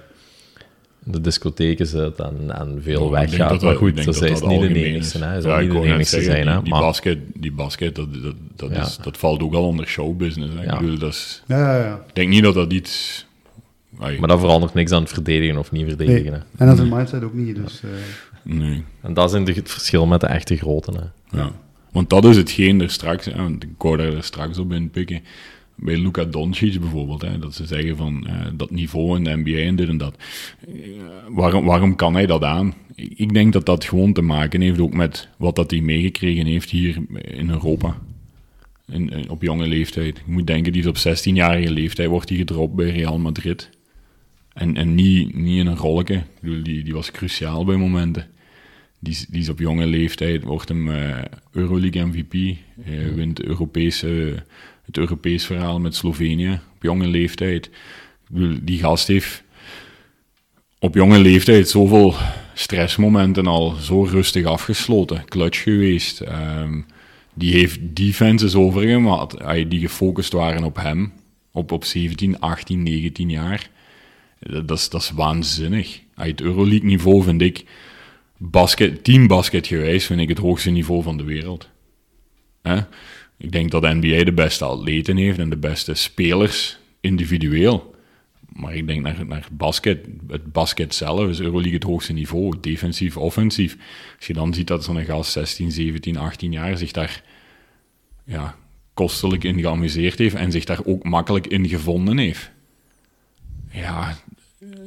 in 1.05 1.12
de 1.12 1.21
discotheken 1.21 1.87
zit 1.87 2.21
en, 2.21 2.37
en 2.59 2.79
veel 2.83 3.05
Ja, 3.05 3.11
weggaat. 3.11 3.39
dat 3.39 3.49
Maar 3.49 3.59
dat- 3.61 3.73
ik 3.73 3.77
goed, 3.79 3.95
denk 3.95 4.07
dus 4.07 4.14
dat 4.19 4.25
hij 4.25 4.31
is 4.33 4.41
dat 4.41 4.49
niet 4.49 4.61
de 4.75 4.85
enigste. 4.85 5.19
Hè. 5.19 5.25
Hij 5.27 5.41
zal 5.41 5.59
niet 5.61 5.71
de 5.71 5.81
enigste 5.81 6.23
zijn. 6.23 6.47
Hè. 6.47 6.53
Die, 6.55 6.62
die 6.62 6.73
Maar, 6.73 6.81
basket, 6.83 7.19
die 7.35 7.53
basket 7.53 7.95
dat, 7.95 8.14
dat, 8.23 8.35
dat, 8.57 8.71
Ja. 8.71 8.81
is, 8.83 8.97
dat 9.03 9.16
valt 9.16 9.43
ook 9.43 9.55
al 9.55 9.66
onder 9.66 9.87
showbusiness. 9.87 10.55
Hè. 10.55 10.62
Ja. 10.64 10.73
Ik, 10.75 10.81
bedoel, 10.81 10.99
dat 10.99 11.12
is, 11.12 11.43
Ja, 11.47 11.59
ja, 11.77 11.85
ja. 11.85 11.95
ik 12.09 12.14
denk 12.14 12.29
niet 12.29 12.43
dat 12.43 12.55
dat 12.55 12.73
iets... 12.73 13.27
Ai, 14.01 14.18
maar 14.18 14.28
dat 14.28 14.40
verandert 14.40 14.74
niks 14.74 14.92
aan 14.92 15.03
het 15.03 15.12
verdedigen 15.12 15.57
of 15.59 15.72
niet 15.72 15.86
verdedigen. 15.86 16.22
Nee. 16.22 16.32
hè. 16.32 16.38
En 16.57 16.66
dat 16.66 16.74
is 16.78 16.80
een 16.80 16.96
mindset 16.96 17.22
ook 17.22 17.34
niet. 17.34 17.57
Dus, 17.57 17.80
eh, 17.82 17.90
Nee. 18.42 18.82
En 19.03 19.14
dat 19.14 19.34
is 19.34 19.57
het 19.57 19.70
verschil 19.70 20.07
met 20.07 20.20
de 20.20 20.26
echte 20.26 20.57
grote. 20.57 20.92
Hè. 20.92 21.38
Ja. 21.38 21.53
Want 21.92 22.11
dat 22.11 22.24
is 22.24 22.36
hetgeen 22.36 22.80
er 22.80 22.90
straks, 22.90 23.24
hè, 23.24 23.36
want 23.36 23.62
ik 23.62 23.68
wou 23.78 23.96
daar 23.96 24.22
straks 24.22 24.59
op 24.59 24.72
in 24.72 24.90
pikken, 24.90 25.20
bij 25.74 25.96
Luka 25.99 26.24
Doncic 26.24 26.80
bijvoorbeeld, 26.80 27.22
hè, 27.22 27.38
dat 27.38 27.55
ze 27.55 27.66
zeggen 27.66 27.96
van 27.96 28.26
eh, 28.26 28.34
dat 28.55 28.70
niveau 28.70 29.16
in 29.16 29.24
de 29.24 29.36
NBA 29.36 29.59
en 29.59 29.76
dit 29.76 29.88
en 29.88 29.96
dat. 29.96 30.14
Eh, 30.68 30.74
waarom, 31.28 31.64
waarom 31.64 31.96
kan 31.96 32.14
hij 32.14 32.26
dat 32.26 32.42
aan? 32.44 32.74
Ik 32.94 33.32
denk 33.32 33.53
dat 33.53 33.66
dat 33.66 33.84
gewoon 33.84 34.12
te 34.12 34.22
maken 34.22 34.61
heeft 34.61 34.80
ook 34.80 34.92
met 34.94 35.28
wat 35.36 35.57
dat 35.57 35.70
hij 35.70 35.80
meegekregen 35.80 36.46
heeft 36.46 36.70
hier 36.70 36.99
in 37.22 37.51
Europa. 37.51 37.96
In, 38.92 39.11
in- 39.11 39.30
op 39.30 39.42
jonge 39.42 39.66
leeftijd. 39.66 40.16
Je 40.26 40.32
moet 40.32 40.46
denken, 40.46 40.72
die 40.72 40.82
is 40.82 40.88
op 40.88 40.96
16-jarige 41.18 41.70
leeftijd 41.70 42.09
wordt 42.09 42.28
hij 42.28 42.38
gedropt 42.38 42.74
bij 42.74 42.90
Real 42.90 43.18
Madrid. 43.18 43.70
En, 44.59 44.77
en 44.77 44.95
niet, 44.95 45.35
niet 45.35 45.59
in 45.59 45.67
een 45.67 45.77
rolletje. 45.77 46.15
Ik 46.15 46.41
bedoel, 46.41 46.63
die, 46.63 46.85
die 46.85 46.95
was 46.95 47.11
cruciaal 47.11 47.65
bij 47.65 47.77
momenten. 47.77 48.27
Die, 48.99 49.27
die 49.31 49.41
is 49.41 49.49
op 49.49 49.59
jonge 49.59 49.87
leeftijd, 49.87 50.43
wordt 50.43 50.69
hem 50.69 50.91
eh, 50.91 51.19
Euroleague 51.53 52.07
MVP. 52.07 52.57
Hij 52.81 53.15
wint 53.15 53.37
de 53.37 53.47
Europese, 53.47 54.35
het 54.85 54.97
Europees 54.97 55.47
verhaal 55.47 55.81
met 55.81 55.95
Slovenië 55.95 56.61
op 56.75 56.83
jonge 56.83 57.07
leeftijd. 57.07 57.67
Ik 57.67 58.31
bedoel, 58.31 58.59
die 58.63 58.79
gast 58.79 59.07
heeft 59.07 59.43
op 60.79 60.95
jonge 60.95 61.19
leeftijd 61.19 61.69
zoveel 61.69 62.15
stressmomenten 62.55 63.47
al 63.47 63.71
zo 63.71 64.03
rustig 64.03 64.45
afgesloten. 64.45 65.25
Clutch 65.25 65.63
geweest. 65.63 66.21
Ehm, 66.21 66.81
die 67.35 67.53
heeft 67.53 67.79
defenses 67.83 68.55
overgemaakt 68.55 69.35
eh, 69.35 69.69
die 69.69 69.81
gefocust 69.81 70.33
waren 70.33 70.65
op 70.65 70.77
hem. 70.77 71.13
Op, 71.53 71.73
op 71.73 71.85
17, 71.85 72.41
18, 72.41 72.83
19 72.83 73.31
jaar. 73.31 73.71
Dat, 74.41 74.68
dat, 74.68 74.78
is, 74.78 74.89
dat 74.89 75.01
is 75.01 75.11
waanzinnig. 75.11 76.01
Het 76.14 76.41
Euroleague 76.41 76.86
niveau 76.86 77.22
vind 77.22 77.43
ik 77.43 77.64
basket, 78.36 79.05
teambasket 79.05 79.66
gewijs 79.66 80.07
vind 80.07 80.20
ik 80.20 80.28
het 80.28 80.39
hoogste 80.39 80.70
niveau 80.70 81.03
van 81.03 81.16
de 81.16 81.24
wereld. 81.24 81.68
Ik 83.36 83.53
denk 83.53 83.70
dat 83.70 83.82
de 83.82 83.95
NBA 83.95 84.24
de 84.24 84.32
beste 84.32 84.64
atleten 84.64 85.16
heeft 85.16 85.39
en 85.39 85.51
de 85.51 85.57
beste 85.57 85.95
spelers 85.95 86.78
individueel. 87.01 87.95
Maar 88.53 88.74
ik 88.74 88.86
denk 88.86 89.03
naar, 89.03 89.26
naar 89.26 89.49
basket, 89.53 90.07
het 90.28 90.53
basket 90.53 90.95
zelf 90.95 91.28
is 91.28 91.41
Euroleague 91.41 91.74
het 91.74 91.82
hoogste 91.82 92.12
niveau, 92.12 92.55
defensief, 92.61 93.16
offensief. 93.16 93.76
Als 94.16 94.26
je 94.26 94.32
dan 94.32 94.55
ziet 94.55 94.66
dat 94.66 94.84
zo'n 94.84 95.05
gast 95.05 95.32
16, 95.32 95.72
17, 95.72 96.16
18 96.16 96.53
jaar 96.53 96.78
zich 96.78 96.93
daar 96.93 97.22
ja, 98.24 98.57
kostelijk 98.95 99.45
in 99.45 99.61
geamuseerd 99.61 100.18
heeft 100.18 100.34
en 100.34 100.53
zich 100.53 100.64
daar 100.64 100.80
ook 100.84 101.05
makkelijk 101.05 101.47
in 101.47 101.68
gevonden 101.68 102.18
heeft. 102.18 102.51
Ja, 103.81 104.16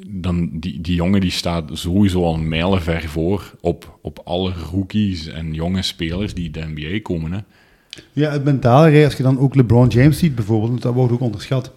dan 0.07 0.49
die, 0.59 0.81
die 0.81 0.95
jongen 0.95 1.21
die 1.21 1.31
staat 1.31 1.69
sowieso 1.73 2.23
al 2.23 2.37
mijlenver 2.37 3.09
voor 3.09 3.55
op, 3.61 3.99
op 4.01 4.21
alle 4.23 4.53
rookies 4.71 5.27
en 5.27 5.53
jonge 5.53 5.81
spelers 5.81 6.33
die 6.33 6.51
de 6.51 6.65
NBA 6.65 7.01
komen. 7.01 7.31
Hè. 7.31 7.39
Ja, 8.13 8.31
het 8.31 8.43
mentale, 8.43 8.89
hè, 8.89 9.03
als 9.03 9.15
je 9.15 9.23
dan 9.23 9.39
ook 9.39 9.55
LeBron 9.55 9.87
James 9.87 10.17
ziet 10.17 10.35
bijvoorbeeld, 10.35 10.81
dat 10.81 10.93
wordt 10.93 11.13
ook 11.13 11.19
onderschat. 11.19 11.71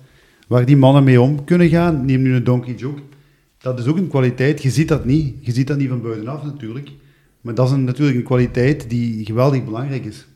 Waar 0.47 0.65
die 0.65 0.77
mannen 0.77 1.05
mee 1.05 1.21
om 1.21 1.45
kunnen 1.45 1.69
gaan, 1.69 2.05
neem 2.05 2.23
nu 2.23 2.35
een 2.35 2.45
Donkey 2.45 2.75
Joke, 2.75 3.03
dat 3.59 3.79
is 3.79 3.87
ook 3.87 3.97
een 3.97 4.09
kwaliteit. 4.09 4.63
Je 4.63 4.71
ziet 4.71 4.89
dat 4.89 5.05
niet. 5.05 5.35
Je 5.41 5.53
ziet 5.53 5.67
dat 5.67 5.79
niet 5.79 5.89
van 5.89 6.03
buitenaf 6.03 6.45
natuurlijk. 6.45 6.91
Maar 7.41 7.55
dat 7.55 7.71
is 7.71 7.77
natuurlijk 7.77 8.17
een 8.17 8.25
kwaliteit 8.25 8.91
die 8.91 9.25
geweldig 9.25 9.65
belangrijk 9.65 10.05
is. 10.05 10.27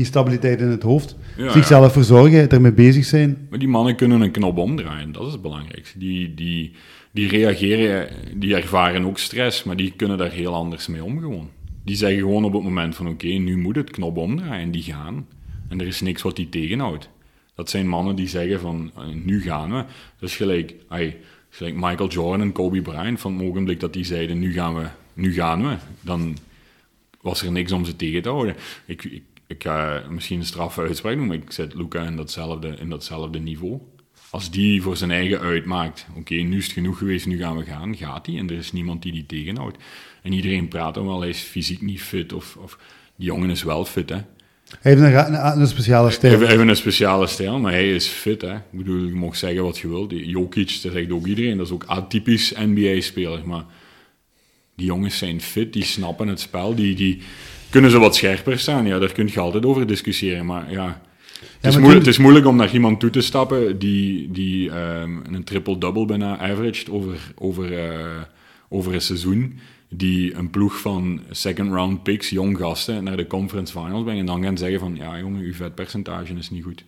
Die 0.00 0.08
stabiliteit 0.08 0.60
in 0.60 0.68
het 0.68 0.82
hoofd. 0.82 1.16
Ja, 1.36 1.52
Zichzelf 1.52 1.92
verzorgen, 1.92 2.48
ermee 2.48 2.72
bezig 2.72 3.04
zijn. 3.04 3.46
Maar 3.50 3.58
die 3.58 3.68
mannen 3.68 3.96
kunnen 3.96 4.20
een 4.20 4.30
knop 4.30 4.58
omdraaien, 4.58 5.12
dat 5.12 5.26
is 5.26 5.32
het 5.32 5.42
belangrijkste. 5.42 5.98
Die, 5.98 6.34
die, 6.34 6.72
die 7.10 7.28
reageren, 7.28 8.08
die 8.34 8.54
ervaren 8.54 9.04
ook 9.04 9.18
stress, 9.18 9.64
maar 9.64 9.76
die 9.76 9.92
kunnen 9.96 10.18
daar 10.18 10.30
heel 10.30 10.54
anders 10.54 10.86
mee 10.86 11.04
om 11.04 11.20
gewoon. 11.20 11.50
Die 11.84 11.96
zeggen 11.96 12.18
gewoon 12.18 12.44
op 12.44 12.52
het 12.52 12.62
moment 12.62 12.94
van 12.94 13.08
oké, 13.08 13.26
nu 13.26 13.58
moet 13.58 13.76
het 13.76 13.90
knop 13.90 14.16
omdraaien, 14.16 14.62
en 14.62 14.70
die 14.70 14.82
gaan. 14.82 15.26
En 15.68 15.80
er 15.80 15.86
is 15.86 16.00
niks 16.00 16.22
wat 16.22 16.36
die 16.36 16.48
tegenhoudt. 16.48 17.08
Dat 17.54 17.70
zijn 17.70 17.88
mannen 17.88 18.16
die 18.16 18.28
zeggen 18.28 18.60
van, 18.60 18.90
eh, 18.96 19.02
nu 19.24 19.42
gaan 19.42 19.70
we. 19.70 19.84
Dat 20.18 20.28
is 20.28 20.36
gelijk, 20.36 20.74
ai, 20.88 21.16
gelijk 21.50 21.74
Michael 21.74 22.08
Jordan 22.08 22.40
en 22.40 22.52
Kobe 22.52 22.82
Bryant, 22.82 23.20
van 23.20 23.38
het 23.38 23.48
ogenblik 23.48 23.80
dat 23.80 23.92
die 23.92 24.04
zeiden, 24.04 24.38
nu 24.38 24.52
gaan 24.52 24.74
we, 24.74 24.86
nu 25.14 25.32
gaan 25.32 25.62
we. 25.62 25.76
Dan 26.00 26.36
was 27.20 27.42
er 27.42 27.52
niks 27.52 27.72
om 27.72 27.84
ze 27.84 27.96
tegen 27.96 28.22
te 28.22 28.28
houden. 28.28 28.56
Ik, 28.86 29.04
ik, 29.04 29.22
ik 29.50 29.62
ga 29.62 30.02
misschien 30.10 30.38
een 30.38 30.46
straffe 30.46 30.80
uitspraak 30.80 31.16
doen, 31.16 31.26
maar 31.26 31.36
ik 31.36 31.52
zet 31.52 31.74
Luca 31.74 32.02
in 32.02 32.16
datzelfde, 32.16 32.68
in 32.68 32.88
datzelfde 32.88 33.38
niveau. 33.38 33.80
Als 34.30 34.50
die 34.50 34.82
voor 34.82 34.96
zijn 34.96 35.10
eigen 35.10 35.40
uitmaakt, 35.40 36.06
oké, 36.16 36.34
nu 36.34 36.56
is 36.56 36.64
het 36.64 36.72
genoeg 36.72 36.98
geweest, 36.98 37.26
nu 37.26 37.38
gaan 37.38 37.56
we 37.56 37.64
gaan, 37.64 37.96
gaat 37.96 38.26
hij. 38.26 38.36
En 38.36 38.50
er 38.50 38.56
is 38.56 38.72
niemand 38.72 39.02
die 39.02 39.12
die 39.12 39.26
tegenhoudt. 39.26 39.78
En 40.22 40.32
iedereen 40.32 40.68
praat 40.68 40.94
dan 40.94 41.06
wel, 41.06 41.20
hij 41.20 41.28
is 41.28 41.40
fysiek 41.40 41.80
niet 41.80 42.02
fit, 42.02 42.32
of, 42.32 42.56
of 42.56 42.78
die 43.16 43.26
jongen 43.26 43.50
is 43.50 43.62
wel 43.62 43.84
fit, 43.84 44.08
hè. 44.08 44.18
Hij 44.80 44.94
heeft 44.94 45.02
een, 45.02 45.34
een, 45.34 45.60
een 45.60 45.66
speciale 45.66 46.10
stijl. 46.10 46.34
Even, 46.34 46.48
even 46.48 46.68
een 46.68 46.76
speciale 46.76 47.26
stijl, 47.26 47.58
maar 47.58 47.72
hij 47.72 47.94
is 47.94 48.06
fit. 48.06 48.40
Hè. 48.40 48.54
Ik 48.54 48.62
bedoel, 48.70 49.04
je 49.04 49.14
mag 49.14 49.36
zeggen 49.36 49.62
wat 49.62 49.78
je 49.78 49.88
wilt. 49.88 50.10
Jokic, 50.10 50.78
dat 50.82 50.92
zegt 50.92 51.10
ook 51.10 51.26
iedereen. 51.26 51.56
Dat 51.56 51.66
is 51.66 51.72
ook 51.72 51.84
atypisch 51.84 52.52
NBA-speler. 52.56 53.46
Maar 53.48 53.64
die 54.80 54.88
jongens 54.88 55.18
zijn 55.18 55.40
fit, 55.40 55.72
die 55.72 55.84
snappen 55.84 56.28
het 56.28 56.40
spel. 56.40 56.74
Die, 56.74 56.94
die 56.94 57.20
kunnen 57.70 57.90
ze 57.90 57.98
wat 57.98 58.16
scherper 58.16 58.58
staan. 58.58 58.86
Ja, 58.86 58.98
daar 58.98 59.12
kun 59.12 59.28
je 59.32 59.40
altijd 59.40 59.66
over 59.66 59.86
discussiëren. 59.86 60.46
Maar 60.46 60.70
ja, 60.72 61.00
het, 61.40 61.42
is, 61.60 61.70
moeilijk, 61.70 61.84
toen- 61.88 61.98
het 61.98 62.06
is 62.06 62.18
moeilijk 62.18 62.46
om 62.46 62.56
naar 62.56 62.72
iemand 62.72 63.00
toe 63.00 63.10
te 63.10 63.20
stappen 63.20 63.78
die, 63.78 64.30
die 64.30 64.70
ehm, 64.70 65.16
een 65.32 65.44
triple-double 65.44 66.04
bijna 66.04 66.38
averaged 66.38 66.90
over, 66.90 67.32
over, 67.34 67.78
eh, 67.78 68.20
over 68.68 68.94
een 68.94 69.00
seizoen. 69.00 69.58
Die 69.92 70.34
een 70.34 70.50
ploeg 70.50 70.80
van 70.80 71.20
second-round 71.30 72.02
picks, 72.02 72.30
jong 72.30 72.58
gasten, 72.58 73.04
naar 73.04 73.16
de 73.16 73.26
conference 73.26 73.72
finals 73.72 74.02
brengen. 74.02 74.20
En 74.20 74.26
dan 74.26 74.42
gaan 74.42 74.58
zeggen 74.58 74.80
van, 74.80 74.96
ja 74.96 75.18
jongen, 75.18 75.40
uw 75.42 75.54
vetpercentage 75.54 76.34
is 76.34 76.50
niet 76.50 76.64
goed. 76.64 76.84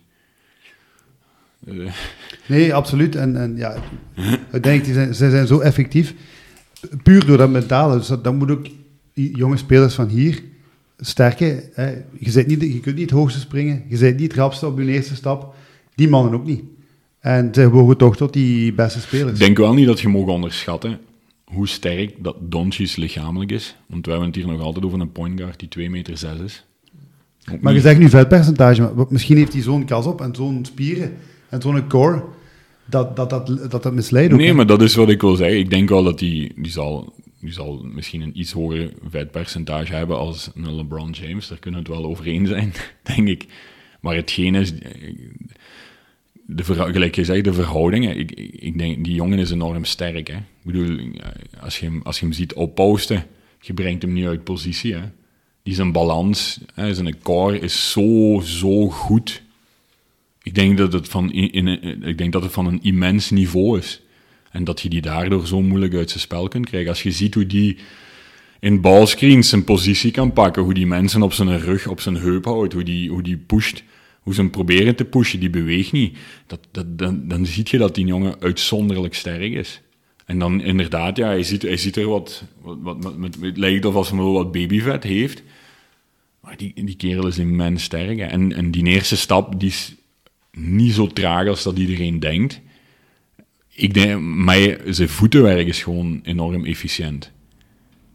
Nee, 2.45 2.73
absoluut. 2.73 3.15
En, 3.15 3.37
en 3.37 3.57
ja, 3.57 3.75
ik 4.51 4.63
denk, 4.63 4.83
die 4.85 4.93
zijn, 4.93 5.15
ze 5.15 5.29
zijn 5.29 5.47
zo 5.47 5.59
effectief. 5.59 6.13
Puur 7.03 7.25
door 7.25 7.37
dat 7.37 7.49
mentale. 7.49 7.97
Dus 7.97 8.07
dat, 8.07 8.23
dat 8.23 8.33
moet 8.33 8.51
ook 8.51 8.65
jonge 9.13 9.57
spelers 9.57 9.93
van 9.93 10.07
hier 10.07 10.43
sterken. 10.97 11.63
Hè. 11.73 11.89
Je, 12.19 12.43
niet, 12.47 12.61
je 12.61 12.79
kunt 12.79 12.95
niet 12.95 13.09
het 13.09 13.19
hoogste 13.19 13.39
springen. 13.39 13.83
Je 13.87 13.97
bent 13.97 14.19
niet 14.19 14.31
het 14.31 14.39
rapste 14.39 14.67
op 14.67 14.79
je 14.79 14.85
eerste 14.85 15.15
stap. 15.15 15.55
Die 15.95 16.09
mannen 16.09 16.33
ook 16.33 16.45
niet. 16.45 16.63
En 17.19 17.49
ze 17.53 17.69
behoren 17.69 17.97
toch 17.97 18.17
tot 18.17 18.33
die 18.33 18.73
beste 18.73 18.99
spelers. 18.99 19.31
Ik 19.31 19.45
denk 19.45 19.57
wel 19.57 19.73
niet 19.73 19.87
dat 19.87 19.99
je 19.99 20.07
mag 20.07 20.27
onderschatten 20.27 20.99
hoe 21.43 21.67
sterk 21.67 22.15
dat 22.19 22.35
Doncic 22.39 22.95
lichamelijk 22.95 23.51
is. 23.51 23.75
Want 23.87 24.05
we 24.05 24.11
hebben 24.11 24.29
het 24.29 24.37
hier 24.37 24.47
nog 24.47 24.61
altijd 24.61 24.85
over 24.85 24.99
een 24.99 25.11
point 25.11 25.39
guard 25.39 25.59
die 25.59 25.67
2 25.67 25.89
meter 25.89 26.17
6 26.17 26.39
is. 26.39 26.65
Ook 27.51 27.61
Maar 27.61 27.73
je 27.73 27.79
zegt 27.79 27.99
nu 27.99 28.09
vetpercentage, 28.09 28.81
maar 28.81 29.05
misschien 29.09 29.37
heeft 29.37 29.53
hij 29.53 29.61
zo'n 29.61 29.85
kas 29.85 30.05
op 30.05 30.21
en 30.21 30.35
zo'n 30.35 30.65
spieren 30.65 31.13
en 31.49 31.61
zo'n 31.61 31.87
core, 31.87 32.23
dat 32.85 33.15
dat, 33.15 33.29
dat, 33.29 33.47
dat, 33.71 33.83
dat 33.83 33.93
misleidt. 33.93 34.33
Nee, 34.35 34.53
maar 34.53 34.65
dat 34.65 34.81
is 34.81 34.95
wat 34.95 35.09
ik 35.09 35.21
wil 35.21 35.35
zeggen. 35.35 35.59
Ik 35.59 35.69
denk 35.69 35.89
wel 35.89 36.03
dat 36.03 36.19
die, 36.19 36.51
die, 36.55 36.71
zal, 36.71 37.13
die 37.39 37.51
zal 37.51 37.85
misschien 37.93 38.21
een 38.21 38.39
iets 38.39 38.51
hoger 38.51 38.93
vetpercentage 39.09 39.93
hebben 39.93 40.17
als 40.17 40.51
een 40.55 40.75
LeBron 40.75 41.11
James. 41.11 41.47
Daar 41.47 41.59
kunnen 41.59 41.83
we 41.83 41.89
het 41.89 41.97
wel 41.99 42.09
over 42.09 42.25
eens 42.25 42.49
zijn, 42.49 42.73
denk 43.15 43.27
ik. 43.27 43.45
Maar 44.01 44.15
hetgeen 44.15 44.55
is, 44.55 44.73
de 46.45 46.63
verhou- 46.63 46.91
gelijk 46.91 47.15
je 47.15 47.23
zegt, 47.23 47.43
de 47.43 47.53
verhoudingen. 47.53 48.17
Ik, 48.17 48.31
ik 48.31 48.55
ik 48.55 48.77
denk, 48.77 49.03
die 49.03 49.13
jongen 49.13 49.39
is 49.39 49.51
enorm 49.51 49.85
sterk. 49.85 50.27
Hè? 50.27 50.35
Ik 50.37 50.43
bedoel, 50.63 50.97
als 51.59 51.79
je, 51.79 51.85
hem, 51.85 52.01
als 52.03 52.19
je 52.19 52.25
hem 52.25 52.33
ziet 52.33 52.53
opposten, 52.53 53.25
je 53.61 53.73
brengt 53.73 54.01
hem 54.01 54.13
niet 54.13 54.25
uit 54.25 54.43
positie. 54.43 54.93
Hè? 54.93 55.01
Die 55.63 55.75
zijn 55.75 55.91
balans, 55.91 56.59
hè, 56.73 56.93
zijn 56.93 57.21
core 57.21 57.59
is 57.59 57.91
zo, 57.91 58.41
zo 58.43 58.89
goed. 58.89 59.42
Ik 60.43 60.55
denk 60.55 60.77
dat 60.77 60.93
het 60.93 61.09
van, 61.09 61.31
in, 61.31 61.67
ik 62.03 62.17
denk 62.17 62.31
dat 62.33 62.43
het 62.43 62.51
van 62.51 62.65
een 62.65 62.83
immens 62.83 63.29
niveau 63.29 63.79
is. 63.79 64.01
En 64.51 64.63
dat 64.63 64.81
je 64.81 64.89
die 64.89 65.01
daardoor 65.01 65.47
zo 65.47 65.61
moeilijk 65.61 65.93
uit 65.93 66.09
zijn 66.09 66.19
spel 66.21 66.47
kunt 66.47 66.65
krijgen. 66.65 66.89
Als 66.89 67.03
je 67.03 67.11
ziet 67.11 67.33
hoe 67.33 67.45
die 67.45 67.77
in 68.59 68.81
ballscreens 68.81 69.49
zijn 69.49 69.63
positie 69.63 70.11
kan 70.11 70.33
pakken, 70.33 70.63
hoe 70.63 70.73
die 70.73 70.87
mensen 70.87 71.21
op 71.21 71.33
zijn 71.33 71.59
rug, 71.59 71.87
op 71.87 71.99
zijn 72.01 72.15
heup 72.15 72.45
houdt, 72.45 72.73
hoe 72.73 72.83
die, 72.83 73.09
hoe 73.09 73.21
die 73.21 73.37
pusht, 73.37 73.83
hoe 74.19 74.33
ze 74.33 74.41
hem 74.41 74.49
proberen 74.49 74.95
te 74.95 75.05
pushen, 75.05 75.39
die 75.39 75.49
beweegt 75.49 75.91
niet. 75.91 76.17
Dat, 76.47 76.67
dat, 76.71 76.97
dan, 76.97 77.27
dan 77.27 77.45
zie 77.45 77.63
je 77.67 77.77
dat 77.77 77.95
die 77.95 78.05
jongen 78.05 78.35
uitzonderlijk 78.39 79.13
sterk 79.13 79.53
is. 79.53 79.81
En 80.25 80.39
dan 80.39 80.61
inderdaad, 80.61 81.17
ja, 81.17 81.27
hij 81.27 81.43
ziet, 81.43 81.61
hij 81.61 81.77
ziet 81.77 81.95
er 81.95 82.07
wat, 82.07 82.43
wat, 82.61 83.17
met- 83.17 83.37
het 83.41 83.57
lijkt 83.57 83.85
of 83.85 83.95
als 83.95 84.09
hij 84.09 84.17
wel 84.17 84.33
wat 84.33 84.51
babyvet 84.51 85.03
heeft. 85.03 85.43
Maar 86.41 86.57
die, 86.57 86.85
die 86.85 86.95
kerel 86.95 87.27
is 87.27 87.37
immens 87.37 87.83
sterk. 87.83 88.19
En, 88.19 88.53
en 88.53 88.71
die 88.71 88.85
eerste 88.85 89.17
stap, 89.17 89.59
die 89.59 89.69
is 89.69 89.95
niet 90.57 90.93
zo 90.93 91.07
traag 91.07 91.47
als 91.47 91.63
dat 91.63 91.77
iedereen 91.77 92.19
denkt. 92.19 92.61
Ik 93.69 93.93
denk, 93.93 94.21
maar 94.21 94.77
zijn 94.85 95.09
voetenwerk 95.09 95.67
is 95.67 95.83
gewoon 95.83 96.19
enorm 96.23 96.65
efficiënt. 96.65 97.31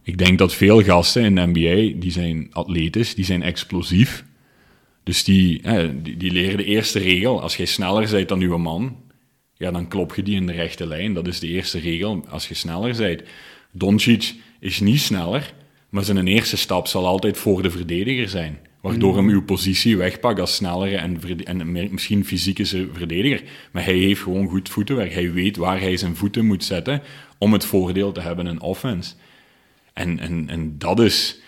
Ik 0.03 0.19
denk 0.19 0.39
dat 0.39 0.55
veel 0.55 0.83
gasten 0.83 1.25
in 1.25 1.35
de 1.35 1.47
NBA, 1.47 2.01
die 2.01 2.11
zijn 2.11 2.49
atletisch, 2.53 3.15
die 3.15 3.25
zijn 3.25 3.43
explosief. 3.43 4.25
Dus 5.03 5.25
die, 5.25 5.63
die, 6.03 6.17
die 6.17 6.31
leren 6.31 6.57
de 6.57 6.65
eerste 6.65 6.99
regel. 6.99 7.43
Als 7.43 7.57
jij 7.57 7.67
sneller 7.67 8.11
bent 8.11 8.29
dan 8.29 8.41
uw 8.41 8.59
man, 8.59 8.97
ja, 9.55 9.71
dan 9.71 9.89
klop 9.89 10.15
je 10.15 10.23
die 10.23 10.37
in 10.37 10.47
de 10.47 10.53
rechte 10.53 10.87
lijn. 10.87 11.15
Dat 11.15 11.27
is 11.27 11.41
de 11.41 11.47
eerste 11.47 11.79
regel, 11.79 12.25
als 12.29 12.49
je 12.49 12.55
sneller 12.55 12.97
bent. 12.97 13.23
Doncic 13.73 14.35
is 14.61 14.81
niet 14.81 15.01
sneller, 15.01 15.55
Maar 15.89 16.05
zijn 16.05 16.27
eerste 16.27 16.57
stap 16.57 16.87
zal 16.87 17.07
altijd 17.07 17.37
voor 17.37 17.63
de 17.63 17.71
verdediger 17.71 18.29
zijn. 18.29 18.59
Waardoor 18.89 19.17
hem 19.17 19.29
uw 19.29 19.43
positie 19.43 19.97
wegpakt 19.97 20.41
als 20.41 20.55
snellere 20.55 20.97
en, 20.97 21.21
en 21.45 21.73
misschien 21.73 22.25
fysische 22.25 22.89
verdediger. 22.93 23.43
Maar 23.73 23.85
hij 23.85 23.97
heeft 23.97 24.21
gewoon 24.21 24.49
goed 24.49 24.69
voetenwerk. 24.69 25.13
Hij 25.13 25.33
weet 25.33 25.57
waar 25.57 25.81
hij 25.81 25.97
zijn 25.97 26.17
voeten 26.17 26.47
moet 26.47 26.65
zetten 26.65 27.03
om 27.39 27.53
het 27.53 27.65
voordeel 27.65 28.13
te 28.13 28.21
hebben 28.21 28.47
in 28.47 28.61
offense. 28.61 29.15
En, 29.93 30.19
en, 30.19 30.49
en 30.49 30.79
dat 30.79 31.01
is... 31.01 31.41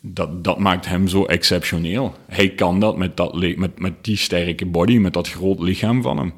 Dat, 0.00 0.44
dat 0.44 0.58
maakt 0.58 0.86
hem 0.86 1.08
zo 1.08 1.24
exceptioneel. 1.24 2.14
Hij 2.28 2.48
kan 2.54 2.80
dat 2.80 2.96
met, 2.96 3.16
dat 3.16 3.56
met, 3.56 3.78
met 3.78 4.04
die 4.04 4.16
sterke 4.16 4.66
body, 4.66 4.96
met 4.96 5.12
dat 5.12 5.28
groot 5.28 5.60
lichaam 5.60 6.02
van 6.02 6.18
hem. 6.18 6.32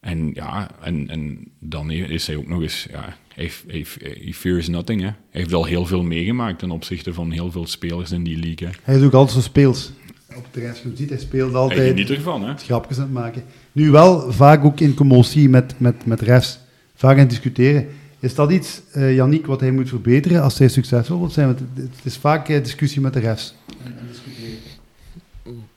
En 0.00 0.30
ja, 0.34 0.70
en, 0.80 1.08
en 1.08 1.52
dan 1.58 1.90
is 1.90 2.26
hij 2.26 2.36
ook 2.36 2.48
nog 2.48 2.62
eens... 2.62 2.86
Ja, 2.90 3.16
hij, 3.34 3.50
hij, 3.66 3.86
hij 3.98 4.32
fears 4.32 4.68
nothing, 4.68 5.00
hè. 5.00 5.06
Hij 5.06 5.16
heeft 5.30 5.52
al 5.52 5.64
heel 5.64 5.86
veel 5.86 6.02
meegemaakt 6.02 6.58
ten 6.58 6.70
opzichte 6.70 7.14
van 7.14 7.30
heel 7.30 7.50
veel 7.50 7.66
spelers 7.66 8.10
in 8.10 8.24
die 8.24 8.38
league, 8.38 8.68
hè. 8.68 8.74
Hij 8.82 8.96
is 8.96 9.02
ook 9.02 9.12
altijd 9.12 9.36
zo 9.36 9.40
speels. 9.40 9.92
Op 10.36 10.42
het 10.42 10.52
terrein, 10.52 10.74
ziet, 10.94 11.08
hij 11.08 11.18
speelt 11.18 11.52
Hij 11.52 11.60
altijd 11.60 11.88
geniet 11.88 12.10
ervan, 12.10 12.42
hè. 12.42 12.54
grapjes 12.56 12.96
aan 12.96 13.02
het 13.02 13.12
maken. 13.12 13.44
Nu 13.72 13.90
wel 13.90 14.32
vaak 14.32 14.64
ook 14.64 14.80
in 14.80 14.94
commotie 14.94 15.48
met, 15.48 15.74
met, 15.76 16.06
met 16.06 16.20
refs. 16.20 16.58
Vaak 16.94 17.12
aan 17.12 17.18
het 17.18 17.30
discussiëren. 17.30 17.86
Is 18.20 18.34
dat 18.34 18.50
iets, 18.50 18.80
eh 18.92 19.14
Yannick, 19.14 19.46
wat 19.46 19.60
hij 19.60 19.70
moet 19.70 19.88
verbeteren 19.88 20.42
als 20.42 20.58
hij 20.58 20.68
succesvol 20.68 21.18
wil 21.18 21.30
zijn? 21.30 21.46
Want 21.46 21.58
het, 21.58 21.68
het 21.96 22.04
is 22.04 22.16
vaak 22.16 22.48
eh, 22.48 22.62
discussie 22.62 23.00
met 23.00 23.12
de 23.12 23.20
refs. 23.20 23.54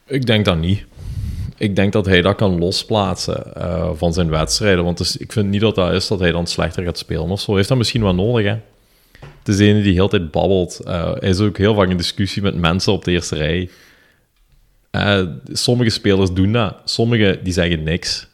Ik 0.06 0.26
denk 0.26 0.46
dat 0.46 0.60
niet. 0.60 0.86
Ik 1.58 1.76
denk 1.76 1.94
dat 1.94 2.06
hij 2.06 2.22
dat 2.22 2.36
kan 2.36 2.60
losplaatsen 2.60 3.54
eh, 3.56 3.90
van 3.94 4.14
zijn 4.14 4.30
wedstrijden. 4.30 4.84
Want 4.84 4.98
dus, 4.98 5.18
ik 5.18 5.32
vind 5.32 5.50
niet 5.50 5.62
dat 5.62 5.76
dat 5.76 5.94
is 5.94 6.08
dat 6.08 6.20
hij 6.20 6.32
dan 6.32 6.48
slechter 6.48 6.84
gaat 6.84 6.98
spelen 6.98 7.30
of 7.30 7.42
zo. 7.42 7.56
Heeft 7.56 7.68
dat 7.68 7.78
misschien 7.78 8.02
wel 8.02 8.16
nodig, 8.16 8.46
hè. 8.46 8.56
Het 9.20 9.48
is 9.48 9.58
de 9.58 9.66
ene 9.66 9.82
die 9.82 9.94
heel 9.94 10.08
tijd 10.08 10.32
babbelt. 10.32 10.80
Eh, 10.80 11.12
hij 11.14 11.30
is 11.30 11.40
ook 11.40 11.58
heel 11.58 11.76
vaak 11.76 11.90
in 11.90 11.98
discussie 11.98 12.42
met 12.42 12.56
mensen 12.56 12.94
op 12.94 13.04
de 13.04 13.12
eerste 13.12 13.36
rij. 13.36 13.70
Eh, 14.92 15.26
sommige 15.52 15.90
spelers 15.90 16.32
doen 16.32 16.52
dat. 16.52 16.76
Sommige 16.84 17.40
die 17.44 17.54
zeggen 17.54 17.84
niks. 17.84 18.28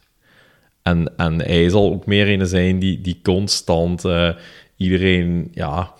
En, 0.81 1.11
en 1.17 1.41
hij 1.41 1.69
zal 1.69 1.91
ook 1.91 2.05
meer 2.05 2.29
een 2.29 2.47
zijn 2.47 2.79
die, 2.79 3.01
die 3.01 3.19
constant 3.23 4.03
iedereen... 4.77 5.51
Ja, 5.53 5.93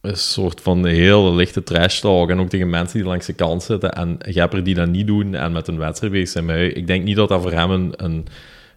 een 0.00 0.16
soort 0.16 0.60
van 0.60 0.86
hele 0.86 1.34
lichte 1.34 1.62
trash 1.62 2.00
talk. 2.00 2.30
En 2.30 2.40
ook 2.40 2.48
tegen 2.48 2.70
mensen 2.70 2.98
die 2.98 3.08
langs 3.08 3.26
de 3.26 3.32
kant 3.32 3.62
zitten. 3.62 3.92
En 3.92 4.16
Gepper 4.18 4.64
die 4.64 4.74
dat 4.74 4.88
niet 4.88 5.06
doen 5.06 5.34
en 5.34 5.52
met 5.52 5.68
een 5.68 5.78
wedstrijd 5.78 6.12
bezig 6.12 6.28
zijn. 6.28 6.44
Maar 6.44 6.60
ik 6.60 6.86
denk 6.86 7.04
niet 7.04 7.16
dat 7.16 7.28
dat 7.28 7.42
voor 7.42 7.52
hem 7.52 7.70
een, 7.70 7.92
een, 7.96 8.26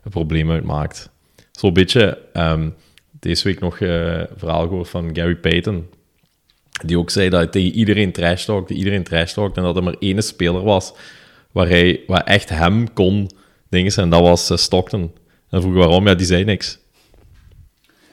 een 0.03 0.11
probleem 0.11 0.51
uitmaakt. 0.51 1.09
Zo'n 1.51 1.73
beetje... 1.73 2.17
ehm, 2.33 2.69
deze 3.21 3.43
week 3.43 3.59
nog 3.59 3.79
eh, 3.79 4.17
een 4.17 4.27
verhaal 4.35 4.67
gehoord 4.67 4.89
van 4.89 5.15
Gary 5.15 5.35
Payton. 5.35 5.87
Die 6.85 6.97
ook 6.97 7.09
zei 7.09 7.29
dat 7.29 7.39
hij 7.39 7.49
tegen 7.49 7.71
iedereen 7.71 8.11
trash 8.11 8.45
talkte, 8.45 8.73
iedereen 8.73 9.03
trash 9.03 9.33
talkte. 9.33 9.59
En 9.59 9.65
dat 9.65 9.75
er 9.75 9.83
maar 9.83 9.95
één 9.99 10.23
speler 10.23 10.63
was 10.63 10.93
waar 11.51 11.67
hij 11.67 11.99
waar 12.07 12.23
echt 12.23 12.49
hem 12.49 12.93
kon 12.93 13.29
dingen. 13.69 13.95
En 13.95 14.09
dat 14.09 14.21
was 14.21 14.49
eh, 14.49 14.57
Stockton. 14.57 15.11
En 15.49 15.61
vroeg 15.61 15.73
waarom. 15.73 16.07
Ja, 16.07 16.15
die 16.15 16.25
zei 16.25 16.43
niks. 16.43 16.79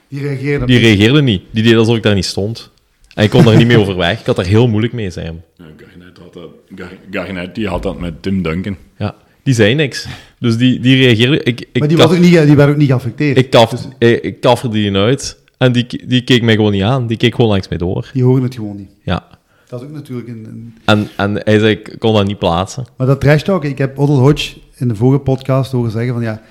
Die 0.09 0.21
reageren 0.21 0.61
op 0.61 0.67
Die 0.67 0.79
reageerde 0.79 1.23
niet. 1.23 1.43
Die 1.51 1.63
deed 1.63 1.75
alsof 1.75 1.97
ik 1.97 2.03
daar 2.03 2.15
niet 2.15 2.25
stond. 2.25 2.71
En 3.15 3.25
ik 3.25 3.31
kon 3.31 3.45
daar 3.45 3.57
niet 3.57 3.67
mee 3.67 3.79
overweg. 3.79 4.21
Ik 4.21 4.27
had 4.27 4.37
daar 4.37 4.45
heel 4.47 4.69
moeilijk 4.69 4.93
mee 4.93 5.11
zijn. 5.11 5.43
Ja, 5.57 5.65
Garnett, 5.77 6.19
had 6.19 6.33
dat, 6.35 6.49
Gar- 6.75 6.99
Garnett 7.11 7.55
die 7.55 7.69
had 7.69 7.83
dat 7.83 8.01
met 8.01 8.23
Tim 8.23 8.43
Duncan. 8.43 8.77
Ja, 8.99 9.15
die 9.43 9.55
zei 9.55 9.75
niks. 9.75 10.07
Dus 10.39 10.57
die, 10.57 10.81
die 10.81 10.97
reageerde... 11.05 11.43
Ik, 11.43 11.61
ik, 11.61 11.79
Maar 11.79 11.89
die, 11.89 11.97
kaf- 11.97 12.07
was 12.07 12.17
ook 12.17 12.23
niet, 12.23 12.33
die 12.33 12.57
werden 12.57 12.69
ook 12.75 12.77
niet 12.81 12.89
geaffecteerd. 12.89 13.37
ik, 13.39 13.51
kaf, 13.51 13.87
ik, 13.99 14.23
ik 14.23 14.41
kafferde 14.41 14.75
die 14.77 14.97
uit. 14.97 15.39
En 15.59 15.73
die, 15.73 16.07
die 16.07 16.23
keek 16.23 16.43
mij 16.43 16.55
gewoon 16.55 16.73
niet 16.73 16.83
aan. 16.83 17.07
Die 17.07 17.17
keek 17.17 17.35
gewoon 17.35 17.51
langs 17.51 17.69
mij 17.69 17.79
door. 17.79 18.11
Die 18.13 18.23
horen 18.23 18.43
het 18.43 18.55
gewoon 18.55 18.77
niet. 18.77 18.91
Ja. 19.03 19.27
Dat 19.69 19.81
is 19.81 19.87
ook 19.87 19.93
natuurlijk 19.93 20.29
een... 20.29 20.45
een- 20.49 20.75
En, 20.85 21.09
en 21.17 21.41
hij 21.45 21.59
zei, 21.59 21.71
ik 21.73 21.95
kon 21.99 22.15
dat 22.15 22.27
niet 22.27 22.39
plaatsen. 22.39 22.87
Maar 22.97 23.07
dat 23.07 23.21
trash 23.21 23.43
talk, 23.43 23.65
ik 23.65 23.79
heb 23.79 23.99
Oddel 23.99 24.19
Hodge 24.19 24.57
in 24.77 24.89
de 24.89 24.95
vorige 24.95 25.23
podcast 25.23 25.73
horen 25.73 25.91
zeggen 25.91 26.13
van 26.15 26.23
ja, 26.23 26.43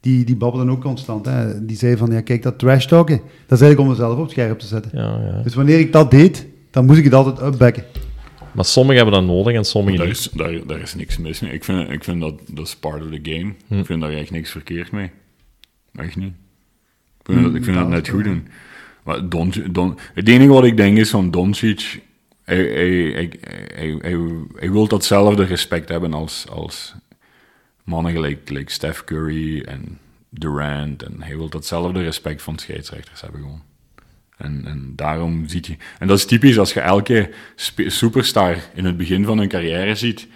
die, 0.00 0.24
die 0.24 0.36
babbelen 0.36 0.70
ook 0.70 0.80
constant. 0.80 1.26
Hè. 1.26 1.64
Die 1.66 1.76
zei 1.76 1.96
van 1.96 2.10
ja, 2.10 2.20
kijk, 2.20 2.42
dat 2.42 2.58
trash 2.58 2.86
talken, 2.86 3.16
dat 3.16 3.58
is 3.58 3.64
eigenlijk 3.64 3.80
om 3.80 3.88
mezelf 3.88 4.16
op 4.16 4.22
het 4.22 4.30
scherp 4.30 4.58
te 4.58 4.66
zetten. 4.66 4.90
Ja, 4.94 5.20
ja. 5.24 5.42
Dus 5.42 5.54
wanneer 5.54 5.78
ik 5.78 5.92
dat 5.92 6.10
deed, 6.10 6.46
dan 6.70 6.86
moest 6.86 6.98
ik 6.98 7.04
het 7.04 7.14
altijd 7.14 7.52
upbacken. 7.52 7.84
Maar 8.52 8.64
sommigen 8.64 9.02
hebben 9.02 9.20
dat 9.20 9.34
nodig 9.34 9.54
en 9.54 9.64
sommigen 9.64 9.98
Daar 9.98 10.08
niet. 10.08 10.16
is, 10.16 10.30
daar, 10.32 10.66
daar 10.66 10.80
is 10.80 10.94
niks 10.94 11.18
mis 11.18 11.40
mee. 11.40 11.52
Ik 11.52 11.64
vind, 11.64 11.90
ik 11.90 12.04
vind 12.04 12.20
dat 12.20 12.40
dat 12.46 12.66
is 12.66 12.76
part 12.76 13.02
of 13.02 13.10
the 13.10 13.30
game. 13.30 13.54
Hm. 13.66 13.78
Ik 13.78 13.86
vind 13.86 14.00
daar 14.00 14.12
echt 14.12 14.30
niks 14.30 14.50
verkeerd 14.50 14.92
mee. 14.92 15.10
Echt 15.94 16.16
niet. 16.16 16.32
Ik 17.18 17.26
vind, 17.26 17.42
dat, 17.42 17.54
ik 17.54 17.64
vind 17.64 17.76
dat 17.76 17.88
net 17.88 18.08
goed 18.08 18.24
doen. 18.24 18.48
Maar 19.04 19.28
Don, 19.28 19.52
Don, 19.70 19.98
het 20.14 20.28
enige 20.28 20.50
wat 20.50 20.64
ik 20.64 20.76
denk 20.76 20.98
is 20.98 21.10
van 21.10 21.30
Doncic, 21.30 22.02
hij, 22.44 22.56
hij, 22.56 22.90
hij, 23.12 23.30
hij, 23.74 23.98
hij, 24.00 24.18
hij 24.54 24.72
wil 24.72 24.88
datzelfde 24.88 25.44
respect 25.44 25.88
hebben 25.88 26.14
als, 26.14 26.46
als 26.50 26.94
mannen 27.90 28.12
gelijk, 28.12 28.40
gelijk 28.44 28.70
Steph 28.70 29.04
Curry 29.04 29.60
en 29.60 29.98
Durant. 30.28 31.02
En 31.02 31.22
hij 31.22 31.36
wil 31.36 31.48
datzelfde 31.48 32.02
respect 32.02 32.42
van 32.42 32.58
scheidsrechters 32.58 33.20
hebben 33.20 33.40
gewoon. 33.40 33.62
En, 34.36 34.62
en 34.66 34.92
daarom 34.96 35.48
ziet 35.48 35.66
je... 35.66 35.76
En 35.98 36.06
dat 36.06 36.18
is 36.18 36.24
typisch 36.24 36.58
als 36.58 36.72
je 36.72 36.80
elke 36.80 37.30
superstar 37.86 38.56
in 38.74 38.84
het 38.84 38.96
begin 38.96 39.24
van 39.24 39.38
hun 39.38 39.48
carrière 39.48 39.94
ziet. 39.94 40.26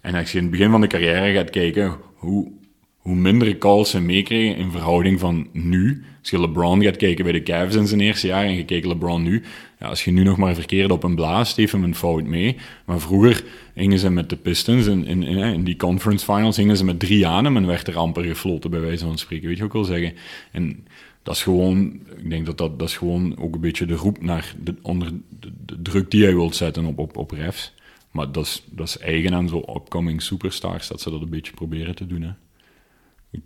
En 0.00 0.14
als 0.14 0.32
je 0.32 0.36
in 0.36 0.42
het 0.42 0.52
begin 0.52 0.70
van 0.70 0.80
de 0.80 0.86
carrière 0.86 1.32
gaat 1.32 1.50
kijken 1.50 1.96
hoe, 2.14 2.52
hoe 2.96 3.14
minder 3.14 3.58
calls 3.58 3.90
ze 3.90 4.00
meekregen 4.00 4.56
in 4.56 4.70
verhouding 4.70 5.20
van 5.20 5.48
nu. 5.52 6.04
Als 6.20 6.30
je 6.30 6.40
LeBron 6.40 6.82
gaat 6.82 6.96
kijken 6.96 7.24
bij 7.24 7.32
de 7.32 7.42
Cavs 7.42 7.74
in 7.74 7.86
zijn 7.86 8.00
eerste 8.00 8.26
jaar 8.26 8.44
en 8.44 8.54
je 8.54 8.64
kijkt 8.64 8.86
LeBron 8.86 9.22
nu. 9.22 9.42
Ja, 9.78 9.86
als 9.86 10.04
je 10.04 10.10
nu 10.10 10.22
nog 10.22 10.36
maar 10.36 10.54
verkeerd 10.54 10.90
op 10.90 11.02
een 11.04 11.14
blaast, 11.14 11.56
heeft 11.56 11.72
hem 11.72 11.84
een 11.84 11.94
fout 11.94 12.24
mee. 12.24 12.56
Maar 12.84 13.00
vroeger 13.00 13.44
gingen 13.74 13.98
ze 13.98 14.10
met 14.10 14.28
de 14.28 14.36
Pistons 14.36 14.86
in, 14.86 15.06
in, 15.06 15.22
in, 15.22 15.64
die 15.64 15.76
conference 15.76 16.24
finals 16.24 16.56
gingen 16.56 16.76
ze 16.76 16.84
met 16.84 17.00
drie 17.00 17.26
aan 17.26 17.44
hem 17.44 17.56
en 17.56 17.66
werd 17.66 17.88
er 17.88 17.96
amper 17.96 18.24
gefloten 18.24 18.70
bij 18.70 18.80
wijze 18.80 19.04
van 19.04 19.18
spreken. 19.18 19.46
Weet 19.46 19.56
je 19.56 19.62
wat 19.62 19.74
ik 19.74 19.80
wil 19.80 19.96
zeggen? 19.96 20.16
En 20.52 20.86
dat 21.22 21.34
is 21.34 21.42
gewoon, 21.42 22.00
ik 22.16 22.30
denk 22.30 22.46
dat 22.46 22.58
dat, 22.58 22.78
dat 22.78 22.88
is 22.88 22.96
gewoon 22.96 23.38
ook 23.38 23.54
een 23.54 23.60
beetje 23.60 23.86
de 23.86 23.94
roep 23.94 24.22
naar 24.22 24.54
de, 24.62 24.74
onder 24.82 25.12
de, 25.40 25.52
de 25.66 25.82
druk 25.82 26.10
die 26.10 26.24
hij 26.24 26.34
wilt 26.34 26.56
zetten 26.56 26.84
op, 26.84 26.98
op, 26.98 27.16
op 27.16 27.30
refs. 27.30 27.72
Maar 28.10 28.32
dat 28.32 28.44
is, 28.44 28.64
dat 28.70 28.88
is 28.88 28.98
eigen 28.98 29.34
aan 29.34 29.48
zo'n 29.48 29.76
upcoming 29.76 30.22
superstars, 30.22 30.88
dat 30.88 31.00
ze 31.00 31.10
dat 31.10 31.20
een 31.20 31.30
beetje 31.30 31.52
proberen 31.52 31.94
te 31.94 32.06
doen. 32.06 32.22
Hè. 32.22 32.30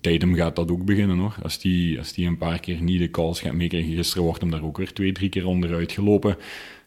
Tatum 0.00 0.34
gaat 0.34 0.56
dat 0.56 0.70
ook 0.70 0.84
beginnen 0.84 1.18
hoor. 1.18 1.34
Als 1.42 1.58
die, 1.58 1.98
als 1.98 2.12
die 2.12 2.26
een 2.26 2.38
paar 2.38 2.60
keer 2.60 2.82
niet 2.82 2.98
de 2.98 3.10
calls 3.10 3.40
gaat 3.40 3.52
meekrijgen, 3.52 3.94
gisteren 3.94 4.22
wordt 4.22 4.40
hem 4.40 4.50
daar 4.50 4.64
ook 4.64 4.76
weer 4.76 4.92
twee, 4.92 5.12
drie 5.12 5.28
keer 5.28 5.46
onderuit 5.46 5.92
gelopen. 5.92 6.36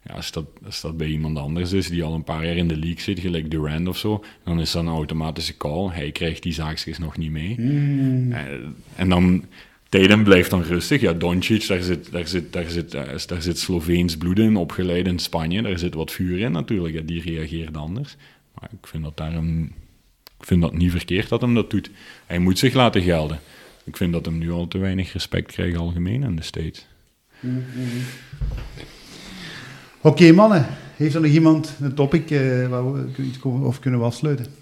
Ja, 0.04 0.14
als, 0.14 0.32
dat, 0.32 0.46
als 0.66 0.82
dat 0.82 0.98
bij 0.98 1.08
iemand 1.08 1.38
anders 1.38 1.72
is 1.72 1.90
die 1.90 2.04
al 2.04 2.14
een 2.14 2.24
paar 2.24 2.46
jaar 2.46 2.56
in 2.56 2.68
de 2.68 2.78
league 2.78 3.02
zit, 3.02 3.20
gelijk 3.20 3.52
Durant 3.52 3.88
of 3.88 3.98
zo, 3.98 4.24
dan 4.44 4.60
is 4.60 4.72
dat 4.72 4.84
een 4.84 4.90
automatische 4.90 5.58
call. 5.58 5.90
Hij 5.90 6.12
krijgt 6.12 6.44
die 6.44 6.54
zaakjes 6.54 6.98
nog 6.98 7.18
niet 7.18 7.32
mee. 7.32 7.56
En, 7.58 8.76
en 8.96 9.10
dan, 9.10 9.46
Tatum 9.90 10.24
blijft 10.24 10.50
dan 10.50 10.62
rustig. 10.62 11.02
Ja, 11.02 11.14
Doncic, 11.14 11.68
daar 11.68 11.82
zit, 11.82 12.12
daar 12.12 12.28
zit, 12.28 12.54
daar 12.54 12.70
zit, 12.70 12.94
eh, 12.94 13.18
daar 13.26 13.42
zit 13.42 13.60
Sloveens 13.60 14.18
bloed 14.18 14.40
in, 14.40 14.56
opgeleid 14.56 15.08
in 15.08 15.20
Spanje. 15.20 15.62
Daar 15.62 15.80
zit 15.80 15.94
wat 15.94 16.12
vuur 16.12 16.40
in 16.40 16.52
natuurlijk. 16.52 16.96
Ja, 16.96 17.02
die 17.02 17.22
reageert 17.22 17.78
anders. 17.78 18.16
Maar 18.54 18.70
ik 18.72 18.88
vind 18.88 19.04
dat 19.04 19.18
daarom 19.18 19.72
ik 20.42 20.48
vind 20.48 20.62
dat 20.62 20.74
niet 20.74 20.92
verkeerd 20.92 21.30
dat 21.30 21.42
hem 21.42 21.54
dat 21.54 21.70
doet. 21.70 21.90
Hij 22.26 22.40
moet 22.40 22.60
zich 22.60 22.74
laten 22.74 23.02
gelden. 23.02 23.40
Ik 23.84 23.98
vind 23.98 24.14
dat 24.14 24.26
hem 24.26 24.38
nu 24.38 24.52
al 24.52 24.68
te 24.68 24.78
weinig 24.78 25.14
respect 25.14 25.52
krijgt 25.52 25.78
algemeen 25.78 26.24
in 26.24 26.36
de 26.36 26.42
States. 26.42 26.88
Oké 30.04 30.32
mannen, 30.32 30.66
heeft 30.96 31.16
er 31.16 31.22
nog 31.22 31.32
iemand 31.32 31.74
een 31.82 31.94
topic 31.94 32.32
eh, 32.32 32.68
waar 32.68 32.94
we 32.94 33.24
iets 33.24 33.44
over, 33.44 33.66
of 33.66 33.80
kunnen 33.80 34.00
we 34.00 34.06
afsluiten? 34.06 34.46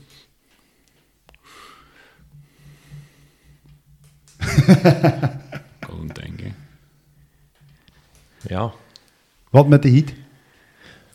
Ik 4.44 5.88
kan 5.88 6.08
het 6.08 6.16
denken. 6.16 6.56
Ja. 8.48 8.72
Wat 9.50 9.68
met 9.68 9.82
de 9.82 9.90
heat? 9.90 10.14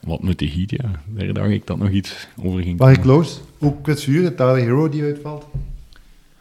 Wat 0.01 0.23
met 0.23 0.39
de 0.39 0.49
heat, 0.49 0.71
ja. 0.71 0.91
Daar 1.07 1.33
dacht 1.33 1.51
ik 1.51 1.67
dat 1.67 1.79
nog 1.79 1.91
iets 1.91 2.29
over 2.43 2.63
ging 2.63 2.79
Barry 2.79 2.95
komen. 2.95 3.11
Close, 3.11 3.41
ook 3.61 3.83
kwetsuur, 3.83 4.35
Tyler 4.35 4.57
Hero 4.57 4.89
die 4.89 5.03
uitvalt. 5.03 5.47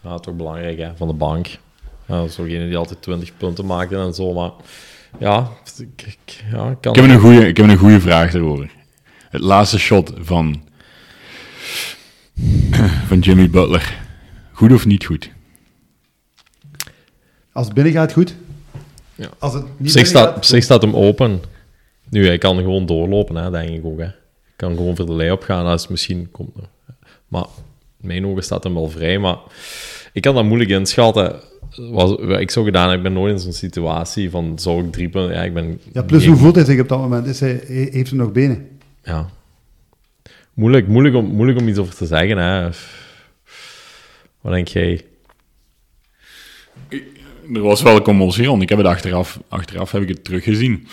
ja, 0.01 0.18
toch 0.18 0.35
belangrijk 0.35 0.77
hè, 0.77 0.95
van 0.95 1.07
de 1.07 1.14
bank. 1.14 1.47
Ja, 2.05 2.18
dat 2.18 2.30
is 2.30 2.35
degene 2.35 2.68
die 2.68 2.77
altijd 2.77 3.01
20 3.01 3.38
punten 3.38 3.65
maakte 3.65 3.95
en 3.95 4.14
zo, 4.14 4.34
maar 4.34 4.51
ja, 5.19 5.52
ik, 5.77 6.02
ik- 6.06 6.44
ja, 6.52 6.69
ik 6.69 6.77
kan 6.81 6.94
Ik 6.95 7.02
heb 7.02 7.10
een 7.10 7.19
goede, 7.19 7.48
ik 7.48 7.57
heb 7.57 7.68
een 7.69 7.77
goede 7.77 8.02
vraag 8.02 8.31
daarover. 8.31 8.69
Het 9.30 9.41
laatste 9.41 9.80
shot 9.80 10.14
van, 10.18 10.61
van 13.07 13.19
Jimmy 13.19 13.49
Butler. 13.49 13.99
Goed 14.52 14.72
of 14.72 14.85
niet 14.85 15.06
goed? 15.06 15.30
Als 17.52 17.65
het 17.65 17.76
binnen 17.76 17.94
gaat, 17.94 18.14
goed. 18.14 18.35
Ja. 19.15 19.27
Als 19.40 19.53
het 19.53 19.64
Op 19.64 19.69
niet 19.80 19.91
zich, 19.91 20.07
staat, 20.07 20.26
gaat, 20.27 20.35
op 20.35 20.44
zich 20.44 20.64
staat 20.64 20.81
hem 20.81 20.95
open. 20.95 21.41
Nu, 22.10 22.26
hij 22.26 22.38
kan 22.38 22.57
gewoon 22.57 22.85
doorlopen, 22.85 23.35
hè, 23.35 23.52
denk 23.52 23.69
ik 23.69 23.85
ook. 23.85 23.98
Hè. 23.99 24.03
Hij 24.06 24.53
kan 24.56 24.76
gewoon 24.76 24.95
voor 24.95 25.06
de 25.06 25.11
lay-up 25.11 25.41
gaan 25.44 25.65
als 25.65 25.81
het 25.81 25.91
misschien 25.91 26.31
komt. 26.31 26.56
Maar 27.27 27.45
in 28.02 28.07
mijn 28.07 28.26
ogen 28.26 28.44
staat 28.44 28.64
hem 28.64 28.73
wel 28.73 28.90
vrij. 28.90 29.19
Maar 29.19 29.38
ik 30.14 30.22
kan 30.22 30.35
dat 30.35 30.44
moeilijk 30.44 30.69
inschatten. 30.69 31.41
Was, 31.75 32.09
wat 32.19 32.39
ik 32.39 32.51
zo 32.51 32.63
gedaan 32.63 32.87
heb, 32.89 32.97
ik 32.97 33.03
ben 33.03 33.13
nooit 33.13 33.33
in 33.33 33.39
zo'n 33.39 33.53
situatie 33.53 34.29
van 34.29 34.59
zou 34.59 34.85
ik 34.85 34.91
drie 34.91 35.09
punten... 35.09 35.35
Ja, 35.35 35.41
ik 35.43 35.53
ben... 35.53 35.79
Ja, 35.93 36.01
plus 36.01 36.21
geen- 36.21 36.31
hoe 36.31 36.39
voelt 36.39 36.55
hij 36.55 36.65
zich 36.65 36.79
op 36.79 36.87
dat 36.87 36.99
moment? 36.99 37.27
Is 37.27 37.39
hij, 37.39 37.61
he- 37.67 37.87
heeft 37.91 38.09
hij 38.09 38.19
nog 38.19 38.31
benen? 38.31 38.67
Ja. 39.03 39.29
Moeilijk, 40.53 40.87
moeilijk, 40.87 41.15
om, 41.15 41.25
moeilijk 41.25 41.59
om 41.59 41.67
iets 41.67 41.79
over 41.79 41.95
te 41.95 42.05
zeggen, 42.05 42.37
hè. 42.37 42.69
Wat 44.41 44.53
denk 44.53 44.67
jij? 44.67 45.01
Er 47.53 47.61
was 47.61 47.81
wel 47.81 48.01
commotie 48.01 48.45
rond. 48.45 48.61
Ik 48.61 48.69
heb 48.69 48.77
het 48.77 48.87
achteraf, 48.87 49.39
achteraf 49.47 49.91
heb 49.91 50.01
ik 50.01 50.07
het 50.07 50.23
teruggezien. 50.23 50.87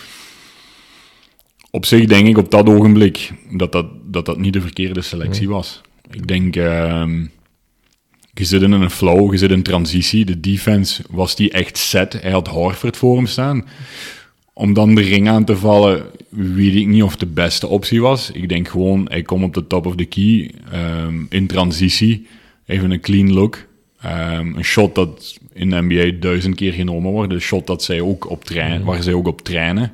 Op 1.71 1.85
zich 1.85 2.05
denk 2.05 2.27
ik 2.27 2.37
op 2.37 2.51
dat 2.51 2.67
ogenblik 2.69 3.31
dat 3.51 3.71
dat, 3.71 3.85
dat, 4.05 4.25
dat 4.25 4.37
niet 4.37 4.53
de 4.53 4.61
verkeerde 4.61 5.01
selectie 5.01 5.49
was. 5.49 5.81
Ik 6.11 6.27
denk, 6.27 6.55
ehm, 6.55 7.25
je 8.33 8.45
zit 8.45 8.61
in 8.61 8.71
een 8.71 8.89
flow, 8.89 9.31
je 9.31 9.37
zit 9.37 9.51
in 9.51 9.63
transitie. 9.63 10.25
De 10.25 10.39
defense 10.39 11.03
was 11.09 11.35
die 11.35 11.51
echt 11.51 11.77
set. 11.77 12.21
Hij 12.21 12.31
had 12.31 12.47
Horford 12.47 12.97
voor 12.97 13.15
hem 13.15 13.27
staan. 13.27 13.65
Om 14.53 14.73
dan 14.73 14.95
de 14.95 15.01
ring 15.01 15.29
aan 15.29 15.45
te 15.45 15.57
vallen, 15.57 16.05
weet 16.29 16.75
ik 16.75 16.87
niet 16.87 17.03
of 17.03 17.15
de 17.15 17.25
beste 17.25 17.67
optie 17.67 18.01
was. 18.01 18.31
Ik 18.31 18.49
denk 18.49 18.67
gewoon, 18.67 19.05
hij 19.09 19.21
komt 19.21 19.43
op 19.43 19.53
de 19.53 19.67
top 19.67 19.85
of 19.85 19.95
the 19.95 20.05
key, 20.05 20.51
ehm, 20.71 21.23
in 21.29 21.47
transitie, 21.47 22.27
even 22.65 22.91
een 22.91 22.99
clean 22.99 23.33
look. 23.33 23.65
Ehm, 24.01 24.55
een 24.55 24.63
shot 24.63 24.95
dat 24.95 25.37
in 25.53 25.69
de 25.69 25.81
NBA 25.81 26.19
duizend 26.19 26.55
keer 26.55 26.73
genomen 26.73 27.11
wordt. 27.11 27.33
Een 27.33 27.41
shot 27.41 27.67
dat 27.67 27.83
zij 27.83 28.01
ook 28.01 28.29
op 28.29 28.45
trainen, 28.45 28.83
waar 28.83 29.03
zij 29.03 29.13
ook 29.13 29.27
op 29.27 29.41
trainen. 29.41 29.91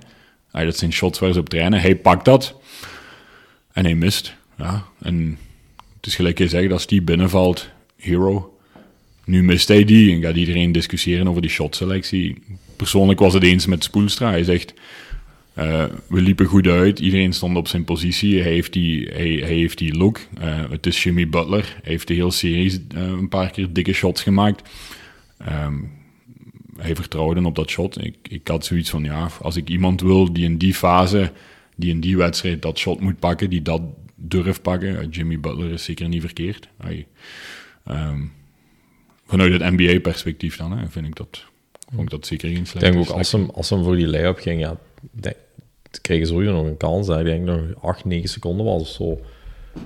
Ah, 0.52 0.64
dat 0.64 0.78
zijn 0.78 0.94
shots 0.94 1.20
waar 1.20 1.34
ze 1.34 1.40
op 1.40 1.50
trainen. 1.50 1.82
Hij 1.82 1.96
pakt 1.96 2.26
dat 2.26 2.56
en 3.72 3.84
hij 3.84 3.96
mist. 3.96 4.36
Ja, 4.58 4.86
en 5.02 5.38
het 5.96 6.06
is 6.06 6.16
gelijk 6.16 6.38
je 6.38 6.48
zegt, 6.48 6.72
als 6.72 6.88
die 6.88 7.02
binnenvalt, 7.02 7.70
hero. 7.98 8.58
Nu 9.26 9.44
mist 9.44 9.68
hij 9.68 9.84
die 9.84 10.16
en 10.16 10.22
gaat 10.22 10.36
iedereen 10.36 10.72
discussiëren 10.72 11.28
over 11.28 11.42
die 11.42 11.52
shotselectie. 11.52 12.44
Persoonlijk 12.76 13.20
was 13.20 13.34
het 13.34 13.44
eens 13.44 13.66
met 13.66 13.84
Spoelstra. 13.84 14.30
Hij 14.30 14.44
zegt, 14.44 14.74
eh, 15.54 15.86
we 16.08 16.22
liepen 16.22 16.46
goed 16.46 16.68
uit, 16.68 17.00
iedereen 17.00 17.34
stond 17.34 17.58
op 17.58 17.68
zijn 17.68 17.84
positie. 17.84 18.42
Hij 18.42 18.52
heeft 18.52 18.74
die, 18.74 19.08
hij, 19.08 19.28
heeft 19.28 19.78
die 19.78 19.98
look. 19.98 20.20
Eh, 20.40 20.70
het 20.70 20.86
is 20.86 21.04
Jimmy 21.04 21.30
Butler. 21.30 21.64
Hij 21.82 21.92
heeft 21.92 22.08
de 22.08 22.14
hele 22.14 22.32
serie 22.32 22.86
eh, 22.96 23.02
een 23.02 23.30
paar 23.30 23.52
keer 23.52 23.74
dikke 23.74 23.94
shots 23.94 24.22
gemaakt. 24.22 24.70
Ehm, 25.38 25.76
hij 26.78 26.96
vertrouwde 26.96 27.46
op 27.46 27.56
dat 27.56 27.70
shot. 27.70 28.04
Ik, 28.04 28.16
ik 28.30 28.48
had 28.48 28.66
zoiets 28.66 28.90
van, 28.90 29.04
ja, 29.04 29.30
als 29.42 29.56
ik 29.56 29.70
iemand 29.70 30.02
wil 30.02 30.34
die 30.34 30.44
in 30.44 30.58
die 30.58 30.74
fase, 30.74 31.32
die 31.76 31.90
in 31.90 32.00
die 32.00 32.18
wedstrijd 32.18 32.62
dat 32.62 32.78
shot 32.78 33.00
moet 33.00 33.20
pakken, 33.20 33.50
die 33.50 33.62
dat 33.62 33.82
durft 34.16 34.62
pakken, 34.62 35.10
Jimmy 35.10 35.40
Butler 35.40 35.72
is 35.72 35.84
zeker 35.84 36.08
niet 36.08 36.22
verkeerd. 36.22 36.68
Hij, 36.78 37.08
ehm, 37.88 38.22
vanuit 39.26 39.52
het 39.52 39.72
NBA-perspectief 39.72 40.58
dan, 40.58 40.78
hè, 40.78 40.90
vind 40.90 41.08
ik 41.08 41.16
dat, 41.16 41.44
vond 41.90 42.02
ik 42.02 42.10
dat 42.10 42.28
zeker 42.28 42.50
geen 42.50 42.58
Ik 42.58 42.68
slechte 42.68 42.92
denk 42.92 43.10
ook, 43.10 43.16
als 43.16 43.32
hem, 43.32 43.50
als 43.50 43.70
hem 43.70 43.84
voor 43.84 43.96
die 43.96 44.08
lay-up 44.08 44.40
ging, 44.40 44.60
ja, 44.60 44.78
denk, 45.12 45.36
ze 45.92 46.02
kregen 46.02 46.28
sowieso 46.28 46.52
nog 46.52 46.66
een 46.66 46.78
kans. 46.78 47.08
Hè. 47.08 47.20
Ik 47.20 47.26
denk 47.26 47.46
nog 47.46 47.60
8, 47.82 48.06
9 48.06 48.30
seconden 48.30 48.66
was 48.66 48.82
of 48.82 48.88
zo 48.88 49.20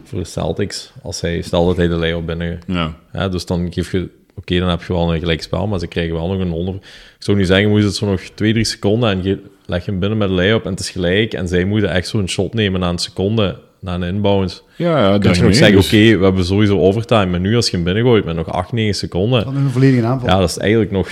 voor 0.03 0.19
de 0.19 0.25
Celtics. 0.25 0.91
Als 1.01 1.21
hij, 1.21 1.41
stel 1.41 1.65
dat 1.65 1.77
hij 1.77 1.87
de 1.87 1.95
lay-up 1.95 2.25
binnen... 2.25 2.59
Ja, 2.67 2.95
Ja, 3.13 3.29
dus 3.29 3.45
dan 3.45 3.73
geef 3.73 3.91
je... 3.91 4.09
Oké, 4.35 4.59
dan 4.59 4.69
heb 4.69 4.83
je 4.83 4.93
wel 4.93 5.13
een 5.13 5.19
gelijk 5.19 5.41
spel, 5.41 5.67
maar 5.67 5.79
ze 5.79 5.87
krijgen 5.87 6.13
wel 6.13 6.27
nog 6.27 6.39
een 6.39 6.49
100... 6.49 6.77
Ik 6.83 6.83
zou 7.19 7.37
nu 7.37 7.45
zeggen, 7.45 7.69
moet 7.69 7.83
het 7.83 7.95
zo 7.95 8.05
nog 8.05 8.21
2, 8.21 8.53
3 8.53 8.63
seconden 8.63 9.09
en 9.09 9.23
je 9.23 9.43
leg 9.65 9.85
hem 9.85 9.99
binnen 9.99 10.17
met 10.17 10.27
de 10.27 10.33
lay-up 10.33 10.65
en 10.65 10.71
het 10.71 10.79
is 10.79 10.89
gelijk. 10.89 11.33
En 11.33 11.47
zij 11.47 11.65
moeten 11.65 11.89
echt 11.89 12.07
zo'n 12.07 12.29
shot 12.29 12.53
nemen 12.53 12.79
na 12.79 12.89
een 12.89 12.97
seconde, 12.97 13.59
na 13.81 13.95
een 13.95 14.03
inbound. 14.03 14.63
ja, 14.75 14.97
ja 14.97 15.09
Dan 15.09 15.19
kun 15.19 15.33
je 15.33 15.41
nog 15.41 15.55
zeggen, 15.55 15.75
dus- 15.75 15.85
oké, 15.85 16.17
we 16.17 16.23
hebben 16.23 16.45
sowieso 16.45 16.79
overtime. 16.79 17.25
Maar 17.25 17.39
nu 17.39 17.55
als 17.55 17.69
je 17.69 17.75
hem 17.75 17.85
binnengooit 17.85 18.25
met 18.25 18.35
nog 18.35 18.51
8, 18.51 18.71
9 18.71 18.95
seconden... 18.95 19.43
Dan 19.43 19.55
een 19.55 19.69
volledige 19.69 20.05
aanval. 20.05 20.29
Ja, 20.29 20.39
dat 20.39 20.49
is 20.49 20.57
eigenlijk 20.57 20.91
nog 20.91 21.09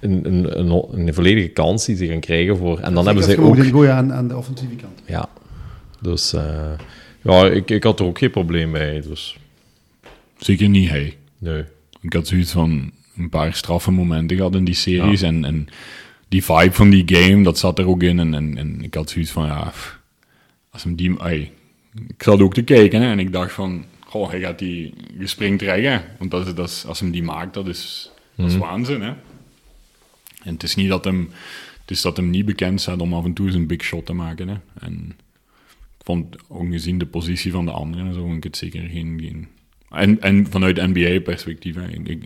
een, 0.00 0.20
een, 0.26 0.58
een, 0.58 0.84
een 1.06 1.14
volledige 1.14 1.48
kans 1.48 1.84
die 1.84 1.96
ze 1.96 2.06
gaan 2.06 2.20
krijgen 2.20 2.56
voor. 2.56 2.78
En 2.78 2.94
dan 2.94 3.06
hebben 3.06 3.28
je 3.28 3.40
ook. 3.40 3.64
gooien 3.64 3.94
aan, 3.94 4.12
aan 4.12 4.28
de 4.28 4.36
offensieve 4.36 4.74
kant. 4.74 5.02
Ja, 5.06 5.28
dus 6.00 6.32
eh, 6.32 6.72
ja, 7.22 7.46
ik, 7.46 7.70
ik 7.70 7.82
had 7.82 8.00
er 8.00 8.06
ook 8.06 8.18
geen 8.18 8.30
probleem 8.30 8.72
bij. 8.72 9.02
Dus 9.08 9.38
Zeker 10.36 10.68
niet 10.68 10.88
hij. 10.88 11.16
nee. 11.38 11.64
Ik 12.00 12.12
had 12.12 12.26
zoiets 12.26 12.52
van 12.52 12.90
een 13.16 13.28
paar 13.28 13.54
straffe 13.54 13.90
momenten 13.90 14.36
gehad 14.36 14.54
in 14.54 14.64
die 14.64 14.74
series. 14.74 15.22
En, 15.22 15.44
en 15.44 15.68
die 16.28 16.44
vibe 16.44 16.72
van 16.72 16.90
die 16.90 17.02
game, 17.06 17.42
dat 17.42 17.58
zat 17.58 17.78
er 17.78 17.88
ook 17.88 18.02
in. 18.02 18.18
En, 18.18 18.34
en, 18.34 18.58
en 18.58 18.82
ik 18.82 18.94
had 18.94 19.10
zoiets 19.10 19.30
van, 19.30 19.46
ja, 19.46 19.72
als 20.70 20.82
hem 20.84 20.96
die... 20.96 21.20
ey, 21.20 21.52
ik 22.08 22.22
zat 22.22 22.40
ook 22.40 22.54
te 22.54 22.62
kijken 22.62 23.00
hè, 23.00 23.10
en 23.10 23.18
ik 23.18 23.32
dacht 23.32 23.52
van, 23.52 23.84
goh, 24.00 24.30
hij 24.30 24.40
gaat 24.40 24.58
die 24.58 24.94
gespringt 25.18 25.62
reggen. 25.62 26.04
Want 26.18 26.30
dat 26.30 26.46
is, 26.46 26.54
dat 26.54 26.68
is, 26.68 26.84
als 26.86 27.00
hem 27.00 27.10
die 27.10 27.22
maakt, 27.22 27.54
dat 27.54 27.66
is, 27.68 28.10
dat 28.34 28.50
is 28.50 28.56
waanzin, 28.56 29.00
hè. 29.00 29.12
En 30.42 30.52
het 30.52 30.62
is 30.62 30.74
niet 30.74 30.88
dat 30.88 31.04
hem... 31.04 31.30
Het 31.80 31.96
is 31.96 32.02
dat 32.02 32.16
hem 32.16 32.30
niet 32.30 32.44
bekend 32.44 32.80
staat 32.80 33.00
om 33.00 33.14
af 33.14 33.24
en 33.24 33.32
toe 33.32 33.50
een 33.50 33.66
big 33.66 33.82
shot 33.82 34.06
te 34.06 34.12
maken, 34.12 34.48
hè. 34.48 34.56
En 34.78 35.16
ik 35.98 36.04
vond, 36.04 36.36
ook 36.48 36.70
gezien 36.70 36.98
de 36.98 37.06
positie 37.06 37.52
van 37.52 37.64
de 37.64 37.70
anderen 37.70 38.06
en 38.06 38.14
zo, 38.14 38.20
vond 38.20 38.36
ik 38.36 38.44
het 38.44 38.56
zeker 38.56 38.82
geen... 38.82 39.20
geen 39.20 39.48
en, 39.90 40.20
en 40.20 40.46
vanuit 40.50 40.76
NBA-perspectief, 40.76 41.74
hè, 41.74 41.88
ik, 41.88 42.08
ik, 42.08 42.22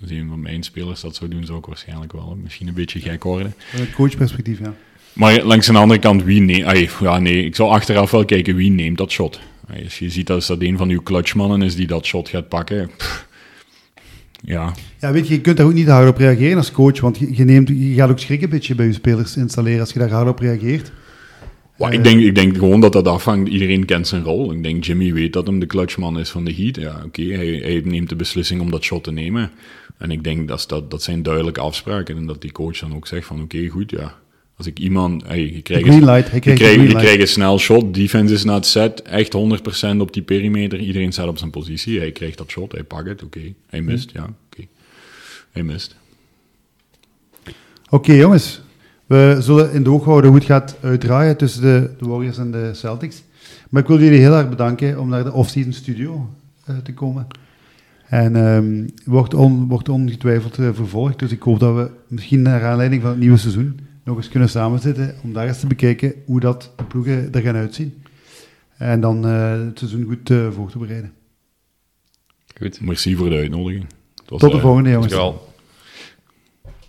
als 0.00 0.10
een 0.10 0.28
van 0.28 0.40
mijn 0.40 0.62
spelers 0.62 1.00
dat 1.00 1.14
zou 1.16 1.30
doen, 1.30 1.44
zou 1.44 1.58
ik 1.58 1.66
waarschijnlijk 1.66 2.12
wel 2.12 2.38
misschien 2.42 2.68
een 2.68 2.74
beetje 2.74 3.00
gek 3.00 3.22
worden. 3.22 3.54
Vanuit 3.58 3.92
coachperspectief, 3.92 4.58
ja. 4.58 4.74
Maar 5.18 5.42
langs 5.42 5.66
de 5.66 5.72
andere 5.72 6.00
kant, 6.00 6.24
wie 6.24 6.40
neemt... 6.40 6.96
Ja, 7.00 7.18
nee, 7.18 7.44
ik 7.44 7.56
zou 7.56 7.70
achteraf 7.70 8.10
wel 8.10 8.24
kijken 8.24 8.56
wie 8.56 8.70
neemt 8.70 8.98
dat 8.98 9.10
shot. 9.10 9.40
Als 9.84 9.98
je 9.98 10.10
ziet 10.10 10.26
dat 10.26 10.46
dat 10.46 10.62
een 10.62 10.76
van 10.76 10.88
uw 10.88 11.02
clutchmannen 11.02 11.62
is 11.62 11.74
die 11.74 11.86
dat 11.86 12.06
shot 12.06 12.28
gaat 12.28 12.48
pakken... 12.48 12.90
pff, 12.96 13.26
ja, 14.44 14.72
Ja, 15.00 15.12
weet 15.12 15.28
je, 15.28 15.34
je 15.34 15.40
kunt 15.40 15.56
daar 15.56 15.66
ook 15.66 15.72
niet 15.72 15.88
hard 15.88 16.08
op 16.08 16.16
reageren 16.16 16.56
als 16.56 16.72
coach, 16.72 17.00
want 17.00 17.18
je, 17.18 17.44
neemt, 17.44 17.68
je 17.68 17.94
gaat 17.94 18.10
ook 18.10 18.18
schrik 18.18 18.42
een 18.42 18.48
beetje 18.48 18.74
bij 18.74 18.86
je 18.86 18.92
spelers 18.92 19.36
installeren 19.36 19.80
als 19.80 19.92
je 19.92 19.98
daar 19.98 20.10
hard 20.10 20.28
op 20.28 20.38
reageert. 20.38 20.92
Eh, 21.78 21.92
ik, 21.92 22.04
denk, 22.04 22.20
ik 22.20 22.34
denk 22.34 22.56
gewoon 22.56 22.80
dat 22.80 22.92
dat 22.92 23.08
afhangt. 23.08 23.50
Iedereen 23.50 23.84
kent 23.84 24.08
zijn 24.08 24.22
rol. 24.22 24.52
Ik 24.52 24.62
denk 24.62 24.84
Jimmy 24.84 25.12
weet 25.12 25.32
dat 25.32 25.46
hem 25.46 25.58
de 25.58 25.66
clutchman 25.66 26.18
is 26.18 26.30
van 26.30 26.44
de 26.44 26.54
Heat. 26.54 26.76
Ja, 26.76 27.02
oké, 27.04 27.22
hij, 27.22 27.46
hij 27.46 27.82
neemt 27.84 28.08
de 28.08 28.16
beslissing 28.16 28.60
om 28.60 28.70
dat 28.70 28.82
shot 28.82 29.04
te 29.04 29.12
nemen. 29.12 29.50
En 29.98 30.10
ik 30.10 30.24
denk 30.24 30.48
dat 30.48 30.64
dat, 30.68 30.90
dat 30.90 31.02
zijn 31.02 31.22
duidelijke 31.22 31.60
afspraken. 31.60 32.16
En 32.16 32.26
dat 32.26 32.40
die 32.40 32.52
coach 32.52 32.78
dan 32.78 32.94
ook 32.94 33.06
zegt 33.06 33.26
van 33.26 33.42
oké, 33.42 33.66
goed, 33.66 33.90
ja. 33.90 34.14
Als 34.58 34.66
ik 34.66 34.78
iemand... 34.78 35.26
Hey, 35.26 35.52
je 35.52 35.62
krijgt 35.62 37.20
een 37.20 37.28
snel 37.28 37.58
shot. 37.58 37.94
Defense 37.94 38.34
is 38.34 38.44
not 38.44 38.66
set. 38.66 39.02
Echt 39.02 39.36
100% 39.94 39.96
op 39.98 40.12
die 40.12 40.22
perimeter. 40.22 40.78
Iedereen 40.78 41.12
staat 41.12 41.28
op 41.28 41.38
zijn 41.38 41.50
positie. 41.50 41.98
Hij 41.98 42.12
krijgt 42.12 42.38
dat 42.38 42.50
shot. 42.50 42.72
Hij 42.72 42.82
pakt 42.82 43.08
het. 43.08 43.22
Oké. 43.22 43.52
Hij 43.66 43.82
mist. 43.82 44.10
Ja, 44.12 44.22
oké. 44.22 44.66
Hij 45.50 45.62
mist. 45.62 45.96
Oké, 47.88 48.12
jongens. 48.12 48.60
We 49.06 49.36
zullen 49.40 49.72
in 49.72 49.82
de 49.82 49.90
oog 49.90 50.04
houden 50.04 50.30
hoe 50.30 50.38
het 50.38 50.48
gaat 50.48 50.76
uitdraaien 50.82 51.36
tussen 51.36 51.62
de, 51.62 51.90
de 51.98 52.06
Warriors 52.06 52.38
en 52.38 52.50
de 52.50 52.70
Celtics. 52.74 53.22
Maar 53.68 53.82
ik 53.82 53.88
wil 53.88 54.00
jullie 54.00 54.20
heel 54.20 54.34
erg 54.34 54.48
bedanken 54.48 55.00
om 55.00 55.08
naar 55.08 55.24
de 55.24 55.32
off-season 55.32 55.72
studio 55.72 56.30
eh, 56.64 56.76
te 56.76 56.94
komen. 56.94 57.26
En 58.06 58.36
ehm, 58.36 58.88
wordt, 59.04 59.34
on, 59.34 59.68
wordt 59.68 59.88
ongetwijfeld 59.88 60.58
eh, 60.58 60.68
vervolgd. 60.72 61.18
Dus 61.18 61.32
ik 61.32 61.42
hoop 61.42 61.60
dat 61.60 61.74
we 61.74 61.90
misschien 62.08 62.42
naar 62.42 62.64
aanleiding 62.64 63.02
van 63.02 63.10
het 63.10 63.20
nieuwe 63.20 63.36
seizoen 63.36 63.80
nog 64.08 64.16
eens 64.16 64.28
kunnen 64.28 64.48
samenzitten 64.48 65.14
om 65.22 65.32
daar 65.32 65.46
eens 65.46 65.60
te 65.60 65.66
bekijken 65.66 66.14
hoe 66.26 66.40
dat 66.40 66.72
de 66.76 66.84
ploegen 66.84 67.32
er 67.32 67.40
gaan 67.40 67.56
uitzien. 67.56 68.02
En 68.76 69.00
dan 69.00 69.26
eh, 69.26 69.50
het 69.50 69.78
seizoen 69.78 70.04
goed 70.04 70.30
eh, 70.30 70.50
voor 70.50 70.70
te 70.70 70.78
bereiden. 70.78 71.12
Goed. 72.58 72.80
Merci 72.80 73.16
voor 73.16 73.30
de 73.30 73.36
uitnodiging. 73.36 73.86
Tot 74.24 74.40
de 74.40 74.50
eh, 74.50 74.60
volgende, 74.60 74.90
jongens. 74.90 75.14